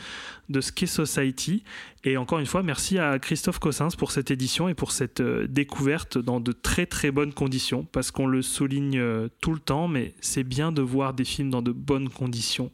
de 0.50 0.62
ce 0.62 0.72
qu'est 0.72 0.86
Society. 0.86 1.64
Et 2.04 2.18
encore 2.18 2.40
une 2.40 2.46
fois, 2.46 2.62
merci 2.64 3.00
à 3.00 3.18
Christophe 3.18 3.60
Cossins 3.60 3.88
pour 3.98 4.12
cette 4.12 4.30
édition 4.30 4.68
et 4.68 4.74
pour 4.74 4.92
cette 4.92 5.22
découverte 5.22 6.18
dans 6.18 6.40
de 6.42 6.52
très 6.52 6.86
très 6.86 7.12
bonnes 7.12 7.34
conditions, 7.34 7.86
parce 7.92 8.12
qu'on 8.12 8.28
le 8.28 8.42
souligne 8.42 9.02
tout 9.42 9.54
le 9.54 9.60
temps, 9.60 9.88
mais 9.88 10.14
c'est 10.20 10.44
bien 10.44 10.72
de 10.74 10.82
voir 10.82 11.14
des 11.14 11.24
films 11.24 11.50
dans 11.50 11.62
de 11.62 11.72
bonnes 11.72 12.10
conditions, 12.10 12.72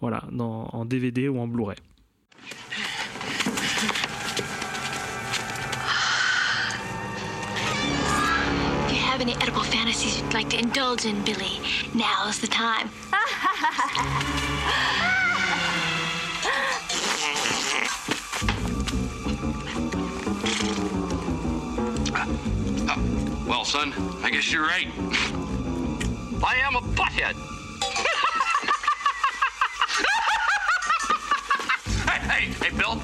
voilà, 0.00 0.24
en 0.38 0.84
DVD 0.84 1.28
ou 1.28 1.38
en 1.40 1.48
Blu-ray. 1.48 1.76
If 8.86 8.92
you 8.92 8.98
have 8.98 9.20
any 9.20 9.34
edible 9.36 9.62
fantasies 9.62 10.20
you'd 10.20 10.32
like 10.32 10.48
to 10.50 10.58
indulge 10.58 11.04
in, 11.04 11.22
Billy, 11.24 11.60
now's 11.94 12.40
the 12.40 12.46
time. 12.46 12.90
Well, 23.46 23.64
son, 23.64 23.92
I 24.22 24.30
guess 24.30 24.52
you're 24.52 24.62
right. 24.62 24.88
I 26.42 26.56
am 26.64 26.76
a 26.76 26.80
butthead. 26.80 27.59
Hey, 32.40 32.48
hey, 32.48 32.54
hey, 32.62 32.70
Bill. 32.72 32.98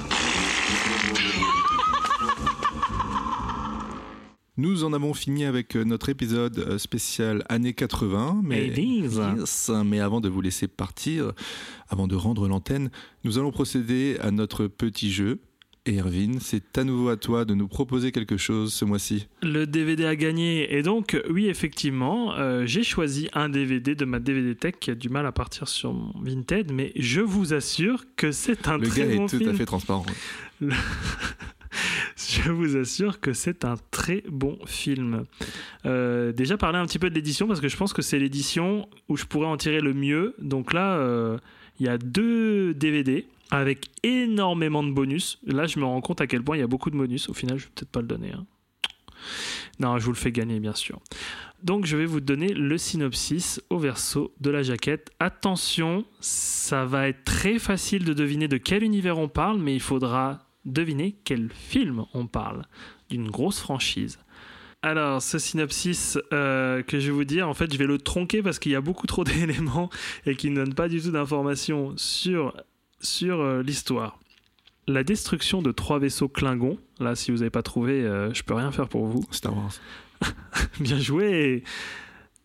Nous 4.59 4.83
en 4.83 4.93
avons 4.93 5.13
fini 5.13 5.45
avec 5.45 5.75
euh, 5.75 5.83
notre 5.83 6.09
épisode 6.09 6.57
euh, 6.57 6.79
spécial 6.79 7.43
années 7.47 7.73
80. 7.73 8.41
Mais, 8.43 8.69
80s. 8.69 9.39
Yes, 9.39 9.71
mais 9.85 9.99
avant 9.99 10.19
de 10.19 10.29
vous 10.29 10.41
laisser 10.41 10.67
partir, 10.67 11.33
avant 11.89 12.07
de 12.07 12.15
rendre 12.15 12.47
l'antenne, 12.47 12.89
nous 13.23 13.37
allons 13.37 13.51
procéder 13.51 14.17
à 14.19 14.31
notre 14.31 14.65
petit 14.65 15.11
jeu. 15.11 15.39
Et 15.89 15.99
Erwin, 16.01 16.39
c'est 16.41 16.77
à 16.77 16.83
nouveau 16.83 17.07
à 17.07 17.15
toi 17.15 17.45
de 17.45 17.53
nous 17.53 17.69
proposer 17.69 18.11
quelque 18.11 18.35
chose 18.35 18.73
ce 18.73 18.83
mois-ci. 18.83 19.27
Le 19.41 19.65
DVD 19.65 20.03
à 20.03 20.17
gagner. 20.17 20.75
Et 20.75 20.83
donc, 20.83 21.17
oui, 21.29 21.47
effectivement, 21.47 22.35
euh, 22.35 22.65
j'ai 22.65 22.83
choisi 22.83 23.29
un 23.31 23.47
DVD 23.47 23.95
de 23.95 24.03
ma 24.03 24.19
DVD 24.19 24.53
Tech 24.53 24.73
qui 24.81 24.91
a 24.91 24.95
du 24.95 25.07
mal 25.07 25.25
à 25.25 25.31
partir 25.31 25.69
sur 25.69 25.93
mon 25.93 26.11
Vinted, 26.21 26.73
mais 26.73 26.91
je 26.97 27.21
vous 27.21 27.53
assure 27.53 28.03
que 28.17 28.33
c'est 28.33 28.67
un 28.67 28.77
Le 28.79 28.87
très 28.87 29.07
gars 29.07 29.15
bon 29.15 29.25
est 29.25 29.29
tout 29.29 29.37
film. 29.37 29.49
à 29.49 29.53
fait 29.53 29.65
transparent. 29.65 30.05
Je 32.17 32.51
vous 32.51 32.75
assure 32.75 33.19
que 33.19 33.33
c'est 33.33 33.63
un 33.63 33.75
très 33.91 34.23
bon 34.29 34.57
film. 34.65 35.25
Euh, 35.85 36.31
déjà 36.33 36.57
parler 36.57 36.79
un 36.79 36.85
petit 36.85 36.99
peu 36.99 37.09
de 37.09 37.15
l'édition 37.15 37.47
parce 37.47 37.61
que 37.61 37.67
je 37.69 37.77
pense 37.77 37.93
que 37.93 38.01
c'est 38.01 38.19
l'édition 38.19 38.89
où 39.07 39.15
je 39.17 39.25
pourrais 39.25 39.47
en 39.47 39.55
tirer 39.57 39.79
le 39.81 39.93
mieux. 39.93 40.35
Donc 40.39 40.73
là, 40.73 40.97
euh, 40.97 41.37
il 41.79 41.85
y 41.85 41.89
a 41.89 41.97
deux 41.97 42.73
DVD 42.73 43.25
avec 43.51 43.87
énormément 44.03 44.83
de 44.83 44.91
bonus. 44.91 45.39
Là, 45.45 45.67
je 45.67 45.79
me 45.79 45.85
rends 45.85 46.01
compte 46.01 46.21
à 46.21 46.27
quel 46.27 46.43
point 46.43 46.57
il 46.57 46.59
y 46.59 46.63
a 46.63 46.67
beaucoup 46.67 46.89
de 46.89 46.97
bonus. 46.97 47.29
Au 47.29 47.33
final, 47.33 47.57
je 47.57 47.65
vais 47.65 47.71
peut-être 47.75 47.91
pas 47.91 48.01
le 48.01 48.07
donner. 48.07 48.31
hein. 48.33 48.45
Non, 49.79 49.97
je 49.97 50.05
vous 50.05 50.11
le 50.11 50.17
fais 50.17 50.31
gagner, 50.31 50.59
bien 50.59 50.73
sûr. 50.73 50.99
Donc, 51.63 51.85
je 51.85 51.97
vais 51.97 52.05
vous 52.05 52.19
donner 52.19 52.53
le 52.53 52.77
synopsis 52.77 53.61
au 53.69 53.77
verso 53.77 54.33
de 54.39 54.49
la 54.49 54.63
jaquette. 54.63 55.11
Attention, 55.19 56.05
ça 56.19 56.85
va 56.85 57.07
être 57.07 57.23
très 57.23 57.59
facile 57.59 58.05
de 58.05 58.13
deviner 58.13 58.47
de 58.47 58.57
quel 58.57 58.83
univers 58.83 59.17
on 59.17 59.27
parle, 59.27 59.59
mais 59.59 59.73
il 59.73 59.81
faudra 59.81 60.39
deviner 60.65 61.15
quel 61.23 61.49
film 61.51 62.05
on 62.13 62.27
parle 62.27 62.63
d'une 63.09 63.29
grosse 63.29 63.59
franchise. 63.59 64.19
Alors, 64.83 65.21
ce 65.21 65.39
synopsis 65.39 66.19
euh, 66.33 66.83
que 66.83 66.99
je 66.99 67.07
vais 67.07 67.11
vous 67.11 67.23
dire, 67.23 67.49
en 67.49 67.53
fait, 67.53 67.73
je 67.73 67.77
vais 67.77 67.87
le 67.87 67.97
tronquer 67.97 68.43
parce 68.43 68.59
qu'il 68.59 68.71
y 68.71 68.75
a 68.75 68.81
beaucoup 68.81 69.07
trop 69.07 69.23
d'éléments 69.25 69.89
et 70.25 70.35
qui 70.35 70.49
ne 70.49 70.55
donnent 70.57 70.75
pas 70.75 70.87
du 70.89 71.01
tout 71.01 71.11
d'informations 71.11 71.93
sur, 71.97 72.53
sur 72.99 73.39
euh, 73.39 73.61
l'histoire. 73.61 74.19
La 74.87 75.03
destruction 75.03 75.61
de 75.61 75.71
trois 75.71 75.99
vaisseaux 75.99 76.29
Klingons, 76.29 76.77
là, 76.99 77.15
si 77.15 77.31
vous 77.31 77.37
n'avez 77.37 77.49
pas 77.49 77.63
trouvé, 77.63 78.03
euh, 78.03 78.33
je 78.33 78.43
peux 78.43 78.53
rien 78.53 78.71
faire 78.71 78.87
pour 78.87 79.05
vous. 79.05 79.23
Star 79.31 79.55
Wars. 79.55 79.73
Bien 80.79 80.99
joué 80.99 81.63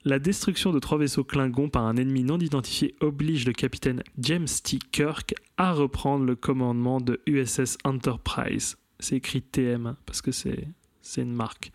La 0.04 0.18
destruction 0.18 0.72
de 0.72 0.78
trois 0.78 0.98
vaisseaux 0.98 1.24
Klingons 1.24 1.68
par 1.68 1.84
un 1.84 1.96
ennemi 1.96 2.24
non 2.24 2.38
identifié 2.38 2.96
oblige 3.00 3.46
le 3.46 3.52
capitaine 3.52 4.02
James 4.18 4.48
T. 4.62 4.78
Kirk 4.90 5.34
à 5.56 5.72
reprendre 5.72 6.24
le 6.24 6.34
commandement 6.34 7.00
de 7.00 7.20
USS 7.26 7.78
Enterprise. 7.84 8.76
C'est 8.98 9.16
écrit 9.16 9.42
TM 9.42 9.96
parce 10.04 10.20
que 10.20 10.32
c'est 10.32 10.68
c'est 11.02 11.22
une 11.22 11.34
marque. 11.34 11.72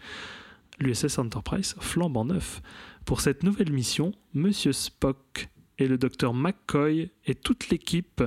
L'USS 0.79 1.17
Enterprise 1.17 1.75
flambe 1.79 2.17
en 2.17 2.25
neuf. 2.25 2.61
Pour 3.05 3.21
cette 3.21 3.43
nouvelle 3.43 3.71
mission, 3.71 4.13
Monsieur 4.33 4.73
Spock 4.73 5.49
et 5.77 5.87
le 5.87 5.97
docteur 5.97 6.33
McCoy 6.33 7.11
et 7.25 7.35
toute 7.35 7.69
l'équipe 7.69 8.23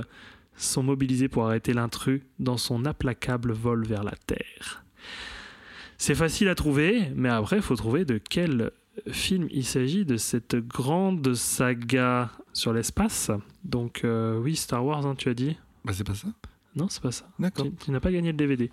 sont 0.63 0.83
mobilisés 0.83 1.27
pour 1.27 1.45
arrêter 1.45 1.73
l'intrus 1.73 2.21
dans 2.39 2.57
son 2.57 2.85
implacable 2.85 3.51
vol 3.51 3.85
vers 3.85 4.03
la 4.03 4.13
Terre. 4.25 4.83
C'est 5.97 6.15
facile 6.15 6.49
à 6.49 6.55
trouver, 6.55 7.11
mais 7.15 7.29
après, 7.29 7.57
il 7.57 7.61
faut 7.61 7.75
trouver 7.75 8.05
de 8.05 8.17
quel 8.17 8.71
film 9.09 9.47
il 9.51 9.65
s'agit 9.65 10.05
de 10.05 10.17
cette 10.17 10.55
grande 10.55 11.33
saga 11.33 12.31
sur 12.53 12.73
l'espace. 12.73 13.31
Donc, 13.63 14.01
euh, 14.03 14.37
oui, 14.39 14.55
Star 14.55 14.83
Wars, 14.85 15.05
hein, 15.05 15.15
tu 15.15 15.29
as 15.29 15.33
dit 15.33 15.57
Bah, 15.85 15.93
c'est 15.93 16.03
pas 16.03 16.15
ça 16.15 16.27
Non, 16.75 16.87
c'est 16.89 17.01
pas 17.01 17.11
ça. 17.11 17.29
D'accord. 17.39 17.65
Tu, 17.65 17.85
tu 17.85 17.91
n'as 17.91 17.99
pas 17.99 18.11
gagné 18.11 18.31
le 18.31 18.37
DVD. 18.37 18.71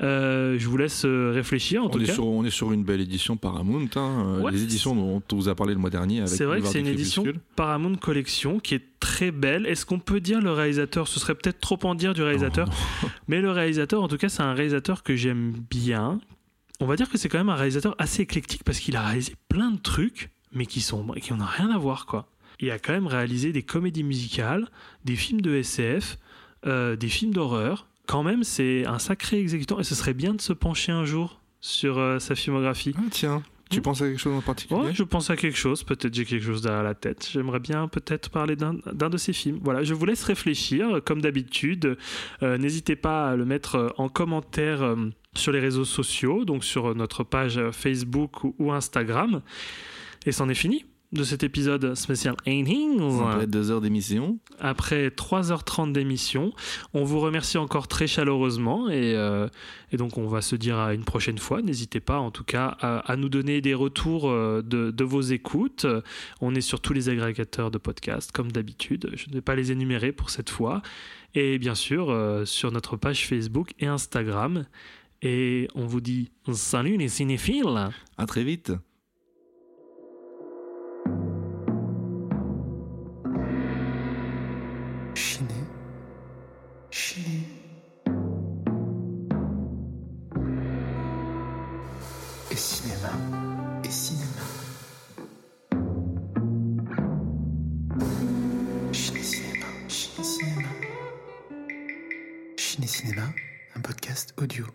Euh, 0.00 0.56
je 0.58 0.68
vous 0.68 0.76
laisse 0.76 1.04
euh, 1.04 1.32
réfléchir, 1.34 1.82
en 1.82 1.86
On 1.86 1.88
tout 1.88 2.00
est, 2.00 2.04
cas. 2.04 2.12
sur, 2.14 2.26
on 2.28 2.44
est 2.44 2.50
sur 2.50 2.70
une 2.72 2.84
belle 2.84 3.00
édition 3.00 3.36
Paramount. 3.36 3.88
hein, 3.96 4.24
euh, 4.36 4.40
Ouais, 4.42 4.52
les 4.52 4.62
éditions 4.62 4.94
dont 4.94 5.20
on 5.32 5.36
vous 5.36 5.48
a 5.48 5.56
parlé 5.56 5.74
le 5.74 5.80
mois 5.80 5.90
dernier. 5.90 6.24
C'est 6.28 6.44
vrai 6.44 6.60
que 6.60 6.68
c'est 6.68 6.78
une 6.80 6.86
édition. 6.86 7.24
Paramount 7.56 7.96
Collection 7.96 8.60
qui 8.60 8.74
est 8.74 8.84
très 9.00 9.32
belle. 9.32 9.66
Est-ce 9.66 9.84
qu'on 9.84 9.98
peut 9.98 10.20
dire 10.20 10.40
le 10.40 10.52
réalisateur? 10.52 11.08
Ce 11.08 11.18
serait 11.18 11.34
peut-être 11.34 11.58
trop 11.58 11.78
en 11.82 11.96
dire 11.96 12.14
du 12.14 12.22
réalisateur. 12.22 12.68
Oh, 13.02 13.06
Mais 13.28 13.40
le 13.40 13.50
réalisateur, 13.50 14.00
en 14.00 14.06
tout 14.08 14.18
cas, 14.18 14.28
c'est 14.28 14.42
un 14.42 14.54
réalisateur 14.54 15.02
que 15.02 15.16
j'aime 15.16 15.52
bien. 15.68 16.20
On 16.80 16.86
va 16.86 16.94
dire 16.94 17.08
que 17.10 17.18
c'est 17.18 17.28
quand 17.28 17.38
même 17.38 17.48
un 17.48 17.56
réalisateur 17.56 17.96
assez 17.98 18.22
éclectique 18.22 18.62
parce 18.62 18.78
qu'il 18.78 18.94
a 18.94 19.02
réalisé 19.04 19.34
plein 19.48 19.72
de 19.72 19.80
trucs, 19.80 20.30
mais 20.52 20.64
qui 20.64 20.80
sont 20.80 21.04
qui 21.20 21.32
n'ont 21.32 21.44
rien 21.44 21.70
à 21.70 21.78
voir 21.78 22.06
quoi. 22.06 22.28
Il 22.60 22.70
a 22.70 22.78
quand 22.78 22.92
même 22.92 23.08
réalisé 23.08 23.50
des 23.50 23.64
comédies 23.64 24.04
musicales, 24.04 24.68
des 25.04 25.16
films 25.16 25.40
de 25.40 25.54
SF, 25.56 26.18
euh, 26.66 26.94
des 26.94 27.08
films 27.08 27.32
d'horreur. 27.32 27.87
Quand 28.08 28.22
même, 28.24 28.42
c'est 28.42 28.84
un 28.86 28.98
sacré 28.98 29.38
exécutant 29.38 29.78
et 29.78 29.84
ce 29.84 29.94
serait 29.94 30.14
bien 30.14 30.34
de 30.34 30.40
se 30.40 30.52
pencher 30.52 30.90
un 30.92 31.04
jour 31.04 31.40
sur 31.60 31.98
euh, 31.98 32.18
sa 32.18 32.34
filmographie. 32.34 32.94
Ah, 32.98 33.02
tiens, 33.10 33.42
tu 33.70 33.80
Hmm. 33.80 33.82
penses 33.82 34.00
à 34.00 34.06
quelque 34.08 34.18
chose 34.18 34.34
en 34.34 34.40
particulier 34.40 34.80
Ouais, 34.80 34.94
je 34.94 35.02
pense 35.02 35.28
à 35.28 35.36
quelque 35.36 35.58
chose. 35.58 35.84
Peut-être 35.84 36.14
j'ai 36.14 36.24
quelque 36.24 36.42
chose 36.44 36.62
derrière 36.62 36.82
la 36.82 36.94
tête. 36.94 37.28
J'aimerais 37.30 37.60
bien 37.60 37.86
peut-être 37.86 38.30
parler 38.30 38.56
d'un 38.56 38.72
de 39.10 39.16
ces 39.18 39.34
films. 39.34 39.60
Voilà, 39.62 39.82
je 39.84 39.92
vous 39.92 40.06
laisse 40.06 40.24
réfléchir. 40.24 41.00
Comme 41.04 41.20
d'habitude, 41.20 41.98
Euh, 42.42 42.56
n'hésitez 42.56 42.96
pas 42.96 43.28
à 43.30 43.36
le 43.36 43.44
mettre 43.44 43.74
euh, 43.76 43.88
en 43.98 44.08
commentaire 44.08 44.82
euh, 44.82 44.96
sur 45.36 45.52
les 45.52 45.60
réseaux 45.60 45.84
sociaux, 45.84 46.46
donc 46.46 46.64
sur 46.64 46.94
notre 46.94 47.24
page 47.24 47.60
Facebook 47.72 48.42
ou, 48.42 48.54
ou 48.58 48.72
Instagram. 48.72 49.42
Et 50.24 50.32
c'en 50.32 50.48
est 50.48 50.54
fini. 50.54 50.86
De 51.12 51.24
cet 51.24 51.42
épisode 51.42 51.94
spécial 51.94 52.36
80 52.44 53.26
Après 53.30 53.46
deux 53.46 53.70
heures 53.70 53.80
d'émission. 53.80 54.38
après 54.60 55.08
3h30 55.08 55.92
d'émission. 55.92 56.52
On 56.92 57.04
vous 57.04 57.18
remercie 57.20 57.56
encore 57.56 57.88
très 57.88 58.06
chaleureusement 58.06 58.90
et, 58.90 59.14
euh, 59.14 59.48
et 59.90 59.96
donc 59.96 60.18
on 60.18 60.26
va 60.26 60.42
se 60.42 60.54
dire 60.54 60.78
à 60.78 60.92
une 60.92 61.04
prochaine 61.04 61.38
fois. 61.38 61.62
N'hésitez 61.62 62.00
pas 62.00 62.18
en 62.18 62.30
tout 62.30 62.44
cas 62.44 62.76
à, 62.80 62.98
à 63.10 63.16
nous 63.16 63.30
donner 63.30 63.62
des 63.62 63.72
retours 63.72 64.28
euh, 64.28 64.62
de, 64.62 64.90
de 64.90 65.04
vos 65.04 65.22
écoutes. 65.22 65.86
On 66.42 66.54
est 66.54 66.60
sur 66.60 66.80
tous 66.80 66.92
les 66.92 67.08
agrégateurs 67.08 67.70
de 67.70 67.78
podcasts 67.78 68.30
comme 68.32 68.52
d'habitude. 68.52 69.10
Je 69.14 69.28
ne 69.30 69.34
vais 69.34 69.40
pas 69.40 69.54
les 69.54 69.72
énumérer 69.72 70.12
pour 70.12 70.28
cette 70.28 70.50
fois. 70.50 70.82
Et 71.34 71.58
bien 71.58 71.74
sûr 71.74 72.10
euh, 72.10 72.44
sur 72.44 72.70
notre 72.70 72.96
page 72.96 73.26
Facebook 73.26 73.72
et 73.78 73.86
Instagram. 73.86 74.66
Et 75.22 75.68
on 75.74 75.86
vous 75.86 76.00
dit 76.02 76.30
salut 76.52 76.96
les 76.98 77.08
cinéphiles 77.08 77.88
À 78.18 78.26
très 78.26 78.44
vite. 78.44 78.72
Ciné. 85.18 85.48
Ciné. 86.92 87.44
Et 92.52 92.56
cinéma. 92.56 93.10
Et 93.82 93.90
cinéma. 93.90 94.44
Ciné 98.92 99.22
cinéma. 99.24 99.66
Ciné 99.88 100.24
cinéma. 100.24 100.68
Ciné 102.56 102.86
cinéma, 102.86 103.22
un 103.74 103.80
podcast 103.80 104.34
audio. 104.40 104.66